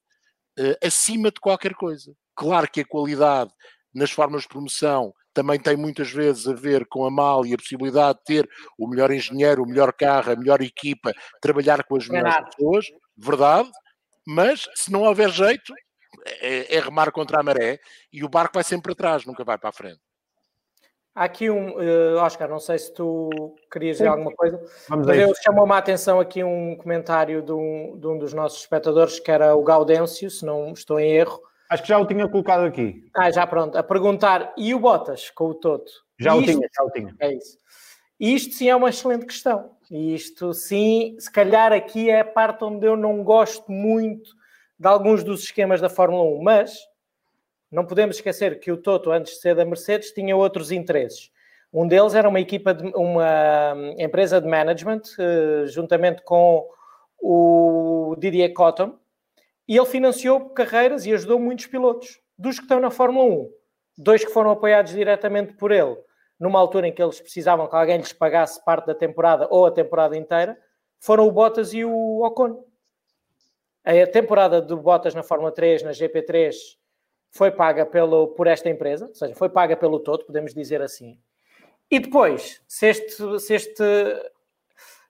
eh, 0.58 0.78
acima 0.84 1.30
de 1.30 1.40
qualquer 1.40 1.74
coisa. 1.74 2.14
Claro 2.34 2.70
que 2.70 2.80
a 2.80 2.86
qualidade 2.86 3.50
nas 3.92 4.10
formas 4.10 4.42
de 4.42 4.48
promoção 4.48 5.12
também 5.34 5.58
tem 5.58 5.76
muitas 5.76 6.10
vezes 6.10 6.48
a 6.48 6.52
ver 6.52 6.84
com 6.86 7.04
a 7.04 7.10
mal 7.10 7.46
e 7.46 7.54
a 7.54 7.56
possibilidade 7.56 8.18
de 8.18 8.24
ter 8.24 8.50
o 8.76 8.88
melhor 8.88 9.10
engenheiro, 9.12 9.62
o 9.62 9.66
melhor 9.66 9.92
carro, 9.92 10.32
a 10.32 10.36
melhor 10.36 10.60
equipa, 10.60 11.12
trabalhar 11.40 11.84
com 11.84 11.96
as 11.96 12.08
melhores 12.08 12.44
pessoas, 12.56 12.86
verdade, 13.18 13.70
mas 14.26 14.68
se 14.74 14.90
não 14.92 15.02
houver 15.02 15.30
jeito, 15.30 15.72
é, 16.40 16.76
é 16.76 16.80
remar 16.80 17.10
contra 17.10 17.40
a 17.40 17.42
maré 17.42 17.78
e 18.12 18.24
o 18.24 18.28
barco 18.28 18.54
vai 18.54 18.64
sempre 18.64 18.94
para 18.94 19.10
trás, 19.10 19.24
nunca 19.26 19.44
vai 19.44 19.58
para 19.58 19.70
a 19.70 19.72
frente. 19.72 20.00
Há 21.14 21.24
aqui 21.24 21.50
um, 21.50 21.80
eh, 21.80 22.14
Oscar, 22.14 22.48
não 22.48 22.60
sei 22.60 22.78
se 22.78 22.94
tu 22.94 23.56
querias 23.72 23.96
dizer 23.96 24.06
alguma 24.08 24.32
coisa, 24.32 24.56
Vamos 24.88 25.04
mas 25.06 25.18
eu 25.18 25.34
chamou-me 25.42 25.72
a 25.72 25.78
atenção 25.78 26.20
aqui 26.20 26.44
um 26.44 26.76
comentário 26.76 27.42
de 27.42 27.50
um, 27.50 27.98
de 27.98 28.06
um 28.06 28.18
dos 28.18 28.32
nossos 28.32 28.60
espectadores, 28.60 29.18
que 29.18 29.28
era 29.30 29.56
o 29.56 29.64
Gaudêncio, 29.64 30.30
se 30.30 30.44
não 30.46 30.72
estou 30.72 31.00
em 31.00 31.10
erro. 31.10 31.42
Acho 31.68 31.82
que 31.82 31.88
já 31.88 31.98
o 31.98 32.06
tinha 32.06 32.28
colocado 32.28 32.64
aqui. 32.64 33.10
Ah, 33.16 33.32
já 33.32 33.44
pronto, 33.48 33.76
a 33.76 33.82
perguntar, 33.82 34.54
e 34.56 34.72
o 34.72 34.78
Bottas 34.78 35.28
com 35.30 35.46
o 35.48 35.54
Toto? 35.54 35.90
Já 36.20 36.34
o 36.36 36.40
Isto- 36.40 36.52
tinha, 36.52 36.68
já 36.72 36.84
o 36.84 36.90
tinha. 36.92 37.16
É 37.18 37.34
isso. 37.34 37.58
E 38.20 38.34
isto 38.34 38.54
sim 38.54 38.68
é 38.68 38.76
uma 38.76 38.88
excelente 38.90 39.26
questão. 39.26 39.76
Isto 39.90 40.52
sim, 40.52 41.16
se 41.18 41.30
calhar 41.30 41.72
aqui 41.72 42.10
é 42.10 42.20
a 42.20 42.24
parte 42.24 42.62
onde 42.64 42.86
eu 42.86 42.96
não 42.96 43.22
gosto 43.24 43.70
muito 43.72 44.30
de 44.78 44.86
alguns 44.86 45.24
dos 45.24 45.44
esquemas 45.44 45.80
da 45.80 45.88
Fórmula 45.88 46.24
1, 46.24 46.42
mas 46.42 46.78
não 47.70 47.84
podemos 47.84 48.16
esquecer 48.16 48.60
que 48.60 48.70
o 48.70 48.76
Toto, 48.76 49.10
antes 49.10 49.34
de 49.34 49.40
ser 49.40 49.54
da 49.54 49.64
Mercedes, 49.64 50.12
tinha 50.12 50.36
outros 50.36 50.70
interesses. 50.70 51.30
Um 51.72 51.86
deles 51.86 52.14
era 52.14 52.28
uma 52.28 52.40
equipa 52.40 52.72
de 52.72 52.86
uma 52.94 53.74
hum, 53.74 53.94
empresa 53.98 54.40
de 54.40 54.48
management, 54.48 55.02
eh, 55.18 55.66
juntamente 55.66 56.22
com 56.22 56.66
o 57.18 58.14
Didier 58.18 58.52
Cotton, 58.54 58.98
e 59.66 59.76
ele 59.76 59.86
financiou 59.86 60.48
carreiras 60.50 61.04
e 61.04 61.12
ajudou 61.12 61.38
muitos 61.38 61.66
pilotos, 61.66 62.20
dos 62.38 62.56
que 62.56 62.62
estão 62.64 62.80
na 62.80 62.90
Fórmula 62.90 63.26
1. 63.26 63.52
Dois 63.98 64.24
que 64.24 64.32
foram 64.32 64.50
apoiados 64.50 64.92
diretamente 64.92 65.54
por 65.54 65.72
ele, 65.72 65.96
numa 66.38 66.58
altura 66.58 66.88
em 66.88 66.92
que 66.92 67.02
eles 67.02 67.20
precisavam 67.20 67.66
que 67.66 67.74
alguém 67.74 67.98
lhes 67.98 68.12
pagasse 68.12 68.64
parte 68.64 68.86
da 68.86 68.94
temporada 68.94 69.48
ou 69.50 69.66
a 69.66 69.70
temporada 69.70 70.16
inteira, 70.16 70.58
foram 70.98 71.26
o 71.26 71.32
Bottas 71.32 71.72
e 71.72 71.84
o 71.84 72.22
Ocon. 72.24 72.64
A 73.84 74.06
temporada 74.06 74.60
do 74.60 74.76
Bottas 74.76 75.14
na 75.14 75.22
Fórmula 75.22 75.50
3, 75.50 75.82
na 75.82 75.90
GP3, 75.90 76.54
foi 77.30 77.50
paga 77.50 77.84
pelo, 77.86 78.28
por 78.28 78.46
esta 78.46 78.68
empresa, 78.68 79.06
ou 79.06 79.14
seja, 79.14 79.34
foi 79.34 79.48
paga 79.48 79.76
pelo 79.76 80.00
todo, 80.00 80.24
podemos 80.24 80.54
dizer 80.54 80.82
assim. 80.82 81.18
E 81.90 81.98
depois, 81.98 82.62
se 82.66 82.86
este, 82.86 83.40
se 83.40 83.54
este 83.54 83.82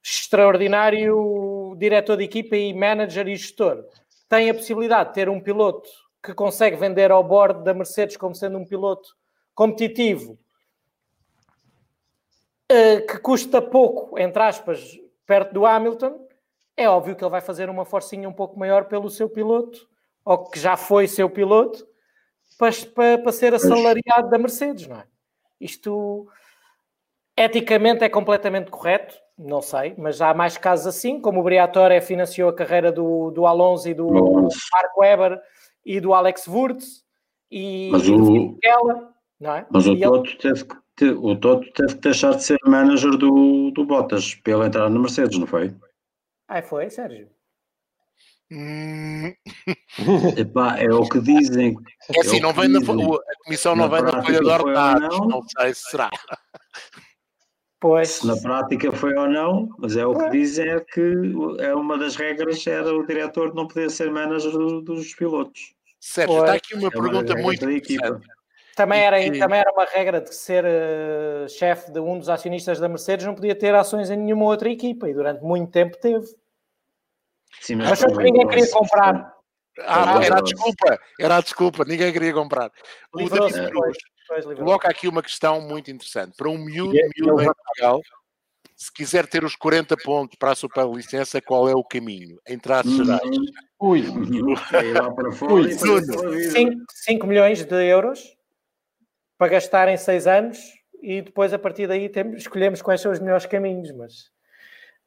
extraordinário 0.03 1.75
diretor 1.77 2.17
de 2.17 2.25
equipa 2.25 2.57
e 2.57 2.73
manager 2.73 3.27
e 3.29 3.37
gestor 3.37 3.85
tem 4.29 4.49
a 4.49 4.55
possibilidade 4.55 5.11
de 5.11 5.15
ter 5.15 5.29
um 5.29 5.41
piloto 5.41 5.89
que 6.23 6.35
consegue 6.35 6.77
vender 6.77 7.11
ao 7.11 7.25
board 7.25 7.65
da 7.65 7.75
Mercedes 7.75 8.17
como 8.17 8.35
sendo 8.35 8.59
um 8.59 8.65
piloto 8.65 9.17
competitivo, 9.55 10.39
que 12.69 13.19
custa 13.19 13.61
pouco, 13.63 14.19
entre 14.19 14.43
aspas, 14.43 14.99
perto 15.27 15.53
do 15.55 15.65
Hamilton, 15.67 16.27
é 16.77 16.89
óbvio 16.89 17.17
que 17.17 17.25
ele 17.25 17.31
vai 17.31 17.41
fazer 17.41 17.69
uma 17.71 17.85
forcinha 17.85 18.29
um 18.29 18.33
pouco 18.33 18.59
maior 18.59 18.85
pelo 18.85 19.09
seu 19.11 19.29
piloto, 19.29 19.89
ou 20.25 20.45
que 20.45 20.59
já 20.59 20.77
foi 20.77 21.07
seu 21.09 21.29
piloto, 21.31 21.87
para, 22.59 22.71
para, 22.95 23.19
para 23.19 23.33
ser 23.33 23.55
assalariado 23.55 24.29
da 24.31 24.39
Mercedes, 24.39 24.87
não 24.87 24.97
é? 24.99 25.05
Isto 25.61 26.29
eticamente 27.37 28.05
é 28.05 28.09
completamente 28.09 28.71
correto, 28.71 29.15
não 29.39 29.63
sei, 29.63 29.95
mas 29.97 30.21
há 30.21 30.35
mais 30.35 30.57
casos 30.59 30.87
assim, 30.87 31.21
como 31.21 31.41
o 31.41 31.43
Briatore 31.43 32.01
financiou 32.01 32.49
a 32.49 32.53
carreira 32.55 32.91
do, 32.91 33.31
do 33.31 33.47
Alonso 33.47 33.89
e 33.89 33.95
do. 33.95 34.09
Mark 34.11 34.97
Webber 34.97 35.41
e 35.85 36.01
do 36.01 36.13
Alex 36.13 36.47
Wurz 36.49 37.05
e, 37.51 37.89
Mas 37.93 38.03
do 38.03 38.21
o- 38.23 38.27
Filipe 38.27 38.59
Keller, 38.61 39.07
não 39.41 39.55
é? 39.55 39.67
Mas 39.71 39.87
o 39.87 39.93
ele- 39.93 40.03
Toto, 40.03 40.39
teve 40.39 40.65
que, 40.65 40.77
o 41.07 41.37
Toto 41.37 41.71
teve 41.73 41.95
que 41.95 42.01
deixar 42.01 42.35
de 42.35 42.45
ser 42.45 42.59
manager 42.67 43.13
do, 43.17 43.71
do 43.71 43.85
Bottas 43.85 44.35
para 44.35 44.53
ele 44.55 44.67
entrar 44.67 44.89
na 44.91 44.99
Mercedes, 44.99 45.39
não 45.39 45.47
foi? 45.47 45.75
Ah, 46.49 46.63
foi, 46.63 46.89
Sérgio? 46.91 47.29
Hum, 48.51 49.35
Epá, 50.39 50.79
é 50.79 50.91
o 50.91 51.07
que 51.07 51.21
dizem. 51.21 51.77
é 52.17 52.21
assim, 52.21 52.39
o 52.39 52.43
não 52.43 52.53
vem 52.55 52.69
na, 52.69 52.79
a 52.79 53.45
comissão 53.45 53.77
não 53.77 53.89
Na 53.89 53.95
vem 53.95 54.03
na 54.11 54.23
folha 54.23 54.41
de 54.41 54.47
ordenados, 54.49 55.19
não? 55.19 55.29
não 55.29 55.43
sei 55.43 55.75
se 55.75 55.83
será. 55.91 56.09
Pois. 57.81 58.09
Se 58.09 58.27
na 58.27 58.37
prática 58.41 58.91
foi 58.91 59.15
ou 59.15 59.29
não, 59.29 59.69
mas 59.79 59.97
é 59.97 60.05
o 60.07 60.17
que 60.19 60.31
dizem 60.31 60.69
é 60.69 60.81
que 60.81 61.13
é 61.61 61.75
uma 61.75 61.97
das 61.99 62.17
regras 62.17 62.67
era 62.67 62.93
o 62.93 63.07
diretor 63.07 63.55
não 63.55 63.69
poder 63.69 63.91
ser 63.91 64.11
manager 64.11 64.51
do- 64.51 64.81
dos 64.81 65.15
pilotos. 65.15 65.75
Sérgio, 66.01 66.35
Pois. 66.37 66.45
está 66.49 66.57
aqui 66.57 66.75
uma 66.75 66.89
É 66.93 66.97
uma 66.99 67.11
pergunta 67.11 67.37
muito 67.37 67.71
interessante. 67.71 68.27
Também 68.79 69.01
era, 69.01 69.21
E- 69.21 69.37
também 69.41 69.59
era 69.59 69.73
uma 69.73 69.85
regra 69.85 70.21
de 70.21 70.29
que 70.29 70.35
ser 70.37 70.65
eh, 70.65 71.49
chefe 71.49 71.91
de 71.91 71.99
um 71.99 72.17
dos 72.17 72.29
acionistas 72.29 72.79
da 72.79 72.89
Mercedes 72.89 73.27
não 73.27 73.35
podia 73.35 73.53
ter 73.57 73.75
ações 73.75 74.09
em 74.09 74.17
nenhuma 74.17 74.45
outra 74.45 74.71
equipa 74.71 75.09
e 75.11 75.13
durante 75.13 75.43
muito 75.43 75.73
tempo 75.73 75.99
teve. 75.99 76.25
Sim, 77.61 77.75
Mas 77.75 78.05
que 78.05 78.13
ninguém 78.23 78.47
queria 78.47 78.71
comprar. 78.71 79.35
Ah, 79.81 80.25
era 80.25 80.37
a 80.37 80.39
é. 80.39 80.43
desculpa, 80.43 81.01
era 81.19 81.37
a 81.39 81.41
desculpa, 81.41 81.85
ninguém 81.85 82.13
queria 82.13 82.33
comprar. 82.33 82.71
O 83.13 83.29
David. 83.29 83.69
Cruz 83.69 83.99
coloca 84.57 84.89
aqui 84.89 85.09
uma 85.09 85.25
questão 85.25 85.61
muito 85.61 85.91
interessante. 85.91 86.37
Para 86.37 86.49
um 86.49 86.57
miúdo, 86.57 86.97
é- 86.97 87.09
miúdo 87.17 87.41
ele 87.41 87.51
em 87.51 87.53
Portugal, 87.53 88.01
se 88.77 88.93
quiser 88.93 89.27
ter 89.27 89.43
os 89.43 89.57
40 89.57 89.97
pontos 89.97 90.37
para 90.39 90.53
a 90.53 90.55
superlicença, 90.55 91.43
qual 91.43 91.69
é 91.69 91.75
o 91.75 91.83
caminho? 91.83 92.39
Em 92.49 92.57
traços 92.57 92.93
gerais. 92.93 93.21
Ui, 93.81 93.99
Ir 94.03 94.93
lá 95.03 95.11
para 95.13 95.33
fora 95.33 95.53
Ui, 95.55 95.69
e 95.69 95.75
fazer 95.75 96.01
tudo. 96.01 96.11
a 96.15 96.19
sua 96.21 96.31
vida. 96.31 96.51
5, 96.53 96.85
5 96.95 97.27
milhões 97.27 97.65
de 97.65 97.85
euros 97.89 98.38
para 99.39 99.49
gastar 99.53 99.89
em 99.89 99.97
6 99.97 100.27
anos 100.27 100.59
e 101.01 101.23
depois 101.23 101.53
a 101.55 101.59
partir 101.59 101.87
daí 101.87 102.09
temos, 102.09 102.43
escolhemos 102.43 102.83
quais 102.83 103.01
são 103.01 103.13
os 103.13 103.21
melhores 103.21 103.47
caminhos, 103.47 103.91
mas, 103.93 104.13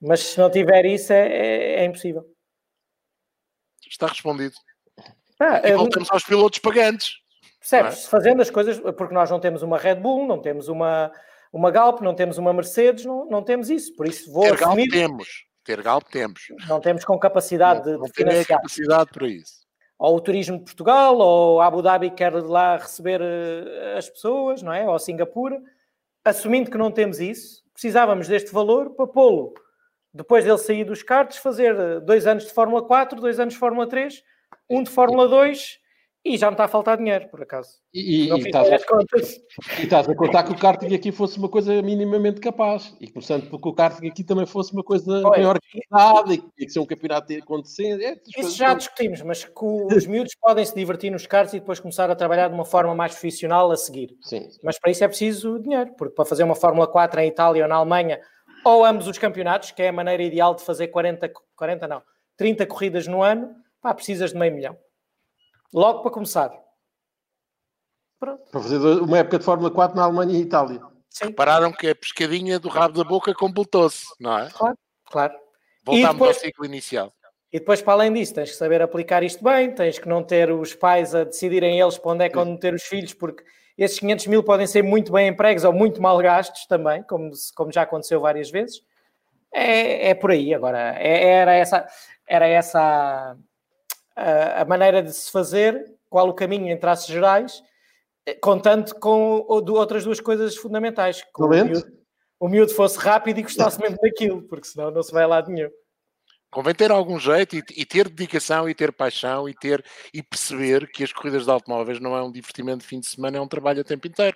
mas 0.01 0.21
se 0.21 0.39
não 0.39 0.49
tiver 0.49 0.85
isso 0.85 1.11
é, 1.11 1.27
é- 1.27 1.75
é 1.81 1.85
impossível. 1.85 2.23
Está 3.87 4.07
respondido. 4.07 4.55
Ah, 5.39 5.67
E 5.67 5.75
voltamos 5.75 6.09
aos 6.11 6.23
pilotos 6.23 6.59
pagantes. 6.59 7.15
Percebes? 7.59 8.05
Fazendo 8.07 8.41
as 8.41 8.49
coisas, 8.49 8.79
porque 8.79 9.13
nós 9.13 9.29
não 9.29 9.39
temos 9.39 9.61
uma 9.63 9.77
Red 9.77 9.95
Bull, 9.95 10.25
não 10.25 10.41
temos 10.41 10.67
uma, 10.67 11.11
uma 11.51 11.69
Galp, 11.69 11.99
não 12.01 12.15
temos 12.15 12.37
uma 12.37 12.53
Mercedes, 12.53 13.05
não, 13.05 13.25
não 13.25 13.43
temos 13.43 13.69
isso. 13.69 13.93
Por 13.95 14.07
isso 14.07 14.31
vou 14.31 14.43
Ter 14.43 14.51
Galp 14.57 14.63
assumir, 14.71 14.89
temos. 14.89 15.27
Ter 15.63 15.81
Galp 15.81 16.07
temos. 16.09 16.41
não 16.67 16.79
temos 16.79 17.03
com 17.05 17.19
capacidade 17.19 17.83
de, 17.83 17.91
Não 17.97 18.03
de 18.05 18.11
nem 18.23 18.23
a 18.23 18.31
financiar. 18.31 18.57
capacidade 18.59 19.11
para 19.11 19.27
isso. 19.27 19.61
Ou 20.01 20.15
o 20.15 20.19
Turismo 20.19 20.57
de 20.57 20.63
Portugal, 20.63 21.15
ou 21.19 21.61
Abu 21.61 21.79
Dhabi 21.83 22.09
quer 22.09 22.33
lá 22.33 22.75
receber 22.75 23.21
eh, 23.21 23.93
as 23.95 24.09
pessoas, 24.09 24.63
não 24.63 24.73
é? 24.73 24.89
Ou 24.89 24.97
Singapura. 24.97 25.61
Assumindo 26.25 26.71
que 26.71 26.77
não 26.77 26.89
temos 26.89 27.19
isso, 27.19 27.63
precisávamos 27.71 28.27
deste 28.27 28.51
valor 28.51 28.95
para 28.95 29.05
pô-lo. 29.05 29.53
Depois 30.11 30.43
dele 30.43 30.57
sair 30.57 30.83
dos 30.85 31.03
cartos, 31.03 31.37
fazer 31.37 31.75
eh, 31.75 31.99
dois 31.99 32.25
anos 32.25 32.45
de 32.45 32.51
Fórmula 32.51 32.81
4, 32.81 33.21
dois 33.21 33.39
anos 33.39 33.53
de 33.53 33.59
Fórmula 33.59 33.85
3, 33.85 34.23
um 34.67 34.81
de 34.81 34.89
Fórmula 34.89 35.27
2 35.27 35.79
e 36.23 36.37
já 36.37 36.47
me 36.51 36.53
está 36.53 36.65
a 36.65 36.67
faltar 36.67 36.97
dinheiro, 36.97 37.27
por 37.29 37.41
acaso. 37.41 37.69
e, 37.93 38.29
e, 38.29 38.37
estás, 38.39 38.69
a, 38.69 38.75
e 39.79 39.83
estás 39.83 40.07
a 40.07 40.15
contar 40.15 40.43
que 40.43 40.51
o 40.51 40.57
karting 40.57 40.93
aqui 40.93 41.11
fosse 41.11 41.37
uma 41.39 41.49
coisa 41.49 41.81
minimamente 41.81 42.39
capaz. 42.39 42.95
E 43.01 43.11
portanto, 43.11 43.49
porque 43.49 43.67
o 43.69 43.73
karting 43.73 44.07
aqui 44.07 44.23
também 44.23 44.45
fosse 44.45 44.71
uma 44.71 44.83
coisa 44.83 45.21
Pois. 45.21 45.35
bem 45.37 45.45
organizada 45.47 46.33
e 46.33 46.37
que 46.37 46.65
que 46.65 46.69
ser 46.69 46.79
um 46.79 46.85
campeonato 46.85 47.33
acontecendo. 47.33 48.01
É, 48.03 48.19
Isso 48.37 48.55
já 48.57 48.73
discutimos, 48.73 49.21
mas 49.23 49.43
que 49.43 49.51
os 49.65 50.05
miúdos 50.05 50.35
podem 50.39 50.63
se 50.63 50.75
divertir 50.75 51.11
nos 51.11 51.25
carros 51.25 51.53
e 51.53 51.59
depois 51.59 51.79
começar 51.79 52.09
a 52.11 52.15
trabalhar 52.15 52.47
de 52.49 52.53
uma 52.53 52.65
forma 52.65 52.93
mais 52.93 53.13
profissional 53.13 53.71
a 53.71 53.75
seguir. 53.77 54.15
Sim. 54.21 54.47
Mas 54.63 54.77
para 54.79 54.91
isso 54.91 55.03
é 55.03 55.07
preciso 55.07 55.59
dinheiro, 55.59 55.91
porque 55.97 56.13
para 56.13 56.25
fazer 56.25 56.43
uma 56.43 56.55
Fórmula 56.55 56.87
4 56.87 57.19
em 57.21 57.27
Itália 57.27 57.63
ou 57.63 57.69
na 57.69 57.75
Alemanha, 57.75 58.19
ou 58.63 58.85
ambos 58.85 59.07
os 59.07 59.17
campeonatos, 59.17 59.71
que 59.71 59.81
é 59.81 59.87
a 59.89 59.93
maneira 59.93 60.21
ideal 60.21 60.53
de 60.53 60.61
fazer 60.63 60.87
40, 60.89 61.27
co- 61.29 61.41
40 61.55 61.87
não, 61.87 62.03
30 62.37 62.65
corridas 62.67 63.07
no 63.07 63.23
ano, 63.23 63.49
pá, 63.81 63.91
precisas 63.93 64.31
de 64.33 64.37
meio 64.37 64.53
milhão. 64.53 64.77
Logo 65.73 66.01
para 66.01 66.11
começar. 66.11 66.51
Pronto. 68.19 68.43
Para 68.51 68.61
fazer 68.61 68.77
uma 68.77 69.17
época 69.17 69.39
de 69.39 69.45
Fórmula 69.45 69.71
4 69.71 69.95
na 69.97 70.03
Alemanha 70.03 70.37
e 70.37 70.41
Itália. 70.41 70.81
Sim, 71.09 71.25
Repararam 71.25 71.71
que 71.71 71.89
a 71.89 71.95
pescadinha 71.95 72.59
do 72.59 72.69
rabo 72.69 72.97
da 72.97 73.03
boca 73.03 73.33
completou-se, 73.33 74.05
não 74.19 74.37
é? 74.37 74.49
claro. 75.05 75.35
Voltámos 75.83 76.13
depois- 76.13 76.37
ao 76.37 76.41
ciclo 76.43 76.65
inicial. 76.65 77.13
E 77.51 77.59
depois, 77.59 77.81
para 77.81 77.93
além 77.93 78.13
disso, 78.13 78.33
tens 78.33 78.51
que 78.51 78.55
saber 78.55 78.81
aplicar 78.81 79.23
isto 79.23 79.43
bem, 79.43 79.73
tens 79.75 79.99
que 79.99 80.07
não 80.07 80.23
ter 80.23 80.49
os 80.51 80.73
pais 80.73 81.13
a 81.13 81.25
decidirem 81.25 81.79
eles 81.81 81.97
para 81.97 82.11
onde 82.11 82.23
é 82.23 82.29
que 82.29 82.35
vão 82.35 82.45
meter 82.45 82.73
os 82.73 82.83
filhos, 82.83 83.13
porque 83.13 83.43
esses 83.77 83.99
500 83.99 84.27
mil 84.27 84.41
podem 84.41 84.65
ser 84.65 84.83
muito 84.83 85.11
bem 85.11 85.27
empregos 85.27 85.65
ou 85.65 85.73
muito 85.73 86.01
mal 86.01 86.17
gastos 86.19 86.65
também, 86.65 87.03
como, 87.03 87.29
como 87.55 87.69
já 87.71 87.81
aconteceu 87.81 88.21
várias 88.21 88.49
vezes. 88.49 88.81
É, 89.53 90.11
é 90.11 90.13
por 90.13 90.31
aí. 90.31 90.53
Agora, 90.53 90.95
é, 90.97 91.25
era 91.25 91.53
essa, 91.53 91.85
era 92.25 92.47
essa 92.47 93.35
a, 94.15 94.65
maneira 94.65 95.01
de 95.01 95.13
se 95.13 95.31
fazer, 95.31 95.85
qual 96.09 96.29
o 96.29 96.33
caminho 96.33 96.67
em 96.67 96.77
traços 96.77 97.07
gerais, 97.07 97.63
contando 98.41 98.93
com 98.95 99.45
outras 99.47 100.03
duas 100.03 100.19
coisas 100.19 100.55
fundamentais. 100.55 101.21
Que 101.21 101.43
o 101.43 101.47
miúdo, 101.47 101.83
o 102.39 102.47
miúdo 102.47 102.73
fosse 102.73 102.97
rápido 102.97 103.39
e 103.39 103.43
gostasse 103.43 103.79
mesmo 103.79 103.97
daquilo, 104.01 104.41
porque 104.43 104.67
senão 104.67 104.91
não 104.91 105.03
se 105.03 105.11
vai 105.11 105.25
lá 105.25 105.41
nenhum. 105.47 105.69
Convém 106.51 106.75
ter 106.75 106.91
algum 106.91 107.17
jeito 107.17 107.55
e, 107.55 107.63
e, 107.77 107.85
ter 107.85 108.09
dedicação 108.09 108.69
e 108.69 108.75
ter 108.75 108.91
paixão 108.91 109.47
e 109.47 109.53
ter 109.53 109.85
e 110.13 110.21
perceber 110.21 110.85
que 110.91 111.01
as 111.01 111.13
corridas 111.13 111.45
de 111.45 111.51
automóveis 111.51 111.99
não 112.01 112.15
é 112.15 112.21
um 112.21 112.31
divertimento 112.31 112.79
de 112.79 112.87
fim 112.87 112.99
de 112.99 113.07
semana, 113.07 113.37
é 113.37 113.41
um 113.41 113.47
trabalho 113.47 113.79
a 113.79 113.83
tempo 113.85 114.05
inteiro. 114.05 114.35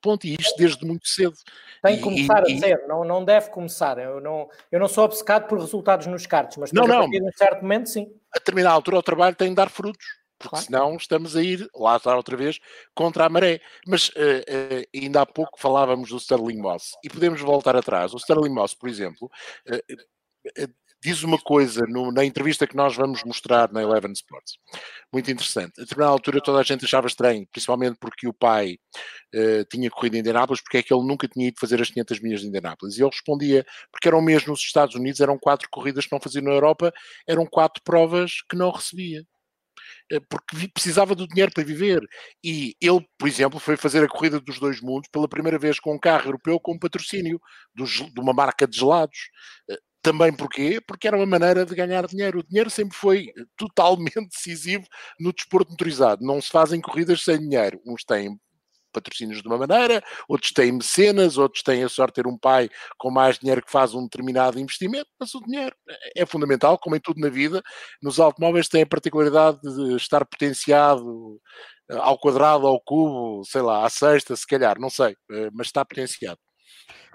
Ponto, 0.00 0.26
e 0.26 0.36
isto 0.38 0.56
desde 0.56 0.84
muito 0.84 1.08
cedo. 1.08 1.34
Tem 1.82 1.96
que 1.96 2.02
começar 2.02 2.42
e, 2.48 2.54
a 2.54 2.58
ser, 2.58 2.86
não, 2.86 3.04
não 3.04 3.24
deve 3.24 3.50
começar. 3.50 3.98
Eu 3.98 4.20
não, 4.20 4.48
eu 4.70 4.78
não 4.78 4.88
sou 4.88 5.04
obcecado 5.04 5.46
por 5.46 5.58
resultados 5.58 6.06
nos 6.06 6.26
cartos, 6.26 6.56
mas 6.56 6.72
não, 6.72 6.86
não. 6.86 6.96
a 6.96 7.00
partir 7.00 7.20
de 7.20 7.26
um 7.26 7.32
certo 7.32 7.62
momento, 7.62 7.88
sim. 7.88 8.12
A 8.34 8.38
determinada 8.38 8.74
altura 8.74 8.98
o 8.98 9.02
trabalho 9.02 9.36
tem 9.36 9.50
de 9.50 9.56
dar 9.56 9.70
frutos, 9.70 10.04
porque 10.38 10.50
claro. 10.50 10.64
senão 10.64 10.96
estamos 10.96 11.36
a 11.36 11.42
ir, 11.42 11.68
lá 11.74 11.96
está 11.96 12.16
outra 12.16 12.36
vez, 12.36 12.58
contra 12.94 13.26
a 13.26 13.28
maré. 13.28 13.60
Mas 13.86 14.08
uh, 14.10 14.12
uh, 14.12 14.86
ainda 14.94 15.22
há 15.22 15.26
pouco 15.26 15.58
falávamos 15.58 16.10
do 16.10 16.16
Sterling 16.18 16.60
Moss, 16.60 16.96
e 17.04 17.08
podemos 17.08 17.40
voltar 17.40 17.76
atrás. 17.76 18.14
O 18.14 18.18
Sterling 18.18 18.54
Moss, 18.54 18.74
por 18.74 18.88
exemplo, 18.88 19.30
uh, 19.68 20.70
diz 21.02 21.22
uma 21.22 21.38
coisa 21.38 21.84
no, 21.88 22.12
na 22.12 22.24
entrevista 22.24 22.66
que 22.66 22.76
nós 22.76 22.94
vamos 22.94 23.24
mostrar 23.24 23.72
na 23.72 23.82
Eleven 23.82 24.12
Sports, 24.12 24.58
muito 25.12 25.30
interessante. 25.30 25.72
A 25.78 25.82
determinada 25.82 26.12
altura 26.12 26.40
toda 26.40 26.60
a 26.60 26.62
gente 26.62 26.84
achava 26.84 27.06
estranho, 27.06 27.46
principalmente 27.50 27.96
porque 27.98 28.28
o 28.28 28.32
pai 28.32 28.78
uh, 29.34 29.64
tinha 29.70 29.90
corrido 29.90 30.16
em 30.16 30.20
Indianápolis, 30.20 30.62
porque 30.62 30.78
é 30.78 30.82
que 30.82 30.92
ele 30.92 31.06
nunca 31.06 31.26
tinha 31.26 31.48
ido 31.48 31.58
fazer 31.58 31.80
as 31.80 31.90
500 31.90 32.20
milhas 32.20 32.40
de 32.40 32.48
Indianápolis. 32.48 32.96
E 32.96 33.02
ele 33.02 33.10
respondia, 33.10 33.64
porque 33.90 34.08
eram 34.08 34.20
mesmo 34.20 34.50
nos 34.50 34.60
Estados 34.60 34.94
Unidos, 34.94 35.20
eram 35.20 35.38
quatro 35.38 35.68
corridas 35.70 36.06
que 36.06 36.12
não 36.12 36.20
fazia 36.20 36.42
na 36.42 36.50
Europa, 36.50 36.92
eram 37.26 37.46
quatro 37.46 37.82
provas 37.82 38.42
que 38.48 38.56
não 38.56 38.70
recebia 38.70 39.24
eh, 40.10 40.20
porque 40.28 40.68
precisava 40.68 41.14
do 41.14 41.26
dinheiro 41.26 41.52
para 41.52 41.64
viver. 41.64 42.00
E 42.44 42.74
ele, 42.80 43.06
por 43.18 43.28
exemplo, 43.28 43.58
foi 43.60 43.76
fazer 43.76 44.04
a 44.04 44.08
corrida 44.08 44.40
dos 44.40 44.58
dois 44.58 44.80
mundos 44.80 45.08
pela 45.10 45.28
primeira 45.28 45.58
vez 45.58 45.78
com 45.80 45.94
um 45.94 45.98
carro 45.98 46.28
europeu 46.28 46.58
com 46.60 46.78
patrocínio 46.78 47.40
dos, 47.74 47.90
de 47.90 48.20
uma 48.20 48.32
marca 48.32 48.66
de 48.66 48.78
gelados. 48.78 49.30
Eh, 50.00 50.10
também 50.10 50.32
porquê? 50.34 50.80
Porque 50.86 51.06
era 51.08 51.16
uma 51.16 51.26
maneira 51.26 51.64
de 51.66 51.74
ganhar 51.74 52.06
dinheiro. 52.06 52.40
O 52.40 52.42
dinheiro 52.42 52.70
sempre 52.70 52.96
foi 52.96 53.32
totalmente 53.56 54.28
decisivo 54.30 54.86
no 55.18 55.32
desporto 55.32 55.70
motorizado. 55.70 56.24
Não 56.24 56.40
se 56.40 56.50
fazem 56.50 56.80
corridas 56.80 57.22
sem 57.22 57.38
dinheiro. 57.38 57.80
Uns 57.86 58.04
têm 58.04 58.38
patrocínios 58.92 59.40
de 59.42 59.46
uma 59.48 59.58
maneira, 59.58 60.02
outros 60.28 60.52
têm 60.52 60.72
mecenas, 60.72 61.38
outros 61.38 61.62
têm 61.62 61.84
a 61.84 61.88
sorte 61.88 62.16
de 62.16 62.22
ter 62.22 62.28
um 62.28 62.36
pai 62.36 62.68
com 62.98 63.10
mais 63.10 63.38
dinheiro 63.38 63.62
que 63.64 63.70
faz 63.70 63.94
um 63.94 64.02
determinado 64.04 64.58
investimento, 64.58 65.08
mas 65.18 65.32
o 65.34 65.40
dinheiro 65.42 65.76
é 66.16 66.26
fundamental, 66.26 66.78
como 66.78 66.96
em 66.96 67.00
tudo 67.00 67.20
na 67.20 67.28
vida. 67.28 67.62
Nos 68.02 68.18
automóveis 68.18 68.68
tem 68.68 68.82
a 68.82 68.86
particularidade 68.86 69.60
de 69.62 69.94
estar 69.96 70.24
potenciado 70.26 71.40
eh, 71.90 71.96
ao 71.98 72.18
quadrado, 72.18 72.66
ao 72.66 72.80
cubo, 72.82 73.44
sei 73.44 73.62
lá, 73.62 73.86
à 73.86 73.90
sexta, 73.90 74.34
se 74.36 74.46
calhar, 74.46 74.78
não 74.80 74.90
sei, 74.90 75.16
eh, 75.32 75.50
mas 75.52 75.68
está 75.68 75.84
potenciado. 75.84 76.40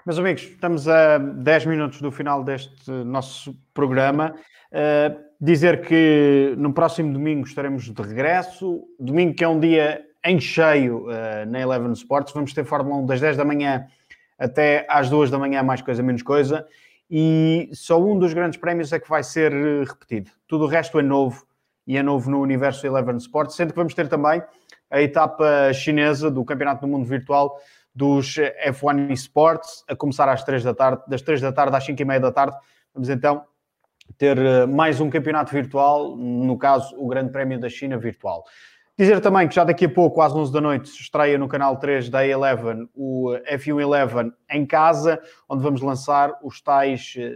Meus 0.06 0.20
amigos, 0.20 0.42
estamos 0.44 0.86
a 0.86 1.18
10 1.18 1.66
minutos 1.66 2.00
do 2.00 2.12
final 2.12 2.44
deste 2.44 2.92
nosso 2.92 3.52
programa. 3.74 4.36
Uh, 4.70 5.18
dizer 5.40 5.80
que 5.84 6.54
no 6.56 6.72
próximo 6.72 7.12
domingo 7.12 7.44
estaremos 7.44 7.92
de 7.92 8.02
regresso. 8.02 8.84
Domingo 9.00 9.34
que 9.34 9.42
é 9.42 9.48
um 9.48 9.58
dia 9.58 10.06
em 10.24 10.38
cheio 10.38 11.08
uh, 11.08 11.44
na 11.48 11.58
Eleven 11.58 11.90
Sports. 11.90 12.32
Vamos 12.32 12.52
ter 12.52 12.64
Fórmula 12.64 13.02
1 13.02 13.06
das 13.06 13.20
10 13.20 13.36
da 13.36 13.44
manhã 13.44 13.88
até 14.38 14.86
às 14.88 15.10
2 15.10 15.28
da 15.28 15.40
manhã, 15.40 15.60
mais 15.64 15.82
coisa, 15.82 16.04
menos 16.04 16.22
coisa. 16.22 16.64
E 17.10 17.68
só 17.72 18.00
um 18.00 18.16
dos 18.16 18.32
grandes 18.32 18.60
prémios 18.60 18.92
é 18.92 19.00
que 19.00 19.08
vai 19.08 19.24
ser 19.24 19.50
repetido. 19.84 20.30
Tudo 20.46 20.66
o 20.66 20.68
resto 20.68 21.00
é 21.00 21.02
novo 21.02 21.44
e 21.84 21.96
é 21.96 22.02
novo 22.04 22.30
no 22.30 22.40
universo 22.40 22.86
Eleven 22.86 23.16
Sports, 23.16 23.56
sendo 23.56 23.70
que 23.70 23.76
vamos 23.76 23.92
ter 23.92 24.06
também 24.06 24.40
a 24.88 25.02
etapa 25.02 25.72
chinesa 25.72 26.30
do 26.30 26.44
Campeonato 26.44 26.82
do 26.82 26.86
Mundo 26.86 27.06
Virtual 27.06 27.58
dos 27.96 28.36
F1 28.36 29.10
Esports, 29.10 29.82
a 29.88 29.96
começar 29.96 30.28
às 30.28 30.44
3 30.44 30.62
da 30.62 30.74
tarde, 30.74 31.02
das 31.08 31.22
3 31.22 31.40
da 31.40 31.50
tarde 31.50 31.74
às 31.74 31.84
5 31.84 32.00
e 32.00 32.04
meia 32.04 32.20
da 32.20 32.30
tarde. 32.30 32.54
Vamos 32.92 33.08
então 33.08 33.42
ter 34.18 34.36
eh, 34.36 34.66
mais 34.66 35.00
um 35.00 35.08
campeonato 35.08 35.50
virtual, 35.50 36.14
no 36.14 36.58
caso, 36.58 36.94
o 36.98 37.08
Grande 37.08 37.32
Prémio 37.32 37.58
da 37.58 37.70
China 37.70 37.96
virtual. 37.96 38.44
Dizer 38.98 39.20
também 39.20 39.48
que 39.48 39.54
já 39.54 39.64
daqui 39.64 39.86
a 39.86 39.90
pouco, 39.90 40.20
às 40.20 40.34
11 40.34 40.52
da 40.52 40.60
noite, 40.60 40.90
estreia 40.90 41.38
no 41.38 41.48
canal 41.48 41.78
3 41.78 42.10
da 42.10 42.26
Eleven 42.26 42.86
o 42.94 43.30
F1 43.50 43.80
Eleven 43.80 44.32
em 44.50 44.66
casa, 44.66 45.18
onde 45.48 45.62
vamos 45.62 45.80
lançar 45.80 46.38
os 46.42 46.60
tais 46.60 47.14
eh, 47.16 47.34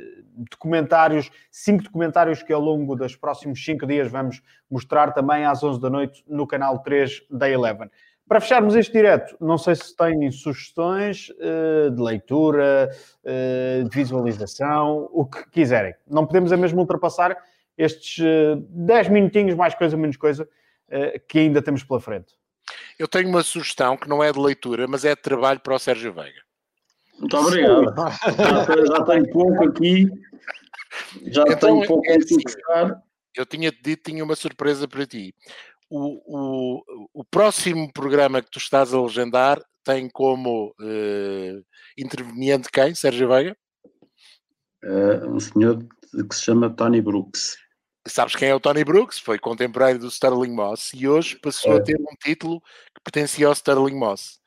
documentários, 0.51 1.31
cinco 1.51 1.85
documentários 1.85 2.43
que 2.43 2.53
ao 2.53 2.61
longo 2.61 2.95
dos 2.95 3.17
próximos 3.17 3.65
cinco 3.65 3.87
dias 3.87 4.11
vamos 4.11 4.43
mostrar 4.71 5.13
também 5.13 5.47
às 5.47 5.63
11 5.63 5.81
da 5.81 5.89
noite 5.89 6.23
no 6.29 6.47
canal 6.47 6.81
3 6.81 7.23
da 7.31 7.49
Eleven. 7.49 7.91
Para 8.31 8.41
fecharmos 8.41 8.77
este 8.77 8.93
direto, 8.93 9.37
não 9.41 9.59
sei 9.59 9.75
se 9.75 9.93
têm 9.97 10.31
sugestões 10.31 11.31
uh, 11.31 11.91
de 11.91 12.01
leitura, 12.01 12.89
uh, 13.25 13.89
de 13.89 13.91
visualização, 13.93 15.09
o 15.13 15.27
que 15.27 15.51
quiserem. 15.51 15.97
Não 16.09 16.25
podemos 16.25 16.53
a 16.53 16.57
mesmo 16.57 16.79
ultrapassar 16.79 17.37
estes 17.77 18.19
uh, 18.19 18.53
eh, 18.53 18.57
10 18.69 19.09
minutinhos, 19.09 19.57
mais 19.57 19.75
coisa, 19.75 19.97
menos 19.97 20.17
coisa, 20.17 20.49
que 21.27 21.41
ainda 21.41 21.61
temos 21.61 21.83
pela 21.83 22.01
frente. 22.01 22.33
Eu 22.97 23.09
tenho 23.09 23.29
uma 23.29 23.43
sugestão 23.43 23.97
que 23.97 24.09
não 24.09 24.23
é 24.23 24.31
de 24.31 24.39
leitura, 24.39 24.87
mas 24.87 25.05
é 25.05 25.17
de 25.17 25.23
trabalho 25.23 25.59
para 25.59 25.75
o 25.75 25.79
Sérgio 25.81 26.13
Veiga. 26.13 26.41
Muito 27.19 27.37
obrigado. 27.37 27.93
já, 27.97 28.97
já 28.97 29.05
tenho 29.07 29.29
pouco 29.33 29.65
aqui. 29.65 30.09
Já 31.33 31.43
então, 31.49 31.59
tenho 31.59 31.87
pouco 31.89 32.09
é 32.09 32.17
assim. 32.17 32.37
Eu 33.35 33.45
tinha 33.45 33.73
dito 33.73 34.09
tinha 34.09 34.23
uma 34.23 34.37
surpresa 34.37 34.87
para 34.87 35.05
ti 35.05 35.35
o, 35.91 36.23
o, 36.25 36.83
o 37.13 37.25
próximo 37.25 37.93
programa 37.93 38.41
que 38.41 38.51
tu 38.51 38.59
estás 38.59 38.95
a 38.95 39.01
legendar 39.01 39.61
tem 39.85 40.09
como 40.09 40.69
uh, 40.81 41.65
interveniente 41.99 42.69
quem? 42.73 42.95
Sérgio 42.95 43.29
Veiga? 43.29 43.57
Uh, 44.85 45.29
um 45.29 45.41
senhor 45.41 45.85
que 46.29 46.35
se 46.35 46.45
chama 46.45 46.71
Tony 46.71 47.03
Brooks. 47.03 47.57
Sabes 48.07 48.35
quem 48.35 48.49
é 48.49 48.55
o 48.55 48.61
Tony 48.61 48.85
Brooks? 48.85 49.19
Foi 49.19 49.39
contemporâneo 49.39 49.99
do 49.99 50.09
Sterling 50.09 50.55
Moss 50.55 50.93
e 50.95 51.09
hoje 51.09 51.37
passou 51.37 51.75
é. 51.75 51.77
a 51.77 51.83
ter 51.83 51.97
um 52.01 52.17
título 52.23 52.61
que 52.61 53.03
pertencia 53.05 53.47
ao 53.47 53.53
Sterling 53.53 53.99
Moss. 53.99 54.41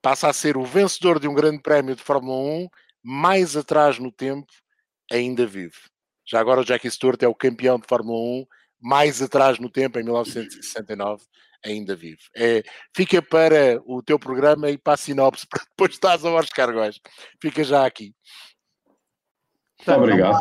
Passa 0.00 0.28
a 0.28 0.32
ser 0.32 0.56
o 0.56 0.64
vencedor 0.64 1.18
de 1.18 1.26
um 1.26 1.34
grande 1.34 1.60
prémio 1.60 1.96
de 1.96 2.02
Fórmula 2.02 2.36
1, 2.36 2.68
mais 3.02 3.56
atrás 3.56 3.98
no 3.98 4.12
tempo, 4.12 4.52
ainda 5.10 5.46
vive. 5.46 5.76
Já 6.26 6.40
agora 6.40 6.60
o 6.60 6.64
Jackie 6.64 6.90
Stewart 6.90 7.22
é 7.22 7.28
o 7.28 7.34
campeão 7.34 7.78
de 7.78 7.86
Fórmula 7.86 8.18
1 8.18 8.46
mais 8.84 9.22
atrás 9.22 9.58
no 9.58 9.70
tempo, 9.70 9.98
em 9.98 10.02
1969, 10.02 11.24
ainda 11.64 11.96
vive. 11.96 12.20
É, 12.36 12.62
fica 12.94 13.22
para 13.22 13.80
o 13.86 14.02
teu 14.02 14.18
programa 14.18 14.68
e 14.68 14.76
para 14.76 14.92
a 14.92 14.98
sinopse, 14.98 15.46
para 15.48 15.64
depois 15.64 15.92
estás 15.92 16.22
aos 16.22 16.50
cargos. 16.50 17.00
Fica 17.40 17.64
já 17.64 17.86
aqui. 17.86 18.14
Muito 19.86 19.98
obrigado. 19.98 20.38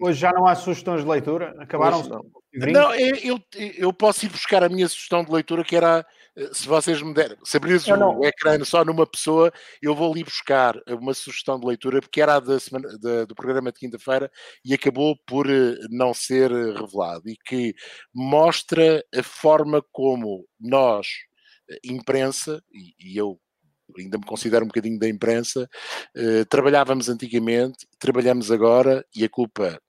Hoje 0.00 0.18
já 0.18 0.32
não 0.32 0.46
há 0.46 0.54
sugestões 0.54 1.02
de 1.02 1.08
leitura? 1.08 1.54
Acabaram? 1.58 2.02
Não, 2.02 2.72
não 2.72 2.94
eu, 2.94 3.38
eu 3.76 3.92
posso 3.92 4.24
ir 4.24 4.30
buscar 4.30 4.64
a 4.64 4.70
minha 4.70 4.88
sugestão 4.88 5.22
de 5.22 5.30
leitura, 5.30 5.62
que 5.62 5.76
era 5.76 6.04
se 6.52 6.66
vocês 6.66 7.02
me 7.02 7.12
derem, 7.12 7.36
se 7.44 7.56
abrires 7.56 7.86
o 7.86 8.24
ecrã 8.24 8.62
só 8.64 8.84
numa 8.84 9.06
pessoa, 9.06 9.52
eu 9.82 9.94
vou 9.94 10.10
ali 10.10 10.24
buscar 10.24 10.74
uma 10.88 11.12
sugestão 11.12 11.60
de 11.60 11.66
leitura, 11.66 12.00
porque 12.00 12.22
era 12.22 12.40
da 12.40 12.58
semana, 12.58 12.88
da, 12.98 13.24
do 13.24 13.34
programa 13.34 13.70
de 13.70 13.78
quinta-feira 13.78 14.30
e 14.64 14.72
acabou 14.72 15.16
por 15.26 15.48
eh, 15.50 15.76
não 15.90 16.14
ser 16.14 16.50
eh, 16.50 16.72
revelado. 16.72 17.28
E 17.28 17.36
que 17.36 17.74
mostra 18.14 19.04
a 19.14 19.22
forma 19.22 19.84
como 19.92 20.46
nós, 20.58 21.06
imprensa, 21.84 22.62
e, 22.72 22.94
e 22.98 23.16
eu 23.16 23.38
ainda 23.98 24.16
me 24.16 24.24
considero 24.24 24.64
um 24.64 24.68
bocadinho 24.68 24.98
da 24.98 25.08
imprensa, 25.08 25.68
eh, 26.16 26.44
trabalhávamos 26.46 27.08
antigamente, 27.08 27.86
trabalhamos 27.98 28.50
agora 28.50 29.04
e 29.14 29.24
a 29.24 29.28
culpa 29.28 29.80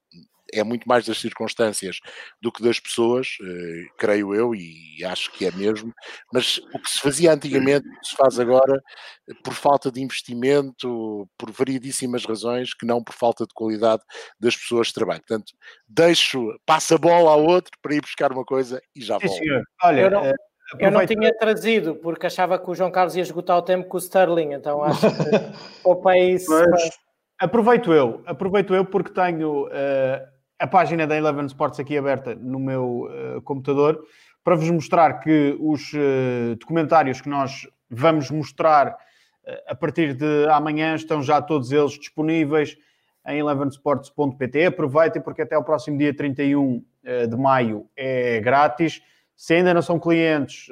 é 0.54 0.64
muito 0.64 0.88
mais 0.88 1.06
das 1.06 1.20
circunstâncias 1.20 2.00
do 2.42 2.52
que 2.52 2.64
das 2.64 2.80
pessoas, 2.80 3.38
eh, 3.42 3.86
creio 3.98 4.34
eu, 4.34 4.56
e 4.56 5.04
acho 5.06 5.32
que 5.32 5.46
é 5.46 5.52
mesmo. 5.52 5.94
Mas 6.32 6.58
o 6.58 6.80
que 6.80 6.90
se 6.90 7.00
fazia 7.00 7.34
antigamente 7.34 7.88
se 8.04 8.16
faz 8.16 8.40
agora 8.40 8.82
eh, 9.30 9.34
por 9.44 9.54
falta 9.54 9.92
de 9.92 10.02
investimento, 10.02 11.28
por 11.38 11.52
variedíssimas 11.52 12.26
razões, 12.26 12.74
que 12.74 12.86
não 12.86 13.04
por 13.04 13.14
falta 13.14 13.46
de 13.46 13.54
qualidade 13.54 14.04
das 14.40 14.56
pessoas 14.56 14.88
que 14.88 14.94
trabalham. 14.94 15.22
Portanto, 15.28 15.54
deixo, 15.88 16.56
passa 16.66 16.96
a 16.96 16.98
bola 16.98 17.32
ao 17.32 17.44
outro 17.44 17.72
para 17.82 17.96
ir 17.96 18.02
buscar 18.02 18.32
uma 18.32 18.46
coisa 18.46 18.82
e 18.96 19.02
já 19.02 19.18
volto. 19.18 19.34
Sim, 19.34 19.40
senhor. 19.40 19.64
Olha, 19.84 20.02
eu 20.02 20.12
não, 20.12 20.34
eu 20.80 20.92
não 20.92 21.06
tinha 21.06 21.36
trazido, 21.38 21.96
porque 21.96 22.28
achava 22.28 22.58
que 22.58 22.70
o 22.70 22.76
João 22.76 22.92
Carlos 22.92 23.16
ia 23.16 23.22
esgotar 23.22 23.58
o 23.58 23.62
tempo 23.62 23.88
com 23.88 23.98
o 23.98 24.00
Sterling, 24.00 24.54
então 24.54 24.84
acho 24.84 25.02
que 25.02 25.04
poupei 25.84 26.34
isso. 26.34 26.50
Mas, 26.50 27.04
Aproveito 27.44 27.92
eu, 27.92 28.22
aproveito 28.26 28.74
eu 28.74 28.86
porque 28.86 29.12
tenho 29.12 29.66
uh, 29.66 30.33
a 30.60 30.68
página 30.68 31.06
da 31.08 31.16
Eleven 31.16 31.46
Sports 31.46 31.80
aqui 31.80 31.98
aberta 31.98 32.36
no 32.36 32.60
meu 32.60 33.08
uh, 33.08 33.42
computador 33.42 34.02
para 34.44 34.56
vos 34.56 34.70
mostrar 34.70 35.20
que 35.20 35.58
os 35.60 35.94
uh, 35.94 36.56
documentários 36.60 37.22
que 37.22 37.30
nós 37.30 37.68
vamos 37.90 38.30
mostrar 38.30 38.90
uh, 38.90 39.52
a 39.68 39.76
partir 39.76 40.14
de 40.14 40.48
amanhã 40.50 40.96
estão 40.96 41.22
já 41.22 41.42
todos 41.42 41.72
eles 41.72 41.94
disponíveis 41.94 42.78
em 43.26 43.40
elevensports.pt. 43.40 44.66
Aproveitem 44.66 45.22
porque 45.22 45.42
até 45.42 45.58
o 45.58 45.64
próximo 45.64 45.98
dia 45.98 46.14
31 46.14 46.84
de 47.30 47.38
maio 47.38 47.88
é 47.96 48.42
grátis. 48.42 49.02
Se 49.34 49.54
ainda 49.54 49.74
não 49.74 49.82
são 49.82 49.98
clientes 49.98 50.68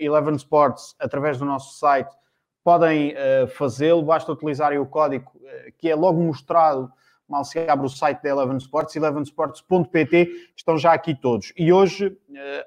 Eleven 0.00 0.34
Sports, 0.34 0.96
através 0.98 1.38
do 1.38 1.44
nosso 1.44 1.78
site, 1.78 2.12
podem 2.64 3.14
fazê-lo. 3.54 4.02
Basta 4.02 4.32
utilizarem 4.32 4.80
o 4.80 4.86
código 4.86 5.30
que 5.78 5.88
é 5.88 5.94
logo 5.94 6.20
mostrado 6.20 6.90
mal 7.28 7.44
se 7.44 7.58
abre 7.58 7.86
o 7.86 7.88
site 7.88 8.22
da 8.22 8.28
Eleven 8.28 8.56
Sports, 8.58 8.94
elevensports.pt, 8.94 10.50
estão 10.56 10.76
já 10.76 10.92
aqui 10.92 11.14
todos. 11.14 11.52
E 11.56 11.72
hoje 11.72 12.08
uh, 12.08 12.16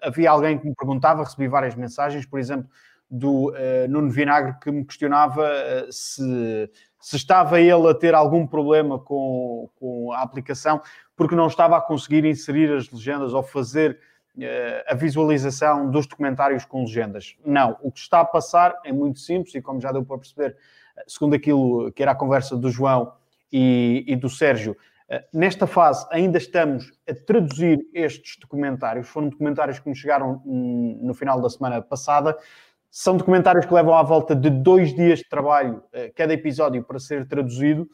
havia 0.02 0.32
alguém 0.32 0.57
que 0.57 0.68
me 0.68 0.76
perguntava, 0.76 1.23
recebi 1.23 1.48
várias 1.48 1.76
mensagens, 1.76 2.26
por 2.26 2.40
exemplo, 2.40 2.69
do 3.10 3.52
uh, 3.52 3.88
Nuno 3.90 4.10
Vinagre, 4.10 4.56
que 4.60 4.72
me 4.72 4.84
questionava 4.84 5.44
uh, 5.44 5.91
se, 5.91 6.69
se 6.99 7.15
estava 7.15 7.60
ele 7.60 7.88
a 7.88 7.94
ter 7.94 8.15
algum 8.15 8.48
problema 8.48 8.98
com, 8.98 9.69
com 9.76 10.11
a 10.11 10.22
aplicação, 10.22 10.82
porque 11.15 11.36
não 11.36 11.48
estava 11.48 11.77
a 11.77 11.82
conseguir 11.82 12.26
inserir 12.26 12.73
as 12.73 12.90
legendas 12.90 13.34
ou 13.34 13.44
fazer 13.44 13.99
a 14.86 14.94
visualização 14.94 15.90
dos 15.90 16.06
documentários 16.06 16.65
com 16.65 16.82
legendas. 16.82 17.38
Não, 17.45 17.77
o 17.82 17.90
que 17.90 17.99
está 17.99 18.19
a 18.19 18.26
passar 18.26 18.77
é 18.84 18.91
muito 18.91 19.19
simples 19.19 19.56
e 19.56 19.61
como 19.61 19.80
já 19.80 19.94
deu 19.94 20.03
para 20.03 20.18
perceber, 20.18 20.57
segundo 21.07 21.36
aquilo 21.36 21.90
que 21.94 22.02
era 22.02 22.11
a 22.11 22.15
conversa 22.15 22.57
do 22.57 22.69
João, 22.69 23.14
e, 23.51 24.03
e 24.07 24.15
do 24.15 24.30
Sérgio. 24.30 24.76
Eh, 25.07 25.23
nesta 25.31 25.67
fase, 25.67 26.05
ainda 26.11 26.38
estamos 26.38 26.91
a 27.07 27.13
traduzir 27.13 27.80
estes 27.93 28.38
documentários. 28.39 29.07
Foram 29.07 29.30
documentários 29.30 29.80
que 29.80 29.88
nos 29.88 29.97
chegaram 29.97 30.41
hum, 30.45 30.99
no 31.01 31.13
final 31.13 31.39
da 31.41 31.49
semana 31.49 31.81
passada. 31.81 32.35
São 32.89 33.17
documentários 33.17 33.65
que 33.65 33.73
levam 33.73 33.93
à 33.93 34.01
volta 34.01 34.35
de 34.35 34.49
dois 34.49 34.95
dias 34.95 35.19
de 35.19 35.30
trabalho 35.30 35.84
eh, 35.93 36.11
cada 36.15 36.34
episódio 36.34 36.84
para 36.84 36.97
ser 36.99 37.27
traduzido. 37.27 37.88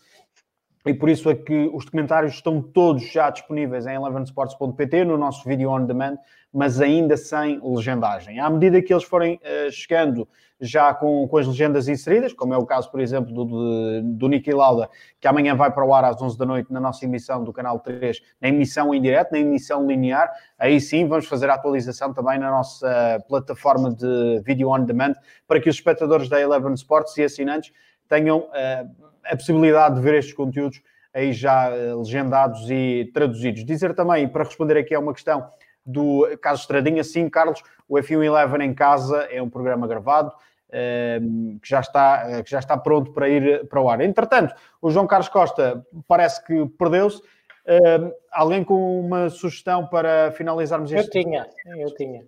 E 0.85 0.93
por 0.93 1.09
isso 1.09 1.29
é 1.29 1.35
que 1.35 1.69
os 1.73 1.85
documentários 1.85 2.33
estão 2.33 2.61
todos 2.61 3.03
já 3.11 3.29
disponíveis 3.29 3.85
em 3.85 3.93
elevensports.pt, 3.93 5.05
no 5.05 5.17
nosso 5.17 5.47
vídeo 5.47 5.69
on 5.69 5.85
demand, 5.85 6.17
mas 6.51 6.81
ainda 6.81 7.15
sem 7.15 7.59
legendagem. 7.63 8.39
À 8.39 8.49
medida 8.49 8.81
que 8.81 8.93
eles 8.93 9.03
forem 9.03 9.35
uh, 9.35 9.71
chegando 9.71 10.27
já 10.61 10.93
com, 10.93 11.27
com 11.27 11.37
as 11.37 11.47
legendas 11.47 11.87
inseridas, 11.87 12.33
como 12.33 12.53
é 12.53 12.57
o 12.57 12.65
caso, 12.65 12.89
por 12.91 12.99
exemplo, 12.99 13.33
do, 13.33 13.45
do, 13.45 14.01
do 14.03 14.27
Niki 14.27 14.51
Lauda, 14.51 14.89
que 15.19 15.27
amanhã 15.27 15.55
vai 15.55 15.71
para 15.71 15.83
o 15.83 15.91
ar 15.91 16.05
às 16.05 16.21
11 16.21 16.37
da 16.37 16.45
noite 16.45 16.71
na 16.71 16.79
nossa 16.79 17.03
emissão 17.03 17.43
do 17.43 17.51
Canal 17.51 17.79
3, 17.79 18.21
na 18.39 18.49
emissão 18.49 18.93
em 18.93 19.01
direto, 19.01 19.31
na 19.31 19.39
emissão 19.39 19.87
linear, 19.87 20.31
aí 20.59 20.79
sim 20.79 21.07
vamos 21.07 21.25
fazer 21.25 21.49
a 21.49 21.55
atualização 21.55 22.13
também 22.13 22.37
na 22.37 22.51
nossa 22.51 23.23
plataforma 23.27 23.91
de 23.91 24.41
vídeo 24.45 24.69
on 24.69 24.85
demand, 24.85 25.15
para 25.47 25.59
que 25.59 25.67
os 25.67 25.75
espectadores 25.75 26.29
da 26.29 26.39
Eleven 26.39 26.73
Sports 26.73 27.17
e 27.17 27.23
assinantes 27.23 27.71
tenham 28.07 28.39
uh, 28.39 29.11
a 29.31 29.35
possibilidade 29.35 29.95
de 29.95 30.01
ver 30.01 30.15
estes 30.15 30.33
conteúdos 30.33 30.81
aí 31.13 31.31
já 31.33 31.69
uh, 31.69 31.99
legendados 31.99 32.69
e 32.69 33.09
traduzidos. 33.13 33.65
Dizer 33.65 33.95
também, 33.95 34.27
para 34.27 34.43
responder 34.43 34.77
aqui 34.77 34.93
a 34.93 34.99
uma 34.99 35.13
questão 35.13 35.47
do 35.85 36.27
Carlos 36.41 36.61
Estradinha. 36.61 37.03
Sim, 37.03 37.29
Carlos, 37.29 37.63
o 37.87 37.95
F1 37.95 38.23
Eleven 38.23 38.65
em 38.65 38.73
casa 38.73 39.27
é 39.31 39.41
um 39.41 39.49
programa 39.49 39.87
gravado. 39.87 40.31
Ehm, 40.73 41.59
que, 41.61 41.67
já 41.67 41.81
está, 41.81 42.23
eh, 42.29 42.43
que 42.43 42.49
já 42.49 42.59
está 42.59 42.77
pronto 42.77 43.11
para 43.11 43.27
ir 43.27 43.67
para 43.67 43.81
o 43.81 43.89
ar. 43.89 43.99
Entretanto, 43.99 44.55
o 44.81 44.89
João 44.89 45.05
Carlos 45.05 45.27
Costa 45.27 45.85
parece 46.07 46.43
que 46.45 46.65
perdeu-se. 46.77 47.21
Ehm, 47.67 48.09
alguém 48.31 48.63
com 48.63 49.01
uma 49.01 49.29
sugestão 49.29 49.85
para 49.85 50.31
finalizarmos 50.31 50.91
este? 50.93 51.17
Eu 51.17 51.23
tinha, 51.23 51.47
eu 51.77 51.93
tinha. 51.93 52.25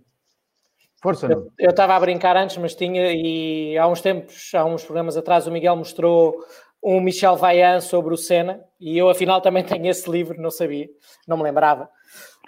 Força, 1.01 1.27
não? 1.27 1.47
Eu 1.57 1.69
estava 1.69 1.95
a 1.95 1.99
brincar 1.99 2.35
antes, 2.35 2.57
mas 2.57 2.75
tinha, 2.75 3.13
e 3.13 3.77
há 3.77 3.87
uns 3.87 4.01
tempos, 4.01 4.51
há 4.53 4.65
uns 4.65 4.83
programas 4.83 5.15
atrás, 5.15 5.47
o 5.47 5.51
Miguel 5.51 5.77
mostrou 5.77 6.35
um 6.83 6.99
Michel 6.99 7.37
Vaillant 7.37 7.79
sobre 7.81 8.13
o 8.13 8.17
Senna, 8.17 8.61
e 8.79 8.97
eu 8.97 9.09
afinal 9.09 9.39
também 9.39 9.63
tenho 9.63 9.87
esse 9.87 10.09
livro, 10.09 10.41
não 10.41 10.51
sabia, 10.51 10.89
não 11.25 11.37
me 11.37 11.43
lembrava. 11.43 11.89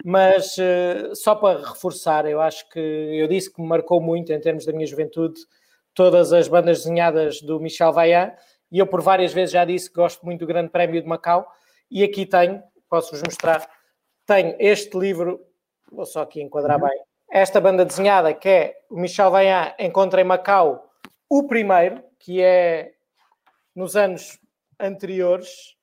Mas 0.04 0.56
uh, 0.58 1.14
só 1.14 1.34
para 1.34 1.60
reforçar, 1.60 2.26
eu 2.26 2.40
acho 2.40 2.68
que 2.68 2.78
eu 2.78 3.26
disse 3.26 3.50
que 3.50 3.62
me 3.62 3.66
marcou 3.66 4.00
muito 4.00 4.32
em 4.32 4.38
termos 4.38 4.66
da 4.66 4.72
minha 4.72 4.86
juventude 4.86 5.40
todas 5.94 6.34
as 6.34 6.46
bandas 6.46 6.78
desenhadas 6.78 7.40
do 7.40 7.58
Michel 7.58 7.92
Vaillant, 7.92 8.34
e 8.70 8.78
eu 8.78 8.86
por 8.86 9.00
várias 9.00 9.32
vezes 9.32 9.52
já 9.52 9.64
disse 9.64 9.88
que 9.88 9.96
gosto 9.96 10.24
muito 10.26 10.40
do 10.40 10.46
Grande 10.46 10.68
Prémio 10.68 11.00
de 11.00 11.08
Macau, 11.08 11.50
e 11.90 12.04
aqui 12.04 12.26
tenho, 12.26 12.62
posso-vos 12.90 13.22
mostrar, 13.22 13.66
tenho 14.26 14.54
este 14.58 14.98
livro, 14.98 15.40
vou 15.90 16.04
só 16.04 16.20
aqui 16.20 16.42
enquadrar 16.42 16.78
bem, 16.78 17.00
esta 17.30 17.60
banda 17.60 17.84
desenhada 17.84 18.34
que 18.34 18.48
é 18.48 18.74
o 18.90 19.00
Michel 19.00 19.30
Vaillant 19.30 19.74
encontra 19.78 20.20
em 20.20 20.24
Macau 20.24 20.90
o 21.28 21.46
primeiro, 21.46 22.02
que 22.18 22.42
é 22.42 22.92
nos 23.76 23.94
anos 23.94 24.40
anteriores, 24.80 25.76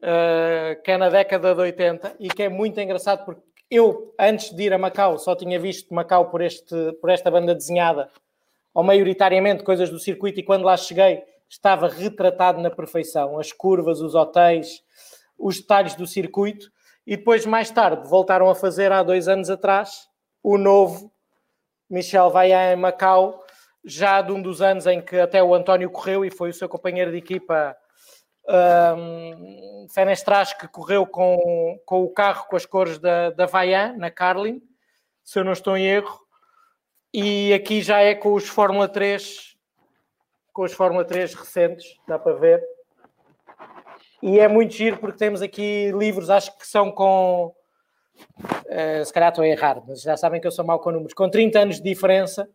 uh, 0.00 0.80
que 0.82 0.92
é 0.92 0.96
na 0.96 1.10
década 1.10 1.54
de 1.54 1.60
80, 1.60 2.16
e 2.20 2.28
que 2.28 2.44
é 2.44 2.48
muito 2.48 2.80
engraçado 2.80 3.24
porque 3.24 3.42
eu, 3.70 4.14
antes 4.18 4.54
de 4.54 4.62
ir 4.62 4.72
a 4.72 4.78
Macau, 4.78 5.18
só 5.18 5.34
tinha 5.34 5.58
visto 5.58 5.92
Macau 5.92 6.30
por, 6.30 6.40
este, 6.40 6.92
por 7.00 7.10
esta 7.10 7.30
banda 7.30 7.54
desenhada, 7.54 8.08
ou 8.72 8.82
maioritariamente 8.82 9.64
coisas 9.64 9.90
do 9.90 9.98
circuito, 9.98 10.40
e 10.40 10.42
quando 10.42 10.64
lá 10.64 10.76
cheguei 10.76 11.22
estava 11.52 11.86
retratado 11.86 12.62
na 12.62 12.70
perfeição. 12.70 13.38
As 13.38 13.52
curvas, 13.52 14.00
os 14.00 14.14
hotéis, 14.14 14.82
os 15.38 15.60
detalhes 15.60 15.94
do 15.94 16.06
circuito. 16.06 16.70
E 17.06 17.16
depois, 17.16 17.44
mais 17.44 17.70
tarde, 17.70 18.08
voltaram 18.08 18.48
a 18.48 18.54
fazer, 18.54 18.90
há 18.90 19.02
dois 19.02 19.28
anos 19.28 19.50
atrás, 19.50 20.08
o 20.42 20.56
novo 20.56 21.12
Michel 21.90 22.30
vai 22.30 22.52
em 22.52 22.76
Macau, 22.76 23.41
já 23.84 24.22
de 24.22 24.32
um 24.32 24.40
dos 24.40 24.62
anos 24.62 24.86
em 24.86 25.00
que 25.00 25.18
até 25.18 25.42
o 25.42 25.54
António 25.54 25.90
correu 25.90 26.24
e 26.24 26.30
foi 26.30 26.50
o 26.50 26.54
seu 26.54 26.68
companheiro 26.68 27.10
de 27.10 27.18
equipa 27.18 27.76
um, 28.48 29.86
Fenestras 29.92 30.52
que 30.52 30.68
correu 30.68 31.06
com, 31.06 31.80
com 31.84 32.02
o 32.02 32.10
carro 32.10 32.46
com 32.48 32.56
as 32.56 32.66
cores 32.66 32.98
da, 32.98 33.30
da 33.30 33.46
Vaillant, 33.46 33.96
na 33.96 34.10
Carlin, 34.10 34.60
se 35.24 35.38
eu 35.38 35.44
não 35.44 35.52
estou 35.52 35.76
em 35.76 35.86
erro, 35.86 36.20
e 37.12 37.52
aqui 37.52 37.82
já 37.82 38.00
é 38.00 38.14
com 38.14 38.32
os 38.32 38.48
Fórmula 38.48 38.88
3, 38.88 39.56
com 40.52 40.62
os 40.62 40.72
Fórmula 40.72 41.04
3 41.04 41.34
recentes, 41.34 41.96
dá 42.06 42.18
para 42.18 42.34
ver. 42.34 42.62
E 44.22 44.38
é 44.38 44.46
muito 44.46 44.72
giro 44.72 44.98
porque 44.98 45.18
temos 45.18 45.42
aqui 45.42 45.90
livros, 45.92 46.30
acho 46.30 46.56
que 46.56 46.66
são 46.66 46.90
com. 46.90 47.54
Uh, 48.66 49.04
se 49.04 49.12
calhar 49.12 49.30
estou 49.30 49.42
a 49.42 49.48
errar, 49.48 49.82
mas 49.86 50.02
já 50.02 50.16
sabem 50.16 50.40
que 50.40 50.46
eu 50.46 50.52
sou 50.52 50.64
mau 50.64 50.78
com 50.78 50.92
números, 50.92 51.14
com 51.14 51.28
30 51.28 51.58
anos 51.58 51.76
de 51.76 51.82
diferença 51.82 52.48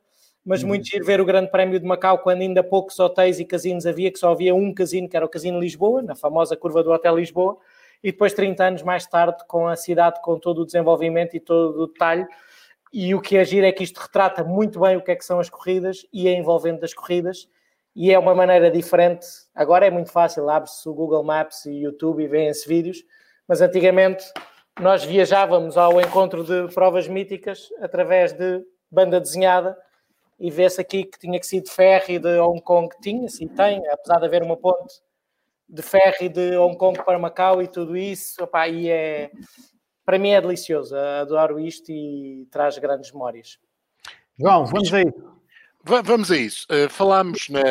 mas 0.47 0.61
uhum. 0.61 0.69
muito 0.69 0.87
giro 0.87 1.05
ver 1.05 1.19
o 1.19 1.25
Grande 1.25 1.51
Prémio 1.51 1.77
de 1.77 1.85
Macau 1.85 2.19
quando 2.19 2.41
ainda 2.41 2.63
poucos 2.63 2.97
hotéis 2.97 3.37
e 3.37 3.43
casinos 3.43 3.85
havia, 3.85 4.09
que 4.09 4.17
só 4.17 4.31
havia 4.31 4.55
um 4.55 4.73
casino, 4.73 5.09
que 5.09 5.17
era 5.17 5.25
o 5.25 5.29
Casino 5.29 5.59
Lisboa, 5.59 6.01
na 6.01 6.15
famosa 6.15 6.55
curva 6.55 6.81
do 6.81 6.89
Hotel 6.89 7.17
Lisboa, 7.17 7.57
e 8.01 8.13
depois 8.13 8.31
30 8.31 8.63
anos 8.63 8.81
mais 8.81 9.05
tarde 9.05 9.43
com 9.45 9.67
a 9.67 9.75
cidade, 9.75 10.21
com 10.21 10.39
todo 10.39 10.61
o 10.61 10.65
desenvolvimento 10.65 11.35
e 11.35 11.41
todo 11.41 11.83
o 11.83 11.87
detalhe, 11.87 12.25
e 12.93 13.13
o 13.13 13.19
que 13.19 13.35
é 13.35 13.43
giro 13.43 13.65
é 13.65 13.73
que 13.73 13.83
isto 13.83 13.97
retrata 13.97 14.41
muito 14.41 14.79
bem 14.79 14.95
o 14.95 15.01
que 15.01 15.11
é 15.11 15.17
que 15.17 15.25
são 15.25 15.37
as 15.37 15.49
corridas 15.49 16.05
e 16.13 16.29
a 16.29 16.31
envolvente 16.31 16.79
das 16.79 16.93
corridas, 16.93 17.49
e 17.93 18.13
é 18.13 18.17
uma 18.17 18.33
maneira 18.33 18.71
diferente, 18.71 19.27
agora 19.53 19.85
é 19.85 19.91
muito 19.91 20.13
fácil, 20.13 20.49
abre-se 20.49 20.87
o 20.87 20.93
Google 20.93 21.25
Maps 21.25 21.65
e 21.65 21.81
YouTube 21.81 22.23
e 22.23 22.27
vêem-se 22.27 22.65
vídeos, 22.69 23.03
mas 23.45 23.59
antigamente 23.59 24.23
nós 24.79 25.03
viajávamos 25.03 25.77
ao 25.77 25.99
encontro 25.99 26.41
de 26.41 26.73
provas 26.73 27.05
míticas 27.05 27.67
através 27.81 28.31
de 28.31 28.63
banda 28.89 29.19
desenhada, 29.19 29.75
e 30.39 30.51
vê-se 30.51 30.79
aqui 30.79 31.03
que 31.03 31.17
tinha 31.17 31.39
que 31.39 31.47
ser 31.47 31.61
de 31.61 31.71
ferry 31.71 32.19
de 32.19 32.39
Hong 32.39 32.61
Kong, 32.61 32.93
tinha, 33.01 33.27
sim, 33.27 33.47
tem, 33.47 33.85
apesar 33.89 34.19
de 34.19 34.25
haver 34.25 34.43
uma 34.43 34.57
ponte 34.57 35.01
de 35.67 35.81
ferry 35.81 36.29
de 36.29 36.55
Hong 36.57 36.77
Kong 36.77 37.03
para 37.03 37.19
Macau 37.19 37.61
e 37.61 37.67
tudo 37.67 37.97
isso, 37.97 38.43
opa, 38.43 38.67
e 38.67 38.89
é, 38.89 39.31
para 40.05 40.19
mim 40.19 40.29
é 40.29 40.39
delicioso, 40.39 40.95
adoro 40.95 41.59
isto 41.59 41.91
e 41.91 42.47
traz 42.51 42.77
grandes 42.77 43.11
memórias. 43.11 43.59
João, 44.39 44.65
vamos 44.65 44.93
aí. 44.93 45.11
Vamos 45.83 46.31
a 46.31 46.37
isso. 46.37 46.67
Uh, 46.69 46.89
falámos 46.89 47.47
na, 47.47 47.61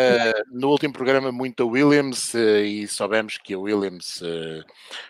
no 0.50 0.70
último 0.70 0.92
programa 0.92 1.30
muito 1.30 1.62
da 1.62 1.70
Williams 1.70 2.32
uh, 2.32 2.38
e 2.64 2.88
soubemos 2.88 3.36
que 3.36 3.52
a 3.52 3.58
Williams 3.58 4.22
uh, 4.22 4.64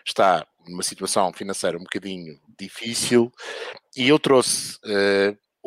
está 0.05 0.45
numa 0.67 0.83
situação 0.83 1.31
financeira 1.31 1.77
um 1.77 1.83
bocadinho 1.83 2.37
difícil 2.59 3.31
e 3.95 4.09
eu 4.09 4.19
trouxe 4.19 4.77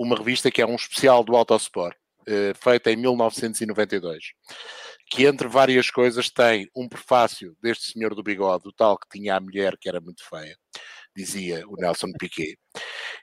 uma 0.02 0.16
revista 0.16 0.50
que 0.50 0.62
é 0.62 0.66
um 0.66 0.76
especial 0.76 1.22
do 1.22 1.36
Autosport, 1.36 1.94
uh, 2.22 2.54
feita 2.58 2.90
em 2.90 2.96
1992, 2.96 4.32
que 5.10 5.26
entre 5.26 5.46
várias 5.46 5.90
coisas 5.90 6.30
tem 6.30 6.66
um 6.74 6.88
prefácio 6.88 7.54
deste 7.62 7.92
senhor 7.92 8.14
do 8.14 8.22
bigode, 8.22 8.66
o 8.66 8.72
tal 8.72 8.96
que 8.96 9.06
tinha 9.10 9.36
a 9.36 9.40
mulher 9.40 9.76
que 9.78 9.90
era 9.90 10.00
muito 10.00 10.26
feia, 10.26 10.56
dizia 11.14 11.68
o 11.68 11.76
Nelson 11.76 12.12
Piquet. 12.18 12.56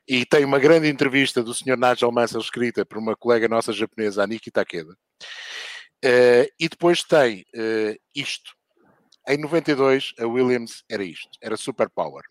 E 0.08 0.24
tem 0.24 0.46
uma 0.46 0.60
grande 0.60 0.88
entrevista 0.88 1.42
do 1.42 1.52
senhor 1.52 1.80
Nigel 1.80 2.12
Mansell 2.12 2.42
escrita 2.42 2.86
por 2.86 3.00
uma 3.00 3.16
colega 3.16 3.48
nossa 3.48 3.74
japonesa, 3.74 4.24
a 4.24 4.28
Nikki 4.28 4.52
Takeda. 4.52 4.94
Uh, 6.06 6.46
e 6.60 6.70
depois 6.70 7.02
tem 7.02 7.44
uh, 7.56 7.98
isto. 8.14 8.52
Em 9.28 9.38
92, 9.40 10.14
a 10.20 10.28
Williams 10.28 10.84
era 10.88 11.04
isto, 11.04 11.32
era 11.42 11.58
Super 11.58 11.90
Power. 11.90 12.24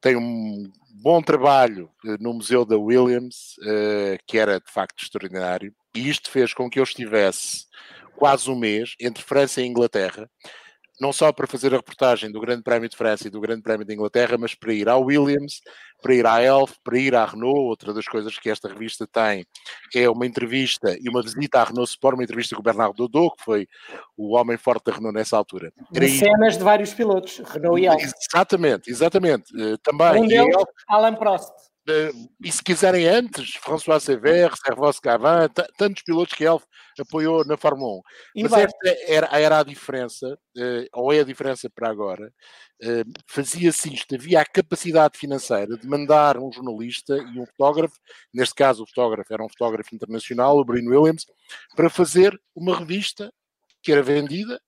Tem 0.00 0.16
um 0.16 0.70
bom 1.02 1.22
trabalho 1.22 1.90
eh, 2.04 2.16
no 2.20 2.34
Museu 2.34 2.64
da 2.64 2.76
Williams, 2.76 3.56
uh, 3.58 4.18
que 4.26 4.38
era 4.38 4.58
de 4.58 4.70
facto 4.70 5.02
extraordinário, 5.02 5.74
e 5.94 6.08
isto 6.08 6.30
fez 6.30 6.52
com 6.52 6.68
que 6.68 6.78
eu 6.78 6.84
estivesse 6.84 7.66
quase 8.16 8.50
um 8.50 8.56
mês 8.56 8.94
entre 9.00 9.22
França 9.22 9.60
e 9.60 9.66
Inglaterra, 9.66 10.28
não 11.00 11.12
só 11.12 11.32
para 11.32 11.46
fazer 11.46 11.72
a 11.74 11.76
reportagem 11.76 12.30
do 12.30 12.40
Grande 12.40 12.62
Prémio 12.62 12.88
de 12.88 12.96
França 12.96 13.26
e 13.26 13.30
do 13.30 13.40
Grande 13.40 13.62
Prémio 13.62 13.86
de 13.86 13.92
Inglaterra, 13.92 14.36
mas 14.38 14.54
para 14.54 14.72
ir 14.72 14.88
à 14.88 14.96
Williams, 14.96 15.60
para 16.02 16.14
ir 16.14 16.26
à 16.26 16.42
Elf, 16.42 16.76
para 16.82 16.98
ir 16.98 17.14
à 17.14 17.24
Renault. 17.24 17.58
Outra 17.58 17.92
das 17.92 18.06
coisas 18.06 18.38
que 18.38 18.50
esta 18.50 18.68
revista 18.68 19.06
tem 19.06 19.46
é 19.94 20.08
uma 20.08 20.26
entrevista 20.26 20.96
e 21.00 21.08
uma 21.08 21.22
visita 21.22 21.60
à 21.60 21.64
Renault 21.64 21.90
Sport, 21.90 22.14
uma 22.14 22.24
entrevista 22.24 22.54
com 22.54 22.60
o 22.60 22.64
Bernardo 22.64 22.94
Dodô, 22.94 23.30
que 23.30 23.44
foi 23.44 23.68
o 24.16 24.36
homem 24.36 24.56
forte 24.56 24.84
da 24.84 24.92
Renault 24.92 25.14
nessa 25.14 25.36
altura. 25.36 25.72
De 25.90 26.08
cenas 26.08 26.56
de 26.56 26.64
vários 26.64 26.94
pilotos, 26.94 27.38
Renault 27.38 27.80
e 27.80 27.86
Elf. 27.86 28.02
Exatamente, 28.02 28.90
exatamente. 28.90 29.54
Uh, 29.54 29.78
também. 29.78 30.22
Um 30.22 30.26
deles, 30.26 30.56
Alan 30.88 31.14
Prost. 31.14 31.52
E 32.42 32.50
se 32.50 32.62
quiserem 32.62 33.06
antes, 33.06 33.54
François 33.56 34.02
Sever, 34.02 34.50
Servos 34.56 34.98
Cavin, 34.98 35.48
tantos 35.76 36.02
pilotos 36.02 36.34
que 36.34 36.44
Elf 36.44 36.64
apoiou 36.98 37.44
na 37.44 37.56
Fórmula 37.56 37.98
1. 37.98 38.00
E 38.34 38.42
Mas 38.42 38.52
esta 38.54 38.88
era, 39.06 39.28
era 39.38 39.58
a 39.60 39.62
diferença, 39.62 40.36
uh, 40.56 40.86
ou 40.92 41.12
é 41.12 41.20
a 41.20 41.24
diferença 41.24 41.70
para 41.70 41.88
agora, 41.88 42.32
uh, 42.82 43.12
fazia-se 43.28 43.94
isto, 43.94 44.16
havia 44.16 44.40
a 44.40 44.44
capacidade 44.44 45.16
financeira 45.16 45.76
de 45.76 45.86
mandar 45.86 46.38
um 46.38 46.50
jornalista 46.50 47.16
e 47.16 47.38
um 47.38 47.46
fotógrafo, 47.46 47.94
neste 48.34 48.54
caso 48.56 48.82
o 48.82 48.86
fotógrafo 48.86 49.32
era 49.32 49.44
um 49.44 49.48
fotógrafo 49.48 49.94
internacional, 49.94 50.58
o 50.58 50.64
Bruno 50.64 50.90
Williams, 50.90 51.24
para 51.76 51.88
fazer 51.88 52.36
uma 52.54 52.76
revista 52.76 53.32
que 53.80 53.92
era 53.92 54.02
vendida 54.02 54.60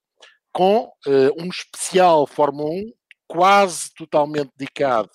com 0.53 0.90
um 1.36 1.49
especial 1.49 2.27
Fórmula 2.27 2.70
1 2.70 2.93
quase 3.27 3.93
totalmente 3.95 4.51
dedicado 4.57 5.11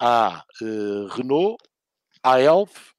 à 0.00 0.42
uh, 0.62 1.06
Renault, 1.08 1.58
à 2.22 2.40
Elf 2.40 2.92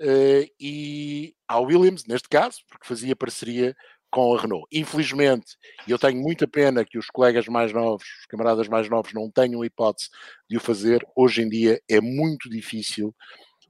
uh, 0.00 0.50
e 0.58 1.34
à 1.46 1.60
Williams, 1.60 2.04
neste 2.06 2.28
caso, 2.28 2.58
porque 2.68 2.86
fazia 2.86 3.14
parceria 3.14 3.76
com 4.10 4.34
a 4.34 4.40
Renault. 4.40 4.66
Infelizmente, 4.72 5.56
eu 5.86 5.98
tenho 5.98 6.20
muita 6.20 6.48
pena 6.48 6.84
que 6.84 6.98
os 6.98 7.06
colegas 7.06 7.46
mais 7.46 7.72
novos, 7.72 8.04
os 8.20 8.26
camaradas 8.26 8.66
mais 8.68 8.88
novos, 8.88 9.12
não 9.12 9.30
tenham 9.30 9.64
hipótese 9.64 10.08
de 10.48 10.56
o 10.56 10.60
fazer. 10.60 11.06
Hoje 11.14 11.42
em 11.42 11.48
dia 11.48 11.80
é 11.88 12.00
muito 12.00 12.48
difícil 12.48 13.14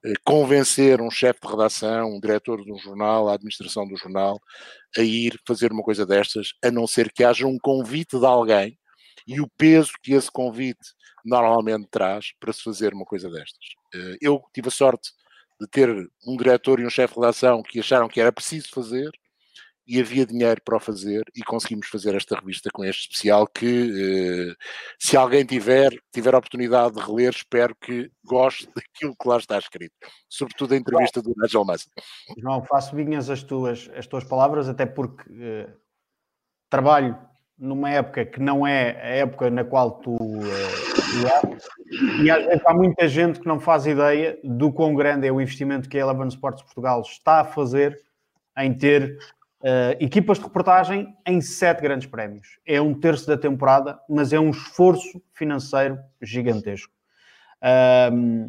uh, 0.05 0.15
convencer 0.25 1.01
um 1.01 1.11
chefe 1.11 1.41
de 1.43 1.49
redação, 1.49 2.17
um 2.17 2.21
diretor 2.21 2.65
de 2.65 2.73
um 2.73 2.79
jornal, 2.79 3.29
a 3.29 3.35
administração 3.35 3.87
do 3.87 3.97
jornal, 3.97 4.41
a 4.97 5.03
ir 5.03 5.39
fazer 5.47 5.73
uma 5.73 5.83
coisa 5.83 6.07
destas, 6.07 6.53
a 6.65 6.71
não 6.71 6.87
ser 6.87 7.13
que 7.13 7.25
haja 7.25 7.47
um 7.47 7.59
convite 7.59 8.19
de 8.19 8.25
alguém 8.25 8.79
e 9.27 9.41
o 9.41 9.49
peso 9.59 9.93
que 10.03 10.13
esse 10.13 10.31
convite 10.31 10.95
normalmente 11.25 11.89
traz 11.91 12.33
para 12.39 12.53
se 12.53 12.63
fazer 12.63 12.95
uma 12.95 13.05
coisa 13.05 13.31
destas. 13.31 13.75
Eh, 13.95 14.17
eu 14.21 14.43
tive 14.53 14.69
a 14.69 14.71
sorte 14.71 15.11
de 15.61 15.67
ter 15.67 15.89
um 16.27 16.37
diretor 16.37 16.81
e 16.81 16.87
um 16.87 16.91
chefe 16.91 17.15
de 17.15 17.21
redação 17.21 17.63
que 17.63 17.81
acharam 17.81 18.09
que 18.09 18.21
era 18.21 18.33
preciso 18.33 18.71
fazer 18.71 19.11
e 19.91 20.01
havia 20.01 20.25
dinheiro 20.25 20.63
para 20.65 20.77
o 20.77 20.81
fazer 20.81 21.25
e 21.35 21.43
conseguimos 21.43 21.89
fazer 21.89 22.15
esta 22.15 22.39
revista 22.39 22.71
com 22.73 22.85
este 22.85 23.11
especial 23.11 23.45
que, 23.45 24.51
eh, 24.51 24.55
se 24.99 25.17
alguém 25.17 25.45
tiver, 25.45 25.91
tiver 26.13 26.33
a 26.33 26.39
oportunidade 26.39 26.95
de 26.95 27.01
reler, 27.01 27.31
espero 27.31 27.75
que 27.75 28.09
goste 28.25 28.69
daquilo 28.77 29.17
que 29.21 29.29
lá 29.29 29.37
está 29.37 29.59
escrito, 29.59 29.93
sobretudo 30.29 30.75
a 30.75 30.77
entrevista 30.77 31.21
Bom, 31.21 31.33
do 31.33 31.43
Nigel 31.43 31.65
Massey. 31.65 31.91
João, 32.39 32.63
faço 32.63 32.95
vinhas 32.95 33.29
as 33.29 33.43
tuas, 33.43 33.91
as 33.97 34.07
tuas 34.07 34.23
palavras, 34.23 34.69
até 34.69 34.87
porque 34.87 35.25
eh, 35.29 35.69
trabalho 36.69 37.19
numa 37.59 37.91
época 37.91 38.25
que 38.25 38.41
não 38.41 38.65
é 38.65 38.93
a 39.03 39.09
época 39.17 39.51
na 39.51 39.65
qual 39.65 39.99
tu 40.01 40.17
e 42.23 42.31
às 42.31 42.45
vezes 42.45 42.63
há 42.65 42.75
muita 42.75 43.09
gente 43.09 43.41
que 43.41 43.47
não 43.47 43.59
faz 43.59 43.87
ideia 43.87 44.39
do 44.45 44.73
quão 44.73 44.95
grande 44.95 45.27
é 45.27 45.33
o 45.33 45.41
investimento 45.41 45.89
que 45.89 45.99
a 45.99 46.01
Eleven 46.01 46.29
Sports 46.29 46.63
Portugal 46.63 47.01
está 47.03 47.41
a 47.41 47.45
fazer 47.45 48.01
em 48.57 48.73
ter 48.75 49.19
uh, 49.61 49.97
equipas 49.99 50.39
de 50.39 50.45
reportagem 50.45 51.15
em 51.27 51.41
sete 51.41 51.83
grandes 51.83 52.07
prémios. 52.07 52.59
É 52.67 52.81
um 52.81 52.95
terço 52.95 53.27
da 53.27 53.37
temporada, 53.37 53.99
mas 54.09 54.33
é 54.33 54.41
um 54.41 54.51
esforço 54.51 55.23
financeiro 55.33 55.99
gigantesco. 56.21 56.93
Um, 58.13 58.47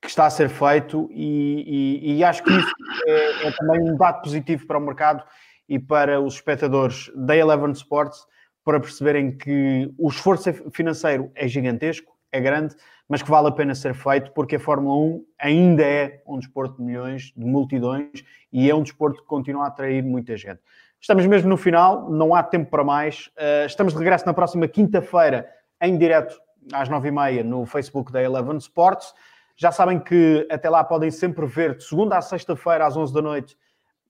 que 0.00 0.08
está 0.08 0.26
a 0.26 0.30
ser 0.30 0.48
feito 0.48 1.08
e, 1.12 2.00
e, 2.02 2.16
e 2.18 2.24
acho 2.24 2.42
que 2.44 2.52
isso 2.52 2.72
é, 3.06 3.48
é 3.48 3.50
também 3.50 3.80
um 3.82 3.96
dado 3.96 4.22
positivo 4.22 4.64
para 4.64 4.78
o 4.78 4.80
mercado 4.80 5.24
e 5.68 5.78
para 5.78 6.20
os 6.20 6.34
espectadores 6.34 7.10
da 7.16 7.36
Eleven 7.36 7.72
Sports 7.72 8.24
para 8.68 8.80
perceberem 8.80 9.34
que 9.34 9.90
o 9.96 10.10
esforço 10.10 10.52
financeiro 10.72 11.32
é 11.34 11.48
gigantesco, 11.48 12.12
é 12.30 12.38
grande, 12.38 12.76
mas 13.08 13.22
que 13.22 13.30
vale 13.30 13.48
a 13.48 13.50
pena 13.50 13.74
ser 13.74 13.94
feito 13.94 14.30
porque 14.32 14.56
a 14.56 14.60
Fórmula 14.60 14.94
1 14.94 15.24
ainda 15.38 15.82
é 15.82 16.22
um 16.26 16.38
desporto 16.38 16.76
de 16.76 16.82
milhões, 16.82 17.32
de 17.34 17.46
multidões 17.46 18.22
e 18.52 18.68
é 18.68 18.74
um 18.74 18.82
desporto 18.82 19.22
que 19.22 19.26
continua 19.26 19.64
a 19.64 19.68
atrair 19.68 20.04
muita 20.04 20.36
gente. 20.36 20.60
Estamos 21.00 21.24
mesmo 21.24 21.48
no 21.48 21.56
final, 21.56 22.10
não 22.10 22.34
há 22.34 22.42
tempo 22.42 22.70
para 22.70 22.84
mais. 22.84 23.28
Uh, 23.38 23.64
estamos 23.64 23.94
de 23.94 23.98
regresso 24.00 24.26
na 24.26 24.34
próxima 24.34 24.68
quinta-feira, 24.68 25.48
em 25.80 25.96
direto 25.96 26.38
às 26.70 26.90
nove 26.90 27.08
e 27.08 27.10
meia 27.10 27.42
no 27.42 27.64
Facebook 27.64 28.12
da 28.12 28.22
Eleven 28.22 28.58
Sports. 28.58 29.14
Já 29.56 29.72
sabem 29.72 29.98
que 29.98 30.46
até 30.50 30.68
lá 30.68 30.84
podem 30.84 31.10
sempre 31.10 31.46
ver, 31.46 31.74
de 31.74 31.84
segunda 31.84 32.18
a 32.18 32.20
sexta-feira, 32.20 32.84
às 32.84 32.98
onze 32.98 33.14
da 33.14 33.22
noite, 33.22 33.56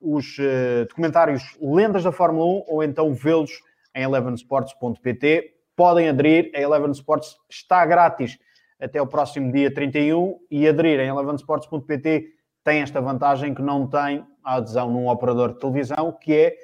os 0.01 0.37
uh, 0.39 0.85
documentários 0.89 1.57
Lendas 1.61 2.03
da 2.03 2.11
Fórmula 2.11 2.45
1 2.45 2.65
ou 2.67 2.83
então 2.83 3.15
vê-los 3.15 3.68
em 3.95 4.03
elevensports.pt. 4.03 5.55
Podem 5.77 6.09
aderir, 6.09 6.51
a 6.55 6.61
Eleven 6.61 6.91
Sports 6.93 7.37
está 7.49 7.85
grátis 7.87 8.39
até 8.81 9.01
o 9.01 9.07
próximo 9.07 9.53
dia 9.53 9.73
31 9.73 10.39
e 10.51 10.69
aderir 10.69 11.01
em 11.01 11.09
elevensports.pt 11.09 12.39
tem 12.69 12.83
esta 12.83 13.01
vantagem 13.01 13.55
que 13.55 13.63
não 13.63 13.87
tem 13.87 14.27
a 14.45 14.57
adesão 14.57 14.91
num 14.91 15.09
operador 15.09 15.55
de 15.55 15.59
televisão, 15.59 16.13
que 16.13 16.35
é 16.35 16.57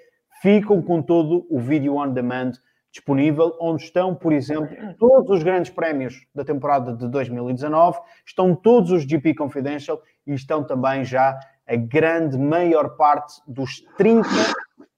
ficam 0.43 0.83
com 0.83 1.01
todo 1.01 1.47
o 1.49 1.59
vídeo 1.59 1.97
on 1.97 2.13
demand 2.13 2.53
disponível, 2.93 3.57
onde 3.59 3.85
estão, 3.85 4.15
por 4.15 4.31
exemplo, 4.33 4.77
todos 4.99 5.31
os 5.31 5.43
grandes 5.43 5.71
prémios 5.71 6.27
da 6.35 6.45
temporada 6.45 6.93
de 6.93 7.09
2019, 7.09 7.99
estão 8.27 8.55
todos 8.55 8.91
os 8.91 9.05
GP 9.05 9.35
Confidential 9.35 10.03
e 10.27 10.35
estão 10.35 10.63
também 10.63 11.07
já 11.07 11.41
a 11.67 11.75
grande 11.75 12.37
maior 12.37 12.97
parte 12.97 13.41
dos 13.49 13.81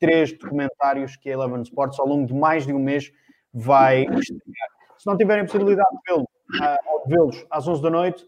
33 0.00 0.38
documentários 0.38 1.16
que 1.16 1.28
a 1.28 1.32
Eleven 1.32 1.62
Sports 1.62 1.98
ao 1.98 2.06
longo 2.06 2.26
de 2.26 2.34
mais 2.34 2.66
de 2.66 2.72
um 2.72 2.78
mês 2.78 3.12
vai 3.52 4.02
estrear. 4.02 4.68
Se 4.98 5.06
não 5.06 5.16
tiverem 5.16 5.44
possibilidade 5.44 5.88
de 5.90 6.14
vê-los 6.14 6.26
uh, 7.36 7.40
vê 7.40 7.46
às 7.50 7.66
11 7.66 7.82
da 7.82 7.90
noite, 7.90 8.24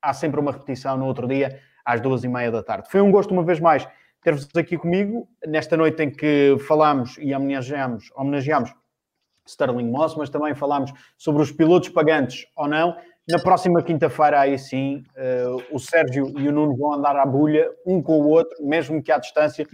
há 0.00 0.12
sempre 0.12 0.40
uma 0.40 0.52
repetição 0.52 0.96
no 0.96 1.06
outro 1.06 1.26
dia, 1.26 1.60
às 1.84 2.00
duas 2.00 2.24
e 2.24 2.28
meia 2.28 2.50
da 2.50 2.62
tarde. 2.62 2.88
Foi 2.90 3.00
um 3.00 3.10
gosto, 3.10 3.32
uma 3.32 3.42
vez 3.42 3.60
mais, 3.60 3.86
ter-vos 4.22 4.48
aqui 4.56 4.76
comigo, 4.76 5.28
nesta 5.46 5.76
noite 5.76 6.02
em 6.02 6.10
que 6.10 6.56
falamos 6.66 7.16
e 7.18 7.34
homenageamos, 7.34 8.10
homenageamos 8.14 8.74
Sterling 9.46 9.90
Moss, 9.90 10.16
mas 10.16 10.30
também 10.30 10.54
falámos 10.54 10.92
sobre 11.18 11.42
os 11.42 11.52
pilotos 11.52 11.90
pagantes 11.90 12.46
ou 12.56 12.66
não. 12.66 12.96
Na 13.28 13.38
próxima 13.38 13.82
quinta-feira, 13.82 14.40
aí 14.40 14.58
sim, 14.58 15.04
uh, 15.16 15.62
o 15.74 15.78
Sérgio 15.78 16.32
e 16.38 16.48
o 16.48 16.52
Nuno 16.52 16.76
vão 16.76 16.94
andar 16.94 17.16
à 17.16 17.24
bulha, 17.24 17.70
um 17.86 18.02
com 18.02 18.20
o 18.20 18.28
outro, 18.28 18.56
mesmo 18.64 19.02
que 19.02 19.12
à 19.12 19.18
distância, 19.18 19.66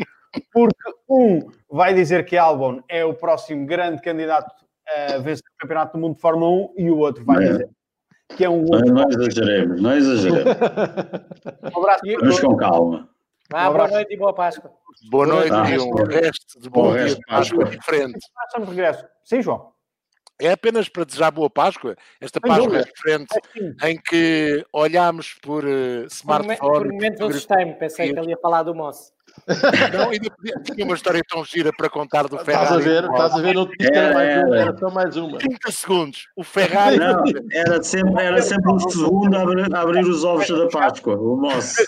porque 0.52 0.92
um 1.08 1.50
vai 1.70 1.94
dizer 1.94 2.24
que 2.24 2.36
Albon 2.36 2.82
é 2.88 3.04
o 3.04 3.14
próximo 3.14 3.66
grande 3.66 4.00
candidato 4.02 4.54
a 4.88 5.18
vencer 5.18 5.44
o 5.54 5.60
Campeonato 5.60 5.92
do 5.92 6.00
Mundo 6.00 6.16
de 6.16 6.20
Fórmula 6.20 6.50
1 6.50 6.74
e 6.78 6.90
o 6.90 6.98
outro 6.98 7.24
vai 7.24 7.38
dizer 7.38 7.70
que 8.36 8.44
é 8.44 8.50
um 8.50 8.62
outro. 8.62 8.92
Não, 8.92 9.02
não 9.02 9.08
exageremos, 9.10 9.80
não 9.80 9.96
exageremos. 9.96 10.44
um 11.74 11.78
abraço. 11.78 12.00
Vamos 12.20 12.40
com 12.40 12.56
calma. 12.56 13.08
Ah, 13.52 13.70
boa 13.70 13.88
noite 13.88 14.14
e 14.14 14.16
boa 14.16 14.32
Páscoa. 14.32 14.70
Boa 15.10 15.26
noite 15.26 15.52
ah, 15.52 15.68
e 15.68 15.78
um 15.78 15.92
resto 16.04 16.60
de 16.60 16.70
bom, 16.70 16.84
bom 16.84 16.94
dia 16.94 17.14
de 17.14 17.20
Páscoa 17.26 17.64
diferente. 17.64 18.18
Estamos 18.46 18.68
de 18.68 18.74
regresso. 18.76 19.04
Sim, 19.24 19.42
João. 19.42 19.72
É 20.40 20.52
apenas 20.52 20.88
para 20.88 21.04
desejar 21.04 21.30
boa 21.30 21.50
Páscoa, 21.50 21.96
esta 22.18 22.40
Páscoa 22.40 22.78
é 22.78 22.84
diferente, 22.84 23.38
é 23.82 23.90
em 23.90 24.00
que 24.00 24.64
olhamos 24.72 25.34
por 25.34 25.64
uh, 25.64 26.06
smartphone. 26.06 26.56
Por 26.58 26.86
um 26.86 26.92
momento 26.92 27.26
assustei-me, 27.26 27.74
pensei 27.74 28.12
que 28.12 28.18
ele 28.18 28.30
ia 28.30 28.38
falar 28.38 28.62
do 28.62 28.74
moço. 28.74 29.12
Não, 29.92 30.10
ainda 30.10 30.30
tinha 30.64 30.84
uma 30.84 30.94
história 30.94 31.22
tão 31.28 31.44
gira 31.44 31.70
para 31.76 31.88
contar 31.88 32.28
do 32.28 32.38
Ferrari. 32.38 32.64
Estás 32.64 32.80
a 32.80 32.84
ver, 32.84 33.04
estás 33.04 33.32
a 33.34 33.38
ver, 33.40 33.54
não 33.54 33.66
tinha 33.66 33.90
era, 33.92 34.14
mais 34.14 34.44
uma, 34.44 34.58
era 34.58 34.78
só 34.78 34.90
mais 34.90 35.16
uma. 35.16 35.38
30 35.38 35.72
segundos, 35.72 36.28
o 36.36 36.44
Ferrari. 36.44 36.98
Não, 36.98 37.22
era 37.52 37.82
sempre, 37.82 38.22
era 38.22 38.42
sempre 38.42 38.72
um 38.72 38.78
segundo 38.78 39.36
a 39.36 39.42
abrir, 39.42 39.74
a 39.74 39.80
abrir 39.80 40.04
os 40.04 40.24
ovos 40.24 40.48
da 40.48 40.68
Páscoa, 40.68 41.16
o 41.16 41.36
moço. 41.36 41.82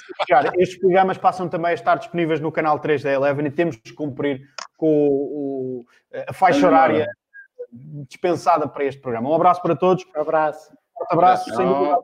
Estes 0.59 0.79
programas 0.79 1.19
passam 1.19 1.49
também 1.49 1.71
a 1.71 1.75
estar 1.75 1.97
disponíveis 1.97 2.41
no 2.41 2.51
canal 2.51 2.79
3 2.79 3.03
da 3.03 3.13
Eleven 3.13 3.47
e 3.47 3.51
temos 3.51 3.77
que 3.77 3.93
cumprir 3.93 4.43
com 4.77 5.09
o, 5.09 5.85
a 6.29 6.33
faixa 6.33 6.67
horária 6.67 7.07
dispensada 8.09 8.69
para 8.69 8.85
este 8.85 9.01
programa. 9.01 9.31
Um 9.31 9.35
abraço 9.35 9.63
para 9.63 9.75
todos. 9.75 10.05
Um 10.17 10.21
abraço. 10.21 10.73
Um 11.11 11.15
abraço. 11.15 11.51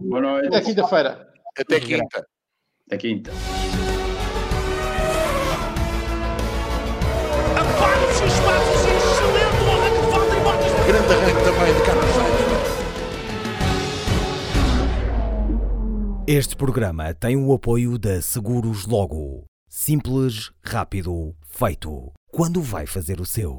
boa 0.01 0.21
noite. 0.21 0.49
Até 0.49 0.61
quinta-feira. 0.63 1.29
Até 1.59 1.81
quinta. 1.81 2.27
Até 2.87 2.97
quinta. 2.97 3.58
também 11.45 11.75
de 11.75 11.83
Este 16.31 16.55
programa 16.55 17.15
tem 17.15 17.37
o 17.37 17.53
apoio 17.55 17.97
da 17.99 18.21
Seguros 18.21 18.87
Logo. 18.87 19.45
Simples, 19.69 20.51
rápido, 20.63 21.35
feito. 21.47 22.13
Quando 22.31 22.61
vai 22.61 22.87
fazer 22.87 23.21
o 23.21 23.25
seu? 23.25 23.57